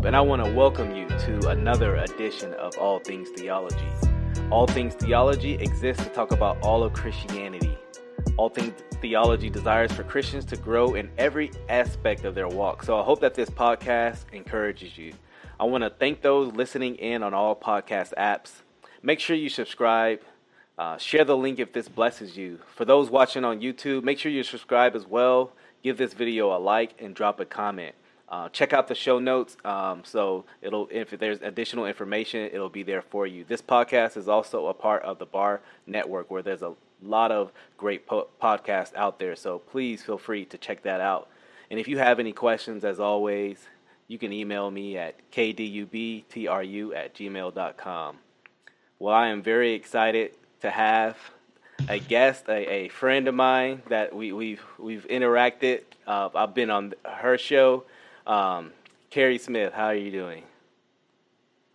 and 0.00 0.16
I 0.16 0.22
want 0.22 0.42
to 0.42 0.50
welcome 0.50 0.96
you 0.96 1.06
to 1.06 1.48
another 1.50 1.96
edition 1.96 2.54
of 2.54 2.76
All 2.78 2.98
Things 2.98 3.28
Theology. 3.36 3.86
All 4.50 4.66
Things 4.66 4.94
Theology 4.94 5.52
exists 5.56 6.02
to 6.02 6.08
talk 6.08 6.32
about 6.32 6.58
all 6.62 6.82
of 6.82 6.94
Christianity. 6.94 7.76
All 8.38 8.48
Things 8.48 8.72
Theology 9.02 9.50
desires 9.50 9.92
for 9.92 10.02
Christians 10.02 10.46
to 10.46 10.56
grow 10.56 10.94
in 10.94 11.10
every 11.18 11.50
aspect 11.68 12.24
of 12.24 12.34
their 12.34 12.48
walk. 12.48 12.82
So 12.82 12.98
I 12.98 13.02
hope 13.04 13.20
that 13.20 13.34
this 13.34 13.50
podcast 13.50 14.24
encourages 14.32 14.96
you. 14.96 15.12
I 15.60 15.64
want 15.64 15.84
to 15.84 15.90
thank 15.90 16.22
those 16.22 16.54
listening 16.54 16.94
in 16.96 17.22
on 17.22 17.34
all 17.34 17.54
podcast 17.54 18.14
apps. 18.14 18.62
Make 19.02 19.20
sure 19.20 19.36
you 19.36 19.50
subscribe. 19.50 20.22
Uh, 20.78 20.96
share 20.96 21.26
the 21.26 21.36
link 21.36 21.58
if 21.58 21.74
this 21.74 21.88
blesses 21.88 22.34
you. 22.34 22.60
For 22.74 22.86
those 22.86 23.10
watching 23.10 23.44
on 23.44 23.60
YouTube, 23.60 24.04
make 24.04 24.18
sure 24.18 24.32
you 24.32 24.42
subscribe 24.42 24.96
as 24.96 25.06
well 25.06 25.52
give 25.82 25.98
this 25.98 26.14
video 26.14 26.56
a 26.56 26.58
like 26.58 26.94
and 27.00 27.14
drop 27.14 27.40
a 27.40 27.44
comment. 27.44 27.94
Uh, 28.32 28.48
check 28.48 28.72
out 28.72 28.88
the 28.88 28.94
show 28.94 29.18
notes. 29.18 29.58
Um, 29.62 30.00
so 30.04 30.46
it'll 30.62 30.88
if 30.90 31.10
there's 31.10 31.42
additional 31.42 31.84
information, 31.84 32.48
it'll 32.50 32.70
be 32.70 32.82
there 32.82 33.02
for 33.02 33.26
you. 33.26 33.44
This 33.44 33.60
podcast 33.60 34.16
is 34.16 34.26
also 34.26 34.68
a 34.68 34.74
part 34.74 35.02
of 35.02 35.18
the 35.18 35.26
Bar 35.26 35.60
Network, 35.86 36.30
where 36.30 36.40
there's 36.40 36.62
a 36.62 36.72
lot 37.02 37.30
of 37.30 37.52
great 37.76 38.06
po- 38.06 38.28
podcasts 38.42 38.94
out 38.96 39.18
there. 39.18 39.36
So 39.36 39.58
please 39.58 40.02
feel 40.02 40.16
free 40.16 40.46
to 40.46 40.56
check 40.56 40.82
that 40.84 41.02
out. 41.02 41.28
And 41.70 41.78
if 41.78 41.88
you 41.88 41.98
have 41.98 42.18
any 42.18 42.32
questions, 42.32 42.86
as 42.86 42.98
always, 42.98 43.68
you 44.08 44.18
can 44.18 44.32
email 44.32 44.70
me 44.70 44.96
at 44.96 45.14
kdubtru 45.30 46.96
at 46.96 47.14
gmail.com. 47.14 48.16
Well, 48.98 49.14
I 49.14 49.28
am 49.28 49.42
very 49.42 49.74
excited 49.74 50.30
to 50.62 50.70
have 50.70 51.18
a 51.86 51.98
guest, 51.98 52.48
a, 52.48 52.72
a 52.72 52.88
friend 52.88 53.28
of 53.28 53.34
mine 53.34 53.82
that 53.90 54.14
we, 54.14 54.32
we've 54.32 54.62
we've 54.78 55.06
interacted. 55.08 55.82
Uh, 56.06 56.30
I've 56.34 56.54
been 56.54 56.70
on 56.70 56.94
her 57.04 57.36
show. 57.36 57.84
Um, 58.26 58.72
Carrie 59.10 59.38
Smith, 59.38 59.72
how 59.72 59.86
are 59.86 59.94
you 59.94 60.10
doing? 60.10 60.44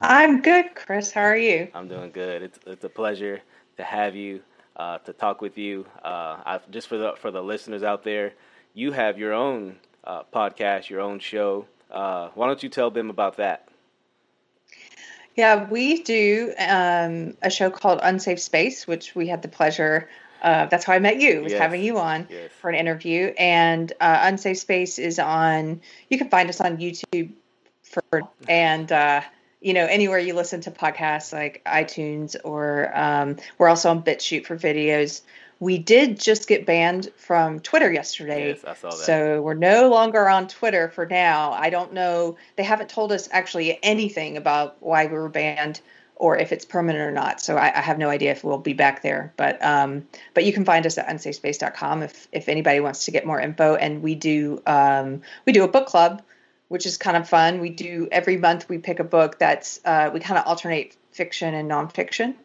I'm 0.02 0.42
good, 0.42 0.76
Chris. 0.76 1.12
How 1.12 1.22
are 1.22 1.38
you? 1.38 1.70
I'm 1.74 1.88
doing 1.88 2.12
good. 2.12 2.44
It's 2.44 2.60
it's 2.68 2.84
a 2.84 2.90
pleasure 2.90 3.42
to 3.78 3.84
have 3.84 4.16
you 4.16 4.42
uh, 4.76 5.00
to 5.00 5.14
talk 5.14 5.42
with 5.42 5.58
you. 5.58 5.86
Uh, 6.04 6.38
I, 6.46 6.60
just 6.70 6.88
for 6.88 6.98
the 6.98 7.14
for 7.18 7.32
the 7.32 7.42
listeners 7.42 7.84
out 7.84 8.04
there, 8.04 8.34
you 8.74 8.92
have 8.92 9.18
your 9.18 9.34
own 9.34 9.78
uh, 10.04 10.24
podcast, 10.34 10.90
your 10.90 11.02
own 11.02 11.20
show. 11.20 11.66
Uh, 11.90 12.30
why 12.36 12.48
don't 12.48 12.62
you 12.62 12.70
tell 12.70 12.92
them 12.92 13.10
about 13.10 13.38
that? 13.38 13.68
Yeah, 15.36 15.68
we 15.70 16.02
do 16.02 16.54
um, 16.58 17.38
a 17.42 17.50
show 17.50 17.70
called 17.70 18.00
Unsafe 18.02 18.40
Space, 18.40 18.88
which 18.88 19.16
we 19.16 19.28
had 19.28 19.42
the 19.42 19.48
pleasure. 19.48 20.10
Uh, 20.42 20.66
that's 20.68 20.86
how 20.86 20.94
I 20.94 21.00
met 21.00 21.20
you. 21.20 21.42
Was 21.42 21.52
yes. 21.52 21.62
having 21.62 21.84
you 21.84 21.98
on 21.98 22.28
yes. 22.30 22.52
for 22.62 22.70
an 22.70 22.76
interview, 22.76 23.34
and 23.38 23.92
uh, 24.00 24.20
Unsafe 24.22 24.58
Space 24.58 25.00
is 25.00 25.20
on. 25.20 25.82
You 26.10 26.18
can 26.18 26.30
find 26.30 26.50
us 26.50 26.62
on 26.62 26.78
YouTube 26.78 27.32
for 27.84 28.24
and 28.48 28.92
uh, 28.92 29.22
you 29.62 29.74
know 29.74 29.86
anywhere 29.86 30.20
you 30.20 30.34
listen 30.34 30.62
to 30.62 30.72
podcasts 30.72 31.34
like 31.34 31.62
iTunes 31.66 32.36
or 32.44 32.92
um, 32.98 33.38
we're 33.58 33.70
also 33.70 33.90
on 33.90 34.04
BitChute 34.04 34.46
for 34.46 34.58
videos. 34.58 35.22
We 35.60 35.80
did 35.80 36.20
just 36.20 36.48
get 36.48 36.68
banned 36.68 37.10
from 37.16 37.62
Twitter 37.62 37.92
yesterday. 37.92 38.50
Yes, 38.50 38.64
I 38.64 38.76
saw 38.76 38.92
that. 38.92 38.98
So 38.98 39.42
we're 39.42 39.56
no 39.56 39.90
longer 39.90 40.30
on 40.30 40.48
Twitter 40.48 40.90
for 40.90 41.08
now. 41.08 41.52
I 41.52 41.72
don't 41.72 41.94
know. 41.94 42.38
They 42.58 42.64
haven't 42.64 42.90
told 42.90 43.12
us 43.12 43.28
actually 43.32 43.80
anything 43.82 44.38
about 44.38 44.78
why 44.82 45.08
we 45.08 45.14
were 45.14 45.30
banned 45.30 45.82
or 46.20 46.38
if 46.38 46.52
it's 46.52 46.66
permanent 46.66 47.08
or 47.08 47.12
not. 47.12 47.40
So 47.40 47.58
I, 47.58 47.78
I 47.78 47.82
have 47.82 47.98
no 47.98 48.10
idea 48.10 48.32
if 48.32 48.44
we'll 48.44 48.58
be 48.58 48.74
back 48.74 49.04
there. 49.04 49.34
But 49.38 49.64
um, 49.64 50.08
but 50.34 50.44
you 50.46 50.54
can 50.54 50.66
find 50.66 50.86
us 50.86 50.98
at 50.98 51.08
unsafespace.com 51.08 52.04
if 52.04 52.28
if 52.32 52.50
anybody 52.50 52.80
wants 52.80 53.06
to 53.06 53.12
get 53.12 53.26
more 53.26 53.40
info. 53.40 53.76
And 53.76 54.02
we 54.02 54.16
do 54.16 54.62
um, 54.66 55.22
we 55.46 55.54
do 55.54 55.64
a 55.64 55.68
book 55.68 55.88
club, 55.88 56.22
which 56.68 56.86
is 56.86 56.98
kind 56.98 57.16
of 57.16 57.30
fun. 57.30 57.60
We 57.60 57.70
do 57.70 58.08
every 58.12 58.38
month 58.38 58.68
we 58.68 58.80
pick 58.80 59.00
a 59.00 59.04
book 59.04 59.40
that's 59.40 59.80
uh, 59.86 60.10
we 60.14 60.20
kind 60.20 60.40
of 60.40 60.48
alternate 60.48 60.96
fiction 61.12 61.54
and 61.54 61.70
nonfiction. 61.70 62.36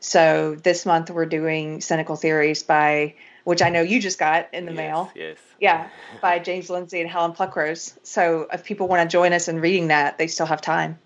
So 0.00 0.56
this 0.56 0.84
month 0.84 1.10
we're 1.10 1.26
doing 1.26 1.80
Cynical 1.80 2.16
Theories 2.16 2.64
by, 2.64 3.14
which 3.44 3.62
I 3.62 3.68
know 3.68 3.82
you 3.82 4.00
just 4.00 4.18
got 4.18 4.52
in 4.52 4.66
the 4.66 4.72
yes, 4.72 4.76
mail. 4.76 5.12
Yes. 5.14 5.38
Yeah, 5.60 5.88
by 6.20 6.40
James 6.40 6.68
Lindsay 6.68 7.00
and 7.00 7.08
Helen 7.08 7.32
Pluckrose. 7.32 7.96
So 8.02 8.48
if 8.52 8.64
people 8.64 8.88
want 8.88 9.08
to 9.08 9.12
join 9.12 9.32
us 9.32 9.46
in 9.46 9.60
reading 9.60 9.88
that, 9.88 10.18
they 10.18 10.26
still 10.26 10.46
have 10.46 10.60
time. 10.60 10.98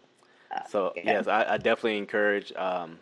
Uh, 0.56 0.68
so 0.68 0.92
yeah. 0.96 1.02
yes, 1.04 1.26
I, 1.26 1.54
I, 1.54 1.56
definitely 1.56 1.98
encourage 1.98 2.52
um, 2.54 2.98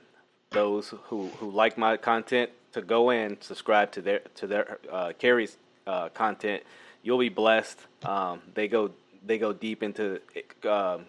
those 0.51 0.95
who, 1.05 1.29
who 1.39 1.51
like 1.51 1.79
my 1.79 1.97
content 1.97 2.51
to 2.73 2.83
go 2.83 3.11
in, 3.11 3.41
subscribe 3.41 3.93
to 3.93 4.03
their 4.03 4.21
to 4.37 4.47
their 4.47 4.79
uh, 4.91 5.13
Carrie's 5.19 5.57
uh, 5.87 6.09
content. 6.11 6.63
You'll 7.03 7.19
be 7.19 7.29
blessed. 7.29 7.79
Um, 8.05 8.43
they 8.55 8.69
go 8.69 8.91
they 9.25 9.39
go 9.39 9.53
deep 9.53 9.83
into 9.83 10.21
um, 10.69 11.07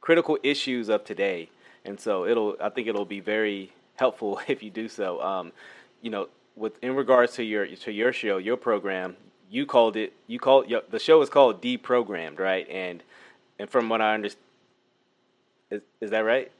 critical 0.00 0.38
issues 0.42 0.88
of 0.88 1.04
today, 1.04 1.48
and 1.84 1.98
so 1.98 2.26
it'll 2.26 2.56
I 2.60 2.70
think 2.70 2.88
it'll 2.88 3.04
be 3.04 3.20
very 3.20 3.72
helpful 3.96 4.40
if 4.48 4.62
you 4.62 4.70
do 4.70 4.88
so. 4.88 5.20
Um, 5.22 5.52
you 6.02 6.10
know, 6.10 6.28
with 6.56 6.82
in 6.82 6.96
regards 6.96 7.34
to 7.34 7.44
your 7.44 7.66
to 7.66 7.92
your 7.92 8.12
show, 8.12 8.38
your 8.38 8.56
program, 8.56 9.16
you 9.50 9.66
called 9.66 9.96
it. 9.96 10.12
You 10.26 10.38
called 10.38 10.72
the 10.90 10.98
show 10.98 11.22
is 11.22 11.28
called 11.28 11.62
Deprogrammed, 11.62 12.38
right? 12.38 12.68
And 12.68 13.02
and 13.58 13.70
from 13.70 13.88
what 13.88 14.00
I 14.00 14.14
understand, 14.14 14.42
is 15.70 15.82
is 16.00 16.10
that 16.10 16.20
right? 16.20 16.50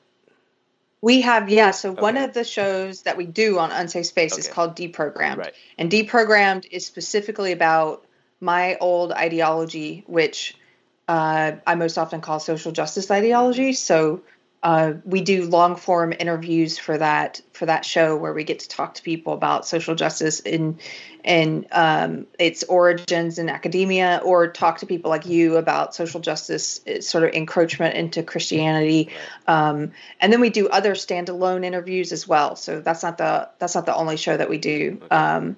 We 1.02 1.20
have, 1.20 1.50
yeah. 1.50 1.70
So 1.70 1.92
okay. 1.92 2.00
one 2.00 2.16
of 2.16 2.32
the 2.32 2.42
shows 2.42 3.02
that 3.02 3.16
we 3.16 3.26
do 3.26 3.58
on 3.58 3.70
Unsafe 3.70 4.06
Space 4.06 4.32
okay. 4.32 4.40
is 4.40 4.48
called 4.48 4.76
Deprogrammed. 4.76 5.36
Right. 5.36 5.54
And 5.78 5.90
Deprogrammed 5.90 6.66
is 6.70 6.86
specifically 6.86 7.52
about 7.52 8.06
my 8.40 8.76
old 8.76 9.12
ideology, 9.12 10.04
which 10.06 10.56
uh, 11.06 11.52
I 11.66 11.74
most 11.74 11.98
often 11.98 12.20
call 12.22 12.40
social 12.40 12.72
justice 12.72 13.10
ideology. 13.10 13.72
So 13.74 14.22
uh, 14.66 14.94
we 15.04 15.20
do 15.20 15.44
long 15.44 15.76
form 15.76 16.12
interviews 16.18 16.76
for 16.76 16.98
that 16.98 17.40
for 17.52 17.66
that 17.66 17.84
show 17.84 18.16
where 18.16 18.32
we 18.32 18.42
get 18.42 18.58
to 18.58 18.68
talk 18.68 18.94
to 18.94 19.02
people 19.02 19.32
about 19.32 19.64
social 19.64 19.94
justice 19.94 20.40
in 20.40 20.80
and 21.22 21.68
um, 21.70 22.26
its 22.36 22.64
origins 22.64 23.38
in 23.38 23.48
academia, 23.48 24.20
or 24.24 24.48
talk 24.48 24.78
to 24.78 24.86
people 24.86 25.08
like 25.08 25.24
you 25.24 25.56
about 25.56 25.94
social 25.94 26.18
justice 26.18 26.80
sort 26.98 27.22
of 27.22 27.30
encroachment 27.34 27.94
into 27.94 28.24
Christianity. 28.24 29.10
Um, 29.46 29.92
and 30.20 30.32
then 30.32 30.40
we 30.40 30.50
do 30.50 30.66
other 30.66 30.94
standalone 30.94 31.64
interviews 31.64 32.10
as 32.10 32.26
well. 32.26 32.56
So 32.56 32.80
that's 32.80 33.04
not 33.04 33.18
the 33.18 33.48
that's 33.60 33.76
not 33.76 33.86
the 33.86 33.94
only 33.94 34.16
show 34.16 34.36
that 34.36 34.50
we 34.50 34.58
do. 34.58 34.98
Okay. 35.00 35.14
Um, 35.14 35.56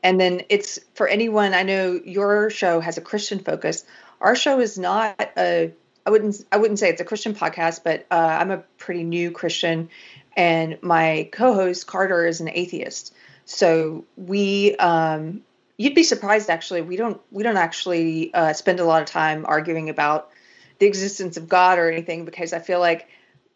and 0.00 0.20
then 0.20 0.42
it's 0.48 0.78
for 0.94 1.08
anyone. 1.08 1.54
I 1.54 1.64
know 1.64 2.00
your 2.04 2.50
show 2.50 2.78
has 2.78 2.98
a 2.98 3.00
Christian 3.00 3.40
focus. 3.40 3.84
Our 4.20 4.36
show 4.36 4.60
is 4.60 4.78
not 4.78 5.20
a 5.36 5.72
I 6.06 6.10
wouldn't 6.10 6.44
I 6.52 6.58
wouldn't 6.58 6.78
say 6.78 6.90
it's 6.90 7.00
a 7.00 7.04
Christian 7.04 7.34
podcast, 7.34 7.82
but 7.84 8.06
uh, 8.10 8.38
I'm 8.40 8.50
a 8.50 8.58
pretty 8.78 9.04
new 9.04 9.30
Christian, 9.30 9.88
and 10.36 10.78
my 10.82 11.28
co-host 11.32 11.86
Carter 11.86 12.26
is 12.26 12.40
an 12.40 12.50
atheist. 12.50 13.14
So 13.46 14.04
we 14.16 14.76
um, 14.76 15.42
you'd 15.76 15.94
be 15.94 16.02
surprised 16.02 16.50
actually 16.50 16.82
we 16.82 16.96
don't 16.96 17.20
we 17.30 17.42
don't 17.42 17.56
actually 17.56 18.32
uh, 18.34 18.52
spend 18.52 18.80
a 18.80 18.84
lot 18.84 19.02
of 19.02 19.08
time 19.08 19.44
arguing 19.46 19.88
about 19.88 20.30
the 20.78 20.86
existence 20.86 21.36
of 21.36 21.48
God 21.48 21.78
or 21.78 21.90
anything 21.90 22.24
because 22.24 22.52
I 22.52 22.58
feel 22.58 22.80
like 22.80 23.08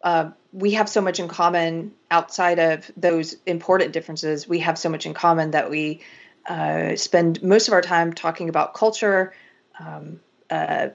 uh, 0.02 0.30
we 0.52 0.72
have 0.72 0.88
so 0.88 1.00
much 1.00 1.18
in 1.18 1.28
common 1.28 1.92
outside 2.10 2.58
of 2.58 2.90
those 2.96 3.36
important 3.46 3.92
differences. 3.92 4.48
We 4.48 4.60
have 4.60 4.78
so 4.78 4.88
much 4.88 5.06
in 5.06 5.14
common 5.14 5.50
that 5.50 5.70
we 5.70 6.00
uh, 6.46 6.96
spend 6.96 7.42
most 7.42 7.68
of 7.68 7.74
our 7.74 7.82
time 7.82 8.12
talking 8.12 8.48
about 8.48 8.74
culture, 8.74 9.34
um, 9.78 10.20
uh, 10.50 10.88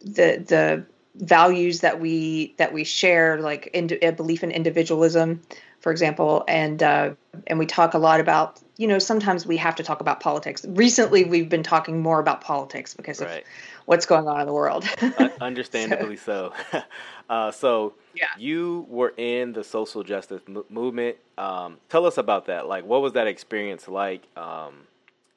the 0.00 0.44
the 0.46 0.86
values 1.18 1.80
that 1.80 2.00
we 2.00 2.54
that 2.58 2.72
we 2.72 2.84
share, 2.84 3.40
like 3.40 3.68
in, 3.72 3.96
a 4.02 4.12
belief 4.12 4.42
in 4.42 4.50
individualism, 4.50 5.42
for 5.80 5.92
example, 5.92 6.44
and 6.48 6.82
uh, 6.82 7.14
and 7.46 7.58
we 7.58 7.66
talk 7.66 7.94
a 7.94 7.98
lot 7.98 8.20
about 8.20 8.60
you 8.76 8.86
know 8.86 8.98
sometimes 8.98 9.46
we 9.46 9.56
have 9.56 9.74
to 9.76 9.82
talk 9.82 10.00
about 10.00 10.20
politics. 10.20 10.64
Recently, 10.68 11.24
we've 11.24 11.48
been 11.48 11.62
talking 11.62 12.00
more 12.00 12.20
about 12.20 12.40
politics 12.40 12.94
because 12.94 13.20
right. 13.20 13.42
of 13.42 13.48
what's 13.86 14.06
going 14.06 14.28
on 14.28 14.40
in 14.40 14.46
the 14.46 14.52
world. 14.52 14.84
understandably 15.40 16.16
so. 16.16 16.52
So, 16.70 16.82
uh, 17.30 17.50
so 17.50 17.94
yeah. 18.14 18.26
you 18.38 18.86
were 18.88 19.14
in 19.16 19.52
the 19.52 19.64
social 19.64 20.02
justice 20.02 20.42
m- 20.48 20.64
movement. 20.68 21.16
Um, 21.36 21.78
tell 21.88 22.06
us 22.06 22.18
about 22.18 22.46
that. 22.46 22.68
Like, 22.68 22.84
what 22.84 23.02
was 23.02 23.14
that 23.14 23.26
experience 23.26 23.88
like? 23.88 24.22
Um, 24.36 24.86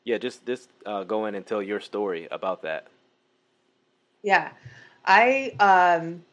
yeah, 0.03 0.17
just 0.17 0.45
just 0.45 0.69
uh, 0.85 1.03
go 1.03 1.25
in 1.25 1.35
and 1.35 1.45
tell 1.45 1.61
your 1.61 1.79
story 1.79 2.27
about 2.31 2.63
that. 2.63 2.87
Yeah. 4.23 4.51
I 5.05 5.53
um 5.59 6.23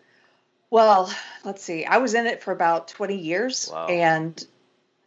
well, 0.71 1.13
let's 1.45 1.63
see. 1.63 1.87
I 1.87 1.97
was 1.97 2.13
in 2.15 2.27
it 2.27 2.43
for 2.43 2.53
about 2.53 2.89
20 2.89 3.17
years 3.17 3.71
wow. 3.73 3.87
and 3.87 4.47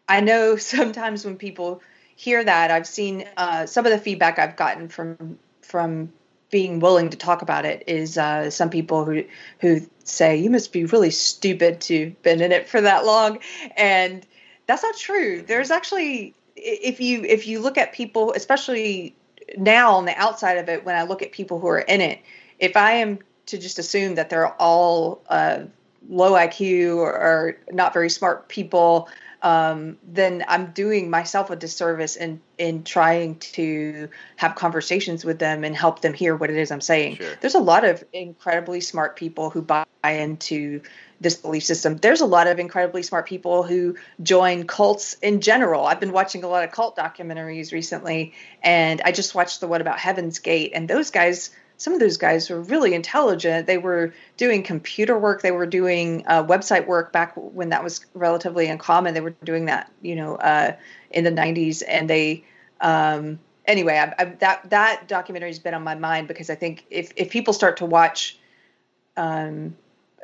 I 0.09 0.21
know 0.21 0.55
sometimes 0.57 1.25
when 1.25 1.37
people 1.37 1.81
hear 2.15 2.43
that. 2.43 2.69
I've 2.69 2.87
seen 2.87 3.27
uh, 3.35 3.65
some 3.65 3.85
of 3.85 3.91
the 3.91 3.97
feedback 3.97 4.37
I've 4.37 4.55
gotten 4.55 4.89
from 4.89 5.39
from 5.61 6.13
being 6.51 6.79
willing 6.79 7.09
to 7.09 7.17
talk 7.17 7.41
about 7.41 7.65
it 7.65 7.85
is 7.87 8.17
uh, 8.17 8.51
some 8.51 8.69
people 8.69 9.05
who 9.05 9.23
who 9.59 9.81
say 10.03 10.37
you 10.37 10.49
must 10.49 10.71
be 10.71 10.85
really 10.85 11.09
stupid 11.09 11.81
to 11.81 12.05
have 12.05 12.21
been 12.21 12.41
in 12.41 12.51
it 12.51 12.67
for 12.67 12.81
that 12.81 13.05
long, 13.05 13.39
and 13.75 14.25
that's 14.67 14.83
not 14.83 14.95
true. 14.95 15.41
There's 15.41 15.71
actually 15.71 16.35
if 16.55 16.99
you 16.99 17.23
if 17.23 17.47
you 17.47 17.59
look 17.59 17.77
at 17.79 17.93
people, 17.93 18.33
especially 18.33 19.15
now 19.57 19.93
on 19.93 20.05
the 20.05 20.15
outside 20.15 20.57
of 20.57 20.69
it, 20.69 20.85
when 20.85 20.95
I 20.95 21.03
look 21.03 21.23
at 21.23 21.31
people 21.31 21.59
who 21.59 21.67
are 21.67 21.79
in 21.79 22.01
it, 22.01 22.19
if 22.59 22.77
I 22.77 22.93
am 22.93 23.19
to 23.51 23.57
just 23.57 23.79
assume 23.79 24.15
that 24.15 24.29
they're 24.29 24.53
all 24.61 25.21
uh, 25.29 25.63
low 26.09 26.31
IQ 26.31 26.97
or, 26.97 27.11
or, 27.13 27.57
not 27.71 27.93
very 27.93 28.09
smart 28.09 28.47
people, 28.47 29.07
um, 29.41 29.97
then 30.03 30.43
I'm 30.47 30.71
doing 30.71 31.09
myself 31.09 31.49
a 31.49 31.55
disservice 31.55 32.15
in 32.15 32.41
in 32.57 32.83
trying 32.83 33.39
to 33.39 34.09
have 34.35 34.55
conversations 34.55 35.25
with 35.25 35.39
them 35.39 35.63
and 35.63 35.75
help 35.75 36.01
them 36.01 36.13
hear 36.13 36.35
what 36.35 36.49
it 36.49 36.57
is 36.57 36.71
I'm 36.71 36.81
saying. 36.81 37.17
Sure. 37.17 37.33
There's 37.41 37.55
a 37.55 37.59
lot 37.59 37.83
of 37.83 38.03
incredibly 38.13 38.81
smart 38.81 39.15
people 39.15 39.49
who 39.49 39.61
buy 39.61 39.85
into 40.03 40.81
this 41.19 41.35
belief 41.35 41.63
system. 41.63 41.97
There's 41.97 42.21
a 42.21 42.25
lot 42.25 42.47
of 42.47 42.59
incredibly 42.59 43.03
smart 43.03 43.27
people 43.27 43.63
who 43.63 43.95
join 44.21 44.65
cults 44.65 45.15
in 45.21 45.41
general. 45.41 45.85
I've 45.85 45.99
been 45.99 46.11
watching 46.11 46.43
a 46.43 46.47
lot 46.47 46.63
of 46.63 46.71
cult 46.71 46.95
documentaries 46.95 47.71
recently, 47.71 48.33
and 48.61 49.01
I 49.03 49.11
just 49.11 49.33
watched 49.33 49.59
the 49.59 49.67
one 49.67 49.81
about 49.81 49.99
Heaven's 49.99 50.39
Gate, 50.39 50.71
and 50.75 50.87
those 50.87 51.09
guys 51.09 51.49
some 51.81 51.93
of 51.93 51.99
those 51.99 52.17
guys 52.17 52.47
were 52.47 52.61
really 52.61 52.93
intelligent. 52.93 53.65
They 53.65 53.79
were 53.79 54.13
doing 54.37 54.61
computer 54.61 55.17
work. 55.17 55.41
They 55.41 55.49
were 55.49 55.65
doing 55.65 56.23
uh, 56.27 56.43
website 56.43 56.85
work 56.85 57.11
back 57.11 57.33
when 57.35 57.69
that 57.69 57.83
was 57.83 58.05
relatively 58.13 58.67
uncommon. 58.67 59.15
They 59.15 59.21
were 59.21 59.35
doing 59.43 59.65
that, 59.65 59.91
you 59.99 60.15
know, 60.15 60.35
uh, 60.35 60.75
in 61.09 61.23
the 61.23 61.31
90s. 61.31 61.81
And 61.87 62.07
they, 62.07 62.45
um, 62.81 63.39
anyway, 63.65 63.97
I, 63.97 64.13
I, 64.21 64.25
that 64.25 64.69
that 64.69 65.07
documentary 65.07 65.49
has 65.49 65.57
been 65.57 65.73
on 65.73 65.83
my 65.83 65.95
mind 65.95 66.27
because 66.27 66.51
I 66.51 66.55
think 66.55 66.85
if 66.91 67.13
if 67.15 67.31
people 67.31 67.51
start 67.51 67.77
to 67.77 67.87
watch 67.87 68.37
um, 69.17 69.75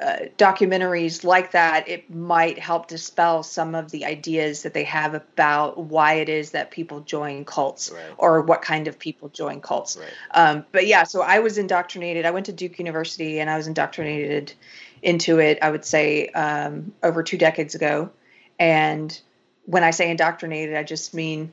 uh, 0.01 0.17
documentaries 0.37 1.23
like 1.23 1.51
that, 1.51 1.87
it 1.87 2.13
might 2.13 2.59
help 2.59 2.87
dispel 2.87 3.41
some 3.41 3.73
of 3.73 3.89
the 3.89 4.05
ideas 4.05 4.61
that 4.61 4.73
they 4.73 4.83
have 4.83 5.15
about 5.15 5.77
why 5.77 6.13
it 6.15 6.29
is 6.29 6.51
that 6.51 6.69
people 6.69 6.99
join 6.99 7.43
cults 7.45 7.91
right. 7.91 8.03
or 8.17 8.41
what 8.41 8.61
kind 8.61 8.87
of 8.87 8.99
people 8.99 9.29
join 9.29 9.59
cults. 9.59 9.97
Right. 9.97 10.07
Um, 10.31 10.65
but 10.71 10.85
yeah, 10.85 11.03
so 11.03 11.21
I 11.21 11.39
was 11.39 11.57
indoctrinated. 11.57 12.25
I 12.25 12.31
went 12.31 12.45
to 12.45 12.53
Duke 12.53 12.77
University 12.77 13.39
and 13.39 13.49
I 13.49 13.57
was 13.57 13.65
indoctrinated 13.65 14.53
into 15.01 15.39
it, 15.39 15.57
I 15.63 15.71
would 15.71 15.85
say, 15.85 16.27
um, 16.27 16.93
over 17.01 17.23
two 17.23 17.37
decades 17.39 17.73
ago. 17.73 18.11
And 18.59 19.19
when 19.65 19.83
I 19.83 19.91
say 19.91 20.11
indoctrinated, 20.11 20.75
I 20.75 20.83
just 20.83 21.13
mean 21.15 21.51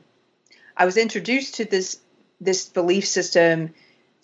I 0.77 0.85
was 0.85 0.97
introduced 0.97 1.55
to 1.55 1.65
this 1.65 1.99
this 2.41 2.67
belief 2.67 3.07
system 3.07 3.73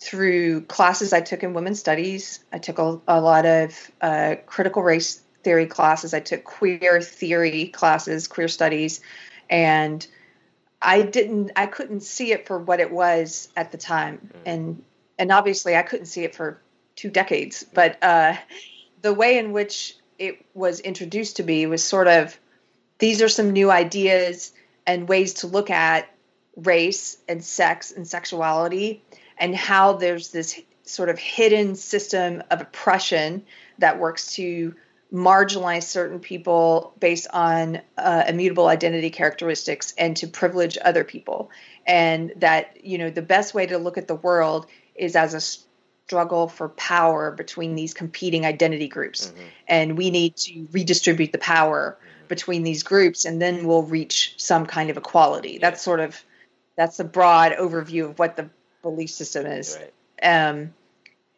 through 0.02 0.62
classes 0.62 1.12
I 1.12 1.20
took 1.20 1.44
in 1.44 1.54
women's 1.54 1.78
studies. 1.78 2.40
I 2.52 2.58
took 2.58 2.78
a, 2.78 3.00
a 3.06 3.20
lot 3.20 3.46
of 3.46 3.90
uh, 4.00 4.34
critical 4.46 4.82
race 4.82 5.22
theory 5.44 5.66
classes. 5.66 6.12
I 6.12 6.18
took 6.18 6.42
queer 6.42 7.00
theory 7.00 7.68
classes, 7.68 8.26
queer 8.26 8.48
studies, 8.48 9.00
and 9.48 10.04
I 10.80 11.02
didn't. 11.02 11.52
I 11.54 11.66
couldn't 11.66 12.00
see 12.00 12.32
it 12.32 12.48
for 12.48 12.58
what 12.58 12.80
it 12.80 12.90
was 12.90 13.48
at 13.56 13.70
the 13.70 13.78
time, 13.78 14.30
mm. 14.34 14.40
and 14.44 14.82
and 15.18 15.30
obviously 15.30 15.76
I 15.76 15.82
couldn't 15.82 16.06
see 16.06 16.24
it 16.24 16.34
for 16.34 16.60
two 16.96 17.08
decades. 17.08 17.64
But 17.72 18.02
uh, 18.02 18.34
the 19.02 19.14
way 19.14 19.38
in 19.38 19.52
which 19.52 19.96
it 20.18 20.44
was 20.52 20.80
introduced 20.80 21.36
to 21.36 21.44
me 21.44 21.66
was 21.66 21.84
sort 21.84 22.08
of 22.08 22.36
these 22.98 23.22
are 23.22 23.28
some 23.28 23.52
new 23.52 23.70
ideas 23.70 24.52
and 24.84 25.08
ways 25.08 25.34
to 25.34 25.46
look 25.46 25.70
at 25.70 26.08
race 26.56 27.18
and 27.28 27.42
sex 27.42 27.92
and 27.92 28.06
sexuality 28.06 29.02
and 29.42 29.56
how 29.56 29.94
there's 29.94 30.30
this 30.30 30.60
sort 30.84 31.08
of 31.08 31.18
hidden 31.18 31.74
system 31.74 32.44
of 32.52 32.60
oppression 32.60 33.42
that 33.78 33.98
works 33.98 34.34
to 34.34 34.72
marginalize 35.12 35.82
certain 35.82 36.20
people 36.20 36.94
based 37.00 37.26
on 37.32 37.80
uh, 37.98 38.22
immutable 38.28 38.68
identity 38.68 39.10
characteristics 39.10 39.92
and 39.98 40.16
to 40.16 40.26
privilege 40.28 40.78
other 40.84 41.04
people 41.04 41.50
and 41.86 42.32
that 42.36 42.78
you 42.82 42.96
know 42.96 43.10
the 43.10 43.20
best 43.20 43.52
way 43.52 43.66
to 43.66 43.76
look 43.76 43.98
at 43.98 44.08
the 44.08 44.14
world 44.14 44.66
is 44.94 45.16
as 45.16 45.34
a 45.34 45.40
struggle 46.06 46.48
for 46.48 46.70
power 46.70 47.30
between 47.32 47.74
these 47.74 47.92
competing 47.92 48.46
identity 48.46 48.88
groups 48.88 49.26
mm-hmm. 49.26 49.42
and 49.68 49.98
we 49.98 50.10
need 50.10 50.36
to 50.36 50.66
redistribute 50.72 51.32
the 51.32 51.38
power 51.38 51.98
mm-hmm. 51.98 52.28
between 52.28 52.62
these 52.62 52.82
groups 52.82 53.24
and 53.24 53.42
then 53.42 53.66
we'll 53.66 53.82
reach 53.82 54.34
some 54.38 54.64
kind 54.64 54.88
of 54.88 54.96
equality 54.96 55.52
yeah. 55.52 55.58
that's 55.60 55.82
sort 55.82 56.00
of 56.00 56.24
that's 56.76 56.98
a 57.00 57.04
broad 57.04 57.52
overview 57.52 58.08
of 58.08 58.18
what 58.18 58.36
the 58.36 58.48
belief 58.82 59.10
system 59.10 59.46
is. 59.46 59.78
Right. 59.80 60.48
Um, 60.48 60.74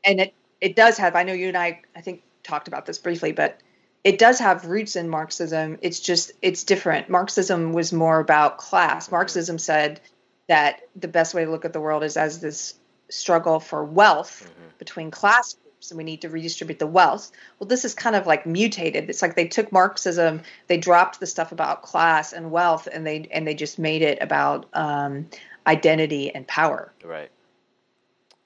and 0.05 0.21
it 0.21 0.35
it 0.61 0.77
does 0.77 0.99
have. 0.99 1.15
I 1.17 1.23
know 1.23 1.33
you 1.33 1.49
and 1.49 1.57
I 1.57 1.83
I 1.95 2.01
think 2.01 2.23
talked 2.43 2.69
about 2.69 2.87
this 2.87 2.99
briefly, 2.99 3.33
but 3.33 3.61
it 4.05 4.19
does 4.19 4.39
have 4.39 4.67
roots 4.67 4.97
in 4.97 5.09
Marxism. 5.09 5.79
It's 5.81 6.01
just 6.01 6.33
it's 6.43 6.65
different. 6.65 7.09
Marxism 7.09 7.73
was 7.73 7.93
more 7.93 8.21
about 8.21 8.59
class. 8.59 9.11
Marxism 9.11 9.59
said 9.59 10.01
that 10.47 10.83
the 10.95 11.09
best 11.09 11.35
way 11.35 11.45
to 11.45 11.51
look 11.51 11.65
at 11.65 11.73
the 11.73 11.81
world 11.81 12.05
is 12.05 12.17
as 12.17 12.41
this 12.41 12.75
struggle 13.09 13.61
for 13.61 13.85
wealth 13.85 14.43
mm-hmm. 14.45 14.69
between 14.79 15.11
class 15.11 15.55
groups 15.55 15.91
and 15.91 15.99
we 15.99 16.05
need 16.05 16.21
to 16.23 16.29
redistribute 16.29 16.79
the 16.79 16.87
wealth. 16.87 17.31
Well, 17.59 17.67
this 17.69 17.85
is 17.85 17.95
kind 17.95 18.15
of 18.15 18.27
like 18.27 18.47
mutated. 18.47 19.09
It's 19.09 19.23
like 19.23 19.37
they 19.37 19.49
took 19.49 19.73
Marxism, 19.73 20.43
they 20.67 20.77
dropped 20.77 21.21
the 21.21 21.27
stuff 21.27 21.53
about 21.53 21.83
class 21.83 22.33
and 22.33 22.51
wealth, 22.51 22.89
and 22.93 23.07
they 23.07 23.27
and 23.31 23.47
they 23.47 23.55
just 23.55 23.79
made 23.79 24.03
it 24.03 24.19
about 24.21 24.67
um, 24.75 25.29
identity 25.67 26.35
and 26.35 26.47
power. 26.47 26.93
Right. 27.03 27.31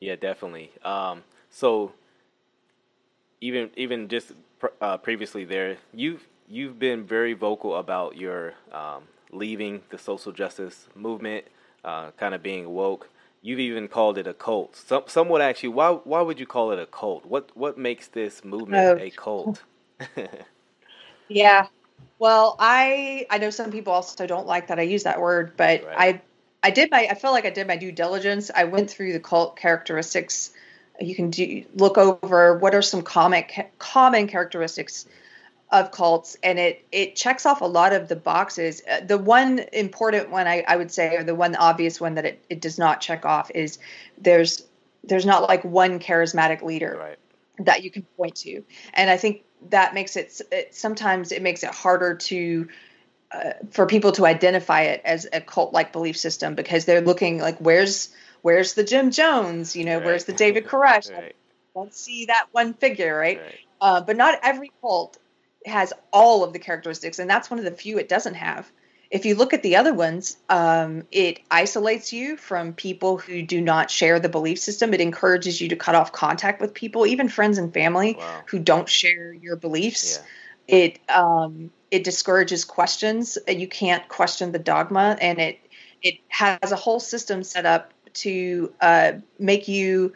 Yeah, 0.00 0.16
definitely. 0.16 0.70
Um, 0.84 1.24
so 1.50 1.92
even 3.40 3.70
even 3.76 4.08
just 4.08 4.32
uh, 4.80 4.96
previously 4.98 5.44
there, 5.44 5.76
you've 5.92 6.26
you've 6.48 6.78
been 6.78 7.04
very 7.04 7.32
vocal 7.32 7.76
about 7.76 8.16
your 8.16 8.54
um, 8.72 9.04
leaving 9.32 9.82
the 9.90 9.98
social 9.98 10.32
justice 10.32 10.88
movement, 10.94 11.44
uh, 11.84 12.10
kind 12.12 12.34
of 12.34 12.42
being 12.42 12.70
woke. 12.70 13.08
You've 13.42 13.60
even 13.60 13.88
called 13.88 14.18
it 14.18 14.26
a 14.26 14.34
cult. 14.34 14.76
Some 14.76 15.04
some 15.06 15.28
would 15.28 15.40
ask 15.42 15.62
you 15.62 15.70
why 15.70 15.90
why 15.90 16.20
would 16.22 16.40
you 16.40 16.46
call 16.46 16.72
it 16.72 16.78
a 16.78 16.86
cult? 16.86 17.24
What 17.26 17.50
what 17.56 17.78
makes 17.78 18.08
this 18.08 18.44
movement 18.44 18.92
a 18.96 19.10
cult? 19.10 19.62
yeah. 21.28 21.66
Well, 22.18 22.56
I 22.58 23.26
I 23.30 23.38
know 23.38 23.50
some 23.50 23.70
people 23.70 23.92
also 23.92 24.26
don't 24.26 24.46
like 24.46 24.68
that 24.68 24.78
I 24.78 24.82
use 24.82 25.04
that 25.04 25.20
word, 25.20 25.56
but 25.56 25.84
right. 25.84 25.96
I 25.96 26.22
I 26.62 26.70
did 26.70 26.90
my 26.90 27.08
I 27.10 27.14
felt 27.14 27.34
like 27.34 27.46
I 27.46 27.50
did 27.50 27.66
my 27.66 27.76
due 27.76 27.92
diligence. 27.92 28.50
I 28.54 28.64
went 28.64 28.90
through 28.90 29.12
the 29.12 29.20
cult 29.20 29.56
characteristics. 29.56 30.52
You 31.00 31.14
can 31.14 31.30
do 31.30 31.64
look 31.74 31.96
over 31.98 32.58
what 32.58 32.74
are 32.74 32.82
some 32.82 33.02
comic 33.02 33.72
common 33.78 34.26
characteristics 34.26 35.06
of 35.70 35.90
cults 35.90 36.36
and 36.42 36.58
it 36.58 36.84
it 36.90 37.14
checks 37.14 37.44
off 37.44 37.60
a 37.60 37.66
lot 37.66 37.92
of 37.92 38.08
the 38.08 38.16
boxes 38.16 38.80
uh, 38.90 39.00
the 39.00 39.18
one 39.18 39.60
important 39.72 40.30
one 40.30 40.46
I, 40.46 40.64
I 40.66 40.76
would 40.76 40.90
say 40.90 41.14
or 41.16 41.22
the 41.22 41.34
one 41.34 41.54
obvious 41.56 42.00
one 42.00 42.14
that 42.14 42.24
it, 42.24 42.44
it 42.48 42.60
does 42.62 42.78
not 42.78 43.02
check 43.02 43.26
off 43.26 43.50
is 43.54 43.78
there's 44.16 44.64
there's 45.04 45.26
not 45.26 45.42
like 45.42 45.64
one 45.64 45.98
charismatic 45.98 46.62
leader 46.62 46.96
right. 46.98 47.18
that 47.66 47.84
you 47.84 47.90
can 47.90 48.02
point 48.16 48.36
to 48.36 48.64
and 48.94 49.10
i 49.10 49.18
think 49.18 49.42
that 49.68 49.92
makes 49.92 50.16
it, 50.16 50.40
it 50.50 50.74
sometimes 50.74 51.32
it 51.32 51.42
makes 51.42 51.62
it 51.62 51.74
harder 51.74 52.14
to 52.14 52.68
uh, 53.30 53.52
for 53.70 53.86
people 53.86 54.12
to 54.12 54.26
identify 54.26 54.82
it 54.82 55.02
as 55.04 55.26
a 55.32 55.40
cult 55.40 55.72
like 55.72 55.92
belief 55.92 56.16
system 56.16 56.54
because 56.54 56.84
they're 56.84 57.02
looking 57.02 57.38
like 57.38 57.58
where's 57.58 58.08
where's 58.42 58.74
the 58.74 58.84
Jim 58.84 59.10
Jones, 59.10 59.76
you 59.76 59.84
know, 59.84 59.96
right. 59.96 60.06
where's 60.06 60.24
the 60.24 60.32
David 60.32 60.66
Koresh? 60.66 61.12
right. 61.16 61.36
Don't 61.74 61.94
see 61.94 62.26
that 62.26 62.46
one 62.52 62.74
figure, 62.74 63.16
right? 63.16 63.38
right. 63.38 63.58
Uh, 63.80 64.00
but 64.00 64.16
not 64.16 64.38
every 64.42 64.72
cult 64.80 65.18
has 65.66 65.92
all 66.12 66.44
of 66.44 66.52
the 66.52 66.58
characteristics, 66.58 67.18
and 67.18 67.28
that's 67.28 67.50
one 67.50 67.58
of 67.58 67.64
the 67.64 67.70
few 67.70 67.98
it 67.98 68.08
doesn't 68.08 68.34
have. 68.34 68.70
If 69.10 69.24
you 69.24 69.36
look 69.36 69.54
at 69.54 69.62
the 69.62 69.76
other 69.76 69.94
ones, 69.94 70.36
um, 70.48 71.04
it 71.10 71.40
isolates 71.50 72.12
you 72.12 72.36
from 72.36 72.74
people 72.74 73.16
who 73.16 73.42
do 73.42 73.60
not 73.60 73.90
share 73.90 74.20
the 74.20 74.28
belief 74.28 74.58
system. 74.58 74.92
It 74.92 75.00
encourages 75.00 75.60
you 75.60 75.68
to 75.68 75.76
cut 75.76 75.94
off 75.94 76.12
contact 76.12 76.60
with 76.60 76.74
people, 76.74 77.06
even 77.06 77.28
friends 77.28 77.56
and 77.56 77.72
family 77.72 78.16
wow. 78.18 78.42
who 78.46 78.58
don't 78.58 78.88
share 78.88 79.32
your 79.32 79.56
beliefs. 79.56 80.20
Yeah. 80.66 80.76
It 80.76 81.00
um, 81.08 81.70
it 81.90 82.04
discourages 82.04 82.64
questions. 82.64 83.38
You 83.46 83.68
can't 83.68 84.06
question 84.08 84.52
the 84.52 84.58
dogma, 84.58 85.16
and 85.20 85.38
it 85.38 85.58
it 86.02 86.18
has 86.28 86.72
a 86.72 86.76
whole 86.76 87.00
system 87.00 87.42
set 87.42 87.66
up 87.66 87.92
to 88.14 88.72
uh, 88.80 89.12
make 89.38 89.68
you 89.68 90.12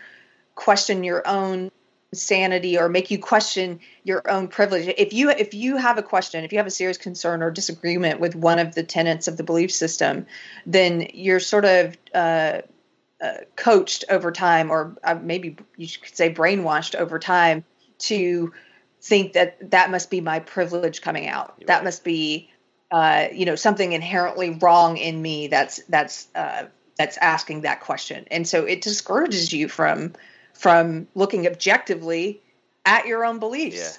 question 0.55 1.05
your 1.05 1.27
own 1.27 1.71
sanity 2.15 2.79
or 2.79 2.91
make 2.91 3.11
you 3.11 3.19
question 3.19 3.81
your 4.05 4.29
own 4.31 4.47
privilege 4.47 4.87
if 4.99 5.15
you 5.15 5.31
if 5.31 5.55
you 5.55 5.79
have 5.79 5.97
a 5.97 6.03
question 6.03 6.45
if 6.45 6.53
you 6.53 6.59
have 6.59 6.67
a 6.67 6.71
serious 6.71 6.99
concern 6.99 7.43
or 7.43 7.51
disagreement 7.51 8.21
with 8.21 8.35
one 8.35 8.59
of 8.59 8.75
the 8.75 8.83
tenets 8.83 9.29
of 9.29 9.39
the 9.39 9.43
belief 9.43 9.73
system 9.73 10.27
then 10.67 11.09
you're 11.15 11.41
sort 11.41 11.65
of 11.65 11.97
uh, 12.15 12.61
uh, 13.23 13.33
coached 13.57 14.05
over 14.11 14.31
time 14.31 14.71
or 14.71 14.95
uh, 15.05 15.15
maybe 15.23 15.57
you 15.79 15.89
could 16.03 16.15
say 16.15 16.33
brainwashed 16.33 16.95
over 16.95 17.19
time 17.19 17.65
to 17.99 18.53
think 19.03 19.33
that 19.33 19.71
that 19.71 19.91
must 19.91 20.11
be 20.11 20.21
my 20.21 20.39
privilege 20.39 21.03
coming 21.03 21.29
out. 21.29 21.55
Right. 21.59 21.67
That 21.67 21.85
must 21.85 22.05
be 22.05 22.49
uh, 22.93 23.29
you 23.33 23.47
know 23.47 23.57
something 23.57 23.93
inherently 23.93 24.51
wrong 24.51 24.99
in 24.99 25.21
me 25.21 25.49
that's 25.49 25.83
that's 25.89 26.29
uh, 26.35 26.67
that's 26.99 27.17
asking 27.17 27.63
that 27.63 27.81
question 27.81 28.27
and 28.31 28.47
so 28.47 28.65
it 28.65 28.83
discourages 28.83 29.53
you 29.53 29.67
from 29.67 30.13
from 30.53 31.09
looking 31.15 31.47
objectively 31.47 32.41
at 32.85 33.07
your 33.07 33.25
own 33.25 33.39
beliefs 33.39 33.99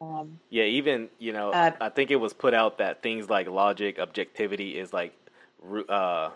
um, 0.00 0.38
yeah 0.48 0.62
even 0.62 1.08
you 1.18 1.32
know 1.32 1.50
uh, 1.50 1.72
i 1.80 1.88
think 1.88 2.12
it 2.12 2.16
was 2.16 2.32
put 2.32 2.54
out 2.54 2.78
that 2.78 3.02
things 3.02 3.28
like 3.28 3.48
logic 3.48 3.98
objectivity 3.98 4.78
is 4.78 4.92
like 4.92 5.12
uh, 5.88 6.30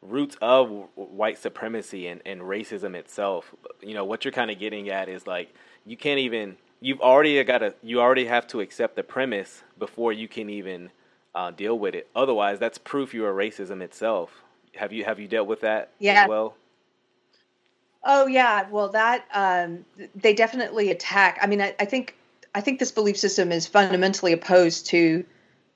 roots 0.00 0.36
of 0.40 0.70
white 0.94 1.38
supremacy 1.38 2.06
and, 2.06 2.22
and 2.24 2.40
racism 2.40 2.94
itself 2.94 3.52
you 3.80 3.94
know 3.94 4.04
what 4.04 4.24
you're 4.24 4.30
kind 4.30 4.50
of 4.50 4.60
getting 4.60 4.90
at 4.90 5.08
is 5.08 5.26
like 5.26 5.52
you 5.84 5.96
can't 5.96 6.20
even 6.20 6.56
you've 6.80 7.00
already 7.00 7.42
got 7.44 7.58
to 7.58 7.74
you 7.82 8.00
already 8.00 8.24
have 8.26 8.46
to 8.48 8.60
accept 8.60 8.96
the 8.96 9.02
premise 9.02 9.62
before 9.78 10.12
you 10.12 10.28
can 10.28 10.50
even 10.50 10.90
uh, 11.34 11.50
deal 11.50 11.78
with 11.78 11.94
it. 11.94 12.08
Otherwise, 12.16 12.58
that's 12.58 12.78
proof 12.78 13.14
you 13.14 13.24
are 13.24 13.32
racism 13.32 13.82
itself. 13.82 14.42
Have 14.74 14.92
you 14.92 15.04
have 15.04 15.20
you 15.20 15.28
dealt 15.28 15.46
with 15.46 15.60
that 15.60 15.90
yeah. 15.98 16.22
as 16.22 16.28
well? 16.28 16.54
Oh 18.02 18.26
yeah, 18.26 18.68
well 18.70 18.88
that 18.88 19.24
um, 19.34 19.84
they 20.14 20.34
definitely 20.34 20.90
attack. 20.90 21.38
I 21.42 21.46
mean, 21.46 21.60
I, 21.60 21.74
I 21.78 21.84
think 21.84 22.16
I 22.54 22.60
think 22.60 22.78
this 22.78 22.92
belief 22.92 23.18
system 23.18 23.52
is 23.52 23.66
fundamentally 23.66 24.32
opposed 24.32 24.86
to 24.86 25.24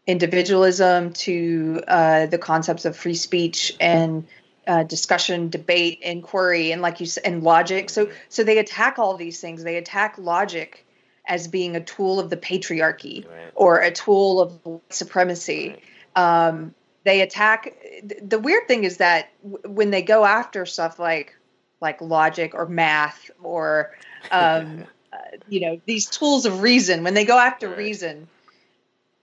individualism, 0.07 1.13
to 1.13 1.83
uh, 1.87 2.27
the 2.27 2.39
concepts 2.39 2.85
of 2.85 2.97
free 2.97 3.15
speech 3.15 3.75
and 3.81 4.27
uh, 4.67 4.83
discussion, 4.83 5.51
debate, 5.51 6.01
inquiry, 6.03 6.73
and 6.73 6.81
like 6.81 7.01
you 7.01 7.07
said, 7.07 7.25
and 7.27 7.43
logic. 7.43 7.91
So 7.91 8.11
so 8.31 8.43
they 8.43 8.59
attack 8.59 8.99
all 8.99 9.17
these 9.17 9.41
things. 9.41 9.63
They 9.63 9.77
attack 9.77 10.17
logic 10.17 10.84
as 11.27 11.49
being 11.49 11.77
a 11.77 11.81
tool 11.81 12.21
of 12.21 12.31
the 12.31 12.37
patriarchy 12.37 13.27
right. 13.29 13.53
or 13.55 13.81
a 13.81 13.91
tool 13.91 14.41
of 14.41 14.81
supremacy. 14.91 15.77
Right. 16.17 16.49
Um, 16.49 16.75
they 17.05 17.21
attack. 17.21 17.75
The 18.23 18.39
weird 18.39 18.67
thing 18.67 18.85
is 18.85 18.99
that 18.99 19.31
w- 19.43 19.75
when 19.75 19.91
they 19.91 20.03
go 20.03 20.25
after 20.25 20.67
stuff 20.67 20.99
like 20.99 21.37
like 21.81 22.01
logic 22.01 22.55
or 22.55 22.67
math 22.67 23.31
or 23.43 23.93
um, 24.31 24.85
uh, 25.13 25.17
you 25.49 25.61
know 25.61 25.81
these 25.87 26.07
tools 26.07 26.47
of 26.47 26.63
reason, 26.63 27.05
when 27.05 27.15
they 27.15 27.25
go 27.25 27.39
after 27.39 27.69
right. 27.69 27.79
reason, 27.79 28.29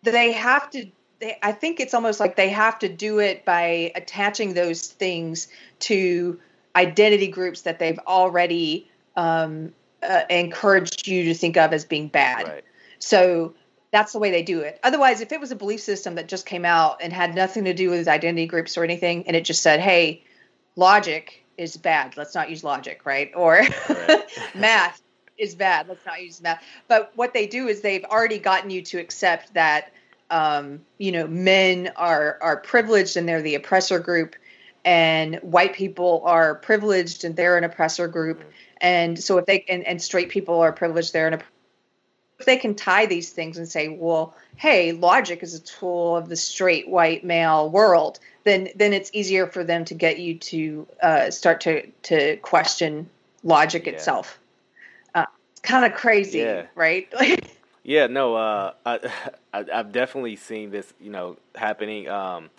they 0.03 0.31
have 0.31 0.69
to. 0.71 0.87
They, 1.19 1.37
I 1.41 1.51
think 1.51 1.79
it's 1.79 1.93
almost 1.93 2.19
like 2.19 2.35
they 2.35 2.49
have 2.49 2.79
to 2.79 2.89
do 2.89 3.19
it 3.19 3.45
by 3.45 3.91
attaching 3.95 4.53
those 4.53 4.87
things 4.87 5.47
to 5.79 6.39
identity 6.75 7.27
groups 7.27 7.61
that 7.61 7.79
they've 7.79 7.99
already 7.99 8.89
um, 9.15 9.73
uh, 10.03 10.21
encouraged 10.29 11.07
you 11.07 11.25
to 11.25 11.33
think 11.33 11.57
of 11.57 11.73
as 11.73 11.85
being 11.85 12.07
bad. 12.07 12.47
Right. 12.47 12.63
So 12.99 13.53
that's 13.91 14.13
the 14.13 14.19
way 14.19 14.31
they 14.31 14.43
do 14.43 14.61
it. 14.61 14.79
Otherwise, 14.83 15.21
if 15.21 15.31
it 15.31 15.39
was 15.39 15.51
a 15.51 15.55
belief 15.55 15.81
system 15.81 16.15
that 16.15 16.27
just 16.27 16.45
came 16.45 16.65
out 16.65 17.01
and 17.01 17.11
had 17.11 17.35
nothing 17.35 17.65
to 17.65 17.73
do 17.73 17.89
with 17.89 18.07
identity 18.07 18.47
groups 18.47 18.77
or 18.77 18.83
anything, 18.83 19.27
and 19.27 19.35
it 19.35 19.45
just 19.45 19.61
said, 19.61 19.79
"Hey, 19.79 20.23
logic 20.75 21.45
is 21.57 21.77
bad. 21.77 22.15
Let's 22.17 22.33
not 22.33 22.49
use 22.49 22.63
logic," 22.63 23.05
right? 23.05 23.31
Or 23.35 23.61
right. 23.89 24.23
math 24.55 25.01
is 25.37 25.55
bad. 25.55 25.87
Let's 25.87 26.05
not 26.05 26.21
use 26.21 26.41
math. 26.41 26.63
But 26.87 27.11
what 27.15 27.33
they 27.33 27.47
do 27.47 27.67
is 27.67 27.81
they've 27.81 28.05
already 28.05 28.39
gotten 28.39 28.69
you 28.69 28.81
to 28.83 28.97
accept 28.97 29.53
that 29.55 29.91
um, 30.29 30.79
you 30.97 31.11
know 31.11 31.27
men 31.27 31.91
are 31.97 32.37
are 32.41 32.57
privileged 32.57 33.17
and 33.17 33.27
they're 33.27 33.41
the 33.41 33.55
oppressor 33.55 33.99
group, 33.99 34.35
and 34.85 35.35
white 35.41 35.73
people 35.73 36.21
are 36.23 36.55
privileged 36.55 37.25
and 37.25 37.35
they're 37.35 37.57
an 37.57 37.65
oppressor 37.65 38.07
group. 38.07 38.39
Mm-hmm 38.39 38.49
and 38.81 39.21
so 39.21 39.37
if 39.37 39.45
they 39.45 39.63
and, 39.69 39.85
and 39.85 40.01
straight 40.01 40.29
people 40.29 40.59
are 40.59 40.73
privileged 40.73 41.13
there 41.13 41.27
and 41.27 41.35
if 41.35 42.45
they 42.45 42.57
can 42.57 42.75
tie 42.75 43.05
these 43.05 43.29
things 43.29 43.57
and 43.57 43.69
say, 43.69 43.87
well, 43.87 44.35
hey, 44.57 44.91
logic 44.91 45.43
is 45.43 45.53
a 45.53 45.59
tool 45.59 46.17
of 46.17 46.27
the 46.27 46.35
straight 46.35 46.89
white 46.89 47.23
male 47.23 47.69
world, 47.69 48.19
then 48.43 48.69
then 48.75 48.93
it's 48.93 49.11
easier 49.13 49.47
for 49.47 49.63
them 49.63 49.85
to 49.85 49.93
get 49.93 50.19
you 50.19 50.37
to 50.39 50.87
uh, 51.01 51.31
start 51.31 51.61
to 51.61 51.87
to 52.03 52.37
question 52.37 53.09
logic 53.43 53.85
yeah. 53.85 53.93
itself. 53.93 54.39
Uh, 55.13 55.25
it's 55.51 55.61
kind 55.61 55.85
of 55.85 55.93
crazy, 55.93 56.39
yeah. 56.39 56.65
right? 56.75 57.13
yeah, 57.83 58.07
no, 58.07 58.35
uh, 58.35 58.73
I, 58.85 59.11
I 59.53 59.65
have 59.71 59.91
definitely 59.91 60.35
seen 60.35 60.71
this, 60.71 60.91
you 60.99 61.11
know, 61.11 61.37
happening. 61.55 62.09
Um, 62.09 62.49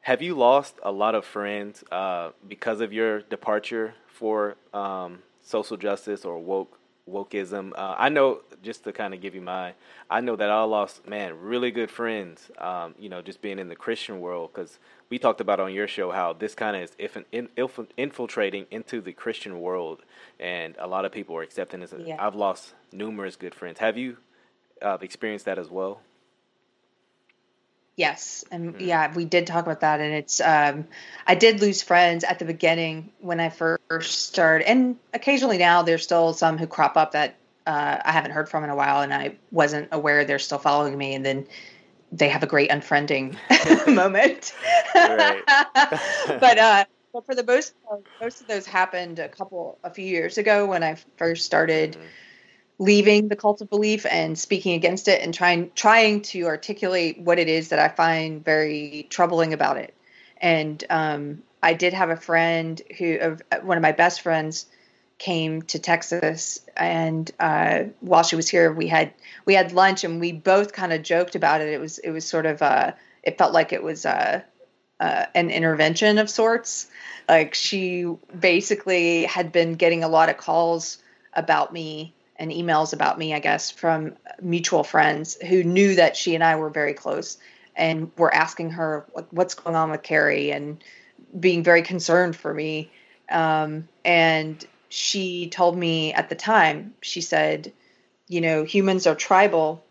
have 0.00 0.20
you 0.20 0.34
lost 0.34 0.74
a 0.82 0.90
lot 0.90 1.14
of 1.14 1.24
friends 1.24 1.84
uh, 1.92 2.30
because 2.46 2.80
of 2.80 2.92
your 2.92 3.20
departure 3.22 3.94
for 4.08 4.56
um, 4.74 5.22
social 5.42 5.76
justice 5.76 6.24
or 6.24 6.38
woke 6.38 6.78
wokeism. 7.10 7.72
Uh, 7.74 7.94
I 7.98 8.08
know 8.08 8.42
just 8.62 8.84
to 8.84 8.92
kind 8.92 9.12
of 9.12 9.20
give 9.20 9.34
you 9.34 9.40
my, 9.40 9.74
I 10.08 10.20
know 10.20 10.36
that 10.36 10.50
I 10.50 10.62
lost 10.62 11.06
man 11.08 11.38
really 11.40 11.70
good 11.70 11.90
friends. 11.90 12.50
Um, 12.58 12.94
you 12.98 13.08
know, 13.08 13.20
just 13.22 13.42
being 13.42 13.58
in 13.58 13.68
the 13.68 13.76
Christian 13.76 14.20
world 14.20 14.50
because 14.52 14.78
we 15.10 15.18
talked 15.18 15.40
about 15.40 15.60
on 15.60 15.74
your 15.74 15.88
show 15.88 16.10
how 16.10 16.32
this 16.32 16.54
kind 16.54 16.76
of 16.76 16.82
is 16.82 16.92
if 16.98 17.16
in, 17.32 17.48
infiltrating 17.96 18.66
into 18.70 19.00
the 19.00 19.12
Christian 19.12 19.60
world, 19.60 20.02
and 20.38 20.76
a 20.78 20.86
lot 20.86 21.04
of 21.04 21.12
people 21.12 21.36
are 21.36 21.42
accepting 21.42 21.80
this. 21.80 21.92
Yeah. 21.98 22.24
I've 22.24 22.34
lost 22.34 22.74
numerous 22.92 23.36
good 23.36 23.54
friends. 23.54 23.78
Have 23.80 23.98
you 23.98 24.18
uh, 24.80 24.98
experienced 25.00 25.44
that 25.46 25.58
as 25.58 25.70
well? 25.70 26.00
Yes, 27.96 28.44
and 28.50 28.74
mm-hmm. 28.74 28.88
yeah, 28.88 29.12
we 29.14 29.26
did 29.26 29.46
talk 29.46 29.66
about 29.66 29.80
that, 29.80 30.00
and 30.00 30.14
it's 30.14 30.40
um, 30.40 30.86
I 31.26 31.34
did 31.34 31.60
lose 31.60 31.82
friends 31.82 32.24
at 32.24 32.38
the 32.38 32.46
beginning 32.46 33.12
when 33.20 33.38
I 33.38 33.50
first 33.50 34.28
started, 34.28 34.66
and 34.66 34.96
occasionally 35.12 35.58
now 35.58 35.82
there's 35.82 36.02
still 36.02 36.32
some 36.32 36.56
who 36.56 36.66
crop 36.66 36.96
up 36.96 37.12
that 37.12 37.36
uh, 37.66 37.98
I 38.02 38.12
haven't 38.12 38.30
heard 38.30 38.48
from 38.48 38.64
in 38.64 38.70
a 38.70 38.76
while, 38.76 39.02
and 39.02 39.12
I 39.12 39.36
wasn't 39.50 39.88
aware 39.92 40.24
they're 40.24 40.38
still 40.38 40.58
following 40.58 40.96
me, 40.96 41.14
and 41.14 41.24
then 41.24 41.46
they 42.10 42.30
have 42.30 42.42
a 42.42 42.46
great 42.46 42.70
unfriending 42.70 43.36
moment. 43.94 44.54
but 44.94 46.58
uh, 46.58 46.84
but 47.12 47.26
for 47.26 47.34
the 47.34 47.44
most 47.44 47.74
part, 47.84 48.06
most 48.22 48.40
of 48.40 48.46
those 48.46 48.64
happened 48.64 49.18
a 49.18 49.28
couple 49.28 49.78
a 49.84 49.90
few 49.90 50.06
years 50.06 50.38
ago 50.38 50.64
when 50.64 50.82
I 50.82 50.96
first 51.18 51.44
started. 51.44 51.92
Mm-hmm 51.92 52.06
leaving 52.82 53.28
the 53.28 53.36
cult 53.36 53.60
of 53.60 53.70
belief 53.70 54.04
and 54.06 54.36
speaking 54.36 54.74
against 54.74 55.06
it 55.06 55.22
and 55.22 55.32
trying 55.32 55.70
trying 55.76 56.20
to 56.20 56.46
articulate 56.46 57.20
what 57.20 57.38
it 57.38 57.48
is 57.48 57.68
that 57.68 57.78
I 57.78 57.88
find 57.88 58.44
very 58.44 59.06
troubling 59.08 59.52
about 59.52 59.76
it. 59.76 59.94
And 60.38 60.82
um, 60.90 61.42
I 61.62 61.74
did 61.74 61.92
have 61.92 62.10
a 62.10 62.16
friend 62.16 62.82
who, 62.98 63.18
uh, 63.18 63.36
one 63.62 63.76
of 63.76 63.82
my 63.82 63.92
best 63.92 64.20
friends, 64.22 64.66
came 65.18 65.62
to 65.62 65.78
Texas, 65.78 66.58
and 66.76 67.30
uh, 67.38 67.84
while 68.00 68.24
she 68.24 68.34
was 68.34 68.48
here, 68.48 68.72
we 68.72 68.88
had 68.88 69.12
we 69.44 69.54
had 69.54 69.70
lunch, 69.70 70.02
and 70.02 70.18
we 70.18 70.32
both 70.32 70.72
kind 70.72 70.92
of 70.92 71.04
joked 71.04 71.36
about 71.36 71.60
it. 71.60 71.68
It 71.68 71.80
was 71.80 71.98
it 71.98 72.10
was 72.10 72.24
sort 72.24 72.46
of 72.46 72.60
uh, 72.62 72.92
it 73.22 73.38
felt 73.38 73.52
like 73.52 73.72
it 73.72 73.84
was 73.84 74.04
uh, 74.04 74.40
uh, 74.98 75.26
an 75.36 75.50
intervention 75.50 76.18
of 76.18 76.28
sorts. 76.28 76.88
Like 77.28 77.54
she 77.54 78.12
basically 78.36 79.24
had 79.24 79.52
been 79.52 79.74
getting 79.74 80.02
a 80.02 80.08
lot 80.08 80.28
of 80.28 80.36
calls 80.36 80.98
about 81.34 81.72
me 81.72 82.12
and 82.42 82.50
emails 82.50 82.92
about 82.92 83.20
me, 83.20 83.32
I 83.32 83.38
guess, 83.38 83.70
from 83.70 84.16
mutual 84.42 84.82
friends 84.82 85.36
who 85.36 85.62
knew 85.62 85.94
that 85.94 86.16
she 86.16 86.34
and 86.34 86.42
I 86.42 86.56
were 86.56 86.70
very 86.70 86.92
close 86.92 87.38
and 87.76 88.10
were 88.18 88.34
asking 88.34 88.70
her 88.70 89.06
what's 89.30 89.54
going 89.54 89.76
on 89.76 89.92
with 89.92 90.02
Carrie 90.02 90.50
and 90.50 90.82
being 91.38 91.62
very 91.62 91.82
concerned 91.82 92.34
for 92.34 92.52
me. 92.52 92.90
Um, 93.30 93.86
and 94.04 94.62
she 94.88 95.50
told 95.50 95.78
me 95.78 96.12
at 96.14 96.30
the 96.30 96.34
time, 96.34 96.94
she 97.00 97.20
said, 97.20 97.72
you 98.26 98.40
know, 98.40 98.64
humans 98.64 99.06
are 99.06 99.14
tribal. 99.14 99.84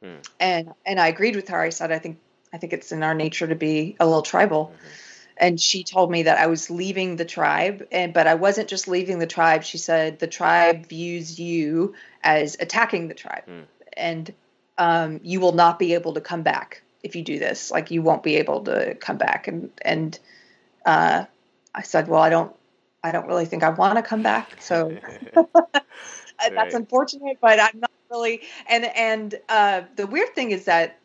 Hmm. 0.00 0.18
And 0.38 0.74
and 0.86 1.00
I 1.00 1.08
agreed 1.08 1.34
with 1.34 1.48
her. 1.48 1.60
I 1.60 1.70
said, 1.70 1.90
I 1.90 1.98
think 1.98 2.20
I 2.52 2.58
think 2.58 2.72
it's 2.72 2.92
in 2.92 3.02
our 3.02 3.14
nature 3.14 3.48
to 3.48 3.56
be 3.56 3.96
a 3.98 4.06
little 4.06 4.22
tribal. 4.22 4.72
Mm-hmm 4.72 5.05
and 5.36 5.60
she 5.60 5.84
told 5.84 6.10
me 6.10 6.24
that 6.24 6.38
I 6.38 6.46
was 6.46 6.70
leaving 6.70 7.16
the 7.16 7.24
tribe 7.24 7.86
and 7.92 8.12
but 8.14 8.26
I 8.26 8.34
wasn't 8.34 8.68
just 8.68 8.88
leaving 8.88 9.18
the 9.18 9.26
tribe. 9.26 9.64
She 9.64 9.78
said 9.78 10.18
the 10.18 10.26
tribe 10.26 10.86
views 10.86 11.38
you 11.38 11.94
as 12.22 12.56
attacking 12.58 13.08
the 13.08 13.14
tribe. 13.14 13.44
Mm. 13.48 13.64
and 13.96 14.34
um, 14.78 15.20
you 15.22 15.40
will 15.40 15.52
not 15.52 15.78
be 15.78 15.94
able 15.94 16.14
to 16.14 16.20
come 16.20 16.42
back 16.42 16.82
if 17.02 17.16
you 17.16 17.22
do 17.22 17.38
this. 17.38 17.70
Like 17.70 17.90
you 17.90 18.02
won't 18.02 18.22
be 18.22 18.36
able 18.36 18.64
to 18.64 18.94
come 18.94 19.18
back. 19.18 19.48
And 19.48 19.70
and 19.82 20.18
uh, 20.84 21.24
I 21.74 21.82
said 21.82 22.08
well 22.08 22.22
I 22.22 22.30
don't 22.30 22.54
I 23.02 23.12
don't 23.12 23.26
really 23.26 23.46
think 23.46 23.62
I 23.62 23.70
want 23.70 23.96
to 23.96 24.02
come 24.02 24.22
back. 24.22 24.60
So 24.60 24.96
that's 26.50 26.74
unfortunate 26.74 27.38
but 27.40 27.60
I'm 27.60 27.80
not 27.80 27.90
really 28.10 28.42
and 28.68 28.84
and 28.84 29.34
uh, 29.48 29.82
the 29.96 30.06
weird 30.06 30.34
thing 30.34 30.50
is 30.50 30.64
that 30.64 30.98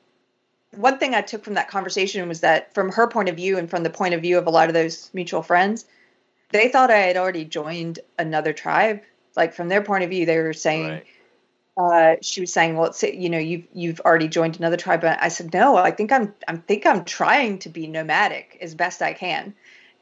one 0.76 0.98
thing 0.98 1.14
I 1.16 1.22
took 1.22 1.44
from 1.44 1.56
that 1.56 1.70
conversation 1.70 2.28
was 2.28 2.42
that 2.42 2.74
from 2.74 2.92
her 2.92 3.08
point 3.08 3.30
of 3.30 3.36
view 3.36 3.58
and 3.58 3.70
from 3.70 3.84
the 3.84 3.90
point 3.90 4.14
of 4.14 4.22
view 4.22 4.38
of 4.38 4.48
a 4.48 4.50
lot 4.50 4.70
of 4.70 4.74
those 4.74 5.10
mutual 5.14 5.44
friends, 5.44 5.86
they 6.50 6.70
thought 6.70 6.92
I 6.92 6.98
had 6.98 7.18
already 7.18 7.46
joined 7.46 8.00
another 8.18 8.54
tribe. 8.54 9.02
Like 9.36 9.54
from 9.54 9.70
their 9.70 9.82
point 9.82 10.04
of 10.04 10.10
view, 10.10 10.26
they 10.26 10.40
were 10.40 10.54
saying, 10.54 11.02
right. 11.78 12.16
uh, 12.16 12.16
she 12.22 12.42
was 12.42 12.52
saying, 12.52 12.76
well, 12.76 12.88
it's, 12.88 13.04
you 13.04 13.30
know, 13.30 13.38
you've, 13.38 13.68
you've 13.74 14.00
already 14.02 14.28
joined 14.28 14.58
another 14.58 14.78
tribe. 14.78 15.04
And 15.04 15.18
I 15.20 15.30
said, 15.30 15.54
no, 15.54 15.78
I 15.78 15.92
think 15.92 16.12
I'm, 16.12 16.34
I 16.48 16.58
think 16.58 16.86
I'm 16.86 17.06
trying 17.06 17.60
to 17.60 17.70
be 17.70 17.88
nomadic 17.88 18.58
as 18.62 18.76
best 18.76 19.02
I 19.02 19.14
can. 19.14 19.54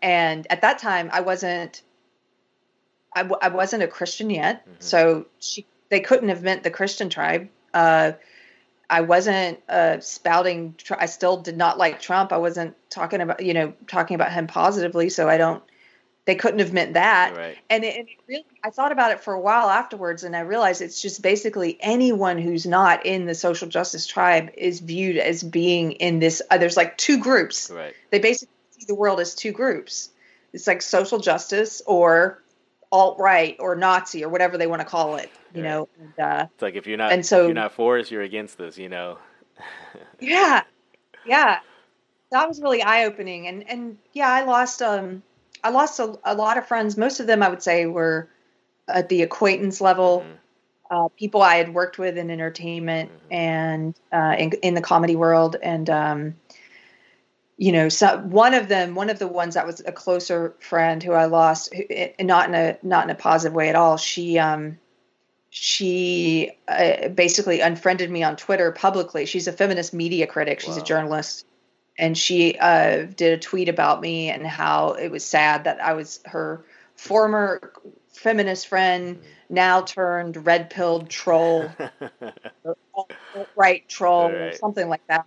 And 0.01 0.47
at 0.49 0.61
that 0.61 0.79
time 0.79 1.09
I 1.11 1.21
wasn't, 1.21 1.81
I 3.13 3.23
w- 3.23 3.39
I 3.41 3.49
wasn't 3.49 3.83
a 3.83 3.87
Christian 3.87 4.29
yet. 4.29 4.65
Mm-hmm. 4.65 4.75
So 4.79 5.25
she, 5.39 5.65
they 5.89 5.99
couldn't 5.99 6.29
have 6.29 6.43
meant 6.43 6.63
the 6.63 6.69
Christian 6.69 7.09
tribe. 7.09 7.49
Uh, 7.73 8.13
I 8.89 9.01
wasn't 9.01 9.59
uh, 9.69 9.99
spouting. 9.99 10.75
I 10.97 11.05
still 11.05 11.37
did 11.37 11.57
not 11.57 11.77
like 11.77 12.01
Trump. 12.01 12.33
I 12.33 12.37
wasn't 12.37 12.75
talking 12.89 13.21
about 13.21 13.43
you 13.43 13.53
know 13.53 13.73
talking 13.87 14.15
about 14.15 14.31
him 14.31 14.47
positively. 14.47 15.09
So 15.09 15.29
I 15.29 15.37
don't. 15.37 15.63
They 16.25 16.35
couldn't 16.35 16.59
have 16.59 16.73
meant 16.73 16.93
that. 16.93 17.35
Right. 17.35 17.57
And 17.71 17.83
it, 17.83 17.95
and 17.97 18.07
it 18.07 18.17
really, 18.27 18.45
I 18.63 18.69
thought 18.69 18.91
about 18.91 19.11
it 19.11 19.21
for 19.21 19.33
a 19.33 19.39
while 19.39 19.69
afterwards, 19.69 20.23
and 20.23 20.35
I 20.35 20.41
realized 20.41 20.81
it's 20.81 21.01
just 21.01 21.23
basically 21.23 21.77
anyone 21.79 22.37
who's 22.37 22.67
not 22.67 23.05
in 23.05 23.25
the 23.25 23.33
social 23.33 23.67
justice 23.67 24.05
tribe 24.05 24.51
is 24.55 24.79
viewed 24.79 25.17
as 25.17 25.41
being 25.41 25.93
in 25.93 26.19
this. 26.19 26.41
Uh, 26.51 26.57
there's 26.57 26.77
like 26.77 26.97
two 26.97 27.19
groups. 27.19 27.71
Right. 27.71 27.95
They 28.11 28.19
basically 28.19 28.53
see 28.71 28.85
the 28.87 28.95
world 28.95 29.19
as 29.19 29.33
two 29.33 29.51
groups. 29.51 30.09
It's 30.53 30.67
like 30.67 30.81
social 30.81 31.19
justice 31.19 31.81
or 31.85 32.41
alt 32.91 33.19
right 33.19 33.55
or 33.59 33.75
Nazi 33.75 34.23
or 34.23 34.29
whatever 34.29 34.57
they 34.57 34.67
want 34.67 34.81
to 34.81 34.85
call 34.87 35.15
it. 35.17 35.29
You 35.53 35.61
Right. 35.63 35.69
know. 35.69 35.89
And, 35.99 36.19
uh, 36.19 36.47
It's 36.53 36.61
like 36.61 36.75
if 36.75 36.87
you're 36.87 36.97
not 36.97 37.11
And 37.11 37.25
so- 37.25 37.41
if 37.41 37.47
you're 37.47 37.53
not 37.55 37.73
for 37.73 37.99
us, 37.99 38.09
you're 38.11 38.21
against 38.23 38.57
this. 38.57 38.77
You 38.77 38.89
know. 38.89 39.17
yeah 40.19 40.63
yeah 41.25 41.59
that 42.31 42.47
was 42.47 42.61
really 42.61 42.81
eye-opening 42.81 43.47
and 43.47 43.69
and 43.69 43.97
yeah 44.13 44.29
i 44.29 44.43
lost 44.45 44.81
um 44.81 45.21
i 45.65 45.69
lost 45.69 45.99
a, 45.99 46.17
a 46.23 46.33
lot 46.33 46.57
of 46.57 46.65
friends 46.65 46.95
most 46.97 47.19
of 47.19 47.27
them 47.27 47.43
i 47.43 47.49
would 47.49 47.61
say 47.61 47.85
were 47.85 48.29
at 48.87 49.09
the 49.09 49.21
acquaintance 49.21 49.81
level 49.81 50.25
Mhm. 50.25 50.37
uh, 50.91 51.07
people 51.17 51.41
i 51.41 51.55
had 51.55 51.73
worked 51.73 51.97
with 51.99 52.17
in 52.17 52.31
entertainment 52.31 53.11
Mhm. 53.11 53.33
and 53.35 53.95
uh, 54.13 54.35
in, 54.39 54.51
in 54.63 54.75
the 54.75 54.81
comedy 54.81 55.17
world 55.17 55.57
and 55.61 55.89
um 55.89 56.35
you 57.59 57.73
know 57.73 57.89
so 57.89 58.19
one 58.19 58.55
of 58.55 58.69
them 58.69 58.95
one 58.95 59.11
of 59.11 59.19
the 59.19 59.27
ones 59.27 59.55
that 59.55 59.67
was 59.67 59.81
a 59.85 59.93
closer 59.93 60.55
friend 60.61 61.03
who 61.03 61.13
i 61.13 61.25
lost 61.25 61.73
who, 61.75 61.83
and 61.83 62.27
not 62.27 62.49
in 62.49 62.55
a 62.55 62.79
not 62.83 63.05
in 63.05 63.11
a 63.11 63.15
positive 63.15 63.55
way 63.55 63.69
at 63.69 63.75
all 63.75 63.97
she 63.97 64.39
um 64.39 64.79
she 65.49 66.51
uh, 66.67 67.09
basically 67.09 67.61
unfriended 67.61 68.11
me 68.11 68.23
on 68.23 68.35
Twitter 68.37 68.71
publicly. 68.71 69.25
She's 69.25 69.47
a 69.47 69.53
feminist 69.53 69.93
media 69.93 70.27
critic. 70.27 70.59
She's 70.59 70.77
Wow. 70.77 70.81
a 70.81 70.85
journalist, 70.85 71.45
and 71.97 72.17
she 72.17 72.57
uh, 72.59 73.05
did 73.15 73.33
a 73.33 73.37
tweet 73.39 73.69
about 73.69 74.01
me 74.01 74.29
and 74.29 74.45
how 74.45 74.93
it 74.93 75.09
was 75.09 75.25
sad 75.25 75.65
that 75.65 75.83
I 75.83 75.93
was 75.93 76.21
her 76.25 76.65
former 76.95 77.73
feminist 78.13 78.67
friend, 78.67 79.21
now 79.49 79.81
turned 79.81 80.45
red 80.45 80.69
pilled 80.69 81.09
troll, 81.09 81.75
right 83.55 83.87
troll, 83.89 84.31
Right. 84.33 84.55
something 84.55 84.87
like 84.87 85.03
that. 85.07 85.25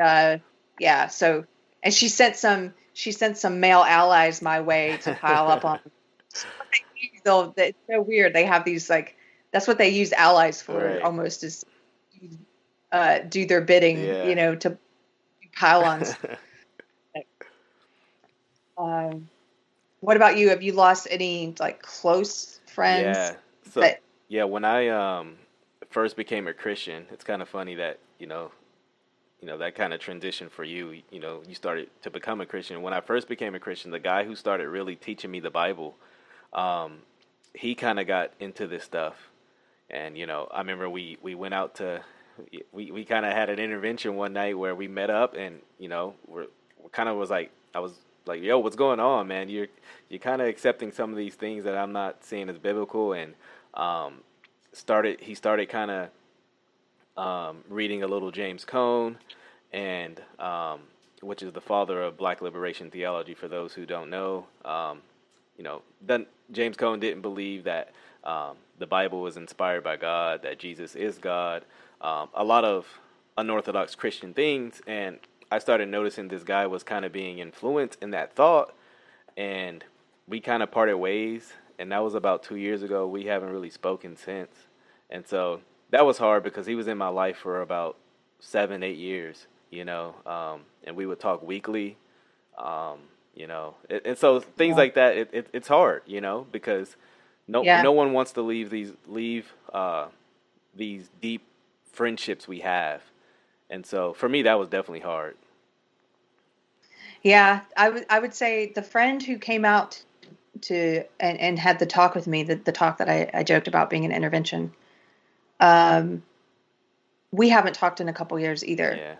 Uh, 0.00 0.38
yeah. 0.78 1.08
So, 1.08 1.44
and 1.82 1.92
she 1.92 2.08
sent 2.08 2.36
some. 2.36 2.74
She 2.94 3.12
sent 3.12 3.38
some 3.38 3.60
male 3.60 3.82
allies 3.82 4.42
my 4.42 4.60
way 4.60 4.98
to 5.02 5.14
pile 5.14 5.48
up 5.48 5.64
on. 5.64 5.80
Though 7.24 7.54
it's 7.56 7.78
so 7.90 8.02
weird. 8.02 8.34
They 8.34 8.44
have 8.44 8.64
these 8.64 8.90
like 8.90 9.16
that's 9.52 9.66
what 9.68 9.78
they 9.78 9.90
use 9.90 10.12
allies 10.12 10.60
for 10.62 10.78
Right. 10.78 11.02
almost 11.02 11.44
is 11.44 11.64
uh, 12.90 13.20
do 13.20 13.46
their 13.46 13.60
bidding. 13.60 13.98
Yeah. 13.98 14.26
You 14.26 14.34
know 14.34 14.54
to 14.56 14.78
pile 15.56 15.84
on. 15.84 16.04
um, 18.78 19.28
what 20.00 20.16
about 20.16 20.36
you? 20.36 20.48
Have 20.50 20.62
you 20.62 20.72
lost 20.72 21.06
any 21.10 21.54
like 21.60 21.82
close 21.82 22.60
friends? 22.66 23.16
Yeah. 23.16 23.34
So 23.70 23.80
that- 23.80 24.00
yeah, 24.28 24.44
when 24.44 24.64
I 24.64 24.88
um 24.88 25.36
first 25.90 26.16
became 26.16 26.48
a 26.48 26.54
Christian, 26.54 27.06
it's 27.10 27.24
kind 27.24 27.42
of 27.42 27.48
funny 27.48 27.74
that 27.76 27.98
you 28.18 28.26
know, 28.26 28.50
you 29.42 29.48
know 29.48 29.58
that 29.58 29.74
kind 29.74 29.92
of 29.92 30.00
transition 30.00 30.48
for 30.48 30.62
you. 30.62 31.02
You 31.10 31.18
know, 31.20 31.42
you 31.46 31.54
started 31.54 31.90
to 32.02 32.10
become 32.10 32.40
a 32.40 32.46
Christian. 32.46 32.80
When 32.80 32.94
I 32.94 33.00
first 33.00 33.28
became 33.28 33.56
a 33.56 33.60
Christian, 33.60 33.90
the 33.90 33.98
guy 33.98 34.24
who 34.24 34.36
started 34.36 34.68
really 34.68 34.94
teaching 34.94 35.32
me 35.32 35.40
the 35.40 35.50
Bible, 35.50 35.96
um, 36.52 36.98
he 37.52 37.74
kind 37.74 37.98
of 37.98 38.06
got 38.06 38.30
into 38.38 38.68
this 38.68 38.84
stuff, 38.84 39.30
and 39.90 40.16
you 40.16 40.26
know, 40.26 40.48
I 40.52 40.58
remember 40.58 40.88
we 40.88 41.18
we 41.20 41.34
went 41.34 41.52
out 41.52 41.74
to. 41.76 42.02
We, 42.72 42.90
we 42.90 43.04
kind 43.04 43.26
of 43.26 43.32
had 43.34 43.50
an 43.50 43.58
intervention 43.58 44.16
one 44.16 44.32
night 44.32 44.56
where 44.56 44.74
we 44.74 44.88
met 44.88 45.10
up 45.10 45.34
and 45.36 45.60
you 45.78 45.88
know 45.88 46.14
we're, 46.26 46.46
we 46.82 46.88
kind 46.90 47.10
of 47.10 47.18
was 47.18 47.28
like 47.28 47.50
I 47.74 47.80
was 47.80 47.92
like 48.24 48.40
yo 48.42 48.58
what's 48.58 48.74
going 48.74 49.00
on 49.00 49.28
man 49.28 49.50
you're 49.50 49.66
you're 50.08 50.18
kind 50.18 50.40
of 50.40 50.48
accepting 50.48 50.92
some 50.92 51.10
of 51.10 51.18
these 51.18 51.34
things 51.34 51.64
that 51.64 51.76
I'm 51.76 51.92
not 51.92 52.24
seeing 52.24 52.48
as 52.48 52.56
biblical 52.56 53.12
and 53.12 53.34
um, 53.74 54.22
started 54.72 55.20
he 55.20 55.34
started 55.34 55.68
kind 55.68 55.90
of 55.90 56.08
um, 57.16 57.58
reading 57.68 58.02
a 58.02 58.06
little 58.06 58.30
James 58.30 58.64
Cone 58.64 59.18
and 59.72 60.20
um, 60.38 60.80
which 61.20 61.42
is 61.42 61.52
the 61.52 61.60
father 61.60 62.02
of 62.02 62.16
Black 62.16 62.42
liberation 62.42 62.90
theology 62.90 63.34
for 63.34 63.48
those 63.48 63.72
who 63.72 63.86
don't 63.86 64.10
know. 64.10 64.46
Um, 64.64 65.02
you 65.56 65.64
know 65.64 65.82
James 66.50 66.76
Cone 66.76 67.00
didn't 67.00 67.22
believe 67.22 67.64
that 67.64 67.92
um, 68.24 68.56
the 68.78 68.86
Bible 68.86 69.20
was 69.20 69.36
inspired 69.36 69.84
by 69.84 69.96
God 69.96 70.42
that 70.42 70.58
Jesus 70.58 70.94
is 70.94 71.18
God. 71.18 71.64
Um, 72.00 72.28
a 72.34 72.44
lot 72.44 72.64
of 72.64 72.86
unorthodox 73.36 73.94
Christian 73.94 74.34
things 74.34 74.82
and 74.86 75.18
I 75.50 75.58
started 75.58 75.88
noticing 75.88 76.28
this 76.28 76.42
guy 76.42 76.66
was 76.66 76.82
kind 76.82 77.04
of 77.04 77.12
being 77.12 77.38
influenced 77.38 78.02
in 78.02 78.10
that 78.10 78.34
thought 78.34 78.74
and 79.36 79.84
we 80.26 80.40
kind 80.40 80.62
of 80.62 80.70
parted 80.70 80.96
ways 80.96 81.52
and 81.78 81.90
that 81.92 82.02
was 82.02 82.14
about 82.14 82.42
two 82.42 82.56
years 82.56 82.82
ago. 82.82 83.06
We 83.06 83.24
haven't 83.24 83.50
really 83.50 83.70
spoken 83.70 84.16
since. 84.16 84.52
And 85.10 85.26
so 85.26 85.60
that 85.92 86.06
was 86.06 86.18
hard 86.18 86.44
because 86.44 86.66
he 86.66 86.76
was 86.76 86.88
in 86.88 86.98
my 86.98 87.08
life 87.08 87.38
for 87.38 87.62
about 87.62 87.96
seven 88.40 88.84
eight 88.84 88.98
years 88.98 89.48
you 89.70 89.86
know 89.86 90.16
um, 90.26 90.62
and 90.84 90.96
we 90.96 91.06
would 91.06 91.20
talk 91.20 91.42
weekly 91.44 91.98
um, 92.58 93.00
you 93.36 93.48
know 93.48 93.76
and, 93.90 94.02
and 94.06 94.18
so 94.18 94.40
things 94.40 94.72
Yeah. 94.72 94.78
like 94.78 94.94
that 94.96 95.18
it, 95.18 95.30
it, 95.32 95.48
it's 95.54 95.68
hard 95.68 96.02
you 96.06 96.20
know 96.22 96.46
because 96.52 96.96
no 97.48 97.64
Yeah. 97.64 97.82
no 97.82 97.92
one 97.92 98.14
wants 98.14 98.32
to 98.34 98.42
leave 98.42 98.70
these 98.70 98.92
leave 99.08 99.54
uh, 99.74 100.08
these 100.76 101.10
deep 101.22 101.42
friendships 101.92 102.48
we 102.48 102.60
have 102.60 103.02
and 103.70 103.86
so 103.86 104.14
for 104.14 104.28
me 104.28 104.42
that 104.42 104.58
was 104.58 104.68
definitely 104.68 105.00
hard 105.00 105.36
Yeah, 107.22 107.62
I 107.76 107.90
would 107.90 108.06
I 108.10 108.18
would 108.20 108.34
say 108.34 108.72
the 108.74 108.82
friend 108.82 109.22
who 109.22 109.38
came 109.38 109.64
out 109.64 110.02
to 110.62 111.04
and, 111.20 111.38
and 111.40 111.58
had 111.58 111.78
the 111.80 111.86
talk 111.86 112.14
with 112.14 112.26
me, 112.28 112.44
the, 112.44 112.56
the 112.56 112.72
talk 112.72 112.98
that 112.98 113.10
I, 113.10 113.30
I 113.34 113.44
joked 113.44 113.68
about 113.68 113.90
being 113.90 114.04
an 114.06 114.12
intervention. 114.12 114.72
Um, 115.60 116.22
we 117.30 117.48
haven't 117.48 117.74
talked 117.74 118.00
in 118.00 118.08
a 118.08 118.12
couple 118.12 118.38
years 118.38 118.64
either, 118.64 118.94
yeah 118.96 119.14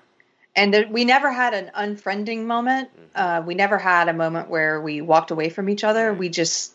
and 0.55 0.87
we 0.90 1.05
never 1.05 1.33
had 1.33 1.55
an 1.55 1.71
unfriending 1.75 2.45
moment. 2.45 2.90
Mhm. 2.95 3.09
Uh, 3.14 3.42
we 3.42 3.55
never 3.55 3.79
had 3.79 4.09
a 4.09 4.12
moment 4.12 4.51
where 4.51 4.81
we 4.83 5.01
walked 5.01 5.31
away 5.31 5.49
from 5.49 5.71
each 5.71 5.83
other. 5.83 6.11
Right. 6.11 6.18
We 6.18 6.29
just 6.29 6.75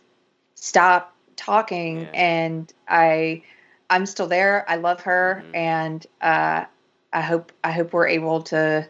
stopped 0.56 1.14
talking, 1.36 2.02
Yeah. 2.02 2.10
and 2.14 2.74
I 2.88 3.44
I'm 3.90 4.06
still 4.06 4.28
there. 4.28 4.66
I 4.68 4.78
love 4.78 5.02
her, 5.02 5.44
Mhm. 5.46 5.56
and 5.56 6.08
uh, 6.22 6.66
I 7.14 7.22
hope 7.22 7.52
I 7.64 7.72
hope 7.72 7.94
we're 7.94 8.08
able 8.08 8.42
to 8.44 8.90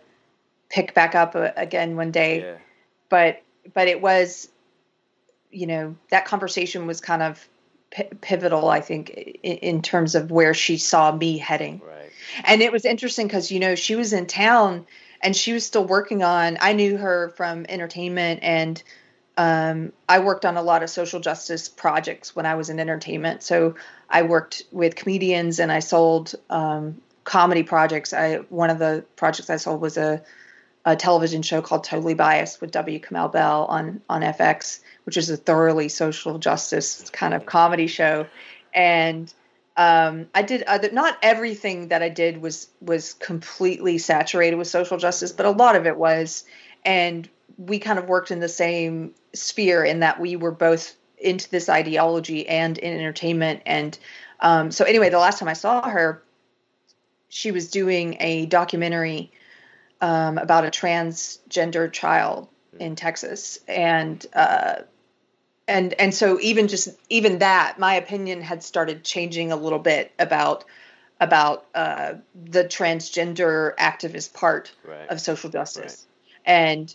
pick 0.70 0.94
back 0.94 1.16
up 1.16 1.36
uh, 1.36 1.52
again 1.56 1.96
one 1.96 2.12
day 2.12 2.42
yeah 2.42 2.56
but 3.10 3.42
but 3.74 3.88
it 3.88 4.02
was 4.02 4.50
you 5.52 5.66
know 5.68 5.96
that 6.10 6.26
conversation 6.26 6.88
was 6.88 7.00
kind 7.00 7.22
of 7.22 7.48
pi 7.92 8.04
pivotal 8.22 8.70
i 8.70 8.82
think 8.82 9.10
in, 9.10 9.58
in 9.58 9.82
terms 9.82 10.16
of 10.16 10.32
where 10.32 10.54
she 10.54 10.78
saw 10.78 11.12
me 11.12 11.38
heading. 11.38 11.82
Right. 11.86 12.12
And 12.44 12.62
it 12.62 12.72
was 12.72 12.86
interesting 12.86 13.28
because 13.28 13.52
you 13.52 13.60
know 13.60 13.76
she 13.76 13.96
was 13.96 14.14
in 14.14 14.26
town 14.26 14.86
and 15.22 15.36
she 15.36 15.54
was 15.54 15.66
still 15.66 15.86
working 15.86 16.24
on 16.24 16.58
i 16.62 16.74
knew 16.74 16.98
her 16.98 17.30
from 17.38 17.66
entertainment 17.70 18.40
and 18.44 18.82
um, 19.38 19.94
i 20.10 20.20
worked 20.20 20.46
on 20.46 20.58
a 20.58 20.62
lot 20.62 20.84
of 20.84 20.90
social 20.90 21.20
justice 21.20 21.70
projects 21.70 22.36
when 22.36 22.46
i 22.46 22.56
was 22.56 22.70
in 22.70 22.80
entertainment. 22.80 23.44
So 23.44 23.76
i 24.10 24.24
worked 24.24 24.64
with 24.72 24.96
comedians 24.96 25.60
and 25.60 25.72
i 25.72 25.80
sold 25.80 26.36
um, 26.50 27.02
comedy 27.28 27.64
projects. 27.64 28.14
I 28.14 28.38
one 28.50 28.70
of 28.70 28.80
the 28.80 29.04
projects 29.18 29.50
i 29.50 29.58
sold 29.58 29.82
was 29.82 29.98
a, 29.98 30.24
a 30.86 30.96
television 30.96 31.42
show 31.42 31.62
called 31.62 31.84
totally 31.84 32.14
biased 32.14 32.62
with 32.62 32.72
w. 32.72 33.00
Kamau 33.00 33.32
bell 33.32 33.66
on 33.66 34.02
on 34.10 34.22
fx 34.22 34.80
which 35.08 35.16
is 35.16 35.30
a 35.30 35.38
thoroughly 35.38 35.88
social 35.88 36.38
justice 36.38 37.10
kind 37.12 37.34
of 37.34 37.46
comedy 37.46 37.88
show. 37.88 38.28
And 38.74 39.34
um, 39.78 40.28
I 40.36 40.42
did 40.42 40.64
other 40.64 40.92
not 40.92 41.18
everything 41.22 41.88
that 41.88 42.04
I 42.04 42.10
did 42.10 42.42
was 42.42 42.68
was 42.82 43.14
completely 43.14 44.00
saturated 44.00 44.58
with 44.58 44.68
social 44.68 44.98
justice, 44.98 45.32
but 45.32 45.46
a 45.46 45.52
lot 45.52 45.78
of 45.78 45.88
it 45.88 45.96
was, 45.96 46.44
and 46.84 47.30
we 47.58 47.80
kind 47.80 47.98
of 47.98 48.10
worked 48.10 48.32
in 48.32 48.42
the 48.42 48.50
same 48.50 49.14
sphere 49.34 49.86
in 49.86 50.02
that 50.02 50.20
we 50.20 50.36
were 50.36 50.52
both 50.52 50.94
into 51.18 51.50
this 51.50 51.70
ideology 51.70 52.46
and 52.46 52.78
in 52.78 52.94
entertainment, 52.94 53.62
and 53.66 53.98
um, 54.42 54.72
so 54.72 54.84
anyway, 54.84 55.10
the 55.10 55.20
last 55.20 55.40
time 55.40 55.48
I 55.48 55.54
saw 55.54 55.88
her, 55.88 56.22
she 57.30 57.52
was 57.52 57.72
doing 57.72 58.18
a 58.20 58.46
documentary 58.48 59.32
um, 60.02 60.38
about 60.38 60.66
a 60.66 60.70
transgender 60.70 61.92
child 61.92 62.50
in 62.78 62.98
Texas, 62.98 63.60
and 63.70 64.26
uh, 64.34 64.82
and 65.68 65.94
and 65.94 66.14
so 66.14 66.40
even 66.40 66.68
just 66.68 66.90
even 67.10 67.40
that 67.40 67.78
my 67.80 67.96
opinion 67.96 68.42
had 68.42 68.64
started 68.64 69.04
changing 69.04 69.52
a 69.52 69.56
little 69.56 69.80
bit 69.80 70.12
about 70.20 70.66
about 71.20 71.66
uh, 71.74 72.14
the 72.36 72.64
transgender 72.64 73.76
activist 73.76 74.34
part 74.34 74.72
right 74.84 75.10
of 75.10 75.20
social 75.20 75.50
justice 75.50 76.06
and 76.46 76.94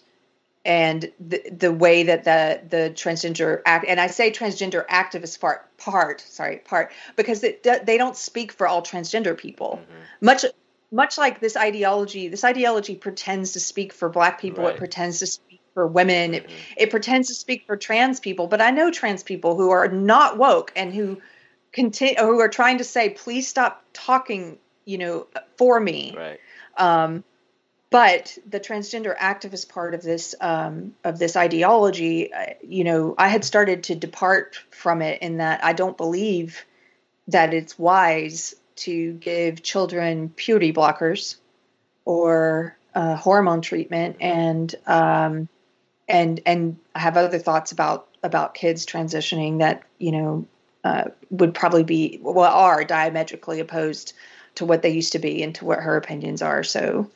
and 0.64 1.10
the 1.18 1.42
the 1.50 1.72
way 1.72 2.04
that 2.04 2.24
the 2.24 2.60
the 2.68 2.90
transgender 2.94 3.60
act 3.66 3.84
and 3.86 4.00
I 4.00 4.06
say 4.06 4.30
transgender 4.30 4.86
activist 4.86 5.40
part 5.40 5.76
part 5.76 6.20
sorry 6.20 6.58
part 6.58 6.92
because 7.16 7.42
it, 7.42 7.64
they 7.64 7.98
don't 7.98 8.16
speak 8.16 8.52
for 8.52 8.68
all 8.68 8.82
transgender 8.82 9.36
people 9.36 9.80
Mhm. 9.82 10.04
much 10.20 10.44
much 10.92 11.16
like 11.16 11.40
this 11.40 11.56
ideology, 11.56 12.28
this 12.28 12.44
ideology 12.44 12.94
pretends 12.94 13.52
to 13.52 13.60
speak 13.60 13.94
for 13.94 14.10
black 14.10 14.40
people, 14.40 14.64
Right. 14.64 14.74
it 14.74 14.78
pretends 14.78 15.20
to 15.20 15.26
speak 15.26 15.51
for 15.74 15.86
women, 15.86 16.34
it, 16.34 16.44
Mhm. 16.44 16.50
it 16.76 16.90
pretends 16.90 17.28
to 17.28 17.34
speak 17.34 17.66
for 17.66 17.76
trans 17.76 18.20
people, 18.20 18.46
but 18.46 18.60
I 18.60 18.70
know 18.70 18.90
trans 18.90 19.22
people 19.22 19.56
who 19.56 19.70
are 19.70 19.88
not 19.88 20.38
woke 20.38 20.72
and 20.76 20.92
who 20.92 21.20
continue 21.72 22.16
who 22.16 22.40
are 22.40 22.48
trying 22.48 22.78
to 22.78 22.84
say, 22.84 23.10
please 23.10 23.48
stop 23.48 23.84
talking, 23.92 24.58
you 24.84 24.98
know, 24.98 25.26
for 25.56 25.80
me. 25.80 26.14
Right. 26.16 26.40
Um, 26.76 27.24
but 27.90 28.38
the 28.48 28.58
transgender 28.58 29.16
activist 29.16 29.68
part 29.68 29.94
of 29.94 30.02
this 30.02 30.34
um, 30.40 30.94
of 31.04 31.18
this 31.18 31.36
ideology, 31.36 32.32
uh, 32.32 32.54
you 32.62 32.84
know, 32.84 33.14
I 33.18 33.28
had 33.28 33.44
started 33.44 33.84
to 33.84 33.94
depart 33.94 34.58
from 34.70 35.02
it 35.02 35.20
in 35.20 35.38
that 35.38 35.62
I 35.62 35.74
don't 35.74 35.96
believe 35.96 36.64
that 37.28 37.52
it's 37.52 37.78
wise 37.78 38.54
to 38.74 39.12
give 39.12 39.62
children 39.62 40.30
puberty 40.30 40.72
blockers 40.72 41.36
or 42.04 42.76
uh, 42.94 43.14
hormone 43.16 43.60
treatment, 43.60 44.16
and 44.20 44.74
um, 44.86 45.48
and 46.12 46.40
and 46.46 46.78
I 46.94 47.00
have 47.00 47.16
other 47.16 47.38
thoughts 47.38 47.72
about 47.72 48.06
about 48.22 48.54
kids 48.54 48.86
transitioning 48.86 49.58
that 49.58 49.82
you 49.98 50.12
know 50.12 50.46
uh, 50.84 51.04
would 51.30 51.54
probably 51.54 51.82
be 51.82 52.20
well 52.22 52.52
are 52.52 52.84
diametrically 52.84 53.58
opposed 53.58 54.12
to 54.56 54.66
what 54.66 54.82
they 54.82 54.90
used 54.90 55.12
to 55.12 55.18
be 55.18 55.42
and 55.42 55.54
to 55.56 55.64
what 55.64 55.78
her 55.80 55.96
opinions 55.96 56.42
are. 56.42 56.62
So 56.62 57.10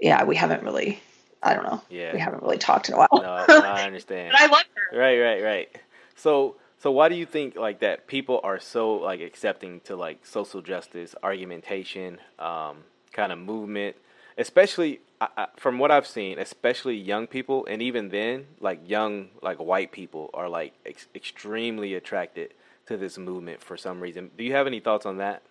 yeah, 0.00 0.24
we 0.24 0.36
haven't 0.36 0.62
really. 0.62 1.00
I 1.44 1.54
don't 1.54 1.64
know. 1.64 1.82
Yeah. 1.90 2.12
We 2.12 2.20
haven't 2.20 2.42
really 2.44 2.58
talked 2.58 2.88
in 2.88 2.94
a 2.94 2.98
while. 2.98 3.08
No, 3.14 3.44
no, 3.48 3.60
I 3.62 3.82
understand. 3.86 4.30
but 4.30 4.40
I 4.40 4.46
love 4.46 4.62
her. 4.74 4.96
Right, 4.96 5.18
right, 5.18 5.42
right. 5.42 5.76
So, 6.14 6.54
so 6.78 6.92
why 6.92 7.08
do 7.08 7.16
you 7.16 7.26
think 7.26 7.56
like 7.56 7.80
that? 7.80 8.06
People 8.06 8.40
are 8.44 8.60
so 8.60 8.94
like 8.94 9.20
accepting 9.20 9.80
to 9.80 9.96
like 9.96 10.24
social 10.24 10.62
justice 10.62 11.16
argumentation, 11.20 12.18
um, 12.38 12.84
kind 13.12 13.32
of 13.32 13.40
movement, 13.40 13.96
especially 14.38 15.00
I, 15.22 15.28
I, 15.36 15.46
from 15.56 15.78
what 15.78 15.92
I've 15.92 16.06
seen, 16.06 16.40
especially 16.40 16.96
young 16.96 17.28
people, 17.28 17.64
and 17.66 17.80
even 17.80 18.08
then, 18.08 18.46
like 18.60 18.88
young 18.88 19.28
like 19.40 19.58
white 19.58 19.92
people 19.92 20.30
are 20.34 20.48
like 20.48 20.72
ex- 20.84 21.06
extremely 21.14 21.94
attracted 21.94 22.54
to 22.86 22.96
this 22.96 23.18
movement 23.18 23.62
for 23.62 23.76
some 23.76 24.00
reason. 24.00 24.32
Do 24.36 24.42
you 24.42 24.52
have 24.52 24.66
any 24.66 24.80
thoughts 24.80 25.06
on 25.06 25.18
that? 25.18 25.42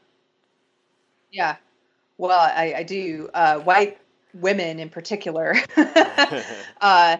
Yeah. 1.31 1.55
Well, 2.17 2.37
I, 2.37 2.73
I 2.77 2.83
do. 2.83 3.29
Uh, 3.33 3.59
white 3.59 3.97
women 4.33 4.79
in 4.79 4.89
particular, 4.89 5.55
uh, 6.81 7.17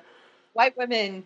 white 0.52 0.76
women 0.76 1.24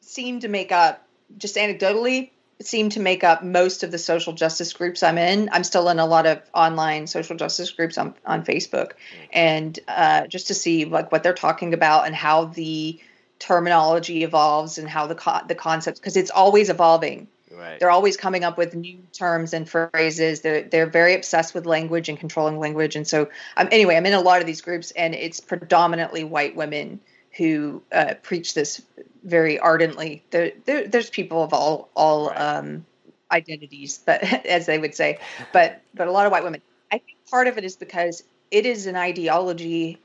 seem 0.00 0.40
to 0.40 0.48
make 0.48 0.72
up, 0.72 1.06
just 1.38 1.56
anecdotally, 1.56 2.30
seem 2.60 2.90
to 2.90 3.00
make 3.00 3.24
up 3.24 3.42
most 3.42 3.82
of 3.82 3.90
the 3.90 3.98
social 3.98 4.32
justice 4.32 4.72
groups 4.72 5.02
I'm 5.02 5.18
in. 5.18 5.48
I'm 5.52 5.64
still 5.64 5.88
in 5.88 5.98
a 5.98 6.06
lot 6.06 6.26
of 6.26 6.42
online 6.54 7.06
social 7.06 7.36
justice 7.36 7.70
groups 7.70 7.98
on, 7.98 8.14
on 8.26 8.44
Facebook. 8.44 8.92
And 9.32 9.78
uh, 9.88 10.26
just 10.26 10.48
to 10.48 10.54
see 10.54 10.84
like 10.84 11.10
what 11.10 11.22
they're 11.22 11.32
talking 11.32 11.74
about 11.74 12.06
and 12.06 12.14
how 12.14 12.46
the 12.46 13.00
terminology 13.38 14.22
evolves 14.22 14.78
and 14.78 14.88
how 14.88 15.06
the 15.06 15.14
co- 15.14 15.40
the 15.48 15.54
concepts 15.54 15.98
because 15.98 16.16
it's 16.16 16.30
always 16.30 16.68
evolving 16.68 17.26
Right. 17.50 17.80
they're 17.80 17.90
always 17.90 18.16
coming 18.16 18.44
up 18.44 18.56
with 18.56 18.76
new 18.76 18.98
terms 19.12 19.52
and 19.52 19.68
phrases. 19.68 20.40
They're 20.40 20.62
they're 20.62 20.86
very 20.86 21.14
obsessed 21.14 21.52
with 21.52 21.66
language 21.66 22.08
and 22.08 22.18
controlling 22.18 22.60
language. 22.60 22.94
And 22.94 23.06
so, 23.06 23.28
um, 23.56 23.68
anyway, 23.72 23.96
I'm 23.96 24.06
in 24.06 24.12
a 24.12 24.20
lot 24.20 24.40
of 24.40 24.46
these 24.46 24.60
groups, 24.60 24.92
and 24.92 25.14
it's 25.14 25.40
predominantly 25.40 26.22
white 26.22 26.54
women 26.54 27.00
who 27.40 27.82
uh, 27.90 28.14
preach 28.22 28.52
this 28.52 28.82
very 29.24 29.58
ardently. 29.58 30.22
There, 30.30 30.52
there, 30.66 30.86
there's 30.86 31.08
people 31.08 31.42
of 31.42 31.54
all 31.54 31.88
all 31.96 32.28
Right. 32.28 32.36
um, 32.58 32.84
identities, 33.32 33.98
but 34.04 34.22
as 34.46 34.66
they 34.66 34.78
would 34.78 34.94
say, 34.94 35.18
but 35.52 35.80
but 35.94 36.06
a 36.06 36.12
lot 36.12 36.26
of 36.26 36.32
white 36.32 36.44
women. 36.44 36.60
I 36.92 36.98
think 36.98 37.16
part 37.30 37.46
of 37.46 37.56
it 37.56 37.64
is 37.64 37.76
because 37.76 38.22
it 38.50 38.66
is 38.66 38.86
an 38.86 38.96
ideology 38.96 39.98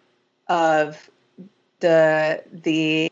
of 0.48 1.10
the 1.82 2.42
the 2.54 3.12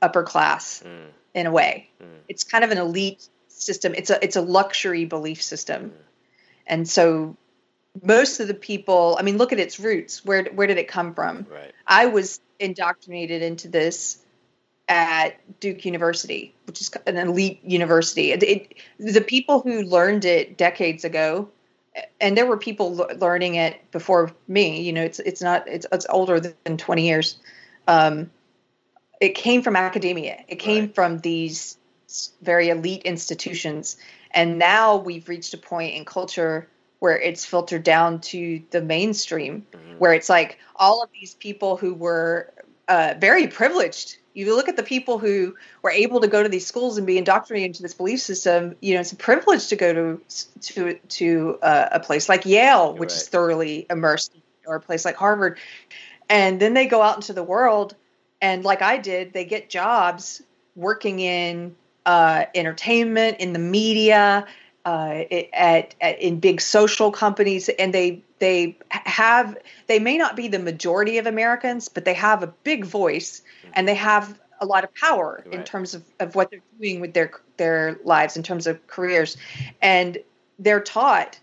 upper 0.00 0.22
class 0.22 0.82
Mm, 0.86 1.08
in 1.34 1.46
a 1.46 1.50
way 1.50 1.90
mm, 2.02 2.06
it's 2.28 2.44
kind 2.44 2.64
of 2.64 2.70
an 2.70 2.78
elite 2.78 3.28
system. 3.48 3.94
It's 3.94 4.08
a 4.08 4.24
it's 4.24 4.36
a 4.36 4.40
luxury 4.40 5.04
belief 5.04 5.42
system, 5.42 5.90
Mm. 5.90 5.92
and 6.66 6.88
so 6.88 7.36
most 8.02 8.40
of 8.40 8.48
the 8.48 8.54
people. 8.54 9.16
I 9.18 9.22
mean, 9.22 9.38
look 9.38 9.52
at 9.52 9.58
its 9.58 9.78
roots. 9.80 10.24
Where 10.24 10.44
where 10.44 10.66
did 10.66 10.78
it 10.78 10.88
come 10.88 11.14
from? 11.14 11.46
right. 11.50 11.72
I 11.86 12.06
was 12.06 12.40
indoctrinated 12.58 13.42
into 13.42 13.68
this 13.68 14.18
at 14.88 15.60
Duke 15.60 15.84
University, 15.84 16.54
which 16.66 16.80
is 16.80 16.90
an 17.06 17.16
elite 17.16 17.60
university. 17.64 18.32
It, 18.32 18.42
it, 18.42 18.74
the 18.98 19.20
people 19.20 19.60
who 19.60 19.82
learned 19.82 20.24
it 20.24 20.56
decades 20.56 21.04
ago, 21.04 21.48
and 22.20 22.36
there 22.36 22.46
were 22.46 22.56
people 22.56 22.96
le- 22.96 23.14
learning 23.14 23.56
it 23.56 23.90
before 23.90 24.32
me. 24.46 24.82
You 24.82 24.92
know, 24.92 25.02
it's 25.02 25.18
it's 25.20 25.42
not 25.42 25.68
it's 25.68 25.86
it's 25.92 26.06
older 26.08 26.40
than 26.40 26.76
twenty 26.76 27.06
years. 27.06 27.36
Um, 27.86 28.30
it 29.20 29.34
came 29.34 29.62
from 29.62 29.76
academia. 29.76 30.44
It 30.48 30.56
came 30.56 30.84
Right. 30.84 30.94
from 30.94 31.18
these 31.18 31.76
very 32.40 32.68
elite 32.70 33.02
institutions, 33.02 33.96
and 34.30 34.58
now 34.58 34.96
we've 34.96 35.28
reached 35.28 35.52
a 35.54 35.58
point 35.58 35.94
in 35.94 36.04
culture 36.04 36.68
where 37.00 37.18
it's 37.18 37.44
filtered 37.44 37.82
down 37.82 38.20
to 38.20 38.60
the 38.70 38.80
mainstream 38.80 39.66
Mhm. 39.72 39.98
where 39.98 40.12
it's 40.12 40.28
like 40.28 40.58
all 40.76 41.02
of 41.02 41.10
these 41.12 41.34
people 41.34 41.76
who 41.76 41.94
were 41.94 42.52
uh, 42.88 43.14
very 43.18 43.46
privileged. 43.46 44.16
You 44.34 44.54
look 44.54 44.68
at 44.68 44.76
the 44.76 44.82
people 44.82 45.18
who 45.18 45.54
were 45.82 45.90
able 45.90 46.20
to 46.20 46.28
go 46.28 46.42
to 46.42 46.48
these 46.48 46.66
schools 46.66 46.96
and 46.96 47.06
be 47.06 47.18
indoctrinated 47.18 47.66
into 47.68 47.82
this 47.82 47.92
belief 47.92 48.20
system. 48.20 48.76
You 48.80 48.94
know, 48.94 49.00
it's 49.00 49.12
a 49.12 49.16
privilege 49.16 49.66
to 49.68 49.76
go 49.76 49.92
to 49.92 50.20
to 50.60 50.94
to 50.94 51.58
uh, 51.62 51.88
a 51.92 52.00
place 52.00 52.28
like 52.28 52.46
Yale, 52.46 52.94
which 52.94 53.12
is 53.12 53.28
thoroughly 53.28 53.86
immersed, 53.90 54.32
or 54.66 54.76
a 54.76 54.80
place 54.80 55.04
like 55.04 55.16
Harvard, 55.16 55.58
and 56.30 56.60
then 56.60 56.74
they 56.74 56.86
go 56.86 57.02
out 57.02 57.16
into 57.16 57.32
the 57.32 57.42
world, 57.42 57.94
and 58.40 58.64
like 58.64 58.80
I 58.80 58.96
did, 58.98 59.32
they 59.32 59.44
get 59.44 59.68
jobs 59.68 60.42
working 60.76 61.20
in 61.20 61.74
uh, 62.06 62.44
entertainment, 62.54 63.38
in 63.40 63.52
the 63.52 63.58
media, 63.58 64.46
uh, 64.88 65.24
at, 65.52 65.94
at 66.00 66.22
in 66.22 66.40
big 66.40 66.60
social 66.62 67.10
companies, 67.10 67.68
and 67.68 67.92
they 67.92 68.22
they 68.38 68.78
have 68.90 69.58
they 69.86 69.98
may 69.98 70.16
not 70.16 70.34
be 70.34 70.48
the 70.48 70.58
majority 70.58 71.18
of 71.18 71.26
Americans, 71.26 71.90
but 71.90 72.06
they 72.06 72.14
have 72.14 72.42
a 72.42 72.46
big 72.46 72.86
voice 72.86 73.42
and 73.74 73.86
they 73.86 73.96
have 73.96 74.40
a 74.60 74.66
lot 74.66 74.84
of 74.84 74.94
power 74.94 75.44
in 75.52 75.62
terms 75.62 75.94
of, 75.94 76.02
of 76.18 76.34
what 76.34 76.50
they're 76.50 76.62
doing 76.80 77.00
with 77.00 77.12
their 77.12 77.30
their 77.58 77.98
lives 78.04 78.36
in 78.38 78.42
terms 78.42 78.66
of 78.66 78.86
careers. 78.86 79.36
And 79.82 80.16
they're 80.58 80.80
taught 80.80 81.38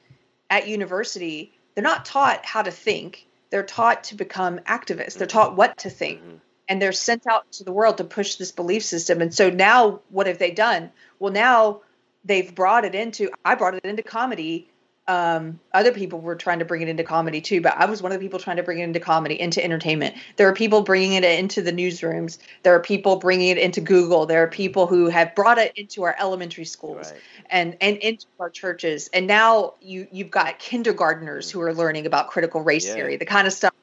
at 0.50 0.68
university, 0.68 1.54
they're 1.76 1.84
not 1.84 2.04
taught 2.04 2.46
how 2.46 2.64
to 2.64 2.72
think. 2.72 3.28
They're 3.52 3.64
taught 3.64 4.06
to 4.06 4.16
become 4.16 4.60
activists. 4.60 5.18
They're 5.18 5.28
taught 5.28 5.56
what 5.56 5.78
to 5.80 5.90
think 5.92 6.20
Mhm. 6.20 6.40
and 6.68 6.82
they're 6.82 6.92
sent 7.10 7.28
out 7.28 7.52
to 7.54 7.64
the 7.64 7.72
world 7.72 7.98
to 7.98 8.04
push 8.04 8.36
this 8.36 8.52
belief 8.52 8.84
system. 8.84 9.22
And 9.22 9.32
so 9.32 9.50
now, 9.52 10.02
what 10.10 10.26
have 10.26 10.40
they 10.40 10.52
done? 10.52 10.92
Well, 11.20 11.32
now 11.32 11.82
they've 12.26 12.54
brought 12.54 12.86
it 12.86 12.96
into. 12.96 13.30
I 13.46 13.56
brought 13.56 13.76
it 13.76 13.86
into 13.86 14.04
comedy. 14.04 14.70
Um, 15.08 15.60
other 15.72 15.92
people 15.92 16.20
were 16.20 16.36
trying 16.36 16.58
to 16.58 16.66
bring 16.66 16.82
it 16.82 16.88
into 16.90 17.04
comedy 17.04 17.40
too, 17.40 17.62
but 17.62 17.78
I 17.78 17.86
was 17.86 18.02
one 18.02 18.12
of 18.12 18.20
the 18.20 18.26
people 18.26 18.40
trying 18.40 18.58
to 18.58 18.64
bring 18.64 18.80
it 18.80 18.84
into 18.86 19.00
comedy, 19.00 19.40
into 19.40 19.64
entertainment. 19.64 20.16
There 20.36 20.48
are 20.50 20.54
people 20.54 20.82
bringing 20.82 21.14
it 21.14 21.24
into 21.24 21.62
the 21.62 21.72
newsrooms. 21.72 22.40
There 22.64 22.74
are 22.74 22.80
people 22.80 23.18
bringing 23.18 23.50
it 23.50 23.60
into 23.60 23.82
Google. 23.82 24.26
There 24.26 24.42
are 24.42 24.48
people 24.48 24.88
who 24.88 25.08
have 25.10 25.36
brought 25.36 25.60
it 25.60 25.74
into 25.76 26.02
our 26.04 26.16
elementary 26.20 26.66
schools 26.66 27.12
Right. 27.12 27.22
and 27.52 27.78
and 27.82 27.98
into 27.98 28.26
our 28.40 28.50
churches. 28.50 29.08
And 29.14 29.28
now 29.28 29.76
you 29.80 30.08
you've 30.12 30.32
got 30.32 30.58
kindergartners 30.58 31.52
who 31.52 31.62
are 31.62 31.74
learning 31.74 32.08
about 32.08 32.30
critical 32.32 32.62
race 32.62 32.88
Yeah. 32.88 32.96
theory, 32.96 33.18
the 33.18 33.26
kind 33.26 33.46
of 33.46 33.54
stuff 33.54 33.74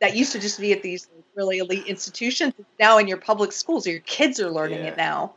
that 0.00 0.16
used 0.16 0.32
to 0.32 0.40
just 0.40 0.58
be 0.58 0.72
at 0.72 0.82
these 0.82 1.06
really 1.36 1.58
elite 1.58 1.86
institutions. 1.86 2.52
Now 2.80 2.98
in 2.98 3.06
your 3.06 3.18
public 3.18 3.52
schools, 3.52 3.86
your 3.86 4.00
kids 4.00 4.40
are 4.40 4.50
learning 4.50 4.80
Yeah. 4.80 4.90
it 4.90 4.96
now. 4.96 5.34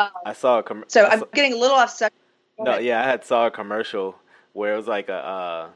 Um, 0.00 0.10
I 0.24 0.32
saw 0.32 0.58
a 0.58 0.62
com- 0.62 0.84
so 0.88 1.04
I'm 1.04 1.24
getting 1.34 1.52
a 1.52 1.56
little 1.56 1.76
off 1.76 1.90
subject. 1.90 2.16
No, 2.58 2.78
yeah, 2.78 3.00
I 3.00 3.04
had 3.04 3.24
saw 3.24 3.46
a 3.46 3.50
commercial 3.50 4.16
where 4.52 4.74
it 4.74 4.76
was 4.76 4.86
like 4.86 5.08
a, 5.08 5.14
uh, 5.14 5.68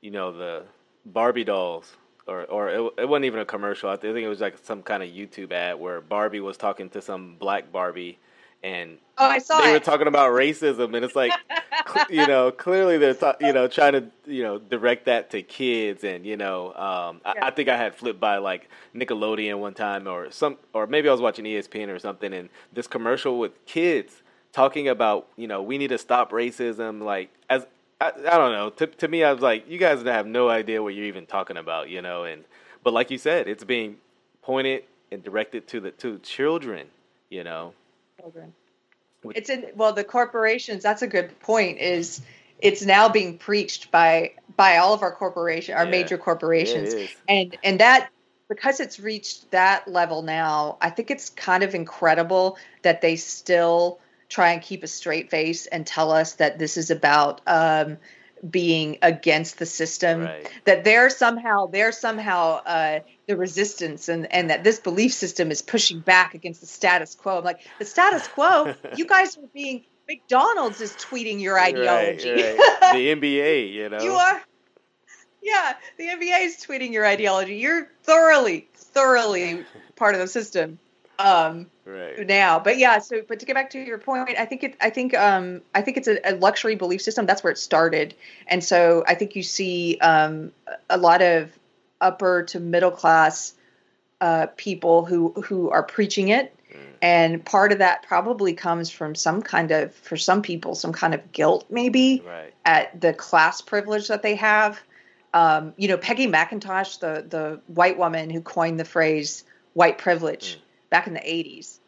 you 0.00 0.10
know, 0.10 0.32
the 0.32 0.62
Barbie 1.06 1.44
dolls, 1.44 1.96
or 2.26 2.44
or 2.44 2.68
it, 2.68 2.92
it 2.98 3.08
wasn't 3.08 3.26
even 3.26 3.40
a 3.40 3.44
commercial. 3.44 3.90
I 3.90 3.96
think 3.96 4.18
it 4.18 4.28
was 4.28 4.40
like 4.40 4.58
some 4.62 4.82
kind 4.82 5.02
of 5.02 5.08
YouTube 5.08 5.52
ad 5.52 5.78
where 5.78 6.00
Barbie 6.00 6.40
was 6.40 6.56
talking 6.56 6.88
to 6.90 7.00
some 7.00 7.36
black 7.38 7.72
Barbie, 7.72 8.18
and 8.64 8.98
Oh, 9.16 9.26
I 9.26 9.38
saw 9.38 9.60
they 9.60 9.70
were 9.70 9.78
talking 9.78 10.08
about 10.08 10.32
racism, 10.32 10.96
and 10.96 11.04
it's 11.04 11.14
like, 11.14 11.30
you 12.10 12.26
know, 12.26 12.50
clearly 12.50 12.98
they're 12.98 13.14
ta- 13.14 13.36
you 13.40 13.52
know 13.52 13.68
trying 13.68 13.92
to 13.92 14.04
you 14.26 14.42
know 14.42 14.58
direct 14.58 15.04
that 15.04 15.30
to 15.30 15.42
kids, 15.42 16.02
and 16.02 16.26
you 16.26 16.36
know, 16.36 16.68
um, 16.74 17.20
I, 17.24 17.34
Yeah. 17.36 17.46
I 17.46 17.50
think 17.50 17.68
I 17.68 17.76
had 17.76 17.94
flipped 17.94 18.18
by 18.18 18.38
like 18.38 18.68
Nickelodeon 18.94 19.60
one 19.60 19.74
time, 19.74 20.08
or 20.08 20.32
some, 20.32 20.56
or 20.72 20.88
maybe 20.88 21.08
I 21.08 21.12
was 21.12 21.20
watching 21.20 21.44
ESPN 21.44 21.88
or 21.94 22.00
something, 22.00 22.32
and 22.32 22.48
this 22.72 22.88
commercial 22.88 23.38
with 23.38 23.52
kids 23.66 24.22
talking 24.52 24.88
about 24.88 25.28
you 25.36 25.46
know 25.46 25.62
we 25.62 25.78
need 25.78 25.88
to 25.88 25.98
stop 25.98 26.32
racism, 26.32 27.00
like 27.02 27.30
as 27.48 27.66
I, 28.00 28.08
I 28.08 28.36
don't 28.38 28.52
know. 28.52 28.70
To 28.70 28.86
to 28.88 29.06
me, 29.06 29.22
I 29.22 29.32
was 29.32 29.42
like, 29.42 29.68
you 29.70 29.78
guys 29.78 30.02
have 30.02 30.26
no 30.26 30.48
idea 30.48 30.82
what 30.82 30.94
you're 30.94 31.06
even 31.06 31.26
talking 31.26 31.56
about, 31.58 31.88
you 31.88 32.02
know, 32.02 32.24
and 32.24 32.42
but 32.82 32.92
like 32.92 33.12
you 33.12 33.18
said, 33.18 33.46
it's 33.46 33.62
being 33.62 33.98
pointed 34.42 34.82
and 35.12 35.22
directed 35.22 35.68
to 35.68 35.80
the 35.80 35.90
to 35.92 36.18
children, 36.18 36.88
you 37.30 37.44
know. 37.44 37.74
Children. 38.24 38.54
Which- 39.22 39.36
It's 39.36 39.50
in 39.50 39.66
well, 39.74 39.92
the 39.92 40.04
corporations. 40.04 40.82
That's 40.82 41.02
a 41.02 41.06
good 41.06 41.38
point. 41.40 41.78
Is 41.78 42.20
it's 42.58 42.82
now 42.82 43.08
being 43.08 43.38
preached 43.38 43.90
by 43.90 44.32
by 44.56 44.78
all 44.78 44.94
of 44.94 45.02
our 45.02 45.12
corporation, 45.12 45.74
our 45.76 45.84
Yeah. 45.84 45.90
major 45.90 46.18
corporations, 46.18 46.94
and 47.28 47.56
and 47.62 47.80
that 47.80 48.10
because 48.48 48.80
it's 48.80 49.00
reached 49.00 49.50
that 49.50 49.88
level 49.88 50.22
now, 50.22 50.76
I 50.80 50.90
think 50.90 51.10
it's 51.10 51.30
kind 51.30 51.62
of 51.62 51.74
incredible 51.74 52.58
that 52.82 53.00
they 53.00 53.16
still 53.16 54.00
try 54.28 54.52
and 54.52 54.60
keep 54.62 54.82
a 54.82 54.86
straight 54.86 55.30
face 55.30 55.66
and 55.66 55.86
tell 55.86 56.10
us 56.12 56.34
that 56.34 56.58
this 56.58 56.76
is 56.76 56.90
about 56.90 57.40
um, 57.46 57.98
being 58.48 58.98
against 59.02 59.58
the 59.58 59.66
system. 59.66 60.22
Right. 60.22 60.50
That 60.64 60.84
they're 60.84 61.10
somehow 61.10 61.66
they're 61.66 61.92
somehow 61.92 62.62
uh, 62.64 63.00
the 63.26 63.36
resistance, 63.36 64.08
and 64.08 64.30
and 64.32 64.50
that 64.50 64.64
this 64.64 64.78
belief 64.80 65.12
system 65.12 65.50
is 65.50 65.62
pushing 65.62 66.00
back 66.00 66.34
against 66.34 66.60
the 66.60 66.66
status 66.66 67.14
quo. 67.14 67.38
I'm 67.38 67.44
like 67.44 67.60
the 67.78 67.84
status 67.84 68.26
quo. 68.28 68.74
you 68.96 69.06
guys 69.06 69.36
are 69.36 69.42
being 69.52 69.84
McDonald's 70.08 70.80
is 70.80 70.92
tweeting 70.92 71.40
your 71.40 71.58
ideology. 71.58 72.30
Right, 72.30 72.58
right. 72.58 72.92
the 72.92 73.14
NBA, 73.14 73.72
you 73.72 73.88
know. 73.88 74.00
You 74.00 74.12
are. 74.12 74.42
Yeah, 75.42 75.74
the 75.98 76.04
NBA 76.04 76.46
is 76.46 76.56
tweeting 76.56 76.92
your 76.92 77.04
ideology. 77.04 77.56
You're 77.56 77.90
thoroughly, 78.02 78.66
thoroughly 78.74 79.64
part 79.94 80.14
of 80.14 80.20
the 80.20 80.26
system 80.26 80.78
um, 81.18 81.66
Right. 81.84 82.26
now. 82.26 82.58
But 82.58 82.78
yeah, 82.78 82.98
so 82.98 83.22
but 83.28 83.40
to 83.40 83.46
get 83.46 83.54
back 83.54 83.70
to 83.70 83.78
your 83.78 83.98
point, 83.98 84.30
I 84.38 84.44
think 84.44 84.64
it. 84.64 84.76
I 84.80 84.90
think 84.90 85.14
um, 85.14 85.60
I 85.74 85.82
think 85.82 85.96
it's 85.96 86.08
a, 86.08 86.18
a 86.24 86.34
luxury 86.36 86.74
belief 86.76 87.02
system. 87.02 87.26
That's 87.26 87.44
where 87.44 87.52
it 87.52 87.58
started, 87.58 88.14
and 88.46 88.64
so 88.64 89.04
I 89.06 89.14
think 89.14 89.36
you 89.36 89.42
see 89.42 89.98
um, 89.98 90.52
a 90.88 90.96
lot 90.96 91.22
of 91.22 91.50
upper 92.00 92.42
to 92.44 92.60
middle 92.60 92.90
class 92.90 93.54
uh, 94.20 94.46
people 94.56 95.04
who 95.04 95.32
who 95.42 95.70
are 95.70 95.82
preaching 95.82 96.28
it. 96.28 96.54
And 97.02 97.44
part 97.44 97.70
of 97.70 97.78
that 97.80 98.02
probably 98.02 98.54
comes 98.54 98.88
from 98.88 99.14
some 99.14 99.42
kind 99.42 99.70
of, 99.72 99.94
for 99.94 100.16
some 100.16 100.40
people, 100.40 100.74
some 100.74 100.92
kind 100.94 101.12
of 101.12 101.32
guilt, 101.32 101.66
maybe 101.68 102.22
Right. 102.26 102.54
at 102.64 102.98
the 102.98 103.12
class 103.12 103.60
privilege 103.60 104.08
that 104.08 104.22
they 104.22 104.34
have. 104.36 104.80
Um, 105.34 105.74
you 105.76 105.86
know, 105.86 105.98
Peggy 105.98 106.26
McIntosh, 106.26 107.00
the 107.00 107.26
the 107.28 107.60
white 107.66 107.98
woman 107.98 108.30
who 108.30 108.40
coined 108.40 108.80
the 108.80 108.86
phrase 108.86 109.44
"white 109.74 109.98
privilege" 109.98 110.58
back 110.94 111.08
in 111.08 111.14
the 111.14 111.20
'80s. 111.20 111.78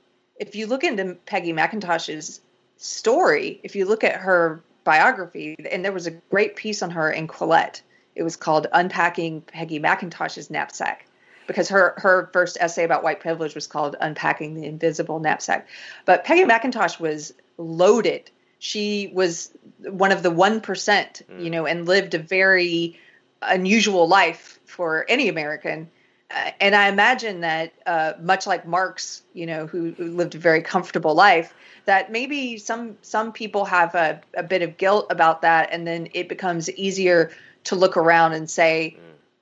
If 0.40 0.56
you 0.56 0.66
look 0.66 0.82
into 0.82 1.14
Peggy 1.26 1.52
McIntosh's 1.52 2.40
story, 2.76 3.60
if 3.62 3.76
you 3.76 3.84
look 3.86 4.02
at 4.02 4.16
her 4.16 4.60
biography, 4.82 5.54
and 5.70 5.84
there 5.84 5.92
was 5.92 6.08
a 6.08 6.10
great 6.10 6.56
piece 6.56 6.82
on 6.82 6.90
her 6.90 7.08
in 7.08 7.28
Quillette. 7.28 7.82
It 8.16 8.24
was 8.24 8.34
called 8.34 8.66
"Unpacking 8.72 9.42
Peggy 9.42 9.78
McIntosh's 9.78 10.50
Knapsack." 10.50 11.06
Because 11.46 11.68
her, 11.68 11.94
her 11.98 12.28
first 12.32 12.58
essay 12.60 12.82
about 12.82 13.04
white 13.04 13.20
privilege 13.20 13.54
was 13.54 13.68
called 13.68 13.94
Unpacking 14.00 14.54
the 14.54 14.66
Invisible 14.66 15.20
Knapsack. 15.20 15.68
But 16.04 16.24
Peggy 16.24 16.42
McIntosh 16.42 16.98
was 16.98 17.32
loaded. 17.56 18.28
She 18.58 19.12
was 19.12 19.52
one 19.78 20.10
of 20.10 20.24
the 20.24 20.32
1%, 20.32 21.22
you 21.28 21.36
mm. 21.36 21.50
know, 21.52 21.66
and 21.66 21.86
lived 21.86 22.14
a 22.14 22.18
very 22.18 22.98
unusual 23.40 24.08
life 24.08 24.58
for 24.64 25.06
any 25.08 25.28
American. 25.28 25.88
Uh, 26.30 26.50
and 26.60 26.74
I 26.74 26.88
imagine 26.88 27.40
that, 27.40 27.72
uh, 27.86 28.14
much 28.20 28.46
like 28.46 28.66
Marx, 28.66 29.22
you 29.32 29.46
know, 29.46 29.66
who, 29.66 29.92
who 29.92 30.10
lived 30.10 30.34
a 30.34 30.38
very 30.38 30.60
comfortable 30.62 31.14
life, 31.14 31.54
that 31.84 32.10
maybe 32.10 32.58
some 32.58 32.96
some 33.02 33.32
people 33.32 33.64
have 33.64 33.94
a, 33.94 34.20
a 34.34 34.42
bit 34.42 34.62
of 34.62 34.76
guilt 34.76 35.06
about 35.10 35.42
that, 35.42 35.68
and 35.70 35.86
then 35.86 36.08
it 36.14 36.28
becomes 36.28 36.68
easier 36.70 37.30
to 37.64 37.76
look 37.76 37.96
around 37.96 38.32
and 38.32 38.50
say, 38.50 38.96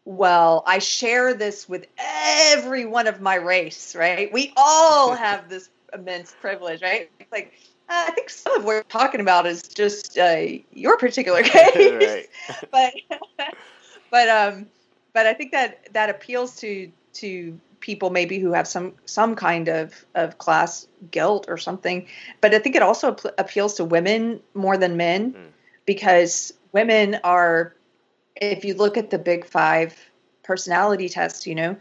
well, 0.05 0.63
I 0.67 0.79
share 0.79 1.35
this 1.35 1.69
with 1.69 1.87
every 1.99 2.85
one 2.85 3.07
of 3.07 3.21
my 3.21 3.37
race, 3.37 3.97
right? 3.97 4.33
We 4.33 4.53
all 4.57 5.15
have 5.15 5.49
this 5.49 5.71
immense 5.93 6.35
privilege, 6.41 6.83
right? 6.83 7.11
It's 7.19 7.33
like, 7.33 7.55
uh, 7.89 8.05
I 8.09 8.11
think 8.11 8.31
some 8.31 8.57
of 8.57 8.65
what 8.65 8.69
we're 8.69 8.83
talking 8.83 9.21
about 9.21 9.47
is 9.47 9.63
just 9.63 10.19
uh, 10.19 10.43
your 10.73 10.99
particular 10.99 11.43
case, 11.43 11.77
right. 12.59 12.71
but 12.71 12.93
but 14.11 14.29
um, 14.29 14.67
but 15.15 15.25
I 15.27 15.33
think 15.33 15.53
that 15.53 15.89
that 15.95 16.11
appeals 16.11 16.57
to 16.61 16.91
to 17.15 17.59
people 17.81 18.11
maybe 18.11 18.39
who 18.39 18.53
have 18.53 18.67
some 18.67 18.93
some 19.07 19.35
kind 19.37 19.69
of 19.69 20.05
of 20.15 20.39
class 20.39 20.87
guilt 21.11 21.47
or 21.49 21.57
something. 21.57 22.07
But 22.41 22.55
I 22.55 22.59
think 22.59 22.77
it 22.77 22.83
also 22.83 23.13
ap- 23.13 23.35
appeals 23.39 23.75
to 23.75 23.85
women 23.85 24.41
more 24.55 24.77
than 24.77 24.97
men 24.97 25.33
Mm. 25.33 25.51
because 25.87 26.53
women 26.73 27.19
are 27.25 27.75
if 28.37 28.65
you 28.65 28.75
look 28.75 28.97
at 28.97 29.11
the 29.11 29.19
big 29.19 29.45
five 29.47 29.95
personality 30.43 31.09
tests, 31.09 31.47
you 31.47 31.55
know, 31.55 31.77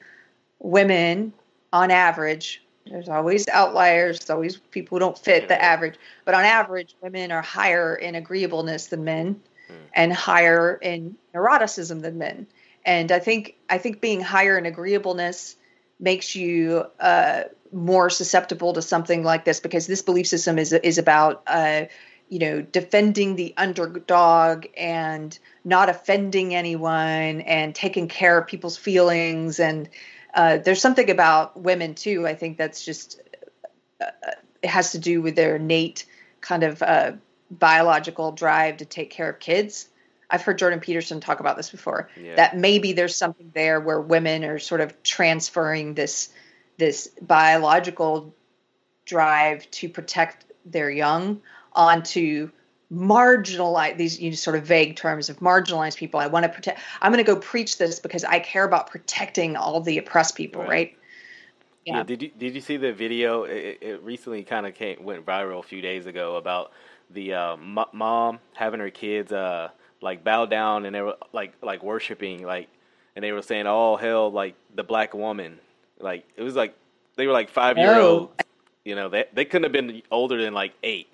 women 0.60 1.34
on 1.72 1.90
average, 1.90 2.62
there's 2.86 3.10
always 3.10 3.48
outliers, 3.48 4.20
there's 4.20 4.30
always 4.30 4.58
people 4.58 4.96
who 4.96 5.00
don't 5.00 5.18
fit 5.18 5.48
the 5.48 5.60
average, 5.62 5.96
but 6.26 6.36
on 6.36 6.44
average, 6.44 6.96
women 7.02 7.32
are 7.32 7.42
higher 7.42 7.96
in 7.96 8.14
agreeableness 8.16 8.88
than 8.88 9.04
men 9.04 9.42
Hmm. 9.68 9.74
and 9.94 10.14
higher 10.14 10.78
in 10.82 11.16
neuroticism 11.34 12.02
than 12.02 12.18
men. 12.18 12.46
And 12.86 13.12
I 13.12 13.20
think 13.20 13.56
I 13.70 13.78
think 13.78 14.02
being 14.02 14.22
higher 14.22 14.58
in 14.58 14.66
agreeableness 14.66 15.56
makes 16.00 16.36
you 16.36 16.86
uh, 17.00 17.44
more 17.72 18.10
susceptible 18.10 18.74
to 18.74 18.82
something 18.82 19.24
like 19.24 19.46
this 19.46 19.60
because 19.60 19.88
this 19.88 20.02
belief 20.02 20.28
system 20.28 20.60
is 20.60 20.74
is 20.74 20.98
about 20.98 21.44
uh, 21.48 21.84
you 22.30 22.40
know 22.40 22.62
defending 22.62 23.36
the 23.36 23.54
underdog 23.58 24.66
and 24.76 25.38
not 25.64 25.90
offending 25.90 26.54
anyone 26.54 27.42
and 27.42 27.74
taking 27.74 28.08
care 28.08 28.38
of 28.38 28.48
people's 28.48 28.78
feelings. 28.78 29.60
And 29.60 29.90
uh, 30.34 30.58
there's 30.58 30.82
something 30.82 31.10
about 31.10 31.60
women 31.60 31.94
too 31.94 32.28
i 32.28 32.34
think 32.34 32.58
that's 32.58 32.84
just 32.84 33.22
uh, 34.02 34.10
it 34.62 34.70
has 34.70 34.92
to 34.92 34.98
do 35.00 35.22
with 35.22 35.36
their 35.36 35.58
innate 35.58 36.06
kind 36.42 36.64
of 36.64 36.82
uh, 36.82 37.12
biological 37.52 38.32
drive 38.32 38.78
to 38.78 38.86
take 38.86 39.10
care 39.10 39.30
of 39.30 39.40
kids 39.40 39.90
i've 40.34 40.42
heard 40.42 40.58
jordan 40.58 40.80
peterson 40.82 41.22
talk 41.22 41.40
about 41.40 41.56
this 41.56 41.70
before 41.70 42.10
Yeah. 42.22 42.36
that 42.36 42.58
maybe 42.58 42.92
there's 42.92 43.16
something 43.16 43.52
there 43.54 43.80
where 43.80 44.02
women 44.02 44.44
are 44.44 44.60
sort 44.60 44.82
of 44.82 45.02
transferring 45.04 45.94
this 45.94 46.30
this 46.78 47.10
biological 47.22 48.36
drive 49.06 49.70
to 49.72 49.88
protect 49.88 50.46
their 50.66 50.90
young 50.90 51.42
onto 51.74 52.50
marginalize 52.92 53.98
these 53.98 54.20
you 54.20 54.30
know, 54.30 54.36
sort 54.36 54.56
of 54.56 54.64
vague 54.64 54.96
terms 54.96 55.30
of 55.30 55.40
marginalized 55.40 55.98
people. 55.98 56.20
I 56.20 56.28
want 56.28 56.44
to 56.44 56.50
protect. 56.50 56.80
I'm 57.02 57.12
going 57.12 57.24
to 57.24 57.32
go 57.32 57.40
preach 57.40 57.78
this 57.78 58.00
because 58.00 58.24
I 58.24 58.40
care 58.40 58.64
about 58.64 58.88
protecting 58.88 59.56
all 59.56 59.82
the 59.82 59.98
oppressed 59.98 60.36
people, 60.36 60.62
Right. 60.62 60.70
right? 60.70 60.98
Yeah. 61.86 61.98
Yeah. 61.98 62.04
Did 62.04 62.22
you 62.22 62.32
did 62.38 62.56
you 62.56 62.62
see 62.62 62.78
the 62.78 62.94
video? 62.94 63.44
It, 63.44 63.80
it 63.82 64.04
recently 64.04 64.44
kind 64.44 64.66
of 64.66 64.74
came 64.76 65.04
went 65.04 65.26
viral 65.26 65.60
a 65.60 65.64
few 65.64 65.82
days 65.82 66.06
ago 66.06 66.36
about 66.38 66.72
the 67.10 67.34
uh, 67.34 67.58
mo- 67.58 67.90
mom 67.92 68.40
having 68.54 68.80
her 68.80 68.90
kids 68.90 69.32
uh 69.34 69.70
like 70.04 70.24
bow 70.24 70.46
down 70.46 70.86
and 70.86 70.94
they 70.94 71.02
were 71.02 71.16
like 71.32 71.54
like 71.62 71.82
worshiping 71.84 72.46
like 72.46 72.68
and 73.16 73.24
they 73.24 73.32
were 73.32 73.42
saying 73.42 73.66
all 73.68 73.98
hell 73.98 74.32
like 74.32 74.56
the 74.76 74.84
black 74.84 75.14
woman. 75.14 75.60
Like 76.00 76.26
it 76.36 76.44
was 76.44 76.56
like 76.56 76.76
they 77.16 77.26
were 77.28 77.34
like 77.34 77.50
five 77.50 77.78
year 77.78 77.94
olds 78.20 78.34
you 78.86 78.96
know 78.96 79.10
they 79.10 79.26
they 79.34 79.46
couldn't 79.46 79.64
have 79.64 79.72
been 79.72 80.02
older 80.12 80.42
than 80.44 80.54
like 80.54 80.74
eight 80.84 81.08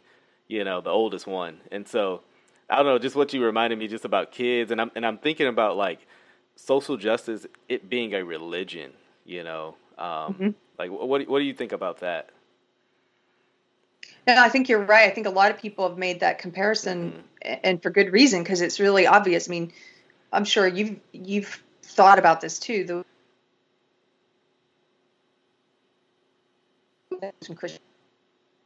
you 0.47 0.63
know 0.63 0.81
the 0.81 0.89
oldest 0.89 1.27
one. 1.27 1.59
And 1.71 1.87
so 1.87 2.21
I 2.69 2.77
don't 2.77 2.85
know 2.87 2.99
just 2.99 3.15
what 3.15 3.31
you 3.33 3.43
reminded 3.43 3.77
me 3.79 3.87
just 3.87 4.05
about 4.05 4.31
kids 4.31 4.71
and 4.71 4.81
I'm 4.81 4.91
and 4.95 5.05
I'm 5.05 5.17
thinking 5.19 5.47
about 5.47 5.77
like 5.77 5.99
social 6.55 6.97
justice 6.97 7.45
it 7.69 7.89
being 7.89 8.13
a 8.13 8.23
religion 8.23 8.91
you 9.25 9.43
know 9.43 9.75
um 9.97 10.33
Mhm. 10.33 10.53
like 10.79 10.89
what 10.91 11.19
do- 11.19 11.29
what 11.31 11.39
do 11.39 11.45
you 11.45 11.53
think 11.53 11.71
about 11.73 11.99
that? 11.99 12.29
No, 14.27 14.35
I 14.37 14.49
think 14.49 14.69
you're 14.69 14.83
right. 14.83 15.09
I 15.09 15.13
think 15.13 15.27
a 15.27 15.31
lot 15.31 15.51
of 15.51 15.57
people 15.57 15.87
have 15.87 15.97
made 15.97 16.19
that 16.19 16.39
comparison, 16.39 17.13
a- 17.25 17.28
and 17.41 17.81
for 17.81 17.89
good 17.89 18.11
reason, 18.11 18.43
because 18.43 18.61
it's 18.61 18.79
really 18.79 19.07
obvious. 19.07 19.49
I 19.49 19.51
mean, 19.51 19.71
I'm 20.31 20.45
sure 20.45 20.67
you've 20.67 20.99
you've 21.11 21.63
thought 21.83 22.19
about 22.19 22.41
this 22.41 22.59
too. 22.59 22.83
The 22.83 23.05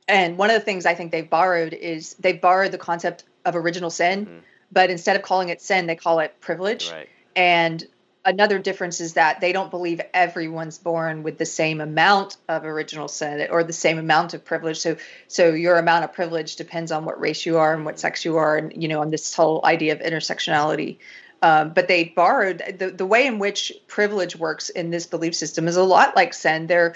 and 0.08 0.38
one 0.38 0.50
of 0.50 0.56
the 0.56 0.60
things 0.66 0.86
I 0.86 0.94
think 0.96 1.12
they've 1.12 1.30
borrowed 1.30 1.74
is 1.74 2.16
they've 2.16 2.40
borrowed 2.40 2.72
the 2.72 2.78
concept 2.78 3.24
of 3.46 3.56
original 3.56 3.90
sin, 3.90 4.26
Mhm. 4.26 4.42
but 4.72 4.90
instead 4.90 5.16
of 5.16 5.22
calling 5.22 5.50
it 5.50 5.62
sin, 5.62 5.88
they 5.88 5.96
call 5.96 6.20
it 6.20 6.40
privilege. 6.42 6.92
right 6.92 7.10
And 7.36 7.88
another 8.26 8.60
difference 8.60 9.02
is 9.02 9.14
that 9.14 9.42
they 9.42 9.52
don't 9.52 9.70
believe 9.70 10.02
everyone's 10.14 10.78
born 10.78 11.24
with 11.24 11.38
the 11.38 11.46
same 11.46 11.82
amount 11.82 12.38
of 12.48 12.66
original 12.66 13.08
sin 13.08 13.48
or 13.50 13.64
the 13.64 13.74
same 13.74 13.98
amount 13.98 14.34
of 14.34 14.46
privilege. 14.46 14.80
So, 14.80 14.98
so 15.28 15.50
your 15.50 15.78
amount 15.78 16.06
of 16.06 16.14
privilege 16.14 16.56
depends 16.56 16.92
on 16.92 17.06
what 17.06 17.20
race 17.20 17.46
you 17.46 17.58
are 17.58 17.74
and 17.74 17.86
what 17.86 18.00
sex 18.00 18.26
you 18.26 18.38
are, 18.38 18.58
and 18.58 18.82
you 18.82 18.88
know, 18.88 19.02
on 19.02 19.10
this 19.10 19.34
whole 19.34 19.62
idea 19.66 19.94
of 19.94 20.00
intersectionality. 20.00 20.98
Um, 21.42 21.74
but 21.74 21.88
they 21.88 22.06
borrowed 22.06 22.64
the 22.80 22.90
the 22.90 23.06
way 23.06 23.28
in 23.28 23.40
which 23.40 23.74
privilege 23.88 24.36
works 24.36 24.70
in 24.70 24.92
this 24.92 25.06
belief 25.06 25.36
system 25.36 25.68
is 25.68 25.76
a 25.76 25.84
lot 25.84 26.16
like 26.16 26.34
sin. 26.34 26.68
They're 26.68 26.96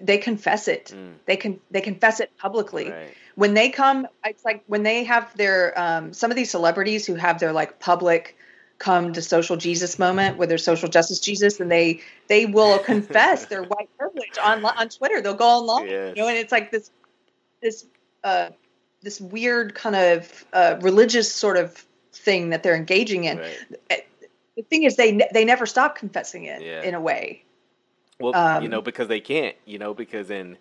they 0.00 0.18
confess 0.18 0.68
it. 0.68 0.92
Mm. 0.94 1.14
They 1.26 1.36
can 1.36 1.60
they 1.70 1.82
confess 1.82 2.20
it 2.20 2.30
publicly 2.38 2.90
right 2.90 3.14
when 3.34 3.54
they 3.54 3.70
come 3.70 4.06
it's 4.24 4.44
like 4.44 4.62
when 4.66 4.82
they 4.82 5.04
have 5.04 5.34
their 5.36 5.78
um, 5.78 6.12
some 6.12 6.30
of 6.30 6.36
these 6.36 6.50
celebrities 6.50 7.06
who 7.06 7.14
have 7.14 7.38
their 7.38 7.52
like 7.52 7.78
public 7.78 8.36
come 8.82 9.12
to 9.12 9.22
social 9.22 9.56
jesus 9.56 9.98
moment 9.98 10.38
with 10.38 10.48
their 10.48 10.58
social 10.58 10.88
justice 10.88 11.20
jesus 11.20 11.60
and 11.60 11.70
they 11.70 12.00
they 12.28 12.46
will 12.46 12.78
confess 12.92 13.46
their 13.46 13.62
white 13.62 13.88
privilege 13.96 14.36
on 14.42 14.64
on 14.64 14.88
twitter 14.88 15.20
they'll 15.20 15.34
go 15.34 15.46
online 15.46 15.86
Yes. 15.88 16.16
you 16.16 16.22
know 16.22 16.28
and 16.28 16.36
it's 16.36 16.52
like 16.52 16.70
this 16.72 16.90
this 17.62 17.86
uh 18.24 18.48
this 19.02 19.20
weird 19.20 19.74
kind 19.74 19.96
of 19.96 20.44
uh, 20.52 20.76
religious 20.80 21.32
sort 21.32 21.56
of 21.56 21.84
thing 22.12 22.50
that 22.50 22.62
they're 22.62 22.76
engaging 22.76 23.24
in. 23.24 23.38
Right. 23.38 24.06
The 24.56 24.62
thing 24.62 24.84
is, 24.84 24.96
they 24.96 25.18
they 25.32 25.44
never 25.44 25.66
stop 25.66 25.96
confessing 25.96 26.44
it 26.44 26.62
Yeah. 26.62 26.82
in 26.82 26.94
a 26.94 27.00
way. 27.00 27.42
Well, 28.20 28.32
you 28.60 28.66
Um, 28.66 28.70
know, 28.70 28.80
because 28.82 29.08
they 29.08 29.20
can't, 29.20 29.56
you 29.64 29.78
know, 29.78 29.94
because 29.94 30.30
in 30.30 30.58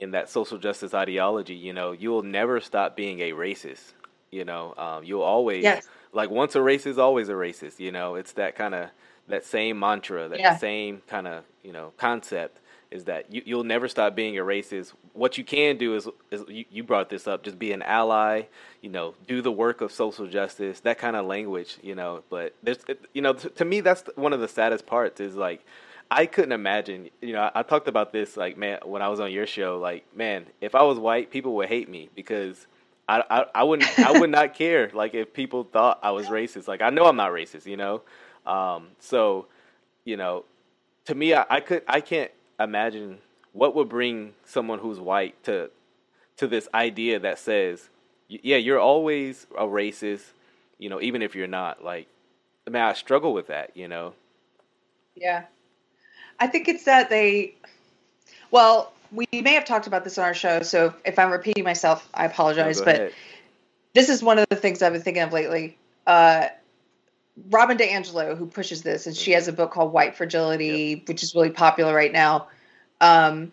in 0.00 0.10
that 0.12 0.28
social 0.28 0.58
justice 0.58 0.94
ideology, 0.94 1.54
you 1.54 1.72
know, 1.72 1.92
you'll 1.92 2.22
never 2.22 2.60
stop 2.60 2.96
being 2.96 3.20
a 3.20 3.32
racist. 3.32 3.92
You 4.30 4.44
know, 4.44 4.74
um, 4.76 5.04
you'll 5.04 5.22
always 5.22 5.62
Yes. 5.62 5.88
Like 6.12 6.30
once 6.30 6.54
a 6.54 6.58
racist, 6.58 6.98
always 6.98 7.28
a 7.28 7.32
racist. 7.34 7.78
You 7.78 7.92
know, 7.92 8.14
it's 8.14 8.32
that 8.32 8.56
kind 8.56 8.74
of 8.74 8.90
that 9.28 9.44
same 9.44 9.78
mantra, 9.78 10.28
that 10.28 10.40
Yeah. 10.40 10.56
same 10.56 11.02
kind 11.06 11.28
of 11.28 11.44
you 11.62 11.72
know 11.72 11.92
concept 11.96 12.58
is 12.90 13.04
that 13.04 13.32
you, 13.32 13.42
you'll 13.44 13.64
never 13.64 13.86
stop 13.86 14.16
being 14.16 14.36
a 14.36 14.42
racist. 14.42 14.92
What 15.12 15.38
you 15.38 15.44
can 15.44 15.76
do 15.76 15.94
is, 15.94 16.08
is 16.32 16.42
you, 16.48 16.64
you 16.70 16.82
brought 16.82 17.08
this 17.08 17.28
up, 17.28 17.44
just 17.44 17.58
be 17.58 17.72
an 17.72 17.82
ally. 17.82 18.42
You 18.82 18.90
know, 18.90 19.14
do 19.28 19.42
the 19.42 19.52
work 19.52 19.80
of 19.80 19.92
social 19.92 20.26
justice, 20.26 20.80
that 20.80 20.98
kind 20.98 21.14
of 21.14 21.26
language. 21.26 21.78
You 21.82 21.94
know, 21.94 22.24
but 22.30 22.54
there's, 22.62 22.78
you 23.14 23.22
know, 23.22 23.34
to, 23.34 23.48
to 23.50 23.64
me, 23.64 23.80
that's 23.80 24.02
one 24.16 24.32
of 24.32 24.40
the 24.40 24.48
saddest 24.48 24.86
parts. 24.86 25.20
Is 25.20 25.36
like, 25.36 25.64
I 26.10 26.26
couldn't 26.26 26.52
imagine. 26.52 27.10
You 27.20 27.34
know, 27.34 27.42
I, 27.42 27.60
I 27.60 27.62
talked 27.62 27.86
about 27.86 28.12
this 28.12 28.36
like, 28.36 28.56
man, 28.58 28.80
when 28.84 29.02
I 29.02 29.08
was 29.08 29.20
on 29.20 29.30
your 29.30 29.46
show. 29.46 29.78
Like, 29.78 30.04
man, 30.16 30.46
if 30.60 30.74
I 30.74 30.82
was 30.82 30.98
white, 30.98 31.30
people 31.30 31.54
would 31.56 31.68
hate 31.68 31.88
me 31.88 32.10
because. 32.14 32.66
I, 33.10 33.22
I, 33.30 33.44
I 33.56 33.62
wouldn't 33.64 33.98
I 33.98 34.18
would 34.18 34.30
not 34.30 34.54
care 34.62 34.90
like 34.92 35.14
if 35.14 35.32
people 35.32 35.64
thought 35.64 36.00
I 36.02 36.10
was 36.10 36.26
racist. 36.26 36.68
Like 36.68 36.82
I 36.82 36.90
know 36.90 37.06
I'm 37.06 37.16
not 37.16 37.32
racist 37.32 37.66
you 37.66 37.76
know? 37.76 38.02
Um, 38.46 38.88
so 38.98 39.46
you 40.04 40.16
know 40.16 40.44
to 41.06 41.14
me 41.14 41.34
I, 41.34 41.44
I 41.50 41.60
could 41.60 41.82
I 41.88 42.00
can't 42.00 42.30
imagine 42.58 43.18
what 43.52 43.74
would 43.74 43.88
bring 43.88 44.34
someone 44.44 44.78
who's 44.78 45.00
white 45.00 45.42
to 45.44 45.70
to 46.36 46.46
this 46.46 46.68
idea 46.72 47.18
that 47.18 47.38
says 47.38 47.88
yeah 48.28 48.56
you're 48.56 48.78
always 48.78 49.46
a 49.58 49.64
racist 49.64 50.24
you 50.78 50.88
know 50.88 51.00
even 51.00 51.22
if 51.22 51.34
you're 51.34 51.46
not 51.46 51.84
like 51.84 52.06
I 52.66 52.70
mean 52.70 52.82
I 52.82 52.92
struggle 52.92 53.32
with 53.32 53.48
that 53.48 53.76
you 53.76 53.88
know? 53.88 54.14
Yeah. 55.14 55.44
I 56.40 56.46
think 56.46 56.68
it's 56.68 56.84
that 56.84 57.10
they, 57.10 57.54
well, 58.50 58.92
we 59.12 59.26
may 59.32 59.54
have 59.54 59.64
talked 59.64 59.86
about 59.86 60.04
this 60.04 60.18
on 60.18 60.24
our 60.24 60.34
show, 60.34 60.62
so 60.62 60.94
if 61.04 61.18
I'm 61.18 61.30
repeating 61.30 61.64
myself, 61.64 62.08
I 62.14 62.26
apologize. 62.26 62.78
go 62.78 62.84
but 62.86 62.94
ahead. 62.94 63.12
this 63.94 64.08
is 64.08 64.22
one 64.22 64.38
of 64.38 64.46
the 64.50 64.56
things 64.56 64.82
I've 64.82 64.92
been 64.92 65.02
thinking 65.02 65.22
of 65.22 65.32
lately. 65.32 65.76
Uh, 66.06 66.48
Robin 67.50 67.76
DiAngelo, 67.78 68.36
who 68.36 68.46
pushes 68.46 68.82
this, 68.82 69.06
and 69.06 69.16
she 69.16 69.32
has 69.32 69.48
a 69.48 69.52
book 69.52 69.70
called 69.72 69.92
White 69.92 70.16
Fragility, 70.16 71.02
which 71.06 71.22
is 71.22 71.34
really 71.34 71.50
popular 71.50 71.94
right 71.94 72.12
now. 72.12 72.48
Um, 73.00 73.52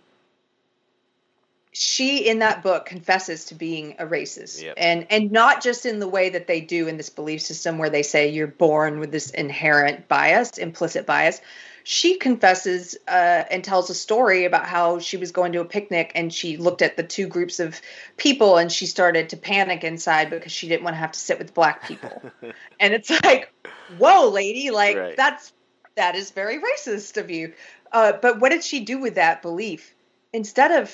she 1.72 2.28
in 2.28 2.39
that 2.39 2.63
book 2.63 2.86
confesses 2.88 3.46
to 3.46 3.56
being 3.56 3.96
a 4.00 4.06
racist 4.06 4.63
Yep. 4.63 4.74
and 4.78 5.06
and 5.12 5.32
not 5.32 5.62
just 5.62 5.86
in 5.86 6.00
the 6.00 6.08
way 6.08 6.30
that 6.30 6.48
they 6.48 6.60
do 6.60 6.88
in 6.88 6.98
this 6.98 7.10
belief 7.12 7.41
system 7.41 7.78
where 7.78 7.91
they 7.91 8.02
say 8.02 8.30
you're 8.30 8.48
born 8.48 9.00
with 9.00 9.12
this 9.12 9.30
inherent 9.30 10.08
bias 10.08 10.58
implicit 10.58 11.06
bias 11.06 11.39
she 11.89 12.17
confesses 12.17 12.97
uh, 13.08 13.45
and 13.50 13.63
tells 13.63 13.89
a 13.89 13.95
story 13.95 14.43
about 14.43 14.65
how 14.65 15.00
she 15.00 15.15
was 15.15 15.32
going 15.32 15.54
to 15.54 15.62
a 15.62 15.65
picnic 15.65 16.12
and 16.15 16.34
she 16.34 16.58
looked 16.58 16.82
at 16.82 16.97
the 16.97 17.04
two 17.04 17.28
groups 17.28 17.62
of 17.62 17.80
people 18.17 18.58
and 18.58 18.69
she 18.69 18.86
started 18.86 19.30
to 19.30 19.38
panic 19.38 19.86
inside 19.86 20.30
because 20.30 20.52
she 20.52 20.67
didn't 20.67 20.84
want 20.84 20.95
to 20.95 21.00
have 21.00 21.13
to 21.13 21.19
sit 21.19 21.39
with 21.39 21.54
black 21.54 21.88
people. 21.88 22.21
And 22.80 22.93
it's 22.93 23.10
like 23.23 23.54
whoa 23.97 24.30
lady 24.30 24.69
like 24.69 24.97
Right. 24.97 25.15
that's 25.15 25.54
that 25.95 26.15
is 26.15 26.32
very 26.32 26.60
racist 26.60 27.15
of 27.15 27.32
you. 27.32 27.54
Uh, 27.89 28.12
but 28.21 28.41
what 28.41 28.50
did 28.50 28.65
she 28.65 28.82
do 28.82 29.00
with 29.00 29.15
that 29.15 29.41
belief? 29.41 29.95
Instead 30.34 30.84
of 30.84 30.93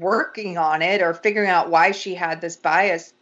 working 0.00 0.58
on 0.58 0.82
it 0.82 1.00
or 1.00 1.14
figuring 1.14 1.48
out 1.48 1.70
why 1.70 1.92
she 1.92 2.16
had 2.16 2.40
this 2.40 2.56
bias 2.56 3.12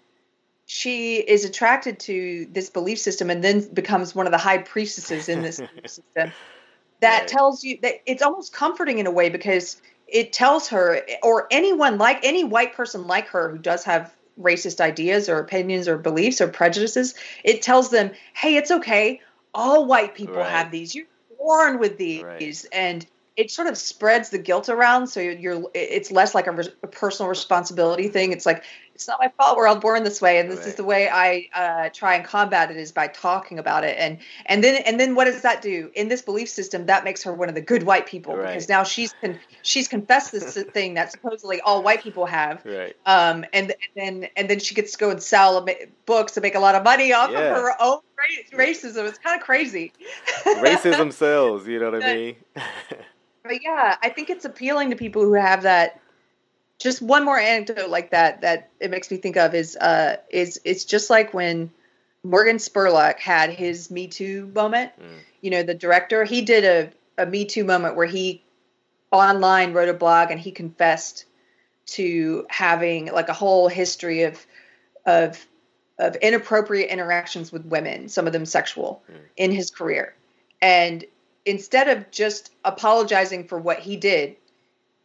she 0.65 1.17
is 1.17 1.45
attracted 1.45 2.01
to 2.01 2.49
this 2.51 2.71
belief 2.71 2.99
system 2.99 3.29
and 3.29 3.45
then 3.45 3.73
becomes 3.75 4.15
one 4.15 4.27
of 4.27 4.33
the 4.33 4.39
high 4.39 4.59
priestesses 4.59 5.29
in 5.29 5.43
this 5.43 5.61
system 5.87 6.33
that 7.01 7.21
Right. 7.21 7.29
tells 7.29 7.65
you 7.65 7.79
that 7.83 7.95
it's 8.07 8.23
almost 8.23 8.53
comforting 8.53 8.99
in 8.99 9.07
a 9.07 9.11
way 9.11 9.29
because 9.29 9.81
it 10.07 10.33
tells 10.33 10.69
her 10.69 11.03
or 11.23 11.47
anyone 11.51 11.99
like 11.99 12.25
any 12.25 12.45
white 12.45 12.75
person 12.75 13.07
like 13.07 13.29
her 13.29 13.51
who 13.51 13.59
does 13.59 13.85
have 13.85 14.15
racist 14.41 14.81
ideas 14.81 15.29
or 15.29 15.39
opinions 15.39 15.89
or 15.89 15.97
beliefs 15.99 16.41
or 16.41 16.49
prejudices 16.49 17.15
it 17.43 17.63
tells 17.63 17.91
them 17.91 18.11
hey 18.35 18.57
it's 18.57 18.71
okay 18.71 19.21
all 19.55 19.87
white 19.87 20.15
people 20.15 20.37
Right. 20.37 20.51
have 20.51 20.71
these 20.71 20.95
you're 20.95 21.07
born 21.39 21.79
with 21.79 21.97
these 21.97 22.23
Right. 22.23 22.67
and 22.73 23.07
it 23.37 23.51
sort 23.51 23.69
of 23.69 23.77
spreads 23.77 24.31
the 24.31 24.39
guilt 24.39 24.69
around 24.69 25.07
so 25.07 25.21
you're 25.21 25.65
it's 25.75 26.11
less 26.11 26.35
like 26.35 26.47
a, 26.47 26.53
res- 26.53 26.71
a 26.83 26.87
personal 26.87 27.29
responsibility 27.29 28.09
thing 28.09 28.33
it's 28.33 28.47
like 28.47 28.63
it's 28.97 29.07
not 29.07 29.19
my 29.21 29.31
fault 29.37 29.59
we're 29.59 29.67
all 29.67 29.77
born 29.77 30.03
this 30.05 30.23
way 30.23 30.39
and 30.39 30.51
this 30.51 30.67
is 30.67 30.75
the 30.77 30.85
way 30.85 31.09
i 31.11 31.47
uh, 31.55 31.91
try 31.93 32.15
and 32.15 32.25
combat 32.25 32.71
it 32.71 32.79
is 32.79 32.93
by 32.93 33.07
talking 33.09 33.59
about 33.59 33.85
it. 33.85 33.97
And 33.99 34.19
and 34.47 34.65
then 34.65 34.83
and 34.87 34.99
then 34.99 35.15
what 35.15 35.27
does 35.27 35.43
that 35.43 35.61
do? 35.61 35.91
In 35.95 36.09
this 36.09 36.23
belief 36.23 36.49
system 36.49 36.87
that 36.87 37.05
makes 37.05 37.23
her 37.25 37.33
one 37.33 37.49
of 37.51 37.55
the 37.55 37.61
good 37.61 37.83
white 37.83 38.07
people 38.07 38.35
Right. 38.37 38.49
because 38.49 38.69
now 38.69 38.83
she's 38.85 39.15
con- 39.21 39.39
she's 39.63 39.87
confessed 39.87 40.33
this 40.33 40.55
thing 40.75 40.95
that 40.95 41.13
supposedly 41.13 41.61
all 41.61 41.83
white 41.83 42.03
people 42.03 42.25
have. 42.27 42.65
Right. 42.65 42.97
Um 43.05 43.45
and, 43.53 43.73
and 43.73 43.93
then 43.95 44.29
and 44.37 44.49
then 44.49 44.59
she 44.61 44.75
gets 44.75 44.93
to 44.93 44.99
go 44.99 45.11
and 45.11 45.23
sell 45.23 45.67
books 46.07 46.37
and 46.37 46.43
make 46.43 46.55
a 46.55 46.61
lot 46.61 46.75
of 46.75 46.83
money 46.85 47.13
off 47.13 47.31
Yeah. 47.31 47.41
of 47.41 47.57
her 47.57 47.71
own 47.81 48.01
ra- 48.19 48.59
racism. 48.59 49.07
It's 49.09 49.19
kind 49.19 49.39
of 49.39 49.45
crazy. 49.45 49.93
Racism 50.45 51.13
sells 51.23 51.67
you 51.69 51.79
know 51.79 51.91
what 51.91 52.03
I 52.03 52.15
mean? 52.15 52.37
but 53.45 53.63
yeah, 53.63 53.97
I 54.03 54.09
think 54.09 54.31
it's 54.31 54.45
appealing 54.45 54.91
to 54.91 54.97
people 54.97 55.23
who 55.23 55.35
have 55.35 55.63
that. 55.63 56.01
Just 56.79 57.01
one 57.01 57.25
more 57.25 57.39
anecdote 57.39 57.89
like 57.89 58.11
that 58.11 58.43
that 58.43 58.71
it 58.81 58.91
makes 58.91 59.11
me 59.11 59.17
think 59.17 59.37
of 59.37 59.55
is 59.55 59.77
uh 59.77 60.17
is 60.31 60.61
it's 60.65 60.85
just 60.85 61.09
like 61.11 61.33
when 61.33 61.71
Morgan 62.23 62.57
Spurlock 62.57 63.19
had 63.19 63.51
his 63.51 63.91
Me 63.91 64.09
Too 64.09 64.51
moment. 64.55 64.93
Mm. 65.01 65.19
You 65.41 65.51
know, 65.51 65.63
the 65.63 65.75
director 65.75 66.25
he 66.25 66.43
did 66.43 66.65
a 66.65 67.23
a 67.23 67.27
Me 67.27 67.45
Too 67.47 67.65
moment 67.65 67.97
where 67.97 68.07
he 68.07 68.43
online 69.11 69.73
wrote 69.73 69.89
a 69.89 69.95
blog 69.95 70.31
and 70.31 70.39
he 70.41 70.51
confessed 70.51 71.25
to 71.87 72.45
having 72.51 73.07
like 73.13 73.29
a 73.29 73.33
whole 73.33 73.69
history 73.69 74.23
of 74.25 74.45
of 75.07 75.47
of 75.99 76.15
inappropriate 76.17 76.91
interactions 76.91 77.51
with 77.51 77.65
women, 77.65 78.09
some 78.11 78.27
of 78.27 78.33
them 78.35 78.45
sexual, 78.45 79.03
Mm. 79.11 79.15
in 79.37 79.51
his 79.53 79.71
career. 79.71 80.15
And 80.61 81.05
instead 81.47 81.89
of 81.89 82.11
just 82.11 82.53
apologizing 82.65 83.45
for 83.49 83.59
what 83.59 83.79
he 83.79 83.97
did, 83.97 84.37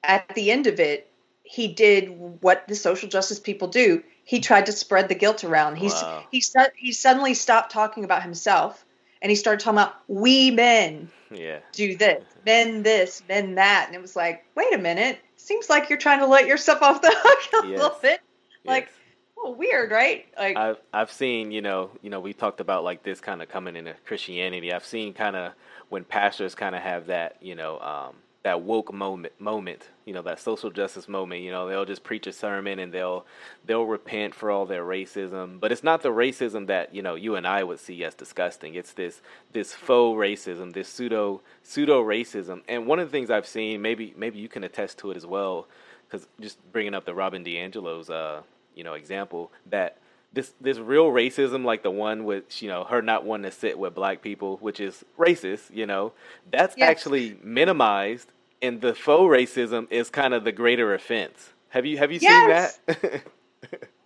at 0.04 0.28
the 0.36 0.52
end 0.52 0.68
of 0.68 0.80
it, 0.82 1.10
he 1.52 1.68
did 1.68 2.08
what 2.42 2.66
the 2.70 2.76
social 2.76 3.10
justice 3.10 3.38
people 3.38 3.68
do. 3.68 4.02
He 4.24 4.40
tried 4.40 4.68
to 4.68 4.72
spread 4.72 5.10
the 5.10 5.16
guilt 5.16 5.44
around. 5.44 5.76
He's 5.76 5.92
Wow. 6.02 6.24
he 6.32 6.40
su- 6.40 6.72
he 6.78 6.94
suddenly 6.94 7.34
stopped 7.34 7.74
talking 7.74 8.06
about 8.06 8.24
himself 8.24 8.86
and 9.22 9.30
he 9.30 9.36
started 9.36 9.62
talking 9.62 9.78
about 9.80 9.96
we 10.08 10.50
men 10.52 11.10
yeah 11.30 11.60
do 11.74 11.98
this, 11.98 12.24
men 12.46 12.84
this, 12.84 13.22
men 13.28 13.56
that, 13.56 13.84
and 13.88 13.96
it 13.96 14.02
was 14.02 14.16
like, 14.16 14.46
wait 14.56 14.74
a 14.74 14.78
minute, 14.78 15.20
seems 15.36 15.70
like 15.70 15.90
you're 15.90 16.00
trying 16.00 16.20
to 16.20 16.26
let 16.28 16.48
yourself 16.48 16.82
off 16.82 17.02
the 17.02 17.12
hook 17.14 17.64
a 17.64 17.68
Yes. 17.68 17.82
little 17.82 17.98
bit. 18.02 18.22
Like, 18.64 18.86
Yes. 18.86 18.94
oh, 19.38 19.52
weird, 19.52 19.92
right? 19.92 20.26
Like, 20.38 20.56
I've 20.56 20.78
I've 20.94 21.12
seen 21.12 21.52
you 21.52 21.62
know 21.62 21.92
you 22.02 22.10
know 22.10 22.22
we 22.22 22.32
talked 22.32 22.62
about 22.62 22.86
like 22.86 23.04
this 23.04 23.20
kind 23.20 23.42
of 23.42 23.50
coming 23.50 23.76
into 23.76 23.94
Christianity. 24.06 24.72
I've 24.72 24.86
seen 24.86 25.14
kind 25.14 25.36
of 25.36 25.52
when 25.90 26.06
pastors 26.06 26.56
kind 26.56 26.76
of 26.76 26.82
have 26.82 27.08
that 27.08 27.36
you 27.42 27.56
know 27.56 27.78
um, 27.80 28.16
that 28.44 28.62
woke 28.62 28.92
moment 28.94 29.40
moment 29.40 29.90
you 30.12 30.14
know 30.14 30.22
that 30.24 30.40
social 30.42 30.70
justice 30.70 31.08
moment. 31.08 31.42
You 31.42 31.52
know 31.52 31.70
they'll 31.70 31.86
just 31.86 32.04
preach 32.04 32.28
a 32.28 32.34
sermon 32.34 32.80
and 32.80 32.92
they'll 32.92 33.26
they'll 33.66 33.86
repent 33.86 34.36
for 34.36 34.52
all 34.52 34.66
their 34.66 34.84
racism, 34.84 35.58
but 35.58 35.72
it's 35.72 35.86
not 35.86 36.02
the 36.02 36.10
racism 36.10 36.68
that 36.68 36.94
you 36.94 37.02
know 37.02 37.16
you 37.16 37.36
and 37.36 37.48
I 37.48 37.64
would 37.64 37.80
see 37.80 38.04
as 38.04 38.14
disgusting. 38.14 38.76
It's 38.76 38.92
this 38.92 39.22
this 39.54 39.74
faux 39.74 40.20
racism, 40.20 40.74
this 40.74 40.90
pseudo 40.90 41.42
pseudo 41.64 42.04
racism. 42.04 42.62
And 42.68 42.88
one 42.88 43.00
of 43.00 43.08
the 43.08 43.12
things 43.12 43.30
I've 43.30 43.48
seen, 43.48 43.82
maybe 43.82 44.14
maybe 44.18 44.40
you 44.40 44.50
can 44.50 44.66
attest 44.66 44.98
to 45.00 45.12
it 45.12 45.18
as 45.18 45.26
well, 45.26 45.68
because 46.10 46.28
just 46.42 46.60
bringing 46.74 46.94
up 46.94 47.06
the 47.06 47.14
Robin 47.14 47.44
DiAngelo's 47.44 48.10
uh, 48.10 48.42
you 48.76 48.84
know 48.84 48.96
example 48.96 49.52
that 49.70 49.98
this 50.34 50.54
this 50.62 50.78
real 50.78 51.08
racism 51.12 51.66
like 51.66 51.84
the 51.84 51.92
one 51.92 52.24
with 52.26 52.62
you 52.62 52.70
know 52.70 52.84
her 52.86 53.02
not 53.02 53.26
wanting 53.26 53.50
to 53.52 53.56
sit 53.58 53.78
with 53.80 53.94
black 53.96 54.22
people 54.22 54.58
which 54.58 54.80
is 54.80 55.04
racist 55.18 55.74
you 55.74 55.86
know 55.86 56.14
that's 56.52 56.76
Yes. 56.78 56.90
actually 56.90 57.38
minimized 57.44 58.32
and 58.62 58.82
the 58.82 58.94
faux 58.94 59.24
racism 59.32 59.88
is 59.92 60.10
kind 60.10 60.34
of 60.34 60.44
the 60.44 60.52
greater 60.52 60.94
offense 60.94 61.52
have 61.70 61.86
you 61.86 61.98
have 61.98 62.12
you 62.12 62.20
Yes. 62.20 62.80
seen 62.90 62.98
that 62.98 63.24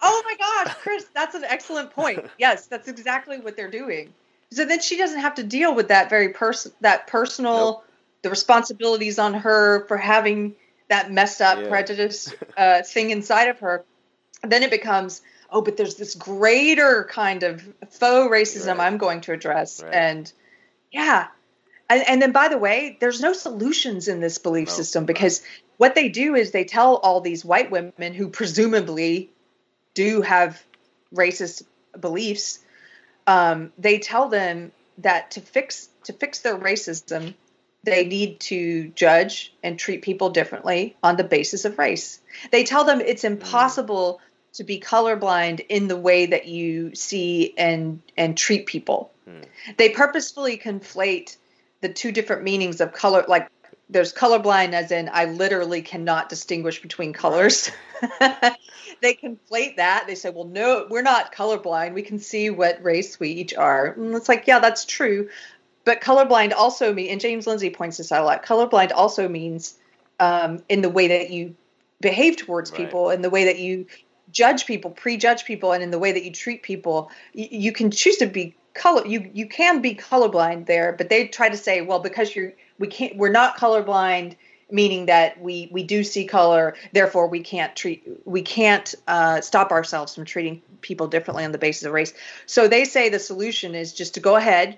oh 0.02 0.24
my 0.26 0.36
gosh, 0.66 0.76
Chris, 0.82 1.06
that's 1.14 1.36
an 1.36 1.44
excellent 1.46 1.92
point. 1.92 2.26
Yes, 2.38 2.68
that's 2.68 2.88
exactly 2.88 3.40
what 3.40 3.56
they're 3.56 3.72
doing. 3.72 4.14
So 4.52 4.66
then 4.66 4.82
she 4.82 4.98
doesn't 4.98 5.20
have 5.20 5.36
to 5.36 5.44
deal 5.44 5.74
with 5.76 5.90
that 5.90 6.10
very 6.10 6.30
person, 6.30 6.72
that 6.82 7.08
personal, 7.08 7.54
Nope. 7.56 7.86
the 8.24 8.30
responsibilities 8.30 9.20
on 9.20 9.34
her 9.34 9.86
for 9.88 9.98
having 9.98 10.56
that 10.90 11.12
messed 11.12 11.42
up 11.42 11.60
Yeah. 11.60 11.68
prejudice 11.70 12.34
uh, 12.58 12.84
thing 12.84 13.10
inside 13.10 13.50
of 13.50 13.60
her. 13.60 13.84
then 14.44 14.64
it 14.64 14.72
becomes, 14.72 15.22
oh, 15.50 15.62
but 15.62 15.78
there's 15.78 15.96
this 15.96 16.16
greater 16.16 17.08
kind 17.10 17.44
of 17.44 17.62
faux 17.90 18.32
racism 18.32 18.78
Right. 18.78 18.88
I'm 18.88 18.98
going 18.98 19.22
to 19.22 19.34
address, 19.34 19.82
Right. 19.84 19.94
and 19.94 20.32
yeah. 20.92 21.28
And, 21.90 22.04
and 22.08 22.22
then, 22.22 22.32
by 22.32 22.48
the 22.48 22.58
way, 22.58 22.98
there's 23.00 23.22
no 23.22 23.34
solutions 23.34 24.08
in 24.08 24.20
this 24.20 24.38
belief 24.40 24.70
No, 24.70 24.74
system 24.74 25.06
because 25.06 25.44
what 25.78 25.94
they 25.94 26.10
do 26.10 26.36
is 26.36 26.52
they 26.52 26.64
tell 26.66 26.96
all 26.96 27.22
these 27.22 27.46
white 27.46 27.70
women 27.70 28.14
who 28.14 28.30
presumably 28.30 29.30
do 29.94 30.22
have 30.22 30.62
racist 31.14 31.64
beliefs 32.00 32.60
um, 33.28 33.72
they 33.78 34.00
tell 34.00 34.30
them 34.30 34.72
that 35.00 35.32
to 35.32 35.42
fix 35.42 35.90
to 36.04 36.14
fix 36.14 36.40
their 36.40 36.58
racism, 36.58 37.34
they 37.84 38.06
need 38.06 38.40
to 38.42 38.90
judge 38.90 39.54
and 39.64 39.78
treat 39.78 40.02
people 40.02 40.30
differently 40.30 40.96
on 41.02 41.18
the 41.18 41.24
basis 41.24 41.66
of 41.66 41.78
race. 41.78 42.20
They 42.52 42.64
tell 42.64 42.84
them 42.84 43.02
it's 43.02 43.24
impossible 43.24 44.22
to 44.56 44.64
be 44.64 44.80
colorblind 44.80 45.66
in 45.70 45.88
the 45.88 45.98
way 45.98 46.26
that 46.26 46.48
you 46.48 46.96
see 46.96 47.54
and 47.58 48.02
and 48.18 48.38
treat 48.38 48.66
people. 48.66 49.12
Hmm. 49.26 49.42
They 49.78 49.90
purposefully 49.90 50.58
conflate 50.58 51.38
the 51.82 51.90
two 51.90 52.12
different 52.12 52.44
meanings 52.44 52.82
of 52.82 52.94
color 52.94 53.26
like 53.28 53.50
there's 53.90 54.14
colorblind 54.14 54.74
as 54.74 54.92
in 54.92 55.10
I 55.12 55.26
literally 55.26 55.82
cannot 55.82 56.30
distinguish 56.30 56.82
between 56.82 57.14
colors. 57.14 57.70
they 59.02 59.14
conflate 59.14 59.76
that. 59.78 60.06
They 60.08 60.16
say, 60.16 60.32
well, 60.32 60.46
no, 60.46 60.88
we're 60.90 61.04
not 61.04 61.34
colorblind. 61.34 61.94
We 61.94 62.02
can 62.02 62.18
see 62.18 62.50
what 62.50 62.84
race 62.84 63.20
we 63.20 63.30
each 63.30 63.54
are. 63.54 63.88
And 63.88 64.16
it's 64.16 64.28
like, 64.28 64.48
yeah, 64.48 64.60
that's 64.60 64.86
true. 64.86 65.30
But 65.84 66.02
colorblind 66.02 66.54
also 66.54 66.94
means, 66.94 67.12
and 67.12 67.22
James 67.22 67.46
Lindsay 67.46 67.70
points 67.70 67.98
this 67.98 68.12
out 68.12 68.24
a 68.24 68.26
lot, 68.26 68.44
colorblind 68.44 68.92
also 68.92 69.30
means 69.30 69.76
um, 70.20 70.64
in 70.68 70.82
the 70.82 70.90
way 70.90 71.10
that 71.10 71.30
you 71.30 71.56
behave 72.02 72.38
towards 72.38 72.72
right. 72.72 72.82
people, 72.82 73.12
in 73.12 73.22
the 73.22 73.30
way 73.30 73.46
that 73.46 73.60
you 73.60 73.86
judge 74.36 74.68
people, 74.68 74.92
prejudge 74.92 75.46
people, 75.46 75.72
and 75.72 75.82
in 75.82 75.90
the 75.90 75.98
way 75.98 76.12
that 76.12 76.24
you 76.24 76.32
treat 76.32 76.62
people. 76.62 77.10
You, 77.34 77.48
you 77.50 77.72
can 77.72 77.90
choose 77.90 78.18
to 78.18 78.28
be 78.28 78.56
color 78.76 79.08
you 79.08 79.32
you 79.34 79.48
can 79.48 79.82
be 79.82 79.96
colorblind 79.96 80.66
there 80.66 80.92
but 80.92 81.08
they 81.08 81.30
try 81.30 81.48
to 81.48 81.56
say 81.56 81.80
well 81.80 82.00
because 82.00 82.36
you're 82.36 82.52
we 82.78 82.88
can't 82.88 83.16
we're 83.16 83.32
not 83.32 83.56
colorblind 83.56 84.36
meaning 84.70 85.06
that 85.06 85.40
we 85.40 85.70
we 85.72 85.82
do 85.82 86.04
see 86.04 86.26
color 86.26 86.76
therefore 86.92 87.30
we 87.30 87.40
can't 87.40 87.74
treat 87.74 88.04
we 88.26 88.42
can't 88.42 88.94
uh, 89.08 89.40
stop 89.40 89.72
ourselves 89.72 90.14
from 90.14 90.26
treating 90.26 90.62
people 90.82 91.08
differently 91.08 91.46
on 91.46 91.54
the 91.54 91.58
basis 91.58 91.84
of 91.84 91.94
race 91.94 92.14
so 92.48 92.68
they 92.68 92.84
say 92.84 93.08
the 93.08 93.18
solution 93.18 93.76
is 93.76 93.94
just 93.94 94.16
to 94.16 94.20
go 94.20 94.36
ahead 94.36 94.78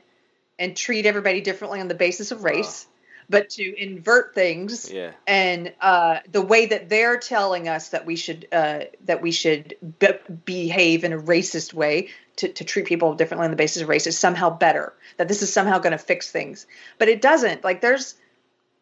and 0.59 0.75
treat 0.75 1.05
everybody 1.05 1.41
differently 1.41 1.79
on 1.79 1.87
the 1.87 1.95
basis 1.95 2.31
of 2.31 2.43
race. 2.43 2.87
But 3.29 3.49
to 3.49 3.81
invert 3.81 4.33
things 4.33 4.91
yeah. 4.91 5.11
and 5.25 5.73
uh, 5.81 6.19
the 6.31 6.41
way 6.41 6.65
that 6.67 6.89
they're 6.89 7.17
telling 7.17 7.67
us 7.67 7.89
that 7.89 8.05
we 8.05 8.15
should 8.15 8.47
uh, 8.51 8.81
that 9.05 9.21
we 9.21 9.31
should 9.31 9.75
be- 9.99 10.35
behave 10.45 11.03
in 11.03 11.13
a 11.13 11.17
racist 11.17 11.73
way 11.73 12.09
to, 12.37 12.47
to 12.47 12.63
treat 12.63 12.85
people 12.85 13.15
differently 13.15 13.45
on 13.45 13.51
the 13.51 13.57
basis 13.57 13.81
of 13.81 13.89
race 13.89 14.07
is 14.07 14.17
somehow 14.17 14.49
better 14.49 14.93
that 15.17 15.27
this 15.27 15.41
is 15.41 15.51
somehow 15.51 15.79
going 15.79 15.91
to 15.91 15.97
fix 15.97 16.31
things. 16.31 16.67
But 16.97 17.09
it 17.09 17.21
doesn't. 17.21 17.63
Like 17.63 17.81
there's 17.81 18.15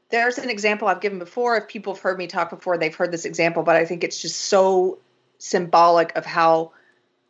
there's 0.09 0.37
an 0.37 0.49
example 0.49 0.87
i've 0.87 1.01
given 1.01 1.19
before. 1.19 1.57
If 1.57 1.67
people 1.67 1.93
have 1.93 2.01
heard 2.01 2.17
me 2.17 2.27
talk 2.27 2.49
before 2.49 2.77
they've 2.77 2.95
heard 2.95 3.11
this 3.11 3.25
example 3.25 3.63
but 3.63 3.75
i 3.75 3.85
think 3.85 4.03
it's 4.03 4.21
just 4.21 4.39
so 4.39 4.99
symbolic 5.37 6.15
of 6.15 6.25
how 6.25 6.71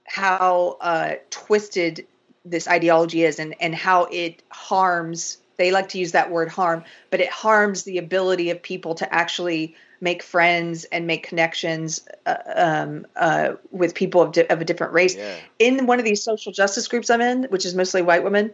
how 0.07 0.78
uh, 0.82 1.16
twisted 1.32 2.05
this 2.43 2.68
ideology 2.68 3.24
is 3.24 3.39
and 3.39 3.55
and 3.59 3.74
how 3.74 4.03
it 4.05 4.43
harms 4.49 5.39
they 5.57 5.71
like 5.71 5.89
to 5.89 5.97
use 5.97 6.11
that 6.11 6.31
word 6.31 6.49
harm 6.49 6.83
but 7.09 7.19
it 7.19 7.29
harms 7.29 7.83
the 7.83 7.97
ability 7.97 8.49
of 8.49 8.61
people 8.61 8.95
to 8.95 9.13
actually 9.13 9.75
make 10.01 10.21
friends 10.21 10.83
and 10.85 11.07
make 11.07 11.27
connections 11.27 12.07
uh, 12.25 12.35
um, 12.55 13.07
uh, 13.15 13.53
with 13.71 13.95
people 13.95 14.21
of, 14.21 14.31
di- 14.33 14.47
of, 14.47 14.61
a 14.61 14.65
different 14.65 14.93
race. 14.93 15.15
Yeah. 15.15 15.35
In 15.59 15.87
one 15.87 15.99
of 15.99 16.05
these 16.05 16.21
social 16.21 16.51
justice 16.51 16.87
groups 16.87 17.09
I'm 17.09 17.21
in, 17.21 17.45
which 17.45 17.65
is 17.65 17.75
mostly 17.75 18.01
white 18.01 18.23
women, 18.23 18.51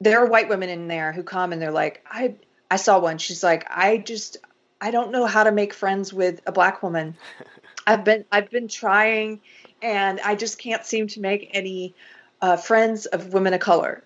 there 0.00 0.18
are 0.18 0.26
white 0.26 0.48
women 0.48 0.68
in 0.68 0.88
there 0.88 1.12
who 1.12 1.22
come 1.22 1.52
and 1.52 1.60
they're 1.60 1.70
like, 1.70 2.04
I 2.10 2.34
I 2.70 2.76
saw 2.76 2.98
one. 3.00 3.18
She's 3.18 3.42
like, 3.42 3.66
I 3.68 3.98
just 3.98 4.38
I 4.80 4.90
don't 4.90 5.12
know 5.12 5.26
how 5.26 5.44
to 5.44 5.52
make 5.52 5.74
friends 5.74 6.12
with 6.12 6.40
a 6.46 6.52
black 6.52 6.82
woman. 6.82 7.16
I've 7.86 8.04
been 8.04 8.24
I've 8.32 8.50
been 8.50 8.68
trying, 8.68 9.40
and 9.82 10.20
I 10.20 10.34
just 10.34 10.58
can't 10.58 10.84
seem 10.84 11.06
to 11.08 11.20
make 11.20 11.50
any 11.52 11.94
uh, 12.40 12.56
friends 12.56 13.06
of 13.06 13.32
women 13.32 13.52
of 13.52 13.60
color. 13.60 14.04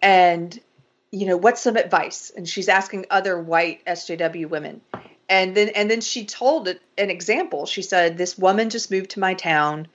And 0.00 0.58
you 1.14 1.26
know, 1.26 1.36
what's 1.36 1.60
some 1.60 1.76
advice? 1.76 2.32
And 2.36 2.48
she's 2.48 2.68
asking 2.68 3.06
other 3.10 3.40
white 3.40 3.84
SJW 3.86 4.48
women 4.48 4.80
and 5.28 5.54
then 5.56 5.70
and 5.70 5.90
then 5.90 6.00
she 6.00 6.26
told 6.26 6.68
an 6.68 6.78
example. 7.10 7.66
She 7.66 7.82
said, 7.82 8.18
"This 8.18 8.36
woman 8.36 8.70
just 8.70 8.90
moved 8.90 9.10
to 9.10 9.20
my 9.20 9.34
town, 9.34 9.88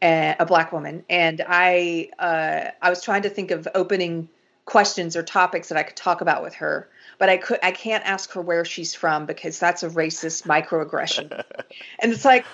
uh, 0.00 0.34
a 0.38 0.46
black 0.46 0.72
woman, 0.72 1.04
and 1.08 1.42
I 1.46 2.10
uh, 2.18 2.70
I 2.80 2.90
was 2.90 3.02
trying 3.02 3.22
to 3.22 3.30
think 3.30 3.50
of 3.50 3.68
opening 3.74 4.28
questions 4.64 5.16
or 5.16 5.22
topics 5.22 5.68
that 5.68 5.78
I 5.78 5.82
could 5.82 5.96
talk 5.96 6.20
about 6.20 6.42
with 6.42 6.54
her, 6.54 6.88
but 7.18 7.28
I 7.28 7.36
could 7.36 7.60
I 7.62 7.70
can't 7.70 8.04
ask 8.04 8.32
her 8.32 8.40
where 8.40 8.64
she's 8.64 8.94
from 8.94 9.26
because 9.26 9.58
that's 9.58 9.82
a 9.82 9.88
racist 9.88 10.46
microaggression." 10.46 11.30
and 12.00 12.12
it's 12.12 12.24
like, 12.24 12.44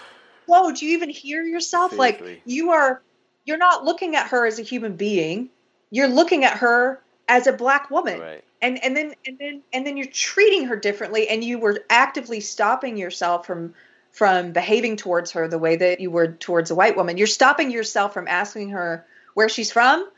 whoa, 0.47 0.73
do 0.73 0.87
you 0.87 0.97
even 0.97 1.11
hear 1.11 1.43
yourself? 1.43 1.93
Seriously. 1.93 2.35
Like 2.35 2.43
you 2.45 2.71
are 2.71 3.03
you're 3.45 3.59
not 3.59 3.85
looking 3.85 4.17
at 4.17 4.29
her 4.29 4.47
as 4.47 4.59
a 4.59 4.63
human 4.63 4.97
being. 4.97 5.49
You're 5.91 6.09
looking 6.09 6.45
at 6.45 6.59
her 6.59 7.01
as 7.29 7.47
a 7.47 7.53
black 7.53 7.91
woman. 7.91 8.21
Right. 8.21 8.45
And 8.61 8.83
and 8.83 8.97
then 8.97 9.15
and 9.27 9.39
then 9.39 9.63
and 9.73 9.87
then 9.87 9.97
you're 9.97 10.07
treating 10.07 10.65
her 10.65 10.77
differently 10.77 11.29
and 11.29 11.45
you 11.45 11.59
were 11.59 11.85
actively 11.89 12.41
stopping 12.41 12.97
yourself 12.97 13.47
from 13.47 13.75
from 14.11 14.53
behaving 14.53 14.97
towards 14.97 15.33
her 15.33 15.47
the 15.47 15.59
way 15.59 15.77
that 15.77 16.01
you 16.01 16.11
were 16.11 16.33
towards 16.33 16.71
a 16.73 16.75
white 16.75 16.97
woman. 16.97 17.19
You're 17.19 17.29
stopping 17.29 17.71
yourself 17.71 18.15
from 18.15 18.27
asking 18.27 18.71
her 18.71 19.07
where 19.35 19.49
she's 19.49 19.71
from. 19.71 20.09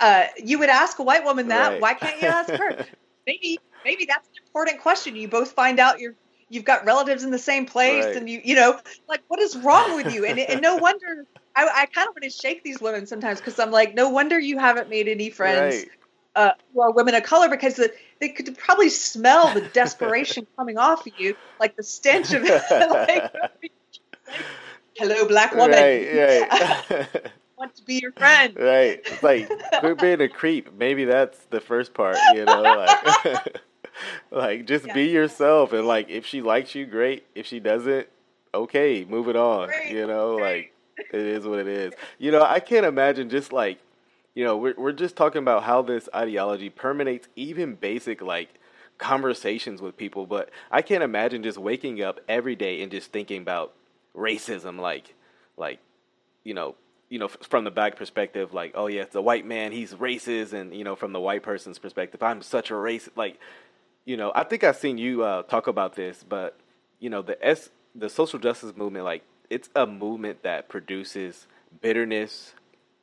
Uh, 0.00 0.24
you 0.42 0.58
would 0.60 0.70
ask 0.70 0.98
a 0.98 1.02
white 1.02 1.24
woman 1.24 1.48
that. 1.48 1.72
Right. 1.72 1.80
why 1.80 1.94
can't 1.94 2.22
you 2.22 2.28
ask 2.28 2.50
her? 2.50 2.86
Maybe 3.26 3.58
maybe 3.86 4.04
that's 4.04 4.28
an 4.28 4.42
important 4.46 4.82
question. 4.82 5.16
You 5.16 5.28
both 5.28 5.52
find 5.52 5.80
out 5.80 5.98
you're 5.98 6.14
you've 6.50 6.66
got 6.66 6.84
relatives 6.84 7.24
in 7.24 7.30
the 7.30 7.38
same 7.38 7.64
place 7.64 8.04
right. 8.04 8.16
and 8.16 8.28
you 8.28 8.38
you 8.44 8.54
know 8.54 8.78
like 9.08 9.22
what 9.28 9.40
is 9.40 9.56
wrong 9.56 9.96
with 9.96 10.12
you? 10.12 10.26
And, 10.26 10.38
and 10.38 10.60
no 10.60 10.76
wonder 10.76 11.24
I, 11.56 11.62
I 11.74 11.86
kind 11.86 12.06
of 12.06 12.14
want 12.14 12.24
to 12.24 12.28
shake 12.28 12.62
these 12.62 12.82
women 12.82 13.06
sometimes 13.06 13.40
because 13.40 13.58
I'm 13.58 13.70
like, 13.70 13.94
no 13.94 14.10
wonder 14.10 14.38
you 14.38 14.58
haven't 14.58 14.90
made 14.90 15.08
any 15.08 15.30
friends 15.30 15.76
right 15.76 15.88
uh, 16.34 16.50
who 16.72 16.80
are 16.80 16.92
women 16.92 17.14
of 17.14 17.22
color 17.22 17.48
because 17.48 17.74
the, 17.76 17.92
they 18.20 18.28
could 18.28 18.56
probably 18.58 18.88
smell 18.88 19.52
the 19.54 19.60
desperation 19.72 20.46
coming 20.56 20.78
off 20.78 21.06
of 21.06 21.12
you, 21.18 21.36
like 21.60 21.76
the 21.76 21.82
stench 21.82 22.32
of 22.32 22.42
like, 22.70 23.32
hello, 24.96 25.26
black 25.26 25.54
woman. 25.54 25.70
Right, 25.70 26.50
right. 26.50 27.32
want 27.56 27.74
to 27.76 27.82
be 27.84 27.94
your 27.94 28.12
friend. 28.12 28.56
Right. 28.56 29.00
It's 29.04 29.22
like 29.22 29.48
quit 29.80 29.98
being 29.98 30.20
a 30.20 30.28
creep. 30.28 30.74
Maybe 30.74 31.04
that's 31.04 31.38
the 31.46 31.60
first 31.60 31.94
part, 31.94 32.16
you 32.34 32.44
know, 32.44 32.62
like 32.62 33.62
like 34.30 34.66
just 34.66 34.86
yeah. 34.86 34.94
be 34.94 35.04
yourself 35.04 35.72
and 35.72 35.86
like 35.86 36.08
if 36.08 36.26
she 36.26 36.42
likes 36.42 36.74
you, 36.74 36.86
great. 36.86 37.26
If 37.34 37.46
she 37.46 37.60
doesn't, 37.60 38.08
okay, 38.52 39.04
move 39.08 39.28
it 39.28 39.36
on. 39.36 39.68
Great. 39.68 39.92
You 39.92 40.06
know, 40.06 40.36
like 40.36 40.72
it 40.96 41.20
is 41.20 41.46
what 41.46 41.58
it 41.60 41.68
is. 41.68 41.92
You 42.18 42.30
know, 42.30 42.42
I 42.42 42.60
can't 42.60 42.86
imagine 42.86 43.30
just 43.30 43.52
like 43.52 43.78
you 44.34 44.44
know, 44.44 44.56
we're 44.56 44.74
we're 44.76 44.92
just 44.92 45.16
talking 45.16 45.40
about 45.40 45.62
how 45.62 45.82
this 45.82 46.08
ideology 46.14 46.70
permeates 46.70 47.28
even 47.36 47.74
basic 47.74 48.20
like 48.20 48.48
conversations 48.98 49.80
with 49.80 49.96
people, 49.96 50.26
but 50.26 50.50
I 50.70 50.82
can't 50.82 51.02
imagine 51.02 51.42
just 51.42 51.58
waking 51.58 52.02
up 52.02 52.20
every 52.28 52.56
day 52.56 52.82
and 52.82 52.90
just 52.90 53.12
thinking 53.12 53.42
about 53.42 53.72
racism 54.16 54.78
like 54.78 55.14
like 55.56 55.80
you 56.44 56.54
know, 56.54 56.74
you 57.08 57.18
know, 57.18 57.28
from 57.28 57.64
the 57.64 57.70
back 57.70 57.96
perspective, 57.96 58.52
like, 58.54 58.72
oh 58.74 58.86
yeah, 58.86 59.02
it's 59.02 59.14
a 59.14 59.22
white 59.22 59.46
man, 59.46 59.72
he's 59.72 59.94
racist, 59.94 60.52
and 60.52 60.74
you 60.74 60.84
know, 60.84 60.96
from 60.96 61.12
the 61.12 61.20
white 61.20 61.42
person's 61.42 61.78
perspective, 61.78 62.22
I'm 62.22 62.42
such 62.42 62.70
a 62.70 62.74
racist. 62.74 63.16
Like, 63.16 63.40
you 64.04 64.16
know, 64.16 64.32
I 64.34 64.44
think 64.44 64.64
I've 64.64 64.76
seen 64.76 64.98
you 64.98 65.22
uh, 65.22 65.42
talk 65.42 65.66
about 65.66 65.94
this, 65.94 66.24
but 66.28 66.58
you 67.00 67.10
know, 67.10 67.22
the 67.22 67.42
s 67.44 67.70
the 67.94 68.08
social 68.08 68.38
justice 68.38 68.76
movement, 68.76 69.04
like, 69.04 69.22
it's 69.50 69.68
a 69.74 69.86
movement 69.86 70.42
that 70.42 70.68
produces 70.68 71.46
bitterness, 71.80 72.54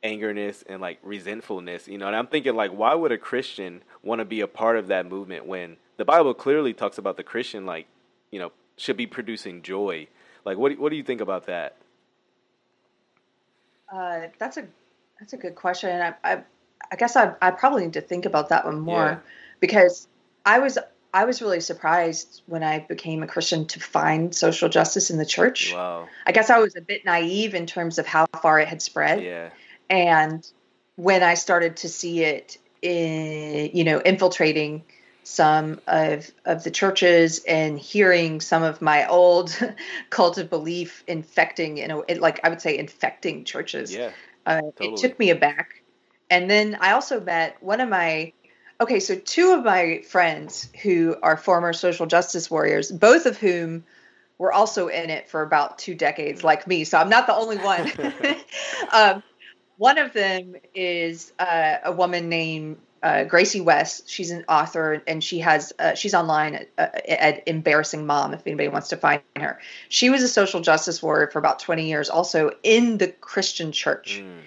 angerness 0.02 0.62
and 0.68 0.80
like 0.80 0.98
resentfulness, 1.02 1.88
you 1.88 1.98
know. 1.98 2.06
And 2.06 2.16
I'm 2.16 2.26
thinking 2.26 2.54
like, 2.54 2.72
why 2.72 2.94
would 2.94 3.12
a 3.12 3.18
Christian 3.18 3.82
want 4.02 4.20
to 4.20 4.24
be 4.24 4.40
a 4.40 4.46
part 4.46 4.76
of 4.76 4.88
that 4.88 5.06
movement 5.06 5.46
when 5.46 5.76
the 5.96 6.04
Bible 6.04 6.34
clearly 6.34 6.72
talks 6.72 6.98
about 6.98 7.16
the 7.16 7.22
Christian 7.22 7.66
like, 7.66 7.86
you 8.30 8.38
know, 8.38 8.52
should 8.76 8.96
be 8.96 9.06
producing 9.06 9.62
joy. 9.62 10.08
Like, 10.44 10.58
what 10.58 10.78
what 10.78 10.90
do 10.90 10.96
you 10.96 11.04
think 11.04 11.20
about 11.20 11.46
that? 11.46 11.76
Uh, 13.92 14.22
that's 14.38 14.56
a 14.56 14.66
that's 15.20 15.32
a 15.32 15.36
good 15.36 15.54
question. 15.54 15.90
I 16.00 16.14
I, 16.24 16.42
I 16.90 16.96
guess 16.96 17.16
I 17.16 17.34
I 17.40 17.50
probably 17.50 17.84
need 17.84 17.92
to 17.94 18.00
think 18.00 18.26
about 18.26 18.48
that 18.48 18.64
one 18.64 18.80
more 18.80 19.04
yeah. 19.04 19.18
because 19.60 20.08
I 20.44 20.58
was 20.58 20.78
I 21.14 21.26
was 21.26 21.42
really 21.42 21.60
surprised 21.60 22.42
when 22.46 22.62
I 22.62 22.80
became 22.80 23.22
a 23.22 23.26
Christian 23.26 23.66
to 23.66 23.80
find 23.80 24.34
social 24.34 24.68
justice 24.68 25.10
in 25.10 25.18
the 25.18 25.26
church. 25.26 25.72
Wow. 25.74 26.08
I 26.26 26.32
guess 26.32 26.48
I 26.48 26.58
was 26.58 26.74
a 26.74 26.80
bit 26.80 27.04
naive 27.04 27.54
in 27.54 27.66
terms 27.66 27.98
of 27.98 28.06
how 28.06 28.26
far 28.40 28.58
it 28.58 28.66
had 28.66 28.80
spread. 28.80 29.22
Yeah. 29.22 29.50
And 29.92 30.50
when 30.96 31.22
I 31.22 31.34
started 31.34 31.76
to 31.78 31.88
see 31.88 32.24
it, 32.24 32.56
in, 32.80 33.70
you 33.74 33.84
know, 33.84 34.00
infiltrating 34.00 34.84
some 35.22 35.80
of 35.86 36.28
of 36.44 36.64
the 36.64 36.70
churches 36.70 37.44
and 37.46 37.78
hearing 37.78 38.40
some 38.40 38.64
of 38.64 38.82
my 38.82 39.06
old 39.06 39.56
cult 40.10 40.38
of 40.38 40.50
belief 40.50 41.04
infecting, 41.06 41.76
you 41.76 41.86
know, 41.86 42.04
it, 42.08 42.20
like 42.20 42.40
I 42.42 42.48
would 42.48 42.60
say 42.60 42.76
infecting 42.76 43.44
churches. 43.44 43.94
Yeah, 43.94 44.10
uh, 44.46 44.62
totally. 44.62 44.94
it 44.94 44.96
took 44.96 45.18
me 45.18 45.30
aback. 45.30 45.82
And 46.30 46.50
then 46.50 46.78
I 46.80 46.92
also 46.92 47.20
met 47.20 47.62
one 47.62 47.82
of 47.82 47.88
my 47.90 48.32
okay, 48.80 48.98
so 48.98 49.14
two 49.14 49.52
of 49.52 49.62
my 49.62 50.00
friends 50.08 50.68
who 50.82 51.16
are 51.22 51.36
former 51.36 51.74
social 51.74 52.06
justice 52.06 52.50
warriors, 52.50 52.90
both 52.90 53.26
of 53.26 53.36
whom 53.36 53.84
were 54.38 54.52
also 54.52 54.88
in 54.88 55.10
it 55.10 55.28
for 55.28 55.42
about 55.42 55.78
two 55.78 55.94
decades, 55.94 56.42
like 56.42 56.66
me. 56.66 56.82
So 56.82 56.98
I'm 56.98 57.10
not 57.10 57.26
the 57.26 57.34
only 57.34 57.58
one. 57.58 57.92
um, 58.92 59.22
one 59.76 59.98
of 59.98 60.12
them 60.12 60.56
is 60.74 61.32
uh, 61.38 61.76
a 61.84 61.92
woman 61.92 62.28
named 62.28 62.78
uh, 63.02 63.24
Gracie 63.24 63.60
West. 63.60 64.08
She's 64.08 64.30
an 64.30 64.44
author, 64.48 65.02
and 65.06 65.22
she 65.22 65.40
has 65.40 65.72
uh, 65.78 65.94
she's 65.94 66.14
online 66.14 66.54
at, 66.54 66.68
uh, 66.78 66.98
at, 67.08 67.48
Embarrassing 67.48 68.06
Mom. 68.06 68.32
If 68.32 68.46
anybody 68.46 68.68
wants 68.68 68.88
to 68.88 68.96
find 68.96 69.22
her, 69.36 69.58
she 69.88 70.08
was 70.10 70.22
a 70.22 70.28
social 70.28 70.60
justice 70.60 71.02
warrior 71.02 71.28
for 71.28 71.38
about 71.38 71.58
twenty 71.58 71.88
years, 71.88 72.08
also 72.08 72.52
in 72.62 72.98
the 72.98 73.08
Christian 73.08 73.72
church, 73.72 74.22
mm. 74.22 74.38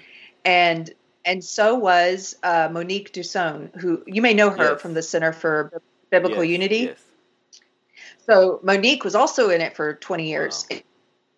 and 0.45 0.89
and 1.25 1.43
so 1.43 1.75
was 1.75 2.35
uh, 2.43 2.69
Monique 2.71 3.11
Duson, 3.11 3.71
who 3.75 4.03
you 4.07 4.21
may 4.21 4.33
know 4.33 4.51
her 4.51 4.71
yes. 4.71 4.81
from 4.81 4.93
the 4.93 5.01
Center 5.01 5.33
for 5.33 5.81
Biblical 6.09 6.43
yes, 6.43 6.51
Unity. 6.51 6.77
Yes. 6.77 7.03
So 8.25 8.59
Monique 8.63 9.03
was 9.03 9.15
also 9.15 9.49
in 9.49 9.59
it 9.59 9.75
for 9.75 9.95
twenty 9.95 10.29
years. 10.29 10.65
Wow. 10.71 10.77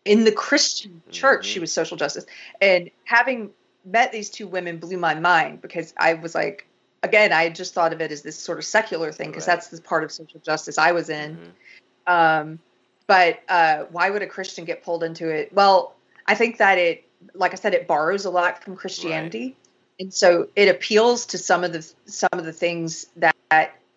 In 0.06 0.24
the 0.24 0.32
Christian 0.32 1.02
church, 1.12 1.46
mm-hmm. 1.46 1.54
she 1.54 1.60
was 1.60 1.74
social 1.74 1.98
justice, 1.98 2.26
and 2.62 2.92
having 3.04 3.50
met 3.88 4.12
these 4.12 4.30
two 4.30 4.48
women 4.48 4.78
blew 4.78 4.98
my 4.98 5.16
mind 5.16 5.62
because 5.62 5.94
I 5.98 6.16
was 6.16 6.36
like, 6.36 6.68
again, 7.04 7.32
I 7.32 7.50
just 7.50 7.74
thought 7.74 7.94
of 7.94 8.02
it 8.02 8.12
as 8.12 8.22
this 8.22 8.38
sort 8.38 8.58
of 8.58 8.66
secular 8.66 9.12
thing 9.12 9.30
because 9.30 9.48
right. 9.48 9.56
that's 9.56 9.70
the 9.70 9.82
part 9.82 10.04
of 10.04 10.12
social 10.12 10.40
justice 10.40 10.78
I 10.78 10.92
was 10.92 11.10
in. 11.10 11.38
Mm-hmm. 11.38 12.14
Um, 12.14 12.60
but 13.08 13.40
uh, 13.48 13.86
why 13.92 14.10
would 14.10 14.22
a 14.22 14.28
Christian 14.28 14.66
get 14.66 14.84
pulled 14.84 15.04
into 15.04 15.30
it? 15.30 15.54
Well, 15.54 15.96
I 16.26 16.36
think 16.36 16.58
that 16.58 16.78
it, 16.78 17.06
like 17.34 17.54
I 17.54 17.56
said, 17.56 17.74
it 17.74 17.88
borrows 17.88 18.26
a 18.26 18.30
lot 18.30 18.64
from 18.64 18.76
Christianity, 18.76 19.46
right. 19.46 19.56
and 20.02 20.14
so 20.14 20.50
it 20.56 20.68
appeals 20.68 21.26
to 21.28 21.38
some 21.38 21.64
of 21.64 21.72
the 21.72 21.90
some 22.06 22.30
of 22.34 22.44
the 22.44 22.54
things 22.54 23.08
that 23.16 23.36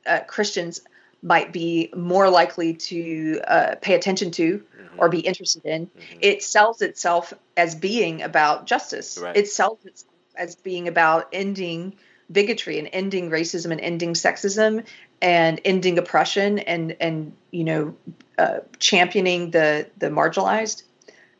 uh, 0.07 0.21
Christians 0.27 0.81
might 1.23 1.53
be 1.53 1.91
more 1.95 2.31
likely 2.31 2.75
to 2.75 3.41
uh, 3.47 3.75
pay 3.81 3.95
attention 3.95 4.31
to 4.33 4.59
mm-hmm. 4.59 5.01
or 5.01 5.09
be 5.09 5.21
interested 5.21 5.65
in. 5.65 5.87
Mm-hmm. 5.87 6.19
It 6.21 6.43
sells 6.43 6.83
itself 6.83 7.35
as 7.57 7.75
being 7.75 8.23
about 8.23 8.67
justice. 8.67 9.19
Right. 9.19 9.37
It 9.37 9.49
sells 9.49 9.85
itself 9.85 10.15
as 10.37 10.57
being 10.57 10.89
about 10.89 11.29
ending 11.33 11.97
bigotry 12.31 12.79
and 12.79 12.89
ending 12.93 13.31
racism 13.31 13.73
and 13.73 13.81
ending 13.81 14.15
sexism 14.15 14.85
and 15.21 15.61
ending 15.65 15.99
oppression 15.99 16.59
and 16.61 16.97
and 17.01 17.33
you 17.51 17.65
know 17.65 17.95
uh, 18.39 18.59
championing 18.79 19.51
the 19.51 19.87
the 19.99 20.07
marginalized 20.09 20.83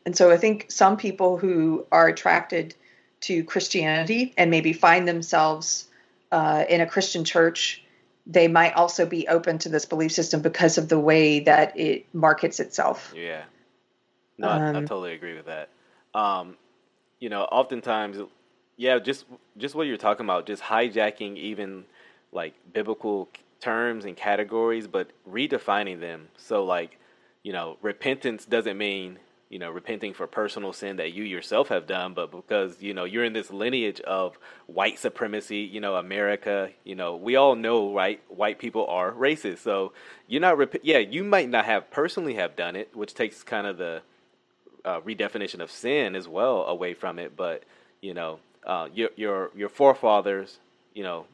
and 0.05 0.15
so 0.15 0.31
i 0.31 0.37
think 0.37 0.65
some 0.69 0.97
people 0.97 1.37
who 1.37 1.85
are 1.91 2.07
attracted 2.07 2.75
to 3.21 3.43
christianity 3.43 4.33
and 4.37 4.51
maybe 4.51 4.73
find 4.73 5.07
themselves 5.07 5.87
uh, 6.31 6.65
in 6.67 6.81
a 6.81 6.85
christian 6.85 7.23
church 7.23 7.83
they 8.25 8.47
might 8.47 8.73
also 8.73 9.05
be 9.05 9.27
open 9.27 9.57
to 9.59 9.69
this 9.69 9.85
belief 9.85 10.11
system 10.11 10.41
because 10.41 10.77
of 10.77 10.89
the 10.89 10.99
way 10.99 11.41
that 11.41 11.77
it 11.79 12.05
markets 12.13 12.59
itself. 12.59 13.13
Yeah. 13.15 13.43
No 14.37 14.49
um, 14.49 14.61
I, 14.61 14.65
I, 14.65 14.69
um, 14.75 14.87
totally 14.87 15.13
agree 15.13 15.35
with 15.35 15.45
that. 15.45 15.69
Um, 16.13 16.57
you 17.19 17.29
know 17.29 17.43
oftentimes 17.43 18.17
yeah, 18.81 18.97
just 18.97 19.25
just 19.57 19.75
what 19.75 19.85
you're 19.85 19.97
talking 19.97 20.25
about, 20.25 20.47
just 20.47 20.63
hijacking 20.63 21.37
even 21.37 21.85
like 22.31 22.55
biblical 22.73 23.29
terms 23.59 24.05
and 24.05 24.17
categories, 24.17 24.87
but 24.87 25.11
redefining 25.29 25.99
them. 25.99 26.29
So 26.37 26.65
like, 26.65 26.97
you 27.43 27.53
know, 27.53 27.77
repentance 27.83 28.43
doesn't 28.43 28.77
mean 28.77 29.19
you 29.51 29.59
know 29.59 29.69
repenting 29.69 30.13
for 30.13 30.25
personal 30.25 30.73
sin 30.73 30.97
that 30.97 31.13
you 31.13 31.23
yourself 31.23 31.67
have 31.67 31.85
done, 31.85 32.15
but 32.15 32.31
because 32.31 32.81
you 32.81 32.95
know 32.95 33.03
you're 33.03 33.23
in 33.23 33.33
this 33.33 33.51
lineage 33.51 34.01
of 34.01 34.37
white 34.65 34.97
supremacy. 34.97 35.59
You 35.59 35.79
know, 35.79 35.95
America. 35.95 36.71
You 36.83 36.95
know, 36.95 37.15
we 37.15 37.35
all 37.35 37.55
know, 37.55 37.93
right? 37.93 38.19
White 38.29 38.57
people 38.57 38.87
are 38.87 39.11
racist, 39.11 39.59
so 39.59 39.93
you're 40.27 40.41
not. 40.41 40.57
Rep- 40.57 40.83
yeah, 40.83 40.97
you 40.97 41.23
might 41.23 41.49
not 41.49 41.65
have 41.65 41.91
personally 41.91 42.35
have 42.35 42.55
done 42.55 42.75
it, 42.75 42.95
which 42.95 43.13
takes 43.13 43.43
kind 43.43 43.67
of 43.67 43.77
the 43.77 44.01
uh, 44.83 45.01
redefinition 45.01 45.59
of 45.59 45.69
sin 45.69 46.15
as 46.15 46.27
well 46.27 46.63
away 46.63 46.95
from 46.95 47.19
it, 47.19 47.35
but 47.37 47.63
you 48.01 48.15
know 48.15 48.39
uh, 48.65 48.87
your 48.93 49.09
your 49.15 49.51
your 49.55 49.69
forefathers, 49.69 50.59
you 50.93 51.03
know, 51.03 51.25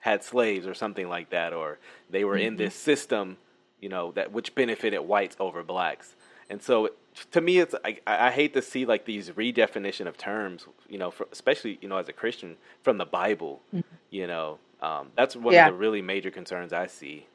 had 0.00 0.22
slaves 0.22 0.66
or 0.66 0.74
something 0.74 1.08
like 1.08 1.30
that, 1.30 1.52
or 1.52 1.78
they 2.10 2.24
were 2.24 2.36
mm-hmm. 2.36 2.48
in 2.48 2.56
this 2.56 2.74
system, 2.74 3.36
you 3.80 3.88
know, 3.88 4.12
that 4.12 4.32
which 4.32 4.54
benefited 4.54 5.00
whites 5.00 5.36
over 5.40 5.62
blacks. 5.62 6.14
And 6.50 6.62
so, 6.62 6.90
to 7.32 7.40
me, 7.40 7.58
it's 7.58 7.74
I, 7.84 7.98
I 8.06 8.30
hate 8.30 8.54
to 8.54 8.62
see 8.62 8.86
like 8.86 9.04
these 9.04 9.30
redefinition 9.30 10.06
of 10.06 10.16
terms, 10.16 10.66
you 10.88 10.98
know, 10.98 11.10
for, 11.10 11.26
especially 11.32 11.78
you 11.80 11.88
know 11.88 11.96
as 11.96 12.08
a 12.08 12.12
Christian 12.12 12.56
from 12.82 12.98
the 12.98 13.06
Bible, 13.06 13.60
mm-hmm. 13.74 13.94
you 14.10 14.26
know, 14.26 14.58
um, 14.80 15.08
that's 15.16 15.36
one 15.36 15.54
yeah. 15.54 15.68
of 15.68 15.74
the 15.74 15.78
really 15.78 16.02
major 16.02 16.30
concerns 16.30 16.72
I 16.72 16.86
see. 16.86 17.26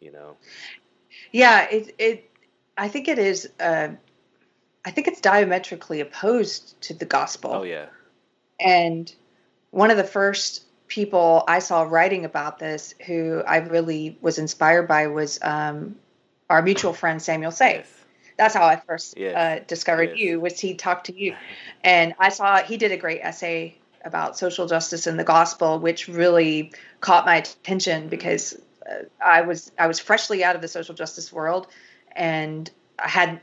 You 0.00 0.12
know. 0.12 0.36
Yeah, 1.32 1.68
it 1.70 1.94
it 1.98 2.30
I 2.76 2.88
think 2.88 3.08
it 3.08 3.18
is. 3.18 3.48
Uh, 3.58 3.88
I 4.84 4.90
think 4.90 5.08
it's 5.08 5.20
diametrically 5.20 6.00
opposed 6.00 6.80
to 6.82 6.94
the 6.94 7.04
gospel. 7.04 7.52
Oh 7.52 7.62
yeah. 7.62 7.86
And 8.60 9.12
one 9.70 9.90
of 9.90 9.96
the 9.96 10.04
first 10.04 10.64
people 10.88 11.44
I 11.46 11.58
saw 11.58 11.82
writing 11.82 12.24
about 12.24 12.58
this 12.58 12.94
who 13.06 13.42
I 13.46 13.58
really 13.58 14.18
was 14.20 14.38
inspired 14.38 14.88
by 14.88 15.08
was 15.08 15.38
um, 15.42 15.96
our 16.48 16.62
mutual 16.62 16.92
friend 16.92 17.20
Samuel 17.20 17.50
Sey. 17.50 17.76
Yes. 17.76 17.97
That's 18.38 18.54
how 18.54 18.64
I 18.64 18.76
first 18.76 19.18
yes. 19.18 19.36
uh, 19.36 19.64
discovered 19.66 20.10
yes. 20.10 20.18
you. 20.18 20.40
Was 20.40 20.58
he 20.58 20.74
talked 20.74 21.06
to 21.06 21.18
you, 21.18 21.34
and 21.82 22.14
I 22.18 22.28
saw 22.30 22.62
he 22.62 22.76
did 22.76 22.92
a 22.92 22.96
great 22.96 23.20
essay 23.20 23.76
about 24.04 24.38
social 24.38 24.66
justice 24.66 25.06
and 25.06 25.18
the 25.18 25.24
gospel, 25.24 25.78
which 25.80 26.08
really 26.08 26.72
caught 27.00 27.26
my 27.26 27.36
attention 27.36 28.08
because 28.08 28.56
uh, 28.88 29.04
I 29.24 29.42
was 29.42 29.72
I 29.78 29.88
was 29.88 29.98
freshly 29.98 30.44
out 30.44 30.54
of 30.56 30.62
the 30.62 30.68
social 30.68 30.94
justice 30.94 31.32
world, 31.32 31.66
and 32.12 32.70
I 32.98 33.08
had 33.08 33.40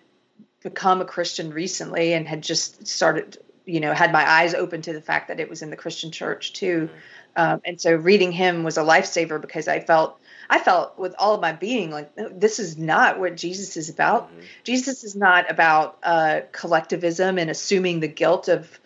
become 0.62 1.02
a 1.02 1.06
Christian 1.06 1.52
recently 1.52 2.14
and 2.14 2.28
had 2.28 2.42
just 2.42 2.88
started 2.88 3.38
you 3.66 3.80
know 3.80 3.94
had 3.94 4.12
my 4.12 4.30
eyes 4.30 4.54
open 4.54 4.82
to 4.84 4.94
the 4.94 5.02
fact 5.02 5.28
that 5.28 5.40
it 5.40 5.50
was 5.50 5.62
in 5.62 5.70
the 5.70 5.76
Christian 5.76 6.12
church 6.12 6.54
too, 6.54 6.90
um, 7.36 7.62
and 7.66 7.80
so 7.80 7.96
reading 7.96 8.32
him 8.32 8.64
was 8.64 8.78
a 8.78 8.82
lifesaver 8.82 9.40
because 9.42 9.68
I 9.68 9.80
felt 9.80 10.20
I 10.50 10.60
felt 10.60 10.98
with 10.98 11.16
all 11.18 11.36
of 11.36 11.42
my 11.42 11.52
being 11.52 11.92
like 11.92 12.12
this 12.16 12.60
is 12.60 12.78
not 12.78 13.20
what 13.20 13.36
Jesus 13.36 13.78
is 13.78 13.90
about. 13.90 14.30
Mm-hmm. 14.30 14.42
Jesus 14.64 15.04
is 15.04 15.16
not 15.16 15.50
about 15.50 15.98
uh, 16.04 16.42
collectivism 16.52 17.38
and 17.38 17.50
assuming 17.50 18.00
the 18.00 18.08
guilt 18.08 18.48
of 18.48 18.80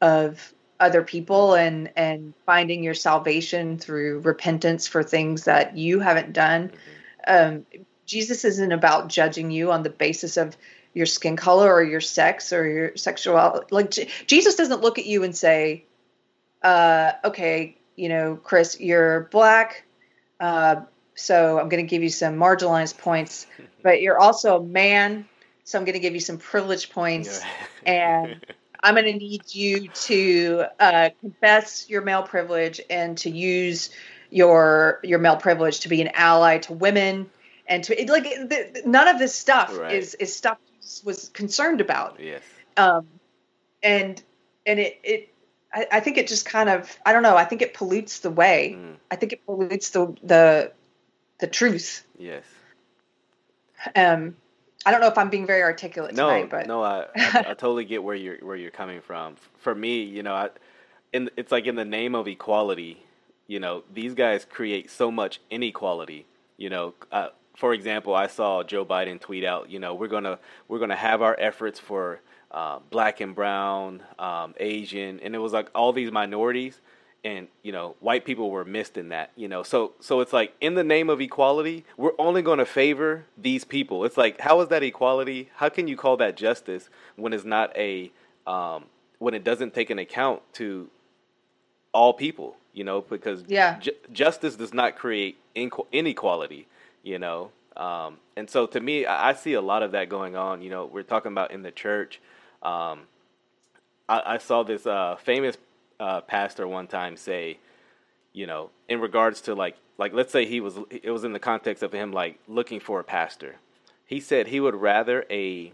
of 0.00 0.52
other 0.80 1.02
people 1.02 1.54
and 1.54 1.90
and 1.96 2.34
finding 2.46 2.82
your 2.82 2.94
salvation 2.94 3.78
through 3.78 4.20
repentance 4.20 4.86
for 4.86 5.02
things 5.02 5.44
that 5.44 5.76
you 5.76 6.00
haven't 6.00 6.32
done. 6.32 6.68
Mm-hmm. 6.68 7.54
Um, 7.56 7.66
Jesus 8.06 8.44
isn't 8.44 8.72
about 8.72 9.08
judging 9.08 9.50
you 9.50 9.70
on 9.70 9.82
the 9.82 9.90
basis 9.90 10.36
of 10.36 10.56
your 10.94 11.06
skin 11.06 11.36
color 11.36 11.72
or 11.72 11.82
your 11.82 12.00
sex 12.00 12.52
or 12.52 12.68
your 12.68 12.96
sexuality. 12.96 13.66
Like 13.70 13.90
J- 13.90 14.08
Jesus 14.26 14.56
doesn't 14.56 14.80
look 14.80 14.98
at 14.98 15.06
you 15.06 15.22
and 15.22 15.36
say, 15.36 15.84
uh, 16.62 17.12
"Okay, 17.24 17.76
you 17.96 18.08
know, 18.08 18.36
Chris, 18.36 18.80
you're 18.80 19.28
black, 19.30 19.84
uh, 20.40 20.82
so 21.14 21.58
I'm 21.58 21.68
going 21.68 21.84
to 21.84 21.88
give 21.88 22.02
you 22.02 22.10
some 22.10 22.36
marginalized 22.36 22.98
points, 22.98 23.46
but 23.82 24.00
you're 24.00 24.18
also 24.18 24.58
a 24.58 24.62
man, 24.62 25.28
so 25.64 25.78
I'm 25.78 25.84
going 25.84 25.94
to 25.94 26.00
give 26.00 26.14
you 26.14 26.20
some 26.20 26.38
privilege 26.38 26.90
points, 26.90 27.42
and 27.86 28.44
I'm 28.82 28.94
going 28.94 29.06
to 29.06 29.18
need 29.18 29.54
you 29.54 29.88
to 29.88 30.64
uh, 30.80 31.10
confess 31.20 31.88
your 31.88 32.02
male 32.02 32.22
privilege 32.22 32.80
and 32.88 33.18
to 33.18 33.30
use 33.30 33.90
your 34.30 35.00
your 35.02 35.18
male 35.18 35.36
privilege 35.36 35.80
to 35.80 35.88
be 35.88 36.00
an 36.02 36.08
ally 36.14 36.58
to 36.58 36.72
women." 36.72 37.30
And 37.70 37.84
to 37.84 38.10
like 38.10 38.24
the, 38.24 38.82
none 38.86 39.08
of 39.08 39.18
this 39.18 39.34
stuff 39.34 39.76
right. 39.76 39.92
is 39.92 40.14
is 40.14 40.34
stuff 40.34 40.56
was 41.04 41.28
concerned 41.30 41.80
about. 41.80 42.18
Yes. 42.20 42.42
Um, 42.76 43.06
and 43.82 44.22
and 44.66 44.78
it 44.78 44.98
it 45.02 45.34
I, 45.72 45.86
I, 45.92 46.00
think 46.00 46.16
it 46.16 46.26
just 46.26 46.46
kind 46.46 46.68
of 46.68 46.98
I 47.04 47.12
don't 47.12 47.22
know 47.22 47.36
I 47.36 47.44
think 47.44 47.62
it 47.62 47.74
pollutes 47.74 48.20
the 48.20 48.30
way. 48.30 48.76
Mm. 48.78 48.96
I 49.10 49.16
think 49.16 49.32
it 49.32 49.44
pollutes 49.44 49.90
the 49.90 50.14
the 50.22 50.72
the 51.38 51.46
truth. 51.46 52.04
Yes. 52.18 52.44
Um, 53.94 54.36
I 54.84 54.90
don't 54.90 55.00
know 55.00 55.08
if 55.08 55.18
I'm 55.18 55.30
being 55.30 55.46
very 55.46 55.62
articulate 55.62 56.14
no, 56.14 56.28
tonight, 56.28 56.50
but 56.50 56.66
no, 56.66 56.82
I, 56.82 57.06
I, 57.16 57.38
I 57.38 57.42
totally 57.54 57.84
get 57.84 58.02
where 58.02 58.14
you're 58.14 58.38
where 58.38 58.56
you're 58.56 58.70
coming 58.70 59.00
from. 59.00 59.36
For 59.58 59.74
me, 59.74 60.02
you 60.02 60.22
know, 60.22 60.34
I, 60.34 60.50
in 61.12 61.30
it's 61.36 61.52
like 61.52 61.66
in 61.66 61.74
the 61.74 61.84
name 61.84 62.14
of 62.14 62.26
equality, 62.28 63.02
you 63.46 63.60
know, 63.60 63.82
these 63.92 64.14
guys 64.14 64.44
create 64.44 64.90
so 64.90 65.10
much 65.10 65.40
inequality. 65.50 66.26
You 66.56 66.70
know, 66.70 66.94
uh, 67.12 67.28
for 67.58 67.74
example, 67.74 68.14
I 68.14 68.28
saw 68.28 68.62
Joe 68.62 68.86
Biden 68.86 69.20
tweet 69.20 69.44
out, 69.44 69.68
you 69.68 69.80
know, 69.80 69.92
we're 69.92 70.06
gonna 70.06 70.38
we're 70.68 70.78
gonna 70.78 70.94
have 70.94 71.22
our 71.22 71.36
efforts 71.40 71.80
for 71.80 72.20
uh, 72.52 72.78
black 72.88 73.20
and 73.20 73.34
brown, 73.34 74.00
um, 74.16 74.54
Asian, 74.58 75.18
and 75.20 75.34
it 75.34 75.38
was 75.38 75.52
like 75.52 75.68
all 75.74 75.92
these 75.92 76.12
minorities, 76.12 76.80
and 77.24 77.48
you 77.64 77.72
know, 77.72 77.96
white 77.98 78.24
people 78.24 78.52
were 78.52 78.64
missed 78.64 78.96
in 78.96 79.08
that, 79.08 79.32
you 79.34 79.48
know. 79.48 79.64
So 79.64 79.94
so 79.98 80.20
it's 80.20 80.32
like 80.32 80.54
in 80.60 80.74
the 80.74 80.84
name 80.84 81.10
of 81.10 81.20
equality, 81.20 81.84
we're 81.96 82.12
only 82.16 82.42
going 82.42 82.60
to 82.60 82.64
favor 82.64 83.24
these 83.36 83.64
people. 83.64 84.04
It's 84.04 84.16
like 84.16 84.40
how 84.40 84.60
is 84.60 84.68
that 84.68 84.84
equality? 84.84 85.50
How 85.56 85.68
can 85.68 85.88
you 85.88 85.96
call 85.96 86.16
that 86.18 86.36
justice 86.36 86.88
when 87.16 87.32
it's 87.32 87.44
not 87.44 87.76
a 87.76 88.12
um, 88.46 88.84
when 89.18 89.34
it 89.34 89.42
doesn't 89.42 89.74
take 89.74 89.90
an 89.90 89.98
account 89.98 90.42
to 90.54 90.88
all 91.92 92.14
people? 92.14 92.56
You 92.72 92.84
know, 92.84 93.00
because 93.00 93.42
yeah. 93.48 93.80
Ju- 93.80 93.90
justice 94.12 94.54
does 94.54 94.72
not 94.72 94.94
create 94.94 95.38
inequality 95.56 96.68
you 97.08 97.18
know. 97.18 97.50
Um, 97.76 98.18
and 98.36 98.50
so 98.50 98.66
to 98.66 98.80
me, 98.80 99.06
I, 99.06 99.30
I, 99.30 99.32
see 99.34 99.54
a 99.54 99.60
lot 99.60 99.82
of 99.82 99.92
that 99.92 100.08
going 100.08 100.36
on. 100.36 100.62
You 100.62 100.70
know, 100.70 100.86
we're 100.86 101.04
talking 101.04 101.32
about 101.32 101.52
in 101.52 101.62
the 101.62 101.70
church. 101.70 102.20
Um, 102.62 103.02
I, 104.08 104.34
I 104.34 104.38
saw 104.38 104.62
this 104.62 104.86
uh, 104.86 105.16
famous 105.16 105.56
uh, 106.00 106.20
pastor 106.22 106.66
one 106.66 106.86
time 106.86 107.16
say, 107.16 107.58
you 108.32 108.46
know, 108.46 108.70
in 108.88 109.00
regards 109.00 109.42
to 109.42 109.54
like 109.54 109.76
like 109.96 110.12
let's 110.12 110.32
say 110.32 110.44
he 110.44 110.60
was 110.60 110.78
it 110.90 111.10
was 111.10 111.24
in 111.24 111.32
the 111.32 111.38
context 111.38 111.82
of 111.82 111.92
him 111.92 112.12
like 112.12 112.38
looking 112.46 112.80
for 112.80 113.00
a 113.00 113.04
pastor. 113.04 113.56
He 114.04 114.20
said 114.20 114.48
he 114.48 114.60
would 114.60 114.74
rather 114.74 115.24
a 115.30 115.72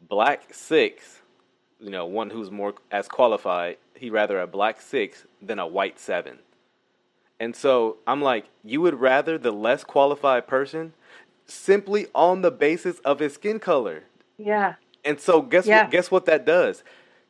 black 0.00 0.52
six, 0.52 1.20
you 1.80 1.90
know, 1.90 2.06
one 2.06 2.30
who's 2.30 2.50
more 2.50 2.74
as 2.90 3.08
qualified. 3.08 3.78
He'd 3.94 4.10
rather 4.10 4.40
a 4.40 4.46
black 4.46 4.80
six 4.80 5.24
than 5.40 5.58
a 5.58 5.66
white 5.66 5.98
seven. 5.98 6.38
And 7.38 7.54
so 7.54 7.98
I'm 8.06 8.22
like, 8.22 8.46
you 8.64 8.80
would 8.80 9.00
rather 9.00 9.38
the 9.38 9.50
less 9.52 9.84
qualified 9.84 10.46
person 10.46 10.92
simply 11.46 12.06
on 12.14 12.42
the 12.42 12.50
basis 12.50 12.98
of 13.00 13.18
his 13.18 13.34
skin 13.34 13.58
color. 13.58 14.04
Yeah. 14.38 14.74
And 15.04 15.20
so 15.20 15.42
guess 15.42 15.66
Yeah. 15.66 15.82
what 15.82 15.90
guess 15.90 16.10
what 16.10 16.24
that 16.26 16.44
does? 16.44 16.82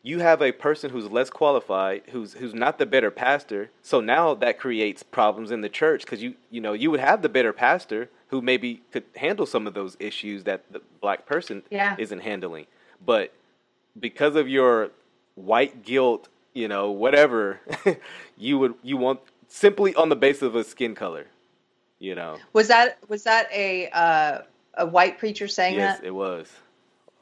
You 0.03 0.21
have 0.21 0.41
a 0.41 0.53
person 0.53 0.91
who's 0.91 1.11
less 1.11 1.31
qualified, 1.31 2.03
who's 2.11 2.35
who's 2.35 2.55
not 2.55 2.79
the 2.79 2.87
better 2.87 3.11
pastor. 3.11 3.71
So 3.83 4.01
now 4.01 4.35
that 4.35 4.59
creates 4.59 5.03
problems 5.03 5.51
in 5.51 5.61
the 5.61 5.69
church 5.69 6.03
because 6.05 6.23
you 6.23 6.35
you 6.51 6.61
know 6.61 6.73
you 6.73 6.91
would 6.91 7.01
have 7.01 7.23
the 7.23 7.29
better 7.29 7.53
pastor 7.53 8.09
who 8.29 8.41
maybe 8.41 8.83
could 8.93 9.05
handle 9.17 9.47
some 9.47 9.67
of 9.67 9.75
those 9.75 9.97
issues 10.01 10.45
that 10.45 10.65
the 10.73 10.81
black 11.01 11.27
person 11.27 11.63
Yeah. 11.71 11.97
isn't 11.99 12.21
handling. 12.21 12.67
But 13.05 13.33
because 13.99 14.37
of 14.37 14.49
your 14.49 14.91
white 15.35 15.85
guilt, 15.85 16.29
you 16.55 16.69
know, 16.69 16.91
whatever, 16.91 17.61
you 18.39 18.59
would 18.59 18.75
you 18.83 18.97
want 18.97 19.21
simply 19.49 19.95
on 19.95 20.09
the 20.09 20.17
basis 20.17 20.43
of 20.43 20.55
a 20.55 20.65
skin 20.65 20.95
color, 20.95 21.27
you 21.99 22.15
know. 22.15 22.39
Was 22.53 22.69
that 22.69 22.99
was 23.09 23.25
that 23.25 23.49
a 23.53 23.89
uh, 23.91 24.43
a 24.75 24.87
white 24.87 25.19
preacher 25.19 25.49
saying 25.49 25.75
yes, 25.77 25.99
that? 25.99 26.07
it 26.07 26.15
was 26.15 26.51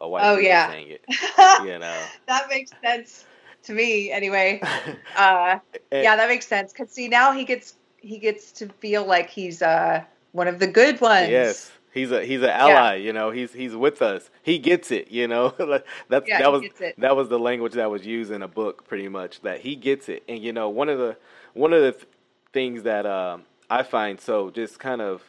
a 0.01 0.09
white 0.09 0.25
Oh, 0.25 0.35
preacher 0.35 0.49
yeah. 0.49 0.70
saying 0.70 0.89
it, 0.91 1.05
you 1.64 1.79
know. 1.79 2.03
that 2.27 2.49
makes 2.49 2.70
sense 2.83 3.25
to 3.64 3.72
me 3.72 4.11
anyway. 4.11 4.61
Uh, 5.16 5.59
And- 5.93 6.03
yeah, 6.03 6.16
that 6.16 6.29
makes 6.29 6.47
sense. 6.47 6.72
Cause 6.72 6.91
see 6.91 7.09
now 7.09 7.33
he 7.33 7.45
gets 7.45 7.75
he 7.99 8.18
gets 8.18 8.51
to 8.53 8.68
feel 8.81 9.07
like 9.07 9.31
he's 9.31 9.62
uh 9.62 10.03
one 10.33 10.49
of 10.49 10.59
the 10.59 10.66
good 10.66 11.01
ones. 11.01 11.31
Yes, 11.31 11.70
he's 11.93 12.11
a 12.11 12.25
he's 12.25 12.43
an 12.43 12.51
ally. 12.51 12.97
You 12.97 13.12
know, 13.12 13.31
he's 13.31 13.53
he's 13.53 13.77
with 13.77 14.03
us. 14.03 14.29
He 14.43 14.59
gets 14.59 14.91
it. 14.91 15.11
You 15.12 15.29
know, 15.29 15.51
that's 16.09 16.29
Yeah, 16.29 16.41
that 16.41 16.51
was 16.53 16.64
that 16.99 17.16
was 17.16 17.29
the 17.29 17.39
language 17.39 17.75
that 17.75 17.89
was 17.91 18.05
used 18.05 18.33
in 18.33 18.43
a 18.43 18.49
book, 18.49 18.87
pretty 18.89 19.09
much. 19.09 19.41
That 19.43 19.61
he 19.61 19.77
gets 19.77 20.09
it. 20.09 20.25
And 20.29 20.43
you 20.43 20.53
know, 20.53 20.68
one 20.68 20.89
of 20.89 20.99
the 20.99 21.16
one 21.55 21.72
of 21.72 21.81
the 21.81 21.93
th- 21.93 22.07
things 22.55 22.85
that 22.85 23.05
um, 23.05 23.43
I 23.69 23.83
find 23.83 24.19
so 24.19 24.49
just 24.49 24.79
kind 24.79 25.03
of 25.03 25.23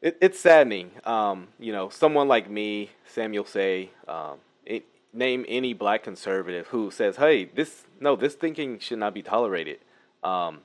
it, 0.00 0.16
it's 0.20 0.38
saddening. 0.38 0.92
Um, 1.04 1.48
you 1.58 1.72
know, 1.72 1.88
someone 1.90 2.28
like 2.28 2.48
me, 2.48 2.90
Samuel 3.06 3.44
Sey, 3.44 3.90
um, 4.08 4.38
it, 4.64 4.84
name 5.12 5.44
any 5.48 5.74
black 5.74 6.02
conservative 6.02 6.68
who 6.68 6.90
says, 6.90 7.16
"Hey, 7.16 7.46
this 7.46 7.84
no, 8.00 8.16
this 8.16 8.34
thinking 8.34 8.78
should 8.78 8.98
not 8.98 9.12
be 9.14 9.22
tolerated." 9.22 9.78
Um, 10.22 10.60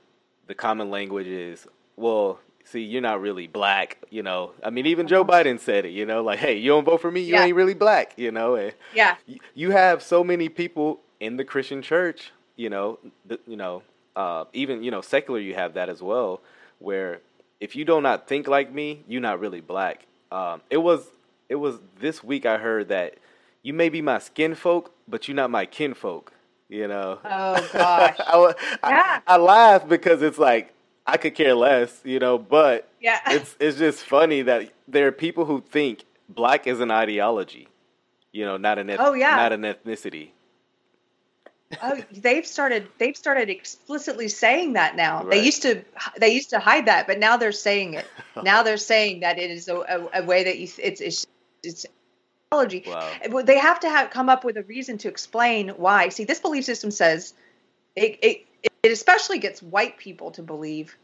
the 0.46 0.54
common 0.54 0.90
language 0.90 1.26
is, 1.26 1.66
"Well, 1.96 2.38
see, 2.64 2.80
you're 2.82 3.02
not 3.02 3.20
really 3.20 3.46
black." 3.46 3.98
You 4.10 4.22
know, 4.22 4.52
I 4.62 4.70
mean, 4.70 4.86
even 4.86 5.06
Joe 5.08 5.24
Biden 5.24 5.58
said 5.58 5.84
it. 5.86 5.90
You 5.90 6.06
know, 6.06 6.22
like, 6.22 6.38
"Hey, 6.38 6.56
you 6.58 6.70
don't 6.70 6.84
vote 6.84 7.00
for 7.00 7.10
me, 7.10 7.20
you 7.20 7.34
Yeah. 7.34 7.44
ain't 7.44 7.56
really 7.56 7.74
black." 7.74 8.12
You 8.16 8.30
know, 8.30 8.54
and 8.54 8.72
Yeah. 8.94 9.16
y- 9.28 9.38
you 9.54 9.70
have 9.72 10.02
so 10.02 10.22
many 10.22 10.48
people 10.48 11.00
in 11.18 11.36
the 11.36 11.44
Christian 11.44 11.82
church, 11.82 12.30
you 12.56 12.68
know, 12.70 12.98
th- 13.28 13.40
you 13.46 13.56
know, 13.56 13.82
uh, 14.16 14.44
even 14.52 14.82
you 14.82 14.90
know, 14.90 15.00
secular, 15.00 15.38
you 15.40 15.54
have 15.54 15.74
that 15.74 15.88
as 15.88 16.02
well, 16.02 16.40
where 16.78 17.20
if 17.60 17.76
you 17.76 17.84
do 17.84 18.00
not 18.00 18.26
think 18.28 18.48
like 18.48 18.72
me, 18.72 19.04
you're 19.08 19.20
not 19.20 19.40
really 19.40 19.60
black. 19.60 20.06
Um, 20.32 20.60
it 20.70 20.78
was 20.78 21.06
it 21.48 21.56
was 21.56 21.78
this 22.00 22.22
week 22.22 22.46
I 22.46 22.58
heard 22.58 22.88
that 22.88 23.14
you 23.62 23.72
may 23.74 23.88
be 23.88 24.00
my 24.02 24.18
skin 24.18 24.54
folk, 24.54 24.92
but 25.08 25.28
you're 25.28 25.34
not 25.34 25.50
my 25.50 25.66
kinfolk. 25.66 26.32
You 26.68 26.86
know. 26.88 27.18
Oh 27.24 27.68
gosh. 27.72 28.16
I, 28.26 28.36
wa- 28.36 28.54
I, 28.82 28.90
Yeah. 28.90 29.20
I 29.26 29.36
laugh 29.38 29.88
because 29.88 30.22
it's 30.22 30.38
like 30.38 30.72
I 31.06 31.16
could 31.16 31.34
care 31.34 31.54
less, 31.54 32.00
you 32.04 32.20
know, 32.20 32.38
but 32.38 32.88
Yeah. 33.00 33.18
it's 33.26 33.56
it's 33.58 33.76
just 33.78 34.04
funny 34.04 34.42
that 34.42 34.70
there 34.86 35.06
are 35.08 35.12
people 35.12 35.44
who 35.46 35.60
think 35.62 36.04
black 36.28 36.68
is 36.68 36.78
an 36.78 36.92
ideology, 36.92 37.66
you 38.32 38.44
know, 38.44 38.56
not 38.56 38.78
an 38.78 38.88
eth- 38.88 39.00
Oh, 39.00 39.14
yeah. 39.14 39.34
not 39.34 39.52
an 39.52 39.62
ethnicity. 39.62 40.30
Oh, 41.82 42.00
they've 42.12 42.46
started 42.46 42.88
they've 42.98 43.16
started 43.16 43.48
explicitly 43.50 44.28
saying 44.28 44.74
that 44.74 44.96
now. 44.96 45.22
They 45.22 45.44
used 45.44 45.62
to 45.62 45.82
they 46.18 46.30
used 46.30 46.50
to 46.50 46.58
hide 46.58 46.86
that, 46.86 47.06
but 47.06 47.18
now 47.18 47.36
they're 47.36 47.52
saying 47.52 47.94
it. 47.94 48.06
now 48.42 48.62
they're 48.62 48.76
saying 48.76 49.20
that 49.20 49.38
it 49.38 49.50
is 49.50 49.68
a, 49.68 49.76
a, 49.76 50.22
a 50.22 50.24
way 50.24 50.44
that 50.44 50.58
you 50.58 50.68
it's 50.78 51.00
it's 51.00 51.26
it's 51.62 51.86
ideology. 52.52 52.84
Wow. 52.86 53.42
They 53.42 53.58
have 53.58 53.80
to 53.80 53.88
have 53.88 54.10
come 54.10 54.28
up 54.28 54.44
with 54.44 54.56
a 54.56 54.62
reason 54.64 54.98
to 54.98 55.08
explain 55.08 55.70
why. 55.70 56.08
See, 56.08 56.24
this 56.24 56.40
belief 56.40 56.64
system 56.64 56.90
says 56.90 57.34
it 57.96 58.18
it, 58.22 58.46
it 58.82 58.92
especially 58.92 59.38
gets 59.38 59.62
white 59.62 59.98
people 59.98 60.32
to 60.32 60.42
believe 60.42 60.96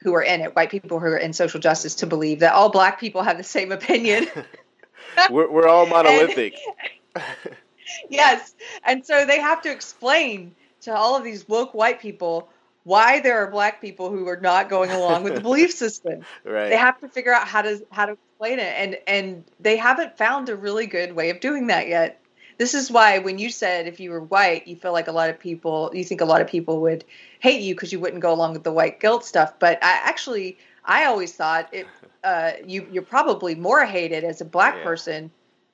who 0.00 0.14
are 0.14 0.22
in 0.22 0.40
it, 0.40 0.54
white 0.54 0.70
people 0.70 1.00
who 1.00 1.06
are 1.06 1.16
in 1.16 1.32
social 1.32 1.60
justice 1.60 1.96
to 1.96 2.06
believe 2.06 2.40
that 2.40 2.54
all 2.54 2.70
black 2.70 3.00
people 3.00 3.22
have 3.22 3.36
the 3.36 3.44
same 3.44 3.72
opinion. 3.72 4.26
We're 5.30 5.50
we're 5.50 5.66
all 5.66 5.86
monolithic. 5.86 6.54
yes. 8.10 8.54
And 8.84 9.04
so 9.04 9.24
they 9.24 9.40
have 9.40 9.62
to 9.62 9.70
explain 9.70 10.54
to 10.82 10.94
all 10.94 11.16
of 11.16 11.24
these 11.24 11.48
woke 11.48 11.74
white 11.74 12.00
people 12.00 12.48
why 12.84 13.20
there 13.20 13.38
are 13.38 13.50
black 13.50 13.80
people 13.80 14.10
who 14.10 14.26
are 14.28 14.40
not 14.40 14.68
going 14.70 14.90
along 14.92 15.24
with 15.24 15.34
the 15.34 15.40
belief 15.42 15.72
system. 15.72 16.24
right. 16.44 16.70
They 16.70 16.76
have 16.76 16.98
to 17.00 17.08
figure 17.08 17.32
out 17.32 17.46
how 17.48 17.62
to 17.62 17.84
how 17.90 18.06
to 18.06 18.12
explain 18.12 18.58
it 18.58 18.74
and 18.76 18.98
and 19.06 19.44
they 19.60 19.76
haven't 19.76 20.16
found 20.16 20.48
a 20.48 20.56
really 20.56 20.86
good 20.86 21.12
way 21.14 21.30
of 21.30 21.40
doing 21.40 21.68
that 21.68 21.88
yet. 21.88 22.20
This 22.58 22.74
is 22.74 22.90
why 22.90 23.18
when 23.18 23.38
you 23.38 23.50
said 23.50 23.86
if 23.86 24.00
you 24.00 24.10
were 24.10 24.22
white, 24.22 24.66
you 24.66 24.76
feel 24.76 24.92
like 24.92 25.08
a 25.08 25.12
lot 25.12 25.30
of 25.30 25.38
people 25.38 25.90
you 25.94 26.04
think 26.04 26.20
a 26.20 26.24
lot 26.26 26.40
of 26.40 26.48
people 26.48 26.80
would 26.82 27.04
hate 27.40 27.62
you 27.62 27.74
because 27.74 27.92
you 27.92 28.00
wouldn't 28.00 28.22
go 28.22 28.32
along 28.32 28.52
with 28.54 28.64
the 28.64 28.72
white 28.72 29.00
guilt 29.00 29.24
stuff, 29.24 29.54
but 29.58 29.78
I 29.82 29.92
actually 30.04 30.58
I 30.84 31.04
always 31.06 31.34
thought 31.34 31.68
it 31.72 31.86
uh, 32.24 32.52
you 32.64 32.86
you're 32.90 33.02
probably 33.02 33.54
more 33.54 33.84
hated 33.84 34.24
as 34.24 34.40
a 34.40 34.44
black 34.44 34.76
Yeah. 34.78 34.82
person 34.82 35.30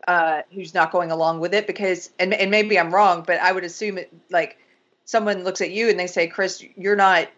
uh, 0.06 0.42
who's 0.52 0.74
not 0.74 0.92
going 0.92 1.10
along 1.10 1.40
with 1.40 1.54
it 1.54 1.66
because 1.66 2.10
and 2.18 2.34
and 2.34 2.50
maybe 2.50 2.78
I'm 2.78 2.94
wrong, 2.94 3.24
but 3.26 3.40
I 3.40 3.52
would 3.52 3.64
assume 3.64 3.98
it 3.98 4.12
like 4.30 4.58
someone 5.04 5.44
looks 5.44 5.60
at 5.60 5.70
you 5.70 5.88
and 5.88 5.98
they 5.98 6.06
say, 6.06 6.26
Chris, 6.26 6.64
you're 6.76 6.96
not 6.96 7.28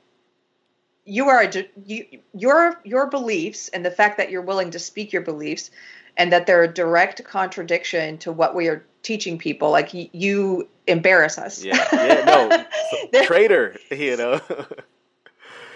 you 1.06 1.28
are 1.28 1.42
a, 1.42 1.68
you, 1.84 2.04
your 2.34 2.80
your 2.84 3.08
beliefs 3.08 3.68
and 3.68 3.84
the 3.84 3.90
fact 3.90 4.18
that 4.18 4.30
you're 4.30 4.42
willing 4.42 4.70
to 4.72 4.78
speak 4.78 5.12
your 5.12 5.22
beliefs 5.22 5.70
and 6.16 6.32
that 6.32 6.46
they're 6.46 6.64
a 6.64 6.72
direct 6.72 7.22
contradiction 7.24 8.18
to 8.18 8.32
what 8.32 8.54
we 8.54 8.68
are 8.68 8.84
teaching 9.02 9.38
people 9.38 9.70
like 9.70 9.94
y- 9.94 10.10
you 10.12 10.68
embarrass 10.88 11.38
us 11.38 11.64
yeah. 11.64 11.86
Yeah. 11.92 12.66
No. 13.12 13.22
Traitor. 13.22 13.76
You 13.90 14.16
know. 14.16 14.40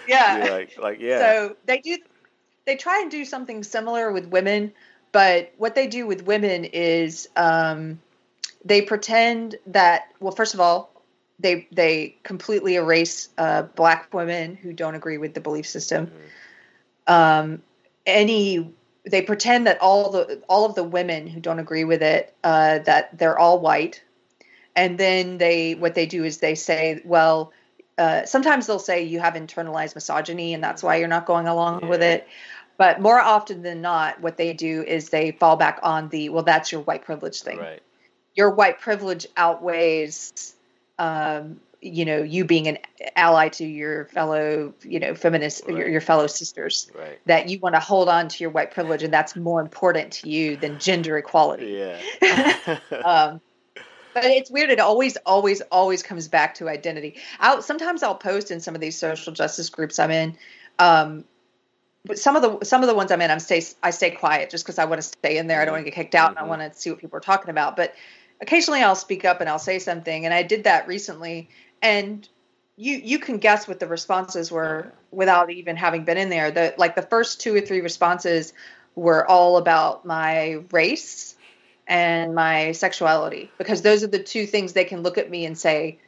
yeah 0.07 0.37
You're 0.37 0.51
like 0.51 0.77
like 0.77 0.99
yeah. 0.99 1.19
So 1.19 1.55
they 1.65 1.79
do 1.79 1.97
they 2.65 2.75
try 2.75 2.99
and 3.01 3.09
do 3.09 3.25
something 3.25 3.63
similar 3.63 4.11
with 4.11 4.27
women, 4.27 4.73
but 5.11 5.53
what 5.57 5.75
they 5.75 5.87
do 5.87 6.07
with 6.07 6.25
women 6.25 6.65
is 6.65 7.27
um, 7.35 7.99
they 8.63 8.81
pretend 8.81 9.55
that 9.67 10.11
well, 10.19 10.33
first 10.33 10.53
of 10.53 10.59
all, 10.59 10.91
they 11.39 11.67
they 11.71 12.15
completely 12.23 12.75
erase 12.75 13.29
uh, 13.37 13.63
black 13.63 14.13
women 14.13 14.55
who 14.55 14.73
don't 14.73 14.95
agree 14.95 15.17
with 15.17 15.33
the 15.33 15.41
belief 15.41 15.67
system. 15.67 16.11
Um, 17.07 17.61
any 18.05 18.73
they 19.03 19.21
pretend 19.21 19.67
that 19.67 19.81
all 19.81 20.11
the 20.11 20.41
all 20.47 20.65
of 20.65 20.75
the 20.75 20.83
women 20.83 21.27
who 21.27 21.39
don't 21.39 21.59
agree 21.59 21.83
with 21.83 22.01
it 22.01 22.33
uh, 22.43 22.79
that 22.79 23.17
they're 23.17 23.37
all 23.37 23.59
white, 23.59 24.03
and 24.75 24.97
then 24.97 25.37
they 25.37 25.75
what 25.75 25.95
they 25.95 26.05
do 26.05 26.23
is 26.23 26.37
they 26.37 26.55
say, 26.55 27.01
well, 27.03 27.51
uh, 27.97 28.25
sometimes 28.25 28.67
they'll 28.67 28.79
say 28.79 29.03
you 29.03 29.19
have 29.19 29.33
internalized 29.33 29.95
misogyny 29.95 30.53
and 30.53 30.63
that's 30.63 30.81
why 30.81 30.95
you're 30.95 31.07
not 31.07 31.25
going 31.25 31.47
along 31.47 31.87
with 31.87 32.01
it. 32.01 32.27
But 32.81 32.99
more 32.99 33.19
often 33.19 33.61
than 33.61 33.79
not, 33.79 34.21
what 34.21 34.37
they 34.37 34.53
do 34.53 34.81
is 34.81 35.09
they 35.09 35.33
fall 35.33 35.55
back 35.55 35.79
on 35.83 36.09
the 36.09 36.29
well, 36.29 36.41
that's 36.41 36.71
your 36.71 36.81
white 36.81 37.05
privilege 37.05 37.43
thing. 37.43 37.59
right. 37.59 37.79
Your 38.33 38.49
white 38.55 38.79
privilege 38.79 39.27
outweighs, 39.37 40.55
um, 40.97 41.59
you 41.79 42.05
know, 42.05 42.23
you 42.23 42.43
being 42.43 42.67
an 42.67 42.79
ally 43.15 43.49
to 43.49 43.65
your 43.67 44.05
fellow, 44.05 44.73
you 44.81 44.99
know, 44.99 45.13
feminists, 45.13 45.61
your, 45.67 45.77
Right. 45.77 45.91
your 45.91 46.01
fellow 46.01 46.25
sisters. 46.25 46.89
Right. 46.97 47.19
That 47.27 47.49
you 47.49 47.59
want 47.59 47.75
to 47.75 47.79
hold 47.79 48.09
on 48.09 48.29
to 48.29 48.43
your 48.43 48.49
white 48.49 48.71
privilege, 48.71 49.03
and 49.03 49.13
that's 49.13 49.35
more 49.35 49.61
important 49.61 50.13
to 50.13 50.29
you 50.31 50.57
than 50.57 50.79
gender 50.79 51.19
equality. 51.19 51.77
Yeah. 51.77 52.79
um, 53.05 53.41
but 54.15 54.25
it's 54.25 54.49
weird. 54.49 54.71
It 54.71 54.79
always, 54.79 55.17
always, 55.17 55.61
always 55.71 56.01
comes 56.01 56.27
back 56.27 56.55
to 56.55 56.67
identity. 56.67 57.17
I'll 57.39 57.61
sometimes 57.61 58.01
I'll 58.01 58.15
post 58.15 58.49
in 58.49 58.59
some 58.59 58.73
of 58.73 58.81
these 58.81 58.97
social 58.97 59.33
justice 59.33 59.69
groups 59.69 59.99
I'm 59.99 60.09
in. 60.09 60.35
Um, 60.79 61.25
but 62.05 62.17
some 62.17 62.35
of 62.35 62.41
the 62.41 62.65
some 62.65 62.81
of 62.81 62.87
the 62.87 62.95
ones 62.95 63.11
I'm 63.11 63.21
in, 63.21 63.31
I'm 63.31 63.39
stay 63.39 63.63
I 63.83 63.91
stay 63.91 64.11
quiet 64.11 64.49
just 64.49 64.65
because 64.65 64.79
I 64.79 64.85
want 64.85 65.01
to 65.01 65.07
stay 65.07 65.37
in 65.37 65.47
there. 65.47 65.61
I 65.61 65.65
don't 65.65 65.73
want 65.73 65.85
to 65.85 65.89
get 65.91 65.95
kicked 65.95 66.15
out, 66.15 66.29
and 66.29 66.39
I 66.39 66.43
Mhm. 66.43 66.47
want 66.47 66.73
to 66.73 66.79
see 66.79 66.89
what 66.89 66.99
people 66.99 67.17
are 67.17 67.21
talking 67.21 67.49
about. 67.49 67.75
But 67.75 67.93
occasionally 68.41 68.81
I'll 68.81 68.95
speak 68.95 69.23
up 69.25 69.39
and 69.39 69.49
I'll 69.49 69.59
say 69.59 69.79
something, 69.79 70.25
and 70.25 70.33
I 70.33 70.43
did 70.43 70.63
that 70.63 70.87
recently. 70.87 71.49
And 71.81 72.27
you 72.75 72.97
you 72.97 73.19
can 73.19 73.37
guess 73.37 73.67
what 73.67 73.79
the 73.79 73.87
responses 73.87 74.51
were 74.51 74.91
without 75.11 75.51
even 75.51 75.75
having 75.75 76.03
been 76.03 76.17
in 76.17 76.29
there. 76.29 76.51
The 76.51 76.73
like 76.77 76.95
the 76.95 77.01
first 77.03 77.39
two 77.41 77.55
or 77.55 77.61
three 77.61 77.81
responses 77.81 78.53
were 78.95 79.27
all 79.27 79.57
about 79.57 80.05
my 80.05 80.63
race 80.71 81.35
and 81.87 82.33
my 82.33 82.71
sexuality 82.71 83.51
because 83.57 83.81
those 83.81 84.03
are 84.03 84.07
the 84.07 84.21
two 84.21 84.45
things 84.45 84.73
they 84.73 84.85
can 84.85 85.01
look 85.03 85.17
at 85.17 85.29
me 85.29 85.45
and 85.45 85.57
say 85.57 85.99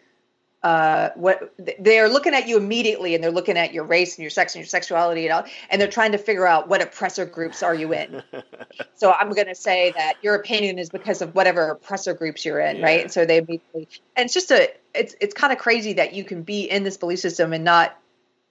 uh, 0.64 1.10
what 1.16 1.54
they're 1.80 2.08
looking 2.08 2.34
at 2.34 2.48
you 2.48 2.56
immediately 2.56 3.16
and 3.16 3.24
they're 3.24 3.32
looking 3.32 3.58
at 3.58 3.74
your 3.74 3.84
race 3.84 4.16
and 4.16 4.24
your 4.24 4.30
sex 4.30 4.56
and 4.56 4.62
your 4.62 4.68
sexuality 4.68 5.26
and 5.26 5.34
all, 5.34 5.46
and 5.70 5.82
they're 5.82 5.90
trying 5.90 6.14
to 6.14 6.18
figure 6.18 6.48
out 6.48 6.70
what 6.70 6.82
oppressor 6.82 7.26
groups 7.26 7.62
are 7.62 7.76
you 7.76 7.94
in. 7.94 8.24
so 8.96 9.12
I'm 9.12 9.32
going 9.32 9.48
to 9.48 9.56
say 9.56 9.92
that 9.98 10.16
your 10.22 10.36
opinion 10.36 10.80
is 10.80 10.90
because 10.90 11.22
of 11.22 11.36
whatever 11.36 11.72
oppressor 11.72 12.14
groups 12.14 12.46
you're 12.46 12.62
in, 12.62 12.78
yeah. 12.78 12.84
right? 12.84 13.02
And 13.02 13.12
so 13.12 13.26
they 13.26 13.38
immediately, 13.40 13.90
and 14.16 14.26
it's 14.26 14.34
just 14.34 14.52
a, 14.52 14.70
it's 14.96 15.16
it's 15.20 15.34
kind 15.34 15.52
of 15.52 15.60
crazy 15.60 15.94
that 15.94 16.14
you 16.14 16.24
can 16.24 16.44
be 16.44 16.70
in 16.70 16.84
this 16.84 16.96
belief 16.96 17.20
system 17.20 17.52
and 17.52 17.66
not 17.66 17.98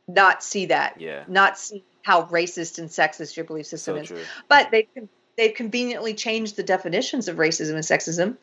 not 0.07 0.43
see 0.43 0.67
that, 0.67 1.01
yeah, 1.01 1.25
not 1.29 1.59
see 1.59 1.83
how 2.03 2.25
racist 2.25 2.79
and 2.79 2.91
sexist 2.91 3.37
your 3.37 3.45
belief 3.45 3.67
system 3.67 3.97
so 3.97 4.03
is. 4.03 4.09
True. 4.09 4.25
But 4.49 4.71
they 4.71 4.89
they've 5.39 5.55
conveniently 5.55 6.13
changed 6.13 6.57
the 6.57 6.63
definitions 6.63 7.29
of 7.29 7.37
racism 7.37 7.75
and 7.75 7.85
sexism. 7.85 8.37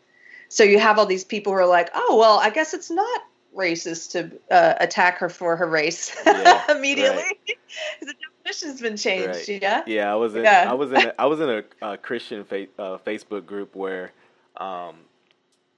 So 0.48 0.64
you 0.64 0.80
have 0.80 0.98
all 0.98 1.06
these 1.06 1.24
people 1.24 1.54
who 1.54 1.60
are 1.60 1.68
like, 1.68 1.92
oh 1.94 2.18
well, 2.18 2.40
I 2.40 2.50
guess 2.50 2.74
it's 2.74 2.90
not 2.90 3.22
racist 3.56 4.12
to 4.12 4.32
uh, 4.54 4.76
attack 4.80 5.18
her 5.18 5.30
for 5.30 5.56
her 5.56 5.68
race 5.68 6.16
yeah, 6.26 6.64
immediately. 6.72 7.24
Right. 7.24 7.58
the 8.02 8.14
definition's 8.44 8.82
been 8.82 8.98
changed. 8.98 9.50
Right. 9.50 9.62
Yeah. 9.62 9.84
Yeah, 9.86 10.12
I 10.12 10.16
was 10.16 10.36
in. 10.36 10.44
Yeah. 10.44 10.68
I 10.70 10.74
was 10.74 10.92
in. 10.92 10.98
A, 10.98 11.14
I 11.20 11.26
was 11.26 11.40
in 11.40 11.50
a, 11.50 11.64
a 11.82 11.98
Christian 11.98 12.44
fa- 12.44 12.68
uh, 12.78 12.98
Facebook 13.00 13.46
group 13.46 13.76
where 13.76 14.12
um, 14.58 14.96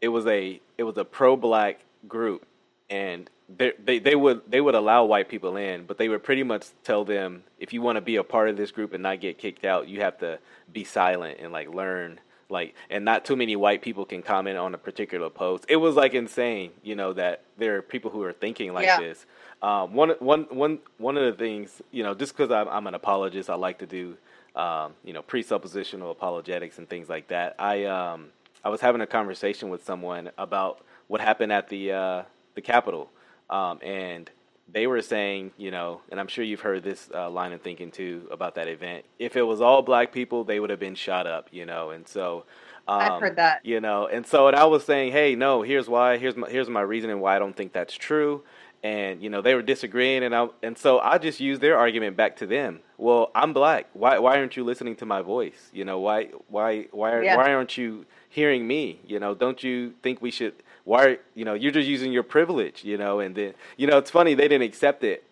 it 0.01 0.09
was 0.09 0.25
a 0.27 0.59
it 0.77 0.83
was 0.83 0.97
a 0.97 1.05
pro 1.05 1.35
black 1.35 1.79
group, 2.07 2.45
and 2.89 3.29
they, 3.57 3.73
they 3.83 3.99
they 3.99 4.15
would 4.15 4.41
they 4.49 4.61
would 4.61 4.75
allow 4.75 5.05
white 5.05 5.29
people 5.29 5.57
in, 5.57 5.85
but 5.85 5.97
they 5.97 6.09
would 6.09 6.23
pretty 6.23 6.43
much 6.43 6.67
tell 6.83 7.05
them 7.05 7.43
if 7.59 7.73
you 7.73 7.81
want 7.81 7.97
to 7.97 8.01
be 8.01 8.17
a 8.17 8.23
part 8.23 8.49
of 8.49 8.57
this 8.57 8.71
group 8.71 8.93
and 8.93 9.03
not 9.03 9.19
get 9.21 9.37
kicked 9.37 9.65
out, 9.65 9.87
you 9.87 10.01
have 10.01 10.17
to 10.19 10.39
be 10.71 10.83
silent 10.83 11.39
and 11.39 11.51
like 11.51 11.73
learn 11.73 12.19
like 12.51 12.75
and 12.89 13.05
not 13.05 13.25
too 13.25 13.35
many 13.35 13.55
white 13.55 13.81
people 13.81 14.05
can 14.05 14.21
comment 14.21 14.57
on 14.57 14.75
a 14.75 14.77
particular 14.77 15.29
post. 15.29 15.65
It 15.69 15.77
was 15.77 15.95
like 15.95 16.13
insane 16.13 16.71
you 16.83 16.95
know 16.95 17.13
that 17.13 17.43
there 17.57 17.77
are 17.77 17.81
people 17.81 18.11
who 18.11 18.21
are 18.23 18.33
thinking 18.33 18.73
like 18.73 18.85
Yeah. 18.85 18.99
this. 18.99 19.25
Um, 19.63 19.93
one, 19.93 20.11
one, 20.19 20.43
one, 20.49 20.79
one 20.97 21.17
of 21.17 21.25
the 21.25 21.33
things 21.33 21.81
you 21.91 22.03
know 22.03 22.13
just 22.15 22.35
because 22.37 22.51
I'm, 22.51 22.67
I'm 22.67 22.87
an 22.87 22.95
apologist 22.95 23.49
i 23.49 23.55
like 23.55 23.79
to 23.79 23.87
do 23.87 24.17
um, 24.55 24.93
you 25.03 25.13
know 25.13 25.23
presuppositional 25.23 26.11
apologetics 26.11 26.77
and 26.77 26.89
things 26.89 27.09
like 27.09 27.29
that. 27.29 27.55
I 27.59 27.85
um, 27.85 28.27
i 28.63 28.69
was 28.69 28.81
having 28.81 29.01
a 29.01 29.07
conversation 29.07 29.69
with 29.69 29.83
someone 29.85 30.31
about 30.37 30.81
what 31.07 31.21
happened 31.21 31.51
at 31.53 31.69
the 31.69 31.91
uh, 31.93 32.23
the 32.55 32.61
capitol. 32.61 33.09
Um, 33.49 33.79
and 33.83 34.29
they 34.73 34.87
were 34.87 35.01
saying, 35.01 35.51
you 35.57 35.71
know, 35.71 36.01
and 36.09 36.19
I'm 36.19 36.27
sure 36.27 36.43
you've 36.43 36.61
heard 36.61 36.83
this 36.83 37.09
uh, 37.13 37.29
line 37.29 37.51
of 37.53 37.61
thinking 37.61 37.91
too 37.91 38.27
about 38.31 38.55
that 38.55 38.67
event. 38.67 39.05
If 39.19 39.35
it 39.35 39.41
was 39.43 39.61
all 39.61 39.81
black 39.81 40.11
people, 40.11 40.43
they 40.43 40.59
would 40.59 40.69
have 40.69 40.79
been 40.79 40.95
shot 40.95 41.27
up, 41.27 41.49
you 41.51 41.65
know. 41.65 41.89
And 41.91 42.07
so, 42.07 42.45
um, 42.87 43.01
I've 43.01 43.21
heard 43.21 43.35
that. 43.37 43.65
you 43.65 43.79
know. 43.81 44.07
And 44.07 44.25
so, 44.25 44.47
and 44.47 44.55
I 44.55 44.65
was 44.65 44.83
saying, 44.85 45.11
hey, 45.11 45.35
no, 45.35 45.61
here's 45.61 45.87
why. 45.89 46.17
Here's 46.17 46.35
my 46.35 46.49
here's 46.49 46.69
my 46.69 46.81
reasoning 46.81 47.19
why 47.19 47.35
I 47.35 47.39
don't 47.39 47.55
think 47.55 47.73
that's 47.73 47.93
true. 47.95 48.43
And 48.83 49.21
you 49.21 49.29
know, 49.29 49.41
they 49.41 49.53
were 49.53 49.61
disagreeing, 49.61 50.23
and 50.23 50.33
I 50.35 50.47
and 50.63 50.75
so 50.77 50.99
I 50.99 51.19
just 51.19 51.39
used 51.39 51.61
their 51.61 51.77
argument 51.77 52.17
back 52.17 52.37
to 52.37 52.47
them. 52.47 52.79
Well, 52.97 53.29
I'm 53.35 53.53
black. 53.53 53.87
Why 53.93 54.17
why 54.19 54.37
aren't 54.37 54.57
you 54.57 54.63
listening 54.63 54.95
to 54.97 55.05
my 55.05 55.21
voice? 55.21 55.69
You 55.71 55.85
know, 55.85 55.99
why 55.99 56.29
why 56.47 56.87
why 56.91 57.21
Yeah. 57.21 57.35
why 57.35 57.53
aren't 57.53 57.77
you 57.77 58.05
hearing 58.29 58.65
me? 58.67 58.99
You 59.05 59.19
know, 59.19 59.35
don't 59.35 59.61
you 59.63 59.93
think 60.01 60.21
we 60.21 60.31
should? 60.31 60.53
Why 60.83 61.05
are, 61.05 61.17
you 61.35 61.45
know 61.45 61.53
you're 61.53 61.71
just 61.71 61.87
using 61.87 62.11
your 62.11 62.23
privilege? 62.23 62.83
You 62.83 62.97
know, 62.97 63.19
and 63.19 63.35
then 63.35 63.53
you 63.77 63.87
know 63.87 63.97
it's 63.97 64.11
funny 64.11 64.33
they 64.33 64.47
didn't 64.47 64.67
accept 64.67 65.03
it 65.03 65.23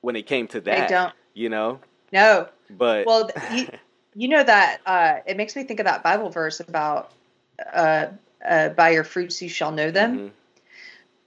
when 0.00 0.16
it 0.16 0.26
came 0.26 0.48
to 0.48 0.60
that. 0.62 0.88
They 0.88 0.94
don't. 0.94 1.12
You 1.34 1.48
know, 1.48 1.80
No. 2.12 2.48
but 2.70 3.06
Well, 3.06 3.30
you, 3.50 3.66
you 4.14 4.28
know 4.28 4.42
that 4.42 4.80
uh, 4.84 5.20
it 5.26 5.36
makes 5.36 5.56
me 5.56 5.64
think 5.64 5.80
of 5.80 5.86
that 5.86 6.02
Bible 6.02 6.28
verse 6.28 6.60
about 6.60 7.10
uh, 7.72 8.08
uh, 8.46 8.68
by 8.70 8.90
your 8.90 9.04
fruits 9.04 9.40
you 9.40 9.48
shall 9.48 9.72
know 9.72 9.90
them. 9.90 10.18
Mhm. 10.18 10.30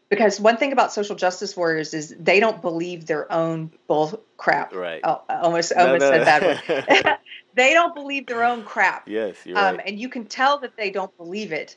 Because 0.09 0.39
one 0.39 0.57
thing 0.57 0.71
about 0.71 0.93
social 0.93 1.15
justice 1.15 1.57
warriors 1.57 1.93
is 1.95 2.15
they 2.19 2.39
don't 2.39 2.61
believe 2.61 3.07
their 3.07 3.31
own 3.31 3.71
bull 3.87 4.23
crap. 4.37 4.73
Right. 4.73 5.01
Oh, 5.03 5.21
I 5.27 5.37
almost 5.37 5.73
No, 5.75 5.87
almost 5.87 6.01
no. 6.01 6.11
said 6.11 6.25
bad 6.25 6.43
word. 6.43 7.17
they 7.55 7.73
don't 7.73 7.95
believe 7.95 8.27
their 8.27 8.43
own 8.43 8.63
crap. 8.63 9.09
yes, 9.09 9.35
you're 9.45 9.57
um, 9.57 9.77
right. 9.77 9.87
and 9.87 9.99
you 9.99 10.07
can 10.09 10.25
tell 10.25 10.59
that 10.59 10.77
they 10.77 10.91
don't 10.91 11.15
believe 11.17 11.51
it 11.51 11.75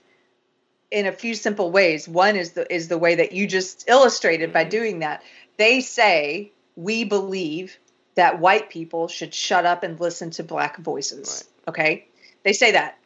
in 0.91 1.07
a 1.07 1.13
few 1.13 1.35
simple 1.35 1.71
ways. 1.71 2.09
One 2.09 2.37
is 2.37 2.53
the 2.53 2.73
is 2.73 2.89
the 2.89 2.99
way 2.99 3.17
that 3.17 3.33
you 3.33 3.47
just 3.47 3.89
illustrated 3.89 4.53
by 4.53 4.65
Mhm. 4.65 4.71
doing 4.71 4.99
that. 5.01 5.23
They 5.57 5.81
say 5.81 6.53
we 6.77 7.05
believe 7.05 7.79
that 8.15 8.41
white 8.41 8.71
people 8.71 9.09
should 9.09 9.35
shut 9.35 9.65
up 9.67 9.83
and 9.83 10.01
listen 10.01 10.31
to 10.31 10.43
black 10.43 10.77
voices. 10.79 11.45
Okay, 11.67 12.07
they 12.43 12.53
say 12.53 12.73
that, 12.73 12.99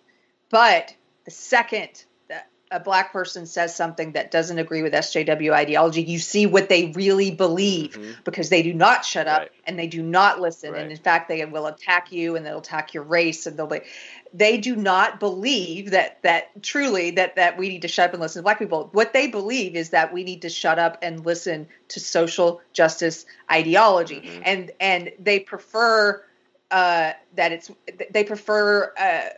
but 0.50 0.94
the 1.24 1.30
second 1.30 2.04
a 2.72 2.80
black 2.80 3.12
person 3.12 3.46
says 3.46 3.76
something 3.76 4.12
that 4.12 4.30
doesn't 4.30 4.58
agree 4.58 4.82
with 4.82 4.94
SJW 4.94 5.52
ideology, 5.52 6.02
you 6.02 6.18
see 6.18 6.46
what 6.46 6.68
they 6.68 6.86
really 6.96 7.30
believe 7.30 7.96
Mhm. 7.98 8.24
because 8.24 8.48
they 8.48 8.62
do 8.62 8.72
not 8.72 9.04
shut 9.04 9.28
up 9.28 9.40
Right. 9.42 9.50
and 9.66 9.78
they 9.78 9.86
do 9.86 10.02
not 10.02 10.40
listen 10.40 10.72
Right. 10.72 10.82
and 10.82 10.90
in 10.90 10.96
fact 10.96 11.28
they 11.28 11.44
will 11.44 11.66
attack 11.66 12.10
you 12.10 12.34
and 12.34 12.44
they'll 12.46 12.58
attack 12.58 12.94
your 12.94 13.02
race 13.02 13.46
and 13.46 13.56
they'll 13.56 13.66
be 13.66 13.80
they 14.34 14.56
do 14.56 14.74
not 14.74 15.20
believe 15.20 15.90
that 15.90 16.22
that 16.22 16.62
truly 16.62 17.10
that 17.12 17.36
that 17.36 17.58
we 17.58 17.68
need 17.68 17.82
to 17.82 17.88
shut 17.88 18.08
up 18.08 18.14
and 18.14 18.22
listen 18.22 18.40
to 18.40 18.44
black 18.44 18.58
people 18.58 18.88
what 18.92 19.12
they 19.12 19.26
believe 19.26 19.76
is 19.76 19.90
that 19.90 20.12
we 20.14 20.24
need 20.24 20.40
to 20.42 20.48
shut 20.48 20.78
up 20.78 20.96
and 21.02 21.26
listen 21.26 21.68
to 21.88 22.00
social 22.00 22.62
justice 22.72 23.26
ideology 23.50 24.22
Mhm. 24.22 24.42
and 24.44 24.70
and 24.80 25.12
they 25.18 25.38
prefer 25.38 26.24
uh 26.70 27.12
that 27.36 27.52
it's 27.52 27.70
they 28.10 28.24
prefer 28.24 28.90
uh 28.98 29.28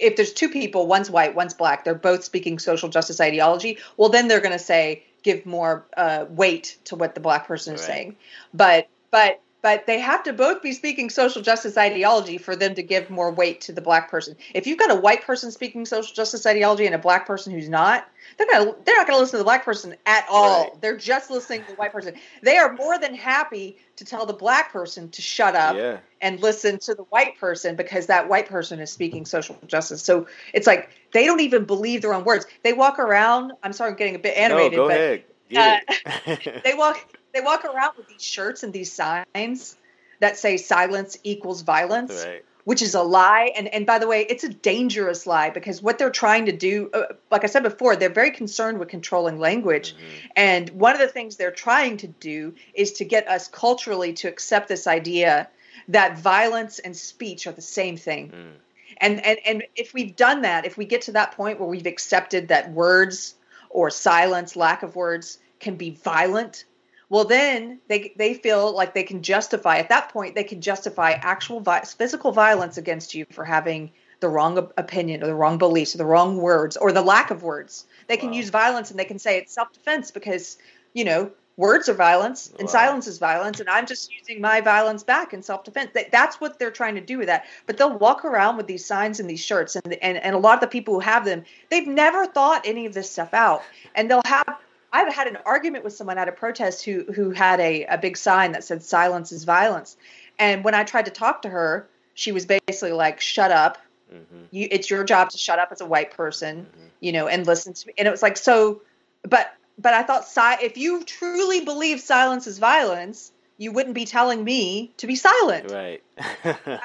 if 0.00 0.16
there's 0.16 0.32
two 0.32 0.48
people 0.48 0.86
one's 0.86 1.10
white 1.10 1.34
one's 1.34 1.54
black 1.54 1.84
they're 1.84 1.94
both 1.94 2.24
speaking 2.24 2.58
social 2.58 2.88
justice 2.88 3.20
ideology 3.20 3.78
well 3.96 4.08
then 4.08 4.28
they're 4.28 4.40
going 4.40 4.52
to 4.52 4.58
say 4.58 5.02
give 5.22 5.44
more 5.44 5.86
uh, 5.96 6.24
weight 6.30 6.78
to 6.84 6.96
what 6.96 7.14
the 7.14 7.20
black 7.20 7.46
person 7.46 7.74
is 7.74 7.80
Right. 7.82 7.86
saying 7.86 8.16
but 8.54 8.88
but 9.10 9.40
but 9.62 9.86
they 9.86 9.98
have 9.98 10.22
to 10.22 10.32
both 10.32 10.62
be 10.62 10.72
speaking 10.72 11.10
social 11.10 11.42
justice 11.42 11.76
ideology 11.76 12.38
for 12.38 12.56
them 12.56 12.74
to 12.74 12.82
give 12.82 13.10
more 13.10 13.30
weight 13.30 13.60
to 13.60 13.72
the 13.72 13.80
black 13.80 14.10
person 14.10 14.36
if 14.54 14.66
you've 14.66 14.78
got 14.78 14.90
a 14.90 14.94
white 14.94 15.22
person 15.22 15.50
speaking 15.50 15.84
social 15.84 16.14
justice 16.14 16.46
ideology 16.46 16.86
and 16.86 16.94
a 16.94 16.98
black 16.98 17.26
person 17.26 17.52
who's 17.52 17.68
not 17.68 18.08
they're 18.38 18.46
gonna 18.46 18.74
they're 18.84 18.96
not 18.96 19.06
gonna 19.06 19.18
listen 19.18 19.32
to 19.32 19.38
the 19.38 19.44
black 19.44 19.64
person 19.64 19.94
at 20.06 20.26
all 20.30 20.64
Right. 20.64 20.80
they're 20.80 20.96
just 20.96 21.30
listening 21.30 21.62
to 21.62 21.70
the 21.70 21.76
white 21.76 21.92
person 21.92 22.14
they 22.42 22.56
are 22.56 22.72
more 22.74 22.98
than 22.98 23.14
happy 23.14 23.76
to 23.96 24.04
tell 24.04 24.26
the 24.26 24.32
black 24.32 24.72
person 24.72 25.10
to 25.10 25.22
shut 25.22 25.54
up 25.54 25.76
yeah, 25.76 25.98
and 26.20 26.40
listen 26.40 26.78
to 26.78 26.94
the 26.94 27.02
white 27.04 27.38
person 27.38 27.76
because 27.76 28.06
that 28.06 28.28
white 28.28 28.48
person 28.48 28.80
is 28.80 28.90
speaking 28.90 29.26
social 29.26 29.58
justice. 29.66 30.02
So 30.02 30.26
it's 30.54 30.66
like 30.66 30.90
they 31.12 31.26
don't 31.26 31.40
even 31.40 31.64
believe 31.64 32.02
their 32.02 32.14
own 32.14 32.24
words. 32.24 32.46
They 32.62 32.72
walk 32.72 32.98
around. 32.98 33.52
I'm 33.62 33.72
sorry, 33.72 33.90
I'm 33.90 33.96
getting 33.96 34.14
a 34.14 34.18
bit 34.18 34.36
animated, 34.36 34.72
no, 34.72 34.84
go 34.84 34.88
but 34.88 34.96
ahead. 34.96 35.24
It. 35.50 35.84
Uh, 36.06 36.60
they 36.64 36.74
walk 36.74 37.19
they 37.32 37.40
walk 37.40 37.64
around 37.64 37.92
with 37.96 38.08
these 38.08 38.22
shirts 38.22 38.62
and 38.62 38.72
these 38.72 38.92
signs 38.92 39.76
that 40.20 40.36
say 40.36 40.56
silence 40.56 41.16
equals 41.24 41.62
violence 41.62 42.24
right. 42.26 42.44
which 42.64 42.82
is 42.82 42.94
a 42.94 43.02
lie 43.02 43.52
and 43.56 43.68
and 43.68 43.86
by 43.86 43.98
the 43.98 44.06
way 44.06 44.26
it's 44.28 44.44
a 44.44 44.48
dangerous 44.48 45.26
lie 45.26 45.50
because 45.50 45.82
what 45.82 45.98
they're 45.98 46.10
trying 46.10 46.46
to 46.46 46.52
do 46.52 46.90
uh, 46.92 47.04
like 47.30 47.44
i 47.44 47.46
said 47.46 47.62
before 47.62 47.96
they're 47.96 48.08
very 48.10 48.30
concerned 48.30 48.78
with 48.78 48.88
controlling 48.88 49.38
language 49.38 49.94
Mhm. 49.94 50.30
and 50.36 50.70
one 50.70 50.92
of 50.92 50.98
the 51.00 51.08
things 51.08 51.36
they're 51.36 51.50
trying 51.50 51.96
to 51.98 52.06
do 52.06 52.54
is 52.74 52.92
to 52.94 53.04
get 53.04 53.28
us 53.28 53.48
culturally 53.48 54.12
to 54.14 54.28
accept 54.28 54.68
this 54.68 54.86
idea 54.86 55.48
that 55.88 56.18
violence 56.18 56.78
and 56.78 56.96
speech 56.96 57.46
are 57.46 57.52
the 57.52 57.62
same 57.62 57.96
thing 57.96 58.28
Mm. 58.30 58.52
and 58.98 59.24
and 59.24 59.38
and 59.46 59.62
if 59.76 59.94
we've 59.94 60.14
done 60.16 60.42
that 60.42 60.66
if 60.66 60.76
we 60.76 60.84
get 60.84 61.02
to 61.02 61.12
that 61.12 61.32
point 61.32 61.58
where 61.58 61.68
we've 61.68 61.86
accepted 61.86 62.48
that 62.48 62.70
words 62.72 63.34
or 63.70 63.88
silence 63.88 64.54
lack 64.56 64.82
of 64.82 64.96
words 64.96 65.38
can 65.60 65.76
be 65.76 65.90
violent 65.90 66.64
well 67.10 67.24
then 67.24 67.78
they 67.88 68.12
they 68.16 68.32
feel 68.32 68.74
like 68.74 68.94
they 68.94 69.02
can 69.02 69.22
justify 69.22 69.76
at 69.78 69.90
that 69.90 70.08
point 70.10 70.34
they 70.34 70.44
can 70.44 70.60
justify 70.62 71.10
actual 71.12 71.60
vi- 71.60 71.82
physical 71.82 72.32
violence 72.32 72.78
against 72.78 73.14
you 73.14 73.26
for 73.30 73.44
having 73.44 73.90
the 74.20 74.28
wrong 74.28 74.56
opinion 74.76 75.22
or 75.22 75.26
the 75.26 75.34
wrong 75.34 75.58
beliefs 75.58 75.94
or 75.94 75.98
the 75.98 76.06
wrong 76.06 76.38
words 76.38 76.76
or 76.78 76.92
the 76.92 77.02
lack 77.02 77.30
of 77.30 77.42
words 77.42 77.84
they 78.08 78.16
can 78.16 78.30
Wow. 78.30 78.36
use 78.36 78.48
violence 78.48 78.90
and 78.90 78.98
they 78.98 79.04
can 79.04 79.18
say 79.18 79.36
it's 79.38 79.52
self-defense 79.52 80.10
because 80.10 80.56
you 80.94 81.04
know 81.04 81.30
words 81.56 81.88
are 81.88 81.94
violence 81.94 82.48
and 82.58 82.68
Wow. 82.68 82.72
silence 82.72 83.06
is 83.06 83.18
violence 83.18 83.60
and 83.60 83.68
i'm 83.68 83.86
just 83.86 84.10
using 84.12 84.40
my 84.40 84.60
violence 84.62 85.02
back 85.02 85.34
in 85.34 85.42
self-defense 85.42 85.90
that's 86.10 86.40
what 86.40 86.58
they're 86.58 86.70
trying 86.70 86.94
to 86.94 87.00
do 87.00 87.18
with 87.18 87.26
that 87.26 87.44
but 87.66 87.76
they'll 87.76 87.98
walk 87.98 88.24
around 88.24 88.56
with 88.56 88.66
these 88.66 88.84
signs 88.86 89.20
and 89.20 89.28
these 89.28 89.40
shirts 89.44 89.76
and, 89.76 89.92
and 89.94 90.16
and 90.18 90.34
a 90.34 90.38
lot 90.38 90.54
of 90.54 90.60
the 90.60 90.66
people 90.68 90.94
who 90.94 91.00
have 91.00 91.24
them 91.24 91.42
they've 91.70 91.86
never 91.88 92.24
thought 92.26 92.62
any 92.64 92.86
of 92.86 92.94
this 92.94 93.10
stuff 93.10 93.34
out 93.34 93.62
and 93.94 94.10
they'll 94.10 94.22
have 94.24 94.46
i've 94.92 95.12
had 95.12 95.26
an 95.26 95.38
argument 95.44 95.84
with 95.84 95.92
someone 95.92 96.18
at 96.18 96.28
a 96.28 96.32
protest 96.32 96.84
who 96.84 97.04
who 97.12 97.30
had 97.30 97.60
a, 97.60 97.84
a 97.86 97.98
big 97.98 98.16
sign 98.16 98.52
that 98.52 98.64
said 98.64 98.82
silence 98.82 99.32
is 99.32 99.44
violence 99.44 99.96
and 100.38 100.64
when 100.64 100.74
i 100.74 100.84
tried 100.84 101.04
to 101.04 101.10
talk 101.10 101.42
to 101.42 101.48
her 101.48 101.86
she 102.14 102.32
was 102.32 102.46
basically 102.46 102.92
like 102.92 103.20
shut 103.20 103.50
up 103.50 103.78
Mhm. 104.12 104.46
you 104.50 104.66
it's 104.72 104.90
your 104.90 105.04
job 105.04 105.30
to 105.30 105.38
shut 105.38 105.60
up 105.60 105.70
as 105.70 105.80
a 105.80 105.86
white 105.86 106.10
person 106.16 106.66
Mhm. 106.66 106.88
you 106.98 107.12
know 107.12 107.28
and 107.28 107.46
listen 107.46 107.72
to 107.74 107.86
me 107.86 107.94
and 107.96 108.08
it 108.08 108.10
was 108.10 108.22
like 108.22 108.36
so 108.36 108.82
but 109.22 109.54
but 109.78 109.94
i 109.94 110.02
thought 110.02 110.26
si- 110.26 110.64
if 110.66 110.76
you 110.76 111.04
truly 111.04 111.64
believe 111.64 112.00
silence 112.00 112.48
is 112.48 112.58
violence 112.58 113.30
you 113.56 113.70
wouldn't 113.70 113.94
be 113.94 114.04
telling 114.06 114.42
me 114.42 114.90
to 114.96 115.06
be 115.06 115.14
silent 115.14 115.70
Right. 115.70 116.02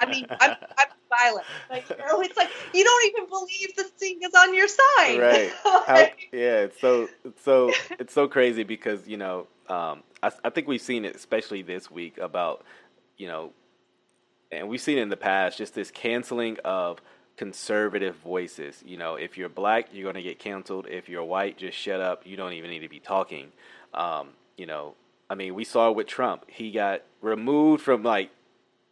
i 0.01 0.05
mean 0.07 0.27
I'm, 0.39 0.55
I'm, 0.77 0.87
silent. 1.19 1.45
Like, 1.69 1.89
you 1.89 1.97
know, 1.97 2.21
it's 2.21 2.37
like 2.37 2.49
you 2.73 2.83
don't 2.83 3.05
even 3.07 3.29
believe 3.29 3.75
the 3.75 3.83
thing 3.83 4.19
is 4.23 4.33
on 4.33 4.53
your 4.53 4.67
side. 4.67 5.19
Right. 5.19 5.51
How, 5.63 6.07
yeah. 6.31 6.61
It's 6.61 6.79
so 6.79 7.07
it's 7.23 7.43
so 7.43 7.71
it's 7.99 8.13
so 8.13 8.27
crazy 8.27 8.63
because 8.63 9.07
you 9.07 9.17
know 9.17 9.47
um, 9.69 10.03
I, 10.21 10.31
I 10.43 10.49
think 10.49 10.67
we've 10.67 10.81
seen 10.81 11.05
it 11.05 11.15
especially 11.15 11.61
this 11.61 11.89
week 11.89 12.17
about 12.17 12.63
you 13.17 13.27
know, 13.27 13.51
and 14.51 14.67
we've 14.67 14.81
seen 14.81 14.97
in 14.97 15.09
the 15.09 15.17
past 15.17 15.57
just 15.57 15.73
this 15.73 15.91
canceling 15.91 16.57
of 16.63 17.01
conservative 17.37 18.15
voices. 18.17 18.83
You 18.85 18.97
know, 18.97 19.15
if 19.15 19.37
you're 19.37 19.49
black, 19.49 19.89
you're 19.91 20.03
going 20.03 20.15
to 20.15 20.21
get 20.21 20.39
canceled. 20.39 20.87
If 20.89 21.09
you're 21.09 21.23
white, 21.23 21.57
just 21.57 21.77
shut 21.77 22.01
up. 22.01 22.25
You 22.25 22.37
don't 22.37 22.53
even 22.53 22.69
need 22.69 22.79
to 22.79 22.89
be 22.89 22.99
talking. 22.99 23.51
Um, 23.93 24.29
you 24.57 24.65
know, 24.65 24.95
I 25.29 25.35
mean, 25.35 25.55
we 25.55 25.63
saw 25.63 25.91
with 25.91 26.07
Trump. 26.07 26.45
He 26.47 26.71
got 26.71 27.01
removed 27.21 27.83
from 27.83 28.03
like 28.03 28.29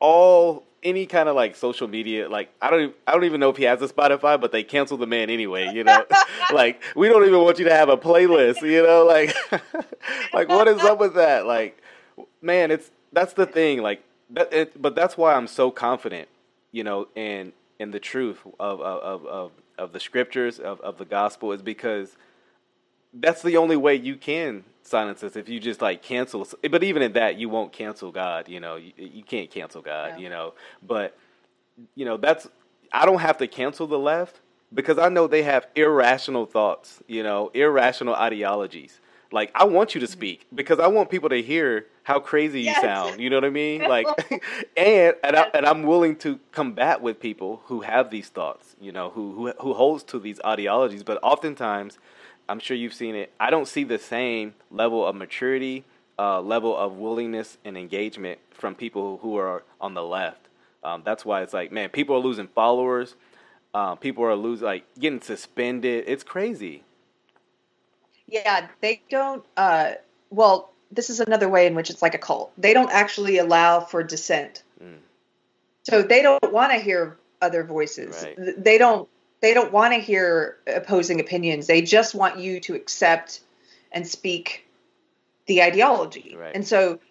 all 0.03 0.65
any 0.83 1.05
kind 1.05 1.29
of 1.29 1.35
like 1.35 1.55
social 1.55 1.87
media. 1.87 2.29
Like 2.29 2.53
I 2.61 2.69
don't 2.69 2.95
I 3.07 3.13
don't 3.13 3.23
even 3.23 3.39
know 3.39 3.49
if 3.49 3.57
he 3.57 3.63
has 3.63 3.81
a 3.81 3.87
Spotify, 3.87 4.39
but 4.39 4.51
they 4.51 4.63
canceled 4.63 4.99
the 4.99 5.07
man 5.07 5.29
anyway. 5.29 5.71
You 5.73 5.85
know, 5.85 6.05
like 6.53 6.83
we 6.95 7.07
don't 7.07 7.25
even 7.25 7.41
want 7.41 7.57
you 7.57 7.65
to 7.65 7.73
have 7.73 7.89
a 7.89 7.97
playlist. 7.97 8.61
You 8.61 8.83
know, 8.83 9.05
like 9.07 9.35
like 10.33 10.49
what 10.49 10.67
is 10.67 10.81
up 10.81 10.99
with 10.99 11.15
that? 11.15 11.47
Like, 11.47 11.81
man, 12.41 12.69
it's 12.69 12.91
that's 13.13 13.33
the 13.33 13.45
thing. 13.45 13.81
Like 13.81 14.03
that, 14.31 14.53
it, 14.53 14.81
but 14.81 14.93
that's 14.93 15.17
why 15.17 15.33
I'm 15.33 15.47
so 15.47 15.71
confident. 15.71 16.27
You 16.71 16.83
know, 16.83 17.07
in 17.15 17.53
in 17.79 17.91
the 17.91 17.99
truth 17.99 18.39
of 18.59 18.81
of 18.81 19.25
of 19.25 19.51
of 19.77 19.93
the 19.93 19.99
scriptures 20.01 20.59
of 20.59 20.81
of 20.81 20.97
the 20.97 21.05
gospel 21.05 21.53
is 21.53 21.61
because 21.61 22.17
that's 23.13 23.41
the 23.41 23.57
only 23.57 23.75
way 23.75 23.95
you 23.95 24.15
can 24.15 24.63
silence 24.81 25.23
us 25.23 25.35
if 25.35 25.47
you 25.47 25.59
just 25.59 25.81
like 25.81 26.01
cancel 26.01 26.47
but 26.69 26.83
even 26.83 27.01
in 27.01 27.13
that 27.13 27.37
you 27.37 27.47
won't 27.47 27.71
cancel 27.71 28.11
god 28.11 28.49
you 28.49 28.59
know 28.59 28.75
you, 28.75 28.91
you 28.97 29.23
can't 29.23 29.49
cancel 29.49 29.81
god 29.81 30.19
you 30.19 30.29
know 30.29 30.53
but 30.85 31.17
you 31.95 32.05
know 32.05 32.17
that's 32.17 32.47
i 32.91 33.05
don't 33.05 33.19
have 33.19 33.37
to 33.37 33.47
cancel 33.47 33.87
the 33.87 33.97
left 33.97 34.39
because 34.73 34.97
i 34.97 35.07
know 35.09 35.25
they 35.27 35.43
have 35.43 35.67
irrational 35.75 36.45
thoughts 36.45 37.01
you 37.07 37.23
know 37.23 37.49
irrational 37.53 38.15
ideologies. 38.15 38.99
Like 39.31 39.51
i 39.55 39.63
want 39.63 39.95
you 39.95 40.01
to 40.01 40.05
mm-hmm. 40.05 40.13
speak 40.13 40.47
because 40.53 40.79
i 40.79 40.87
want 40.87 41.09
people 41.09 41.29
to 41.29 41.41
hear 41.41 41.87
how 42.03 42.19
crazy 42.19 42.59
you 42.59 42.65
yes. 42.65 42.81
sound 42.81 43.19
you 43.19 43.29
know 43.29 43.37
what 43.37 43.45
i 43.45 43.49
mean? 43.49 43.81
Like 43.89 44.05
and 44.77 45.15
and, 45.23 45.35
I, 45.35 45.49
and 45.55 45.65
i'm 45.65 45.83
willing 45.83 46.17
to 46.17 46.39
combat 46.51 47.01
with 47.01 47.19
people 47.19 47.61
who 47.65 47.81
have 47.81 48.11
these 48.11 48.29
thoughts 48.29 48.75
you 48.79 48.91
know 48.91 49.09
who 49.09 49.33
who, 49.33 49.53
who 49.59 49.73
holds 49.73 50.03
to 50.03 50.19
these 50.19 50.39
ideologies 50.45 51.01
but 51.01 51.17
oftentimes 51.23 51.97
I'm 52.49 52.59
sure 52.59 52.75
you've 52.75 52.93
seen 52.93 53.15
it. 53.15 53.31
I 53.39 53.49
don't 53.49 53.67
see 53.67 53.83
the 53.83 53.99
same 53.99 54.53
level 54.69 55.05
of 55.05 55.15
maturity, 55.15 55.85
uh, 56.19 56.41
level 56.41 56.75
of 56.75 56.97
willingness 56.97 57.57
and 57.63 57.77
engagement 57.77 58.39
from 58.51 58.75
people 58.75 59.19
who 59.21 59.37
are 59.37 59.63
on 59.79 59.93
the 59.93 60.03
left. 60.03 60.47
Um, 60.83 61.01
that's 61.05 61.23
why 61.25 61.41
it's 61.41 61.53
like, 61.53 61.71
man, 61.71 61.89
people 61.89 62.15
are 62.15 62.19
losing 62.19 62.47
followers. 62.47 63.15
Um, 63.73 63.97
people 63.97 64.23
are 64.25 64.35
losing, 64.35 64.65
like, 64.65 64.85
getting 64.99 65.21
suspended. 65.21 66.03
It's 66.07 66.23
crazy. 66.23 66.83
Yeah, 68.27 68.67
they 68.81 69.01
don't. 69.09 69.45
Uh, 69.57 69.93
well, 70.29 70.71
this 70.91 71.09
is 71.09 71.19
another 71.19 71.49
way 71.49 71.65
in 71.67 71.75
which 71.75 71.89
it's 71.89 72.01
like 72.01 72.13
a 72.13 72.19
cult. 72.19 72.51
They 72.57 72.73
don't 72.73 72.91
actually 72.91 73.37
allow 73.37 73.79
for 73.79 74.03
dissent. 74.03 74.63
Mm. 74.83 74.97
So 75.83 76.01
they 76.01 76.21
don't 76.21 76.51
want 76.51 76.71
to 76.71 76.79
hear 76.79 77.17
other 77.41 77.63
voices. 77.63 78.23
Right. 78.23 78.63
They 78.63 78.77
don't 78.77 79.09
they 79.43 79.53
don't 79.53 79.73
want 79.73 79.93
to 79.93 79.99
hear 79.99 80.55
opposing 80.65 81.19
opinions. 81.19 81.67
They 81.67 81.81
just 81.81 82.15
want 82.15 82.39
you 82.39 82.61
to 82.61 82.75
accept 82.75 83.41
and 83.91 84.07
speak 84.07 84.65
the 85.47 85.61
ideology. 85.61 86.37
Right. 86.39 86.55
And 86.55 86.65
so 86.65 87.01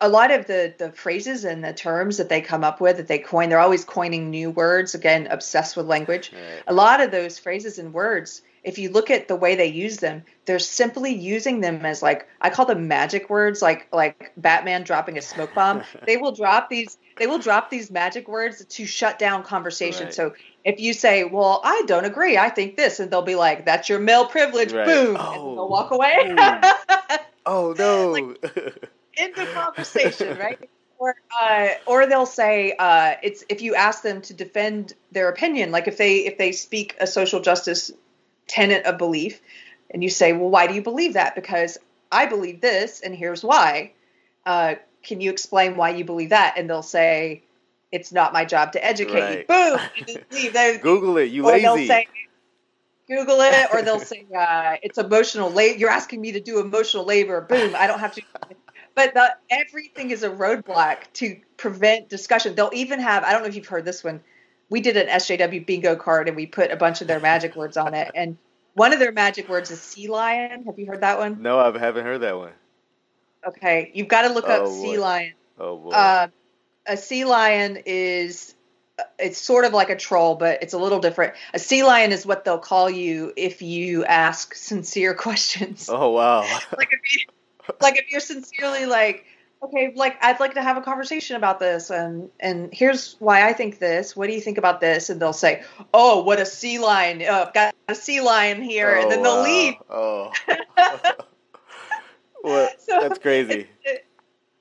a 0.00 0.08
lot 0.08 0.32
of 0.32 0.48
the 0.48 0.74
the 0.76 0.90
phrases 0.90 1.44
and 1.44 1.62
the 1.62 1.72
terms 1.72 2.16
that 2.16 2.28
they 2.28 2.40
come 2.40 2.64
up 2.64 2.80
with 2.80 2.96
that 2.96 3.06
they 3.06 3.20
coin, 3.20 3.50
they're 3.50 3.60
always 3.60 3.84
coining 3.84 4.30
new 4.30 4.50
words. 4.50 4.96
Again, 4.96 5.28
obsessed 5.28 5.76
with 5.76 5.86
language. 5.86 6.32
Right. 6.32 6.62
A 6.66 6.74
lot 6.74 7.00
of 7.00 7.12
those 7.12 7.38
phrases 7.38 7.78
and 7.78 7.94
words, 7.94 8.42
if 8.64 8.78
you 8.78 8.90
look 8.90 9.12
at 9.12 9.28
the 9.28 9.36
way 9.36 9.54
they 9.54 9.66
use 9.66 9.98
them, 9.98 10.24
they're 10.44 10.58
simply 10.58 11.14
using 11.14 11.60
them 11.60 11.86
as 11.86 12.02
like 12.02 12.26
I 12.40 12.50
call 12.50 12.66
them 12.66 12.88
magic 12.88 13.30
words, 13.30 13.62
like 13.62 13.86
like 13.92 14.32
Batman 14.36 14.82
dropping 14.82 15.18
a 15.18 15.22
smoke 15.22 15.54
bomb. 15.54 15.84
they 16.04 16.16
will 16.16 16.32
drop 16.32 16.68
these 16.68 16.98
they 17.16 17.28
will 17.28 17.38
drop 17.38 17.70
these 17.70 17.92
magic 17.92 18.26
words 18.26 18.64
to 18.64 18.86
shut 18.86 19.20
down 19.20 19.44
conversation. 19.44 20.06
Right. 20.06 20.14
So 20.14 20.34
if 20.66 20.80
you 20.80 20.92
say, 20.92 21.22
"Well, 21.22 21.60
I 21.62 21.84
don't 21.86 22.04
agree. 22.04 22.36
I 22.36 22.50
think 22.50 22.76
this," 22.76 22.98
and 22.98 23.08
they'll 23.08 23.22
be 23.22 23.36
like, 23.36 23.64
"That's 23.64 23.88
your 23.88 24.00
male 24.00 24.26
privilege." 24.26 24.72
Right. 24.72 24.84
Boom, 24.84 25.16
oh. 25.18 25.32
and 25.32 25.56
they'll 25.56 25.68
walk 25.68 25.92
away. 25.92 26.34
oh 27.46 27.72
no! 27.78 28.10
like, 28.10 28.82
end 29.16 29.38
of 29.38 29.54
conversation, 29.54 30.36
right? 30.36 30.68
Or, 30.98 31.14
uh, 31.40 31.68
or 31.86 32.06
they'll 32.06 32.26
say 32.26 32.74
uh, 32.78 33.14
it's 33.22 33.44
if 33.48 33.62
you 33.62 33.74
ask 33.76 34.02
them 34.02 34.22
to 34.22 34.34
defend 34.34 34.94
their 35.12 35.28
opinion, 35.28 35.70
like 35.70 35.86
if 35.86 35.98
they 35.98 36.26
if 36.26 36.36
they 36.36 36.50
speak 36.50 36.96
a 36.98 37.06
social 37.06 37.40
justice 37.40 37.92
tenet 38.48 38.86
of 38.86 38.98
belief, 38.98 39.40
and 39.90 40.02
you 40.02 40.10
say, 40.10 40.32
"Well, 40.32 40.50
why 40.50 40.66
do 40.66 40.74
you 40.74 40.82
believe 40.82 41.12
that?" 41.12 41.36
Because 41.36 41.78
I 42.10 42.26
believe 42.26 42.60
this, 42.60 43.00
and 43.00 43.14
here's 43.14 43.44
why. 43.44 43.92
Uh, 44.44 44.74
can 45.04 45.20
you 45.20 45.30
explain 45.30 45.76
why 45.76 45.90
you 45.90 46.04
believe 46.04 46.30
that? 46.30 46.54
And 46.56 46.68
they'll 46.68 46.82
say, 46.82 47.44
it's 47.92 48.12
not 48.12 48.32
my 48.32 48.44
job 48.44 48.72
to 48.72 48.84
educate 48.84 49.20
right. 49.20 49.46
you. 50.08 50.18
Boom! 50.48 50.80
Google 50.82 51.16
it. 51.18 51.30
You 51.30 51.44
lazy. 51.44 51.62
They'll 51.62 51.86
say, 51.86 52.06
Google 53.08 53.40
it, 53.40 53.68
or 53.72 53.82
they'll 53.82 54.00
say 54.14 54.26
uh, 54.36 54.76
it's 54.82 54.98
emotional 54.98 55.50
labor. 55.50 55.78
You're 55.78 55.90
asking 55.90 56.20
me 56.20 56.32
to 56.32 56.40
do 56.40 56.60
emotional 56.60 57.04
labor. 57.04 57.40
Boom! 57.40 57.74
I 57.76 57.86
don't 57.86 58.00
have 58.00 58.14
to. 58.14 58.22
But 58.94 59.12
the, 59.14 59.34
everything 59.50 60.10
is 60.10 60.22
a 60.22 60.30
roadblock 60.30 60.98
to 61.14 61.38
prevent 61.58 62.08
discussion. 62.08 62.54
They'll 62.54 62.70
even 62.72 63.00
have. 63.00 63.24
I 63.24 63.32
don't 63.32 63.42
know 63.42 63.48
if 63.48 63.54
you've 63.54 63.66
heard 63.66 63.84
this 63.84 64.02
one. 64.02 64.20
We 64.68 64.80
did 64.80 64.96
an 64.96 65.06
SJW 65.06 65.64
bingo 65.66 65.94
card, 65.94 66.28
and 66.28 66.36
we 66.36 66.46
put 66.46 66.70
a 66.72 66.76
bunch 66.76 67.00
of 67.00 67.06
their 67.06 67.20
magic 67.20 67.54
words 67.54 67.76
on 67.76 67.94
it. 67.94 68.10
And 68.14 68.36
one 68.74 68.92
of 68.92 68.98
their 68.98 69.12
magic 69.12 69.48
words 69.48 69.70
is 69.70 69.80
sea 69.80 70.08
lion. 70.08 70.64
Have 70.64 70.78
you 70.78 70.86
heard 70.86 71.02
that 71.02 71.18
one? 71.18 71.40
No, 71.40 71.58
I 71.58 71.66
haven't 71.66 72.04
heard 72.04 72.22
that 72.22 72.36
one. 72.36 72.52
Okay, 73.46 73.92
you've 73.94 74.08
got 74.08 74.22
to 74.22 74.34
look 74.34 74.46
oh, 74.48 74.52
up 74.52 74.64
boy. 74.64 74.82
sea 74.82 74.98
lion. 74.98 75.32
Oh 75.58 75.76
boy. 75.76 75.90
Uh, 75.90 76.28
a 76.86 76.96
sea 76.96 77.24
lion 77.24 77.82
is 77.86 78.54
it's 79.18 79.38
sort 79.38 79.64
of 79.64 79.72
like 79.72 79.90
a 79.90 79.96
troll, 79.96 80.36
but 80.36 80.62
it's 80.62 80.72
a 80.72 80.78
little 80.78 81.00
different. 81.00 81.34
A 81.52 81.58
sea 81.58 81.84
lion 81.84 82.12
is 82.12 82.24
what 82.24 82.44
they'll 82.44 82.58
call 82.58 82.88
you 82.88 83.32
if 83.36 83.60
you 83.62 84.04
ask 84.04 84.54
sincere 84.54 85.14
questions. 85.26 85.88
Oh 85.90 86.10
wow! 86.10 86.42
like 86.76 86.88
if 86.92 87.14
you, 87.14 87.26
like 87.80 87.98
if 87.98 88.10
you're 88.10 88.20
sincerely 88.20 88.86
like, 88.86 89.26
okay, 89.62 89.92
like 89.94 90.16
I'd 90.22 90.40
like 90.40 90.54
to 90.54 90.62
have 90.62 90.76
a 90.76 90.80
conversation 90.80 91.36
about 91.36 91.60
this, 91.60 91.90
and 91.90 92.30
and 92.40 92.70
here's 92.72 93.16
why 93.18 93.46
I 93.46 93.52
think 93.52 93.78
this. 93.78 94.16
What 94.16 94.28
do 94.28 94.32
you 94.32 94.40
think 94.40 94.58
about 94.58 94.80
this? 94.80 95.10
And 95.10 95.20
they'll 95.20 95.32
say, 95.32 95.62
oh, 95.92 96.22
what 96.22 96.40
a 96.40 96.46
sea 96.46 96.78
lion! 96.78 97.22
Oh, 97.22 97.42
I've 97.42 97.54
got 97.54 97.74
a 97.88 97.94
sea 97.94 98.20
lion 98.20 98.62
here, 98.62 98.96
oh, 98.96 99.02
and 99.02 99.10
then 99.10 99.22
they'll 99.22 99.32
oh, 99.32 99.36
wow. 99.36 99.44
leave. 99.44 99.74
Oh. 99.90 100.32
what? 102.40 102.80
So 102.80 103.00
That's 103.00 103.18
crazy. 103.18 103.68
It, 103.84 104.06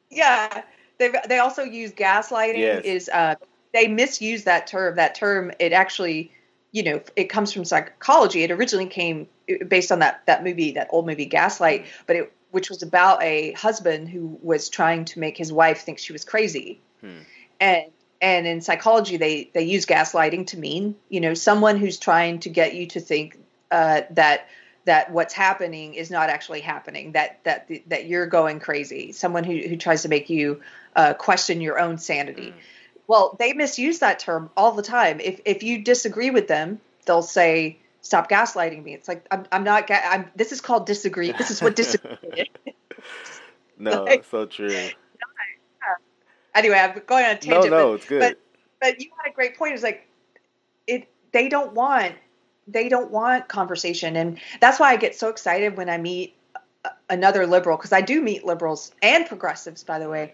yeah 0.10 0.64
they 0.98 1.14
they 1.28 1.40
also 1.40 1.64
use 1.64 1.92
gaslighting. 1.92 2.58
Yes. 2.58 2.86
Is 2.86 3.10
uh, 3.10 3.36
they 3.74 3.88
misuse 3.88 4.44
that 4.46 4.68
term. 4.68 4.96
That 4.96 5.16
term 5.16 5.52
it 5.60 5.74
actually, 5.74 6.32
you 6.72 6.84
know, 6.84 7.02
it 7.16 7.26
comes 7.26 7.52
from 7.52 7.66
psychology. 7.66 8.44
It 8.44 8.52
originally 8.52 8.88
came 8.88 9.28
based 9.68 9.92
on 9.92 10.00
that 10.00 10.26
that 10.26 10.44
movie, 10.44 10.72
that 10.74 10.88
old 10.92 11.06
movie 11.06 11.26
Gaslight, 11.26 11.86
but 12.08 12.16
it 12.16 12.34
which 12.52 12.70
was 12.70 12.82
about 12.84 13.22
a 13.22 13.52
husband 13.52 14.08
who 14.08 14.40
was 14.42 14.70
trying 14.70 15.04
to 15.04 15.20
make 15.20 15.36
his 15.38 15.52
wife 15.52 15.82
think 15.82 16.00
she 16.00 16.14
was 16.14 16.24
crazy, 16.24 16.80
hmm. 17.02 17.20
and 17.60 17.92
and 18.22 18.48
in 18.48 18.62
psychology 18.62 19.18
they 19.18 19.50
they 19.54 19.64
use 19.64 19.86
gaslighting 19.86 20.48
to 20.48 20.58
mean 20.58 20.96
you 21.10 21.20
know 21.20 21.34
someone 21.34 21.78
who's 21.78 21.98
trying 21.98 22.40
to 22.40 22.50
get 22.50 22.74
you 22.74 22.88
to 22.88 23.00
think 23.00 23.38
uh, 23.72 24.02
that 24.12 24.48
that 24.86 25.12
what's 25.12 25.34
happening 25.34 25.96
is 25.96 26.10
not 26.10 26.30
actually 26.30 26.62
happening 26.62 27.12
that 27.12 27.44
that 27.44 27.70
that 27.88 28.06
you're 28.06 28.28
going 28.28 28.60
crazy 28.60 29.12
someone 29.12 29.44
who, 29.44 29.58
who 29.68 29.76
tries 29.76 30.04
to 30.04 30.10
make 30.10 30.30
you 30.30 30.62
uh, 30.96 31.14
question 31.14 31.62
your 31.62 31.80
own 31.80 31.98
sanity. 31.98 32.50
Mm. 32.50 32.54
Well, 33.08 33.36
they 33.38 33.54
misuse 33.54 34.00
that 34.00 34.20
term 34.20 34.50
all 34.58 34.72
the 34.72 34.82
time. 34.82 35.20
If 35.20 35.42
if 35.46 35.64
you 35.64 35.84
disagree 35.84 36.32
with 36.32 36.48
them, 36.48 36.82
they'll 37.06 37.22
say, 37.22 37.78
"Stop 38.02 38.30
gaslighting 38.30 38.84
me." 38.84 38.94
It's 38.94 39.08
like 39.08 39.26
I'm 39.30 39.46
I'm 39.52 39.64
not. 39.64 39.88
Ga- 39.88 40.02
I'm. 40.04 40.32
This 40.36 40.52
is 40.52 40.62
called 40.62 40.88
disagree. 40.88 41.32
This 41.32 41.52
is 41.52 41.62
what 41.62 41.76
disagree. 41.76 42.50
no, 43.78 44.04
like, 44.06 44.26
so 44.26 44.46
true. 44.46 44.90
Anyway, 46.56 46.78
I'm 46.78 47.02
going 47.06 47.26
on 47.26 47.32
a 47.32 47.38
tangent. 47.38 47.72
No, 47.72 47.78
no, 47.78 47.88
but, 47.90 47.94
it's 47.96 48.06
good. 48.08 48.20
But 48.20 48.40
but 48.80 49.02
you 49.02 49.12
had 49.22 49.32
a 49.32 49.36
great 49.36 49.58
point. 49.58 49.74
It's 49.74 49.84
like 49.84 50.08
it. 50.88 51.08
They 51.32 51.48
don't 51.48 51.74
want. 51.74 52.16
They 52.68 52.90
don't 52.90 53.12
want 53.12 53.48
conversation, 53.48 54.16
and 54.16 54.40
that's 54.60 54.80
why 54.80 54.92
I 54.92 54.96
get 54.96 55.14
so 55.14 55.30
excited 55.30 55.78
when 55.78 55.90
I 55.90 56.00
meet 56.00 56.36
another 57.10 57.46
liberal 57.46 57.78
because 57.78 57.92
I 57.92 58.02
do 58.02 58.20
meet 58.22 58.46
liberals 58.46 58.92
and 59.04 59.28
progressives, 59.28 59.84
by 59.84 60.00
the 60.00 60.10
way 60.10 60.34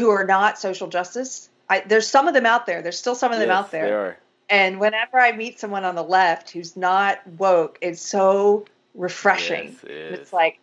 who 0.00 0.10
are 0.10 0.24
not 0.24 0.58
social 0.58 0.88
justice. 0.88 1.48
I, 1.68 1.80
there's 1.80 2.08
some 2.08 2.26
of 2.26 2.34
them 2.34 2.46
out 2.46 2.66
there. 2.66 2.82
There's 2.82 2.98
still 2.98 3.14
some 3.14 3.32
of 3.32 3.38
them 3.38 3.48
yes, 3.48 3.56
out 3.56 3.70
there. 3.70 4.18
And 4.48 4.80
whenever 4.80 5.20
I 5.20 5.30
meet 5.30 5.60
someone 5.60 5.84
on 5.84 5.94
the 5.94 6.02
left 6.02 6.50
who's 6.50 6.76
not 6.76 7.24
woke, 7.38 7.78
it's 7.80 8.02
so 8.02 8.64
refreshing. 8.94 9.76
Yes, 9.82 9.84
it 9.84 9.90
it's 9.90 10.32
like 10.32 10.58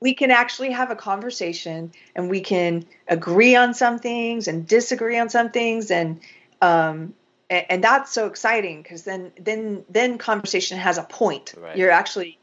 we 0.00 0.14
can 0.14 0.30
actually 0.30 0.70
have 0.70 0.90
a 0.90 0.96
conversation 0.96 1.92
and 2.16 2.30
we 2.30 2.40
can 2.40 2.86
agree 3.06 3.54
on 3.54 3.74
some 3.74 3.98
things 3.98 4.48
and 4.48 4.66
disagree 4.66 5.18
on 5.18 5.28
some 5.28 5.50
things 5.50 5.90
and 5.90 6.20
um, 6.62 7.14
and, 7.50 7.66
and 7.68 7.84
that's 7.84 8.10
so 8.10 8.26
exciting 8.26 8.82
because 8.82 9.02
then 9.02 9.32
then 9.38 9.84
then 9.90 10.16
conversation 10.16 10.78
has 10.78 10.96
a 10.96 11.02
point. 11.02 11.54
Right. 11.56 11.76
You're 11.76 11.90
actually 11.90 12.38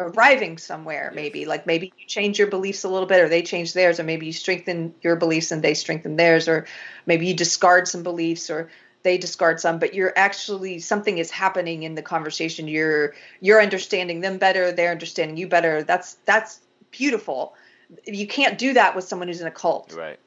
arriving 0.00 0.58
somewhere 0.58 1.10
Yes. 1.12 1.16
maybe 1.16 1.44
like 1.44 1.66
maybe 1.66 1.92
you 1.98 2.06
change 2.06 2.38
your 2.38 2.48
beliefs 2.48 2.84
a 2.84 2.88
little 2.88 3.06
bit 3.06 3.20
or 3.20 3.28
they 3.28 3.42
change 3.42 3.72
theirs 3.72 3.98
or 3.98 4.04
maybe 4.04 4.26
you 4.26 4.32
strengthen 4.32 4.94
your 5.02 5.16
beliefs 5.16 5.50
and 5.50 5.62
they 5.62 5.74
strengthen 5.74 6.16
theirs 6.16 6.46
or 6.46 6.66
maybe 7.06 7.26
you 7.26 7.34
discard 7.34 7.88
some 7.88 8.04
beliefs 8.04 8.48
or 8.48 8.70
they 9.02 9.18
discard 9.18 9.58
some 9.58 9.80
but 9.80 9.94
you're 9.94 10.12
actually 10.16 10.78
something 10.78 11.18
is 11.18 11.32
happening 11.32 11.82
in 11.82 11.96
the 11.96 12.02
conversation 12.02 12.68
you're 12.68 13.14
you're 13.40 13.60
understanding 13.60 14.20
them 14.20 14.38
better 14.38 14.70
they're 14.70 14.92
understanding 14.92 15.36
you 15.36 15.48
better 15.48 15.82
that's 15.82 16.14
that's 16.26 16.60
beautiful 16.92 17.54
you 18.06 18.26
can't 18.26 18.56
do 18.56 18.74
that 18.74 18.94
with 18.94 19.04
someone 19.04 19.26
who's 19.26 19.40
in 19.40 19.48
a 19.48 19.50
cult 19.52 19.94
Right. 19.96 20.20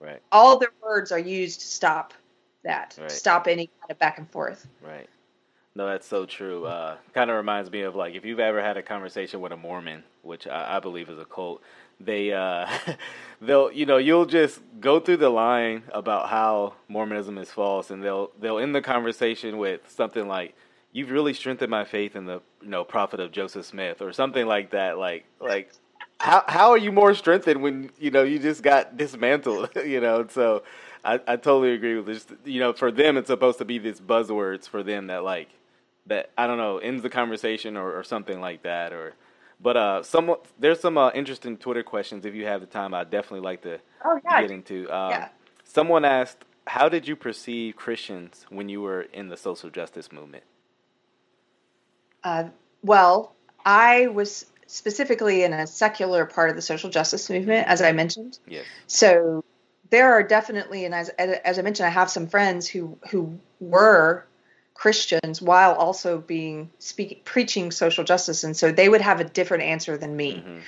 Right. 0.00 0.22
all 0.32 0.58
their 0.58 0.72
words 0.82 1.12
are 1.12 1.18
used 1.18 1.60
to 1.60 1.66
stop 1.66 2.14
that 2.62 2.96
Right. 2.98 3.10
stop 3.10 3.48
any 3.48 3.66
kind 3.66 3.90
of 3.90 3.98
back 3.98 4.16
and 4.16 4.30
forth 4.30 4.66
Right. 4.80 5.08
No, 5.76 5.86
that's 5.88 6.06
so 6.06 6.24
true. 6.24 6.66
Uh, 6.66 6.96
kind 7.14 7.30
of 7.30 7.36
reminds 7.36 7.68
me 7.70 7.80
of 7.80 7.96
like 7.96 8.14
if 8.14 8.24
you've 8.24 8.38
ever 8.38 8.62
had 8.62 8.76
a 8.76 8.82
conversation 8.82 9.40
with 9.40 9.50
a 9.50 9.56
Mormon, 9.56 10.04
which 10.22 10.46
I, 10.46 10.76
I 10.76 10.80
believe 10.80 11.08
is 11.08 11.18
a 11.18 11.24
cult. 11.24 11.62
They, 11.98 12.32
uh, 12.32 12.68
they'll, 13.40 13.72
you 13.72 13.84
know, 13.84 13.96
you'll 13.96 14.26
just 14.26 14.60
go 14.80 15.00
through 15.00 15.16
the 15.16 15.30
line 15.30 15.82
about 15.92 16.28
how 16.28 16.74
Mormonism 16.88 17.38
is 17.38 17.50
false, 17.50 17.90
and 17.90 18.04
they'll 18.04 18.30
they'll 18.40 18.58
end 18.58 18.72
the 18.74 18.82
conversation 18.82 19.58
with 19.58 19.80
something 19.90 20.28
like, 20.28 20.54
"You've 20.92 21.10
really 21.10 21.34
strengthened 21.34 21.70
my 21.70 21.84
faith 21.84 22.14
in 22.14 22.26
the, 22.26 22.40
you 22.62 22.68
know, 22.68 22.84
prophet 22.84 23.18
of 23.18 23.32
Joseph 23.32 23.66
Smith," 23.66 24.00
or 24.00 24.12
something 24.12 24.46
like 24.46 24.70
that. 24.70 24.96
Like, 24.96 25.24
like, 25.40 25.72
how 26.20 26.44
how 26.46 26.70
are 26.70 26.78
you 26.78 26.92
more 26.92 27.14
strengthened 27.14 27.62
when 27.62 27.90
you 27.98 28.12
know 28.12 28.22
you 28.22 28.38
just 28.38 28.62
got 28.62 28.96
dismantled? 28.96 29.70
you 29.84 30.00
know, 30.00 30.26
so. 30.30 30.62
I, 31.06 31.20
I 31.28 31.36
totally 31.36 31.72
agree 31.74 31.96
with 31.96 32.06
this. 32.06 32.26
You 32.46 32.60
know, 32.60 32.72
for 32.72 32.90
them, 32.90 33.18
it's 33.18 33.26
supposed 33.26 33.58
to 33.58 33.66
be 33.66 33.76
these 33.78 34.00
buzzwords 34.00 34.66
for 34.66 34.82
them 34.82 35.08
that 35.08 35.22
like 35.22 35.50
that 36.06 36.30
I 36.36 36.46
don't 36.46 36.58
know 36.58 36.78
ends 36.78 37.02
the 37.02 37.10
conversation 37.10 37.76
or, 37.76 37.98
or 37.98 38.04
something 38.04 38.40
like 38.40 38.62
that. 38.62 38.92
Or, 38.92 39.14
but 39.60 39.76
uh, 39.76 40.02
some 40.02 40.34
there's 40.58 40.80
some 40.80 40.98
uh, 40.98 41.10
interesting 41.14 41.56
Twitter 41.56 41.82
questions. 41.82 42.24
If 42.24 42.34
you 42.34 42.46
have 42.46 42.60
the 42.60 42.66
time, 42.66 42.94
I'd 42.94 43.10
definitely 43.10 43.40
like 43.40 43.62
to 43.62 43.78
oh 44.04 44.20
yeah 44.24 44.42
get 44.42 44.50
into. 44.50 44.90
Um, 44.90 45.10
Yeah. 45.10 45.28
Someone 45.64 46.04
asked, 46.04 46.44
"How 46.66 46.88
did 46.88 47.08
you 47.08 47.16
perceive 47.16 47.76
Christians 47.76 48.46
when 48.50 48.68
you 48.68 48.80
were 48.80 49.02
in 49.02 49.28
the 49.28 49.36
social 49.36 49.70
justice 49.70 50.12
movement?" 50.12 50.44
Uh, 52.22 52.48
well, 52.82 53.34
I 53.64 54.08
was 54.08 54.46
specifically 54.66 55.42
in 55.42 55.52
a 55.52 55.66
secular 55.66 56.24
part 56.26 56.50
of 56.50 56.56
the 56.56 56.62
social 56.62 56.90
justice 56.90 57.28
movement, 57.30 57.66
as 57.66 57.82
I 57.82 57.92
mentioned. 57.92 58.38
Yes. 58.46 58.64
So 58.86 59.44
there 59.90 60.12
are 60.12 60.22
definitely, 60.22 60.84
and 60.84 60.94
as 60.94 61.08
as 61.10 61.58
I 61.58 61.62
mentioned, 61.62 61.86
I 61.86 61.90
have 61.90 62.10
some 62.10 62.26
friends 62.26 62.66
who 62.66 62.98
who 63.10 63.38
were 63.60 64.26
Christians 64.74 65.40
while 65.40 65.74
also 65.74 66.18
being 66.18 66.70
speaking 66.78 67.20
preaching 67.24 67.70
social 67.70 68.04
justice, 68.04 68.44
and 68.44 68.56
so 68.56 68.72
they 68.72 68.88
would 68.88 69.00
have 69.00 69.20
a 69.20 69.24
different 69.24 69.62
answer 69.62 69.96
than 69.96 70.16
me. 70.16 70.44
Mhm. 70.44 70.60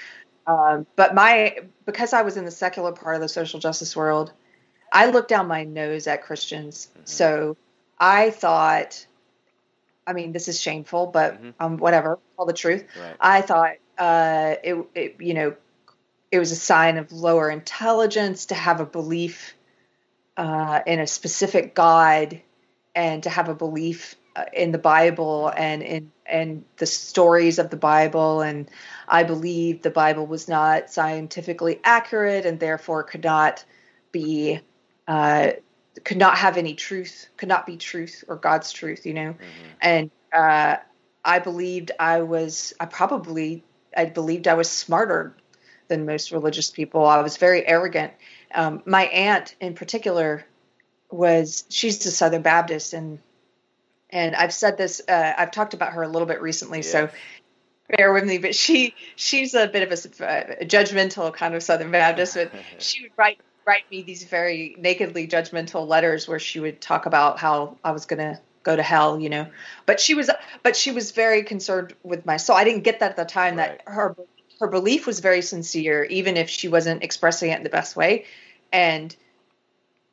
Um, 0.46 0.86
but 0.94 1.14
my 1.14 1.58
because 1.84 2.12
I 2.12 2.22
was 2.22 2.36
in 2.36 2.44
the 2.44 2.50
secular 2.50 2.92
part 2.92 3.16
of 3.16 3.20
the 3.20 3.28
social 3.28 3.58
justice 3.58 3.96
world, 3.96 4.32
I 4.92 5.06
looked 5.06 5.28
down 5.28 5.48
my 5.48 5.64
nose 5.64 6.06
at 6.06 6.22
Christians. 6.22 6.88
Mhm. 6.96 7.08
So 7.08 7.56
I 7.98 8.30
thought, 8.30 9.06
I 10.06 10.12
mean, 10.12 10.32
this 10.32 10.46
is 10.46 10.60
shameful, 10.60 11.08
but 11.08 11.42
Mhm. 11.42 11.54
um, 11.58 11.76
whatever, 11.78 12.20
tell 12.36 12.46
the 12.46 12.52
truth. 12.52 12.84
Right. 12.98 13.16
I 13.20 13.40
thought 13.42 13.72
uh, 13.98 14.56
it, 14.62 14.86
it, 14.94 15.16
you 15.20 15.34
know, 15.34 15.56
it 16.30 16.38
was 16.38 16.52
a 16.52 16.56
sign 16.56 16.98
of 16.98 17.12
lower 17.12 17.50
intelligence 17.50 18.46
to 18.46 18.54
have 18.54 18.80
a 18.80 18.86
belief 18.86 19.56
uh, 20.36 20.80
in 20.86 21.00
a 21.00 21.06
specific 21.06 21.74
God 21.74 22.40
and 22.96 23.22
to 23.22 23.30
have 23.30 23.48
a 23.48 23.54
belief 23.54 24.16
uh, 24.34 24.46
in 24.52 24.72
the 24.72 24.78
Bible 24.78 25.52
and 25.56 25.82
in 25.82 26.10
and 26.26 26.64
the 26.78 26.86
stories 26.86 27.60
of 27.60 27.70
the 27.70 27.76
Bible. 27.76 28.40
And 28.40 28.68
I 29.06 29.22
believed 29.22 29.84
the 29.84 29.90
Bible 29.90 30.26
was 30.26 30.48
not 30.48 30.90
scientifically 30.90 31.78
accurate 31.84 32.44
and 32.46 32.58
therefore 32.58 33.04
could 33.04 33.22
not 33.22 33.64
be. 34.10 34.60
Uh, 35.06 35.52
could 36.04 36.18
not 36.18 36.36
have 36.36 36.58
any 36.58 36.74
truth, 36.74 37.28
could 37.38 37.48
not 37.48 37.64
be 37.64 37.76
truth 37.78 38.22
or 38.28 38.36
God's 38.36 38.72
truth, 38.72 39.06
you 39.06 39.14
know 39.14 39.32
Mhm. 39.32 39.38
and 39.80 40.10
uh, 40.32 40.76
I 41.24 41.38
believed 41.38 41.92
I 41.98 42.20
was 42.22 42.74
I 42.78 42.86
probably 42.86 43.64
I 43.96 44.06
believed 44.06 44.46
I 44.46 44.54
was 44.54 44.68
smarter 44.68 45.34
than 45.88 46.04
most 46.04 46.32
religious 46.32 46.70
people. 46.70 47.06
I 47.06 47.22
was 47.22 47.36
very 47.36 47.66
arrogant. 47.66 48.12
Um, 48.54 48.82
my 48.84 49.04
aunt 49.06 49.54
in 49.60 49.74
particular 49.74 50.44
was 51.10 51.64
she's 51.68 52.04
a 52.06 52.10
Southern 52.10 52.42
Baptist 52.42 52.92
and 52.92 53.18
and 54.10 54.34
I've 54.34 54.52
said 54.52 54.76
this 54.76 55.00
uh, 55.08 55.32
I've 55.36 55.50
talked 55.50 55.74
about 55.74 55.92
her 55.92 56.02
a 56.02 56.08
little 56.08 56.26
bit 56.26 56.40
recently 56.40 56.82
so 56.82 57.08
bear 57.96 58.12
with 58.12 58.24
me 58.24 58.38
but 58.38 58.54
she 58.54 58.94
she's 59.14 59.54
a 59.54 59.66
bit 59.68 59.90
of 59.90 60.20
a, 60.20 60.62
a 60.62 60.64
judgmental 60.66 61.32
kind 61.32 61.54
of 61.54 61.62
Southern 61.62 61.90
Baptist 61.90 62.34
but 62.34 62.50
she 62.78 63.02
would 63.02 63.12
write 63.16 63.40
write 63.66 63.90
me 63.90 64.02
these 64.02 64.24
very 64.24 64.76
nakedly 64.78 65.26
judgmental 65.26 65.86
letters 65.86 66.28
where 66.28 66.38
she 66.38 66.60
would 66.60 66.80
talk 66.80 67.06
about 67.06 67.38
how 67.38 67.76
I 67.82 67.90
was 67.90 68.06
going 68.06 68.20
to 68.20 68.40
go 68.62 68.76
to 68.76 68.82
hell, 68.82 69.20
you 69.20 69.28
know. 69.28 69.46
But 69.86 70.00
she 70.00 70.14
was 70.14 70.30
but 70.62 70.76
she 70.76 70.92
was 70.92 71.10
very 71.10 71.42
concerned 71.42 71.94
with 72.02 72.24
my 72.24 72.36
soul. 72.36 72.56
I 72.56 72.64
didn't 72.64 72.84
get 72.84 73.00
that 73.00 73.10
at 73.10 73.16
the 73.16 73.24
time 73.24 73.56
Right. 73.56 73.80
that 73.84 73.92
her 73.92 74.16
her 74.60 74.68
belief 74.68 75.06
was 75.06 75.20
very 75.20 75.42
sincere 75.42 76.04
even 76.04 76.36
if 76.36 76.48
she 76.48 76.68
wasn't 76.68 77.02
expressing 77.02 77.50
it 77.50 77.58
in 77.58 77.64
the 77.64 77.70
best 77.70 77.96
way. 77.96 78.24
And 78.72 79.14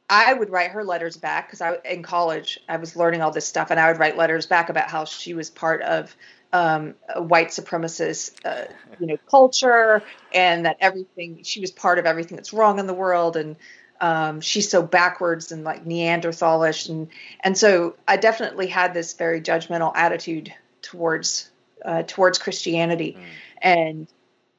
I 0.09 0.33
would 0.33 0.49
write 0.49 0.71
her 0.71 0.83
letters 0.83 1.17
back 1.17 1.47
because 1.47 1.61
I 1.61 1.77
in 1.85 2.03
college 2.03 2.59
I 2.67 2.77
was 2.77 2.95
learning 2.95 3.21
all 3.21 3.31
this 3.31 3.47
stuff, 3.47 3.71
and 3.71 3.79
I 3.79 3.91
would 3.91 3.99
write 3.99 4.17
letters 4.17 4.45
back 4.45 4.69
about 4.69 4.89
how 4.89 5.05
she 5.05 5.33
was 5.33 5.49
part 5.49 5.81
of 5.81 6.15
um, 6.51 6.93
a 7.09 7.21
white 7.21 7.47
supremacist, 7.47 8.35
uh, 8.45 8.71
you 8.99 9.07
know, 9.07 9.17
culture, 9.29 10.03
and 10.33 10.65
that 10.65 10.77
everything 10.79 11.41
she 11.43 11.61
was 11.61 11.71
part 11.71 11.97
of 11.97 12.05
everything 12.05 12.35
that's 12.35 12.53
wrong 12.53 12.77
in 12.79 12.85
the 12.85 12.93
world, 12.93 13.37
and 13.37 13.55
um, 14.01 14.39
she's 14.39 14.69
so 14.69 14.83
backwards 14.83 15.51
and 15.51 15.63
like 15.63 15.83
Neanderthalish, 15.85 16.89
and 16.89 17.07
and 17.39 17.57
so 17.57 17.95
I 18.07 18.17
definitely 18.17 18.67
had 18.67 18.93
this 18.93 19.13
very 19.13 19.41
judgmental 19.41 19.93
attitude 19.95 20.53
towards 20.83 21.49
uh, 21.83 22.03
towards 22.03 22.37
Christianity, 22.37 23.17
Mm. 23.17 23.25
and 23.63 24.07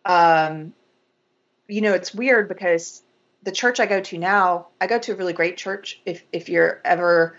um, 0.04 0.74
you 1.68 1.80
know, 1.80 1.92
it's 1.94 2.12
weird 2.12 2.48
because 2.48 3.02
the 3.44 3.52
church 3.52 3.78
I 3.80 3.86
go 3.86 4.00
to 4.00 4.18
now, 4.18 4.68
I 4.80 4.86
go 4.86 4.98
to 4.98 5.12
a 5.12 5.14
really 5.14 5.32
great 5.32 5.56
church. 5.56 6.00
If 6.04 6.24
if 6.32 6.48
you're 6.48 6.80
ever 6.84 7.36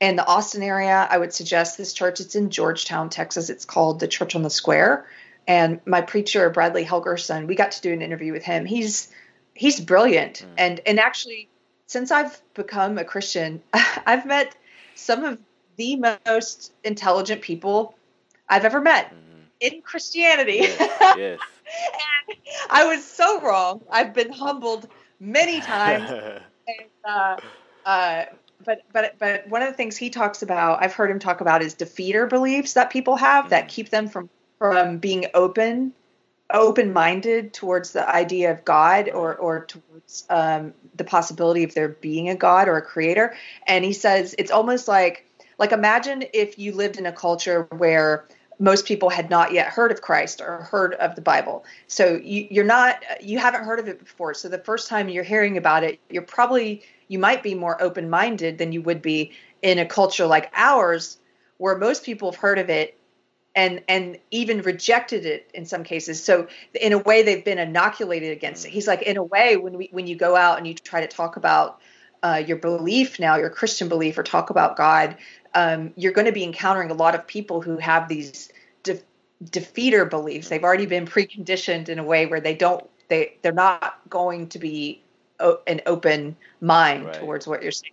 in 0.00 0.16
the 0.16 0.26
Austin 0.26 0.62
area, 0.62 1.06
I 1.08 1.16
would 1.16 1.32
suggest 1.32 1.78
this 1.78 1.92
church. 1.92 2.20
It's 2.20 2.34
in 2.34 2.50
Georgetown, 2.50 3.08
Texas. 3.08 3.48
It's 3.48 3.64
called 3.64 4.00
the 4.00 4.08
Church 4.08 4.34
on 4.34 4.42
the 4.42 4.50
Square. 4.50 5.06
And 5.46 5.80
my 5.86 6.00
preacher 6.00 6.50
Bradley 6.50 6.84
Helgerson, 6.84 7.46
we 7.46 7.54
got 7.54 7.72
to 7.72 7.80
do 7.80 7.92
an 7.92 8.02
interview 8.02 8.32
with 8.32 8.42
him. 8.44 8.66
He's 8.66 9.08
he's 9.54 9.80
brilliant. 9.80 10.44
Mm. 10.44 10.54
And 10.58 10.80
and 10.86 11.00
actually, 11.00 11.48
since 11.86 12.10
I've 12.10 12.40
become 12.54 12.98
a 12.98 13.04
Christian, 13.04 13.62
I've 14.06 14.26
met 14.26 14.54
some 14.94 15.24
of 15.24 15.38
the 15.76 15.96
most 16.26 16.72
intelligent 16.82 17.42
people 17.42 17.94
I've 18.48 18.64
ever 18.64 18.80
met 18.80 19.10
Mhm. 19.10 19.44
in 19.60 19.82
Christianity. 19.82 20.58
Yes. 20.58 21.16
yes. 21.16 21.40
I 22.70 22.86
was 22.86 23.04
so 23.04 23.40
wrong. 23.40 23.82
I've 23.90 24.14
been 24.14 24.32
humbled 24.32 24.88
many 25.20 25.60
times. 25.62 26.10
and, 26.66 26.90
uh, 27.04 27.36
uh, 27.84 28.24
but 28.64 28.80
but 28.92 29.18
but 29.18 29.48
one 29.48 29.62
of 29.62 29.68
the 29.68 29.74
things 29.74 29.96
he 29.96 30.10
talks 30.10 30.42
about, 30.42 30.82
I've 30.82 30.94
heard 30.94 31.10
him 31.10 31.18
talk 31.18 31.40
about, 31.40 31.62
is 31.62 31.74
defeater 31.74 32.28
beliefs 32.28 32.74
that 32.74 32.90
people 32.90 33.16
have 33.16 33.50
that 33.50 33.66
Mhm. 33.66 33.68
keep 33.68 33.90
them 33.90 34.08
from 34.08 34.30
from 34.58 34.98
being 34.98 35.26
open 35.34 35.92
open 36.52 36.92
minded 36.92 37.52
towards 37.54 37.92
the 37.92 38.08
idea 38.08 38.52
of 38.52 38.64
God 38.64 39.10
or 39.10 39.34
or 39.36 39.66
towards 39.66 40.24
um, 40.30 40.74
the 40.94 41.04
possibility 41.04 41.64
of 41.64 41.74
there 41.74 41.88
being 41.88 42.28
a 42.28 42.36
God 42.36 42.68
or 42.68 42.76
a 42.76 42.82
creator. 42.82 43.34
And 43.66 43.84
he 43.84 43.92
says 43.92 44.34
it's 44.38 44.50
almost 44.50 44.88
like 44.88 45.26
like 45.58 45.72
imagine 45.72 46.24
if 46.32 46.58
you 46.58 46.72
lived 46.74 46.98
in 46.98 47.06
a 47.06 47.12
culture 47.12 47.66
where 47.76 48.26
most 48.58 48.86
people 48.86 49.10
had 49.10 49.30
not 49.30 49.52
yet 49.52 49.68
heard 49.68 49.90
of 49.90 50.00
Christ 50.00 50.40
or 50.40 50.62
heard 50.62 50.94
of 50.94 51.14
the 51.14 51.20
Bible. 51.20 51.64
So 51.86 52.20
you, 52.22 52.46
you're 52.50 52.64
not 52.64 53.02
you 53.20 53.38
haven't 53.38 53.64
heard 53.64 53.78
of 53.78 53.88
it 53.88 53.98
before. 53.98 54.34
So 54.34 54.48
the 54.48 54.58
first 54.58 54.88
time 54.88 55.08
you're 55.08 55.24
hearing 55.24 55.56
about 55.56 55.84
it, 55.84 56.00
you're 56.08 56.22
probably 56.22 56.82
you 57.08 57.18
might 57.18 57.42
be 57.42 57.54
more 57.54 57.80
open 57.82 58.08
minded 58.08 58.58
than 58.58 58.72
you 58.72 58.82
would 58.82 59.02
be 59.02 59.32
in 59.62 59.78
a 59.78 59.86
culture 59.86 60.26
like 60.26 60.50
ours, 60.54 61.18
where 61.58 61.76
most 61.76 62.04
people 62.04 62.30
have 62.30 62.40
heard 62.40 62.58
of 62.58 62.70
it 62.70 62.98
and 63.54 63.82
and 63.88 64.18
even 64.30 64.62
rejected 64.62 65.26
it 65.26 65.50
in 65.54 65.64
some 65.64 65.84
cases. 65.84 66.22
So 66.22 66.48
in 66.80 66.92
a 66.92 66.98
way, 66.98 67.22
they've 67.22 67.44
been 67.44 67.58
inoculated 67.58 68.32
against 68.32 68.66
it. 68.66 68.70
He's 68.70 68.86
like, 68.86 69.02
in 69.02 69.16
a 69.16 69.22
way, 69.22 69.56
when 69.56 69.76
we 69.76 69.88
when 69.92 70.06
you 70.06 70.16
go 70.16 70.36
out 70.36 70.58
and 70.58 70.66
you 70.66 70.74
try 70.74 71.00
to 71.00 71.06
talk 71.06 71.36
about 71.36 71.80
uh, 72.22 72.42
your 72.44 72.56
belief 72.56 73.20
now, 73.20 73.36
your 73.36 73.50
Christian 73.50 73.88
belief, 73.88 74.18
or 74.18 74.22
talk 74.22 74.50
about 74.50 74.76
God, 74.76 75.16
um, 75.54 75.92
you're 75.96 76.12
going 76.12 76.26
to 76.26 76.32
be 76.32 76.44
encountering 76.44 76.90
a 76.90 76.94
lot 76.94 77.14
of 77.14 77.26
people 77.26 77.60
who 77.60 77.78
have 77.78 78.08
these 78.08 78.50
de- 78.82 79.00
defeater 79.44 80.08
beliefs. 80.08 80.48
They've 80.48 80.62
already 80.64 80.86
been 80.86 81.06
preconditioned 81.06 81.88
in 81.88 81.98
a 81.98 82.04
way 82.04 82.26
where 82.26 82.40
they 82.40 82.54
don't 82.54 82.88
they 83.08 83.36
they're 83.42 83.52
not 83.52 84.00
going 84.08 84.48
to 84.48 84.58
be 84.58 85.02
o- 85.40 85.60
an 85.66 85.80
open 85.86 86.36
mind 86.60 87.06
Right. 87.06 87.14
towards 87.14 87.46
what 87.46 87.62
you're 87.62 87.72
saying. 87.72 87.92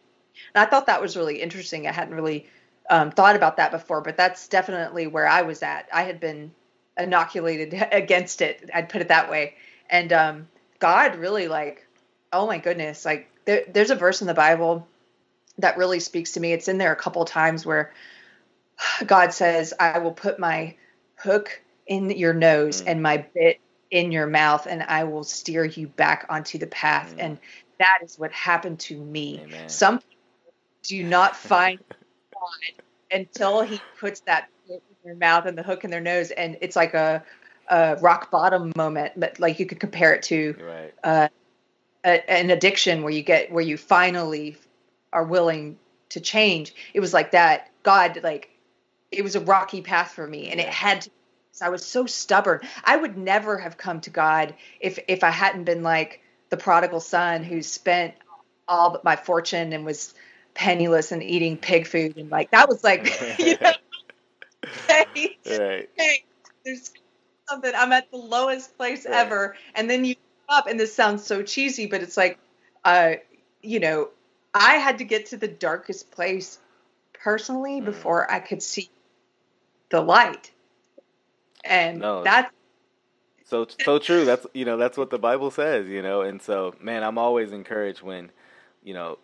And 0.56 0.66
I 0.66 0.70
thought 0.70 0.88
that 0.88 1.02
was 1.02 1.16
really 1.16 1.42
interesting. 1.42 1.88
I 1.88 1.92
hadn't 1.92 2.16
really 2.16 2.48
um, 2.90 3.12
thought 3.12 3.36
about 3.36 3.58
that 3.58 3.72
before, 3.72 4.02
but 4.02 4.18
that's 4.18 4.48
definitely 4.48 5.08
where 5.08 5.28
I 5.28 5.44
was 5.44 5.62
at. 5.62 5.88
I 5.94 6.04
had 6.04 6.20
been 6.20 6.52
inoculated 6.98 7.74
against 7.92 8.42
it. 8.42 8.70
I'd 8.74 8.90
put 8.90 9.02
it 9.02 9.10
that 9.10 9.30
way. 9.30 9.56
And 9.90 10.12
um, 10.14 10.48
God 10.80 11.16
really 11.16 11.48
like, 11.48 11.86
oh 12.34 12.48
my 12.48 12.58
goodness, 12.58 13.06
like 13.06 13.30
there, 13.46 13.64
there's 13.72 13.92
a 13.92 13.96
verse 13.96 14.22
in 14.22 14.28
the 14.28 14.34
Bible 14.34 14.88
that 15.58 15.78
really 15.78 16.00
speaks 16.00 16.34
to 16.34 16.40
me. 16.40 16.54
It's 16.54 16.68
in 16.68 16.78
there 16.78 16.92
a 16.92 16.96
couple 16.96 17.24
times 17.26 17.66
where 17.66 17.94
God 19.06 19.34
says, 19.34 19.74
I 19.80 20.00
will 20.00 20.12
put 20.12 20.40
my 20.40 20.76
hook 21.16 21.62
in 21.88 22.10
your 22.10 22.34
nose 22.34 22.82
mm. 22.82 22.88
and 22.88 23.04
my 23.04 23.18
bit 23.34 23.60
in 23.90 24.12
your 24.12 24.28
mouth, 24.28 24.66
and 24.68 24.82
I 24.84 25.04
will 25.04 25.24
steer 25.24 25.66
you 25.66 25.88
back 25.88 26.26
onto 26.30 26.58
the 26.58 26.68
path. 26.68 27.16
Mm. 27.18 27.24
And 27.24 27.38
that 27.80 28.00
is 28.04 28.18
what 28.18 28.32
happened 28.32 28.80
to 28.82 28.98
me. 28.98 29.42
Amen. 29.44 29.70
Some 29.70 30.00
people 30.00 30.54
do 30.84 31.04
not 31.04 31.36
find 31.36 31.80
God 32.34 32.84
until 33.12 33.62
He 33.62 33.80
puts 34.00 34.22
that 34.22 34.50
bit 34.68 34.82
in 34.90 35.10
their 35.10 35.16
mouth 35.16 35.46
and 35.46 35.58
the 35.58 35.64
hook 35.64 35.84
in 35.84 35.92
their 35.92 36.02
nose, 36.02 36.32
and 36.32 36.58
it's 36.62 36.76
like 36.76 36.94
a, 36.94 37.24
a 37.70 37.98
rock 38.02 38.32
bottom 38.32 38.72
moment. 38.76 39.20
But 39.20 39.40
like 39.40 39.60
you 39.60 39.66
could 39.66 39.80
compare 39.80 40.14
it 40.14 40.24
to 40.24 40.56
right. 40.62 40.94
uh, 41.04 41.28
a, 42.06 42.32
an 42.32 42.50
addiction 42.50 43.04
where 43.04 43.14
you 43.14 43.22
get 43.22 43.52
where 43.52 43.64
you 43.64 43.78
finally 43.78 44.58
are 45.14 45.24
willing 45.24 45.78
to 46.10 46.20
change. 46.20 46.74
It 46.94 47.00
was 47.00 47.14
like 47.14 47.32
that. 47.32 47.70
God, 47.84 48.20
like, 48.24 48.50
it 49.12 49.24
was 49.24 49.36
a 49.36 49.42
rocky 49.42 49.82
path 49.82 50.12
for 50.12 50.26
me, 50.26 50.50
and 50.50 50.60
it 50.60 50.70
had 50.70 51.02
to. 51.02 51.10
I 51.62 51.70
was 51.70 51.86
so 51.86 52.06
stubborn. 52.06 52.62
I 52.84 52.98
would 52.98 53.18
never 53.18 53.58
have 53.58 53.78
come 53.78 54.02
to 54.02 54.10
God 54.10 54.56
if 54.80 54.98
if 55.08 55.24
I 55.24 55.30
hadn't 55.30 55.66
been 55.66 55.84
like 55.84 56.22
the 56.50 56.58
prodigal 56.58 57.00
son 57.00 57.44
who 57.44 57.62
spent 57.62 58.14
all 58.68 58.92
but 58.92 59.04
my 59.04 59.16
fortune 59.16 59.74
and 59.74 59.86
was 59.86 60.14
penniless 60.54 61.12
and 61.12 61.24
eating 61.24 61.58
pig 61.58 61.88
food 61.88 62.18
and 62.18 62.30
like 62.30 62.52
that 62.52 62.68
was 62.70 62.84
like 62.84 63.06
you 63.40 63.58
know 63.60 63.72
hey, 64.88 65.38
right. 65.60 65.90
hey 65.98 66.24
there's 66.66 66.92
something 67.50 67.72
i'm 67.76 67.92
at 67.92 68.12
the 68.12 68.18
lowest 68.18 68.78
place 68.78 69.06
right. 69.06 69.16
ever 69.16 69.56
and 69.76 69.90
then 69.90 70.06
you 70.06 70.16
up 70.50 70.68
and 70.68 70.80
this 70.80 70.94
sounds 70.94 71.24
so 71.24 71.42
cheesy 71.42 71.86
but 71.86 72.02
it's 72.02 72.18
like 72.18 72.38
uh 72.84 73.14
you 73.62 73.80
know 73.80 74.10
I 74.54 74.76
had 74.76 74.98
to 74.98 75.04
get 75.04 75.28
to 75.28 75.38
the 75.38 75.48
darkest 75.48 76.12
place 76.12 76.60
personally 77.14 77.82
mm. 77.82 77.86
before 77.86 78.30
I 78.32 78.40
could 78.40 78.62
see 78.62 78.90
the 79.90 80.02
light. 80.02 80.52
And 81.64 82.00
no, 82.00 82.24
that's 82.24 82.52
so 83.46 83.68
so 83.84 84.00
true. 84.00 84.26
That's 84.26 84.46
you 84.54 84.66
know, 84.66 84.78
that's 84.78 84.98
what 84.98 85.10
the 85.10 85.20
Bible 85.20 85.52
says, 85.52 85.88
you 85.88 86.02
know. 86.02 86.22
And 86.22 86.42
so, 86.42 86.74
man, 86.82 87.04
I'm 87.04 87.18
always 87.18 87.52
encouraged 87.52 88.02
when, 88.02 88.32
you 88.84 88.94
know, 88.94 89.20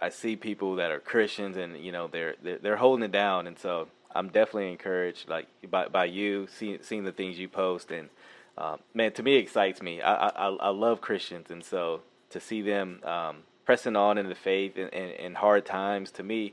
I 0.00 0.10
see 0.10 0.36
people 0.36 0.76
that 0.76 0.90
are 0.90 1.00
Christians 1.00 1.56
and, 1.56 1.78
you 1.78 1.92
know, 1.92 2.08
they're 2.08 2.34
they're, 2.42 2.58
they're 2.58 2.76
holding 2.76 3.04
it 3.04 3.12
down 3.12 3.46
and 3.46 3.58
so 3.58 3.88
I'm 4.14 4.28
definitely 4.28 4.72
encouraged 4.72 5.28
like 5.28 5.46
by 5.70 5.88
by 5.88 6.04
you 6.06 6.48
seeing 6.50 6.78
seeing 6.82 7.04
the 7.04 7.12
things 7.12 7.38
you 7.38 7.48
post 7.48 7.90
and 7.90 8.10
um, 8.58 8.80
man, 8.92 9.12
to 9.12 9.22
me, 9.22 9.36
it 9.36 9.40
excites 9.40 9.80
me. 9.80 10.02
I, 10.02 10.28
I 10.28 10.48
I 10.48 10.68
love 10.68 11.00
Christians, 11.00 11.50
and 11.50 11.64
so 11.64 12.02
to 12.28 12.40
see 12.40 12.60
them 12.60 13.00
um, 13.04 13.38
pressing 13.70 13.94
on 13.94 14.18
in 14.18 14.28
the 14.28 14.34
faith 14.34 14.76
in, 14.76 14.88
in, 14.88 15.10
in, 15.10 15.34
hard 15.36 15.64
times 15.64 16.10
to 16.10 16.24
me 16.24 16.52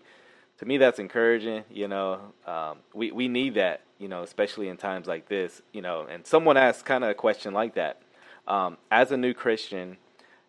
to 0.59 0.67
me 0.67 0.77
that's 0.77 0.99
encouraging 0.99 1.63
you 1.67 1.87
know 1.87 2.19
um, 2.45 2.77
we, 2.93 3.09
we 3.09 3.27
need 3.27 3.55
that 3.55 3.81
you 3.97 4.07
know 4.07 4.21
especially 4.21 4.67
in 4.67 4.77
times 4.77 5.07
like 5.07 5.27
this 5.27 5.63
you 5.73 5.81
know 5.81 6.05
and 6.07 6.27
someone 6.27 6.57
asked 6.57 6.85
kind 6.85 7.03
of 7.03 7.09
a 7.09 7.15
question 7.15 7.55
like 7.55 7.73
that 7.73 8.03
um, 8.47 8.77
as 8.91 9.11
a 9.11 9.17
new 9.17 9.33
christian 9.33 9.97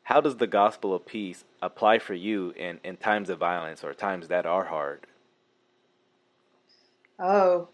how 0.02 0.20
does 0.20 0.36
the 0.36 0.46
gospel 0.46 0.94
of 0.94 1.06
peace 1.06 1.42
apply 1.62 1.98
for 1.98 2.12
you 2.12 2.52
in, 2.54 2.78
in 2.84 2.98
times 2.98 3.30
of 3.30 3.38
violence 3.38 3.82
or 3.82 3.94
times 3.94 4.28
that 4.28 4.44
are 4.44 4.64
hard 4.64 5.06
oh 7.18 7.66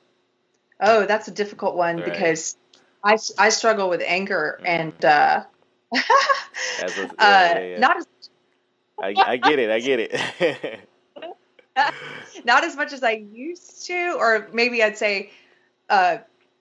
oh 0.78 1.04
that's 1.04 1.26
a 1.26 1.32
difficult 1.32 1.74
one 1.74 1.96
right. 1.96 2.04
because 2.04 2.56
I, 3.02 3.18
I 3.40 3.48
struggle 3.48 3.88
with 3.88 4.02
anger 4.06 4.60
mm-hmm. 4.60 4.66
and 4.66 5.04
uh, 5.04 5.42
a, 5.92 5.98
yeah, 5.98 6.94
uh, 6.94 7.08
yeah, 7.18 7.58
yeah. 7.58 7.78
not 7.80 7.96
as 7.96 8.06
I, 9.02 9.14
I 9.16 9.36
get 9.36 9.58
it. 9.58 9.70
I 9.70 9.80
get 9.80 10.00
it. 10.00 10.80
Not 12.44 12.64
as 12.64 12.76
much 12.76 12.92
as 12.92 13.02
I 13.02 13.24
used 13.32 13.86
to, 13.86 14.16
or 14.18 14.48
maybe 14.52 14.82
I'd 14.82 14.96
say, 14.96 15.30
uh, 15.90 16.18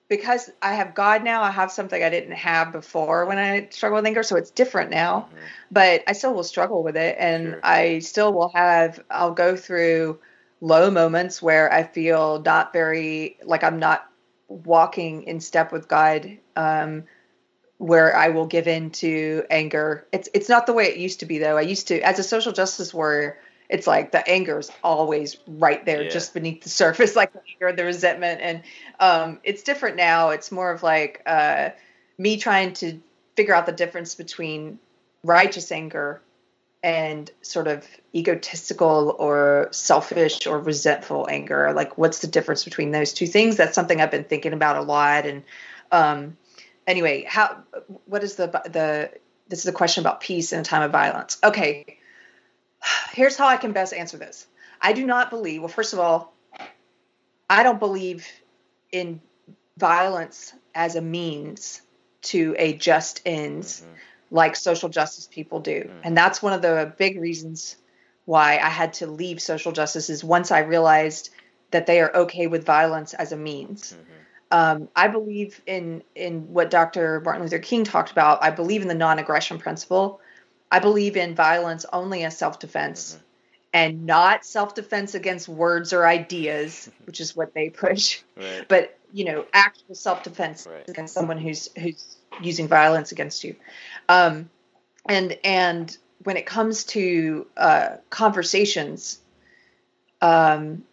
because 0.08 0.50
I 0.60 0.74
have 0.74 0.94
God 0.94 1.24
now, 1.24 1.42
I 1.42 1.50
have 1.50 1.72
something 1.72 2.02
I 2.02 2.10
didn't 2.10 2.32
have 2.32 2.72
before 2.72 3.24
when 3.26 3.38
I 3.38 3.68
struggled 3.70 3.98
with 3.98 4.06
anger. 4.06 4.22
So 4.22 4.36
it's 4.36 4.50
different 4.50 4.90
now, 4.90 5.28
mm-hmm. 5.28 5.44
but 5.70 6.02
I 6.06 6.12
still 6.12 6.34
will 6.34 6.44
struggle 6.44 6.82
with 6.82 6.96
it. 6.96 7.16
And 7.18 7.46
sure. 7.46 7.60
I 7.62 7.98
still 8.00 8.32
will 8.32 8.50
have, 8.50 9.02
I'll 9.10 9.32
go 9.32 9.56
through 9.56 10.18
low 10.60 10.90
moments 10.90 11.40
where 11.40 11.72
I 11.72 11.84
feel 11.84 12.42
not 12.42 12.72
very, 12.72 13.38
like 13.44 13.64
I'm 13.64 13.78
not 13.78 14.08
walking 14.48 15.22
in 15.24 15.40
step 15.40 15.72
with 15.72 15.88
God. 15.88 16.38
Um, 16.56 17.04
where 17.78 18.16
I 18.16 18.28
will 18.28 18.46
give 18.46 18.68
in 18.68 18.90
to 18.90 19.44
anger. 19.50 20.06
It's 20.12 20.28
it's 20.34 20.48
not 20.48 20.66
the 20.66 20.72
way 20.72 20.86
it 20.86 20.96
used 20.96 21.20
to 21.20 21.26
be 21.26 21.38
though. 21.38 21.56
I 21.56 21.62
used 21.62 21.88
to 21.88 22.00
as 22.00 22.18
a 22.18 22.22
social 22.22 22.52
justice 22.52 22.94
warrior, 22.94 23.38
it's 23.68 23.86
like 23.86 24.12
the 24.12 24.26
anger 24.28 24.58
is 24.58 24.70
always 24.82 25.36
right 25.46 25.84
there, 25.84 26.02
yeah. 26.02 26.10
just 26.10 26.34
beneath 26.34 26.62
the 26.62 26.68
surface, 26.82 27.16
like 27.16 27.32
the 27.32 27.40
anger, 27.52 27.76
the 27.76 27.84
resentment, 27.84 28.40
and 28.40 28.62
um, 29.00 29.40
it's 29.42 29.62
different 29.62 29.96
now. 29.96 30.30
It's 30.30 30.52
more 30.52 30.70
of 30.70 30.82
like 30.82 31.22
uh, 31.26 31.70
me 32.18 32.36
trying 32.36 32.74
to 32.74 33.00
figure 33.36 33.54
out 33.54 33.66
the 33.66 33.72
difference 33.72 34.14
between 34.14 34.78
righteous 35.24 35.72
anger 35.72 36.20
and 36.82 37.30
sort 37.40 37.66
of 37.66 37.86
egotistical 38.14 39.16
or 39.18 39.68
selfish 39.70 40.46
or 40.46 40.60
resentful 40.60 41.26
anger. 41.30 41.72
Like, 41.72 41.96
what's 41.96 42.18
the 42.18 42.26
difference 42.26 42.62
between 42.62 42.90
those 42.90 43.14
two 43.14 43.26
things? 43.26 43.56
That's 43.56 43.74
something 43.74 44.00
I've 44.00 44.10
been 44.10 44.24
thinking 44.24 44.52
about 44.52 44.76
a 44.76 44.82
lot, 44.82 45.24
and 45.24 45.42
um, 45.90 46.36
anyway, 46.86 47.24
how 47.26 47.62
what 48.06 48.24
is 48.24 48.36
the 48.36 48.46
the 48.46 49.10
this 49.48 49.60
is 49.60 49.66
a 49.66 49.72
question 49.72 50.02
about 50.02 50.20
peace 50.20 50.52
in 50.52 50.60
a 50.60 50.64
time 50.64 50.82
of 50.82 50.90
violence. 50.90 51.38
Okay. 51.42 51.98
Here's 53.12 53.36
how 53.36 53.46
I 53.46 53.56
can 53.56 53.72
best 53.72 53.92
answer 53.92 54.16
this. 54.16 54.46
I 54.80 54.92
do 54.92 55.06
not 55.06 55.30
believe, 55.30 55.60
well 55.60 55.68
first 55.68 55.92
of 55.92 55.98
all, 55.98 56.34
I 57.48 57.62
don't 57.62 57.78
believe 57.78 58.26
in 58.90 59.20
violence 59.76 60.52
as 60.74 60.96
a 60.96 61.00
means 61.00 61.82
to 62.22 62.54
a 62.58 62.74
just 62.74 63.20
ends 63.26 63.80
mm-hmm. 63.80 63.94
like 64.30 64.56
social 64.56 64.88
justice 64.88 65.28
people 65.30 65.60
do. 65.60 65.80
Mm-hmm. 65.80 66.00
And 66.04 66.16
that's 66.16 66.42
one 66.42 66.52
of 66.52 66.62
the 66.62 66.92
big 66.96 67.20
reasons 67.20 67.76
why 68.24 68.58
I 68.58 68.70
had 68.70 68.94
to 68.94 69.06
leave 69.06 69.40
social 69.40 69.72
justice 69.72 70.08
is 70.08 70.24
once 70.24 70.50
I 70.50 70.60
realized 70.60 71.30
that 71.70 71.86
they 71.86 72.00
are 72.00 72.14
okay 72.14 72.46
with 72.46 72.64
violence 72.64 73.14
as 73.14 73.32
a 73.32 73.36
means. 73.36 73.92
Mm-hmm. 73.92 74.12
Um, 74.50 74.88
I 74.94 75.08
believe 75.08 75.60
in 75.66 76.02
in 76.14 76.52
what 76.52 76.70
Dr. 76.70 77.20
Martin 77.20 77.42
Luther 77.42 77.58
King 77.58 77.84
talked 77.84 78.12
about. 78.12 78.42
I 78.42 78.50
believe 78.50 78.82
in 78.82 78.88
the 78.88 78.94
non-aggression 78.94 79.58
principle. 79.58 80.20
I 80.70 80.78
believe 80.78 81.16
in 81.16 81.34
violence 81.34 81.84
only 81.92 82.24
as 82.24 82.36
self-defense, 82.36 83.14
mm-hmm. 83.14 83.24
and 83.72 84.06
not 84.06 84.44
self-defense 84.44 85.14
against 85.14 85.48
words 85.48 85.92
or 85.92 86.06
ideas, 86.06 86.90
which 87.04 87.20
is 87.20 87.34
what 87.34 87.54
they 87.54 87.70
push. 87.70 88.20
Right. 88.36 88.66
But 88.68 88.98
you 89.12 89.24
know, 89.24 89.46
actual 89.52 89.94
self-defense 89.94 90.66
right. 90.70 90.88
against 90.88 91.14
someone 91.14 91.38
who's 91.38 91.68
who's 91.76 92.16
using 92.42 92.68
violence 92.68 93.12
against 93.12 93.44
you. 93.44 93.56
Um, 94.08 94.50
and 95.06 95.38
and 95.44 95.96
when 96.22 96.36
it 96.36 96.46
comes 96.46 96.84
to 96.84 97.46
uh, 97.56 97.96
conversations, 98.10 99.20
um, 100.20 100.84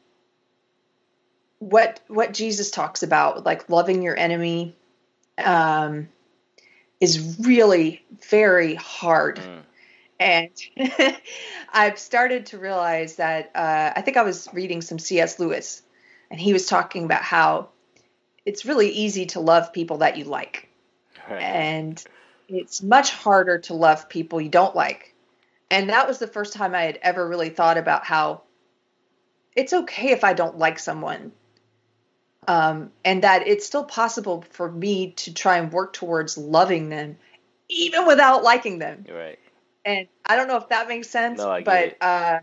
what 1.62 2.00
what 2.08 2.34
Jesus 2.34 2.72
talks 2.72 3.04
about, 3.04 3.46
like 3.46 3.70
loving 3.70 4.02
your 4.02 4.18
enemy, 4.18 4.76
um, 5.38 6.10
is 7.00 7.38
really 7.40 8.04
very 8.30 8.74
hard. 8.74 9.40
Mm. 9.40 9.62
And 10.20 11.18
I've 11.74 12.00
started 12.00 12.48
to 12.48 12.58
realize 12.58 13.18
that 13.18 13.52
uh, 13.54 13.94
I 13.96 14.02
think 14.02 14.18
I 14.18 14.24
was 14.24 14.50
reading 14.54 14.82
some 14.82 14.98
C.S. 14.98 15.40
Lewis, 15.40 15.84
and 16.32 16.40
he 16.40 16.52
was 16.52 16.66
talking 16.66 17.06
about 17.06 17.22
how 17.22 17.70
it's 18.44 18.66
really 18.66 18.90
easy 18.90 19.28
to 19.28 19.40
love 19.40 19.72
people 19.72 20.00
that 20.00 20.18
you 20.18 20.26
like, 20.26 20.68
right. 21.30 21.44
and 21.44 22.04
it's 22.50 22.82
much 22.82 23.12
harder 23.12 23.60
to 23.60 23.76
love 23.76 24.10
people 24.10 24.42
you 24.42 24.50
don't 24.50 24.76
like. 24.76 25.14
And 25.70 25.90
that 25.90 26.08
was 26.08 26.18
the 26.18 26.28
first 26.28 26.54
time 26.54 26.74
I 26.74 26.82
had 26.82 26.98
ever 27.04 27.26
really 27.28 27.50
thought 27.50 27.78
about 27.78 28.04
how 28.04 28.42
it's 29.56 29.74
okay 29.74 30.10
if 30.10 30.24
I 30.24 30.34
don't 30.34 30.58
like 30.58 30.80
someone 30.80 31.32
um, 32.48 32.92
and 33.06 33.24
that 33.24 33.48
it's 33.48 33.66
still 33.66 33.84
possible 33.84 34.44
for 34.50 34.72
me 34.72 35.12
to 35.12 35.34
try 35.34 35.58
and 35.58 35.72
work 35.72 35.94
towards 35.94 36.38
loving 36.38 36.90
them 36.90 37.18
even 37.70 38.06
without 38.06 38.44
liking 38.44 38.80
them. 38.80 39.06
Right. 39.10 39.40
And 39.86 40.08
i 40.26 40.36
don't 40.36 40.48
know 40.48 40.58
if 40.58 40.70
that 40.70 40.88
makes 40.88 41.10
sense 41.10 41.40
no, 41.40 41.50
I 41.50 41.64
but 41.64 41.98
uh, 42.02 42.40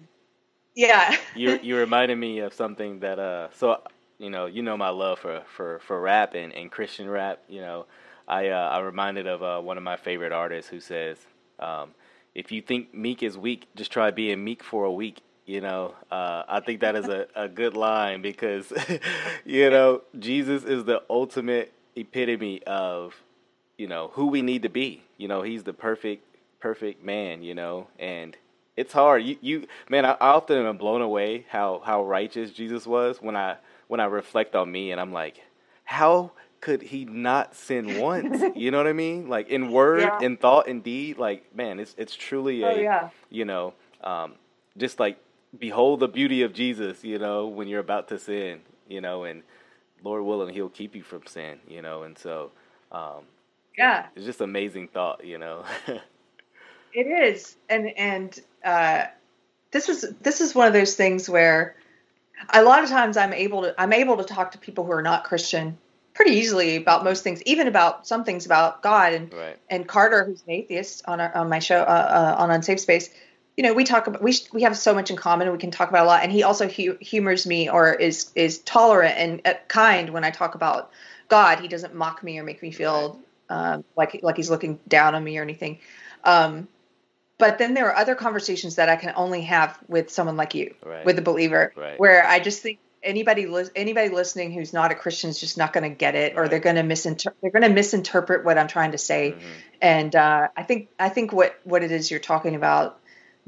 yeah. 0.75 1.17
You 1.35 1.59
you 1.63 1.77
reminded 1.77 2.17
me 2.17 2.41
of 2.41 2.53
something 2.53 3.01
that 3.01 3.19
uh 3.19 3.49
so 3.53 3.81
you 4.19 4.31
know 4.31 4.47
you 4.47 4.63
know 4.63 4.77
my 4.77 4.89
love 4.89 5.21
for 5.21 5.43
for 5.47 5.79
for 5.81 6.01
rap 6.01 6.35
and, 6.35 6.53
and 6.53 6.71
christian 6.71 7.09
rap 7.09 7.43
you 7.49 7.61
know. 7.61 7.87
I 8.27 8.49
uh 8.49 8.69
i 8.71 8.81
reminded 8.81 9.27
of 9.27 9.43
uh, 9.43 9.61
one 9.61 9.77
of 9.77 9.83
my 9.85 9.97
favorite 9.97 10.33
artists 10.33 10.71
who 10.71 10.81
says 10.81 11.17
um 11.61 11.95
if 12.35 12.53
you 12.53 12.61
think 12.61 12.93
meek 12.93 13.23
is 13.23 13.39
weak 13.39 13.67
just 13.77 13.93
try 13.93 14.11
being 14.11 14.43
meek 14.43 14.63
for 14.63 14.85
a 14.85 14.93
week 14.93 15.21
You 15.49 15.63
know, 15.63 15.95
uh, 16.11 16.43
I 16.47 16.61
think 16.61 16.81
that 16.81 16.95
is 16.95 17.09
a, 17.09 17.27
a 17.35 17.49
good 17.49 17.75
line 17.75 18.21
because, 18.21 18.71
you 19.47 19.71
know, 19.71 20.03
Jesus 20.19 20.63
is 20.63 20.85
the 20.85 21.03
ultimate 21.09 21.73
epitome 21.97 22.63
of, 22.65 23.15
you 23.79 23.87
know, 23.87 24.11
who 24.13 24.27
we 24.27 24.43
need 24.43 24.65
to 24.65 24.69
be. 24.69 25.03
You 25.17 25.27
know, 25.27 25.41
he's 25.41 25.63
the 25.63 25.73
perfect, 25.73 26.23
perfect 26.61 27.03
man, 27.03 27.43
you 27.43 27.55
know, 27.55 27.89
and 27.99 28.37
it's 28.77 28.93
hard. 28.93 29.23
You, 29.25 29.39
you 29.41 29.67
man, 29.89 30.05
I, 30.05 30.19
I 30.21 30.33
often 30.33 30.67
am 30.67 30.77
blown 30.77 31.01
away 31.01 31.47
how, 31.49 31.81
how 31.83 32.05
righteous 32.05 32.51
Jesus 32.51 32.87
was 32.87 33.23
when 33.23 33.35
I, 33.35 33.57
when 33.87 34.01
I 34.01 34.05
reflect 34.05 34.55
on 34.55 34.71
me 34.71 34.93
and 34.93 35.01
I'm 35.01 35.15
like, 35.15 35.41
how 35.85 36.33
could 36.61 36.83
he 36.83 37.07
not 37.07 37.55
sin 37.55 37.99
once? 37.99 38.43
you 38.55 38.71
know 38.71 38.77
what 38.77 38.87
I 38.87 38.93
mean? 38.93 39.31
Like 39.31 39.49
in 39.49 39.73
word, 39.73 40.03
yeah. 40.03 40.19
in 40.21 40.37
thought, 40.37 40.69
in 40.69 40.83
deed. 40.83 41.17
Like 41.17 41.57
man, 41.57 41.81
it's 41.81 41.95
it's 41.97 42.15
truly 42.15 42.65
oh, 42.65 42.69
a 42.69 42.83
yeah. 42.83 43.09
you 43.31 43.47
know, 43.47 43.73
um, 44.05 44.35
just 44.77 45.01
like 45.01 45.19
behold 45.57 46.01
the 46.01 46.09
beauty 46.09 46.43
of 46.43 46.53
Jesus. 46.53 47.05
You 47.05 47.19
know, 47.19 47.47
when 47.47 47.69
you're 47.69 47.81
about 47.81 48.09
to 48.09 48.19
sin. 48.19 48.61
You 48.89 49.03
know, 49.03 49.25
and 49.25 49.43
Lord 50.03 50.25
willing, 50.25 50.55
He'll 50.55 50.69
keep 50.69 50.97
you 50.97 51.03
from 51.03 51.27
sin. 51.27 51.59
You 51.69 51.83
know, 51.83 52.03
and 52.03 52.19
so 52.19 52.51
um, 52.91 53.25
yeah, 53.77 54.07
it's 54.17 54.25
just 54.25 54.41
amazing 54.41 54.89
thought. 54.89 55.25
You 55.25 55.39
know, 55.39 55.65
it 56.93 57.07
is, 57.07 57.57
and 57.69 57.89
and 57.97 58.41
uh, 58.65 59.05
this 59.71 59.89
is 59.89 60.15
this 60.21 60.41
is 60.41 60.55
one 60.55 60.67
of 60.67 60.73
those 60.73 60.95
things 60.95 61.29
where 61.29 61.77
a 62.53 62.63
lot 62.63 62.83
of 62.83 62.89
times 62.89 63.17
I'm 63.17 63.33
able 63.33 63.63
to 63.63 63.75
I'm 63.81 63.93
able 63.93 64.17
to 64.19 64.25
talk 64.25 64.53
to 64.53 64.59
people 64.59 64.85
who 64.85 64.93
are 64.93 65.03
not 65.03 65.25
Christian 65.25 65.79
pretty 66.15 66.33
easily 66.33 66.77
about 66.77 67.05
most 67.05 67.23
things, 67.23 67.41
even 67.45 67.69
about 67.69 68.07
some 68.07 68.25
things 68.25 68.45
about 68.45 68.83
God. 68.83 69.13
And 69.13 69.33
right. 69.33 69.57
and 69.71 69.87
Carter, 69.87 70.25
who's 70.25 70.43
an 70.43 70.51
atheist 70.51 71.03
on 71.07 71.21
our, 71.21 71.35
on 71.37 71.49
my 71.49 71.61
show 71.61 71.81
uh, 71.81 72.35
uh, 72.37 72.43
on 72.43 72.51
Unsafe 72.51 72.81
Space, 72.81 73.11
you 73.59 73.65
know, 73.65 73.75
we 73.75 73.83
talk 73.83 74.07
about 74.07 74.23
we 74.23 74.35
we 74.53 74.63
have 74.63 74.79
so 74.79 74.95
much 74.95 75.11
in 75.11 75.17
common. 75.17 75.51
We 75.51 75.59
can 75.59 75.73
talk 75.73 75.89
about 75.89 76.05
a 76.05 76.07
lot, 76.07 76.23
and 76.23 76.31
he 76.31 76.45
also 76.45 76.69
hu- 76.69 76.97
humors 77.01 77.45
me 77.45 77.69
or 77.69 77.93
is 77.93 78.31
is 78.37 78.59
tolerant 78.61 79.19
and 79.19 79.41
uh, 79.45 79.55
kind 79.67 80.11
when 80.11 80.23
I 80.23 80.31
talk 80.31 80.55
about 80.55 80.93
God. 81.27 81.59
He 81.59 81.67
doesn't 81.67 81.93
mock 81.93 82.23
me 82.23 82.39
or 82.39 82.45
make 82.45 82.63
me 82.63 82.71
feel 82.71 83.19
um, 83.49 83.83
like 83.97 84.21
like 84.23 84.37
he's 84.37 84.49
looking 84.49 84.79
down 84.87 85.17
on 85.17 85.25
me 85.25 85.37
or 85.39 85.43
anything. 85.43 85.81
Um, 86.23 86.69
but 87.37 87.59
then 87.59 87.75
there 87.75 87.89
are 87.89 87.97
other 87.97 88.15
conversations 88.15 88.77
that 88.77 88.89
I 88.89 88.95
can 88.95 89.13
only 89.17 89.43
have 89.43 89.77
with 89.89 90.09
someone 90.09 90.37
like 90.37 90.55
you, 90.55 90.77
right. 90.87 91.05
with 91.05 91.19
a 91.19 91.23
believer, 91.23 91.73
right. 91.77 91.99
where 91.99 92.25
I 92.25 92.39
just 92.39 92.63
think 92.63 92.79
anybody 93.03 93.47
li- 93.47 93.71
anybody 93.75 94.09
listening 94.09 94.53
who's 94.53 94.73
not 94.73 94.93
a 94.93 94.95
Christian 94.95 95.31
is 95.31 95.41
just 95.41 95.59
not 95.59 95.73
going 95.73 95.83
to 95.83 95.97
get 95.97 96.15
it, 96.15 96.37
or 96.37 96.47
they're 96.47 96.61
going 96.61 96.77
to 96.77 96.85
misinterpret 96.85 97.41
they're 97.43 97.51
going 97.51 97.69
to 97.69 97.75
misinterpret 97.75 98.45
what 98.45 98.57
I'm 98.57 98.69
trying 98.69 98.93
to 98.93 98.99
say. 98.99 99.33
Mm-hmm. 99.33 99.49
And 99.83 100.15
uh, 100.15 100.47
I 100.57 100.63
think 100.63 100.91
I 100.97 101.09
think 101.09 101.33
what 101.33 101.59
what 101.65 101.83
it 101.83 101.91
is 101.91 102.09
you're 102.09 102.21
talking 102.21 102.55
about 102.55 102.98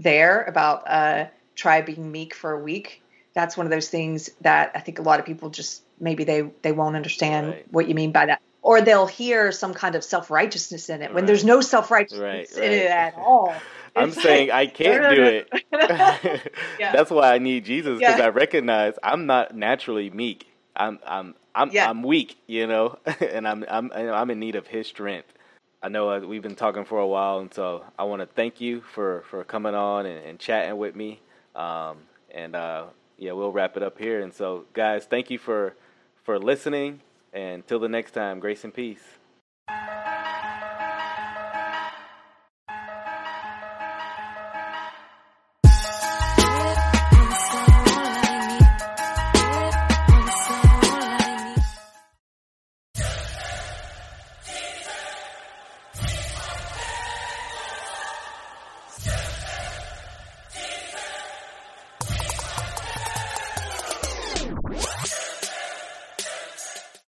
there 0.03 0.43
about 0.45 0.89
uh, 0.89 1.27
try 1.55 1.83
being 1.83 2.11
meek 2.11 2.35
for 2.35 2.53
a 2.53 2.59
week. 2.59 3.03
That's 3.35 3.57
one 3.57 3.67
of 3.67 3.71
those 3.71 3.89
things 3.89 4.31
that 4.41 4.73
I 4.75 4.81
think 4.81 4.99
a 4.99 5.03
lot 5.03 5.21
of 5.21 5.27
people 5.27 5.51
just 5.51 5.83
maybe 6.01 6.25
they 6.25 6.43
they 6.63 6.73
won't 6.73 6.97
understand 6.97 7.49
right. 7.49 7.67
what 7.73 7.89
you 7.89 7.95
mean 7.95 8.13
by 8.13 8.27
that. 8.27 8.41
Or 8.63 8.83
they'll 8.83 9.07
hear 9.07 9.53
some 9.53 9.73
kind 9.73 9.95
of 9.95 10.05
self 10.05 10.31
righteousness 10.31 10.89
in 10.91 11.03
it 11.03 11.15
when 11.15 11.27
there's 11.27 11.45
no 11.45 11.61
self 11.61 11.91
righteousness 11.91 12.57
in 12.57 12.73
it 12.73 12.91
at 12.91 13.15
all. 13.15 13.55
I'm 13.97 14.13
saying 14.13 14.51
I 14.51 14.67
can't 14.67 15.15
do 15.15 15.23
it. 15.25 15.49
yeah. 16.79 16.93
That's 16.93 17.11
why 17.11 17.35
I 17.35 17.39
need 17.39 17.65
Jesus 17.65 17.99
because 17.99 18.19
Yeah. 18.19 18.27
I 18.27 18.29
recognize 18.29 18.95
I'm 19.03 19.27
not 19.27 19.57
naturally 19.57 20.11
meek. 20.11 20.47
I'm 20.77 20.99
I'm 21.07 21.35
I'm 21.55 21.71
Yeah. 21.73 21.89
I'm 21.89 22.03
weak, 22.03 22.37
you 22.47 22.67
know, 22.67 22.99
and 23.21 23.47
I'm 23.47 23.65
I'm 23.69 23.91
I'm 23.93 24.31
in 24.31 24.39
need 24.39 24.57
of 24.57 24.67
His 24.67 24.87
strength. 24.87 25.33
I 25.83 25.89
know 25.89 26.11
uh, 26.11 26.21
we've 26.21 26.43
been 26.43 26.57
talking 26.57 26.85
for 26.85 26.99
a 26.99 27.07
while, 27.07 27.39
and 27.39 27.53
so 27.53 27.85
I 27.99 28.05
want 28.05 28.21
to 28.21 28.27
thank 28.27 28.61
you 28.61 28.83
for 28.83 29.25
for 29.31 29.45
coming 29.45 29.75
on 29.75 30.05
and, 30.05 30.25
and 30.25 30.39
chatting 30.39 30.77
with 30.77 30.95
me. 30.95 31.21
Um, 31.57 31.99
and 32.31 32.55
uh, 32.55 32.87
yeah, 33.17 33.33
we'll 33.33 33.53
wrap 33.53 33.77
it 33.77 33.83
up 33.83 33.99
here. 33.99 34.21
And 34.21 34.33
so, 34.35 34.67
guys, 34.75 35.07
thank 35.07 35.31
you 35.31 35.39
for 35.39 35.75
for 36.23 36.39
listening. 36.39 37.01
And 37.33 37.67
till 37.67 37.79
the 37.79 37.89
next 37.89 38.13
time, 38.13 38.41
grace 38.41 38.65
and 38.65 38.75
peace. 38.75 39.21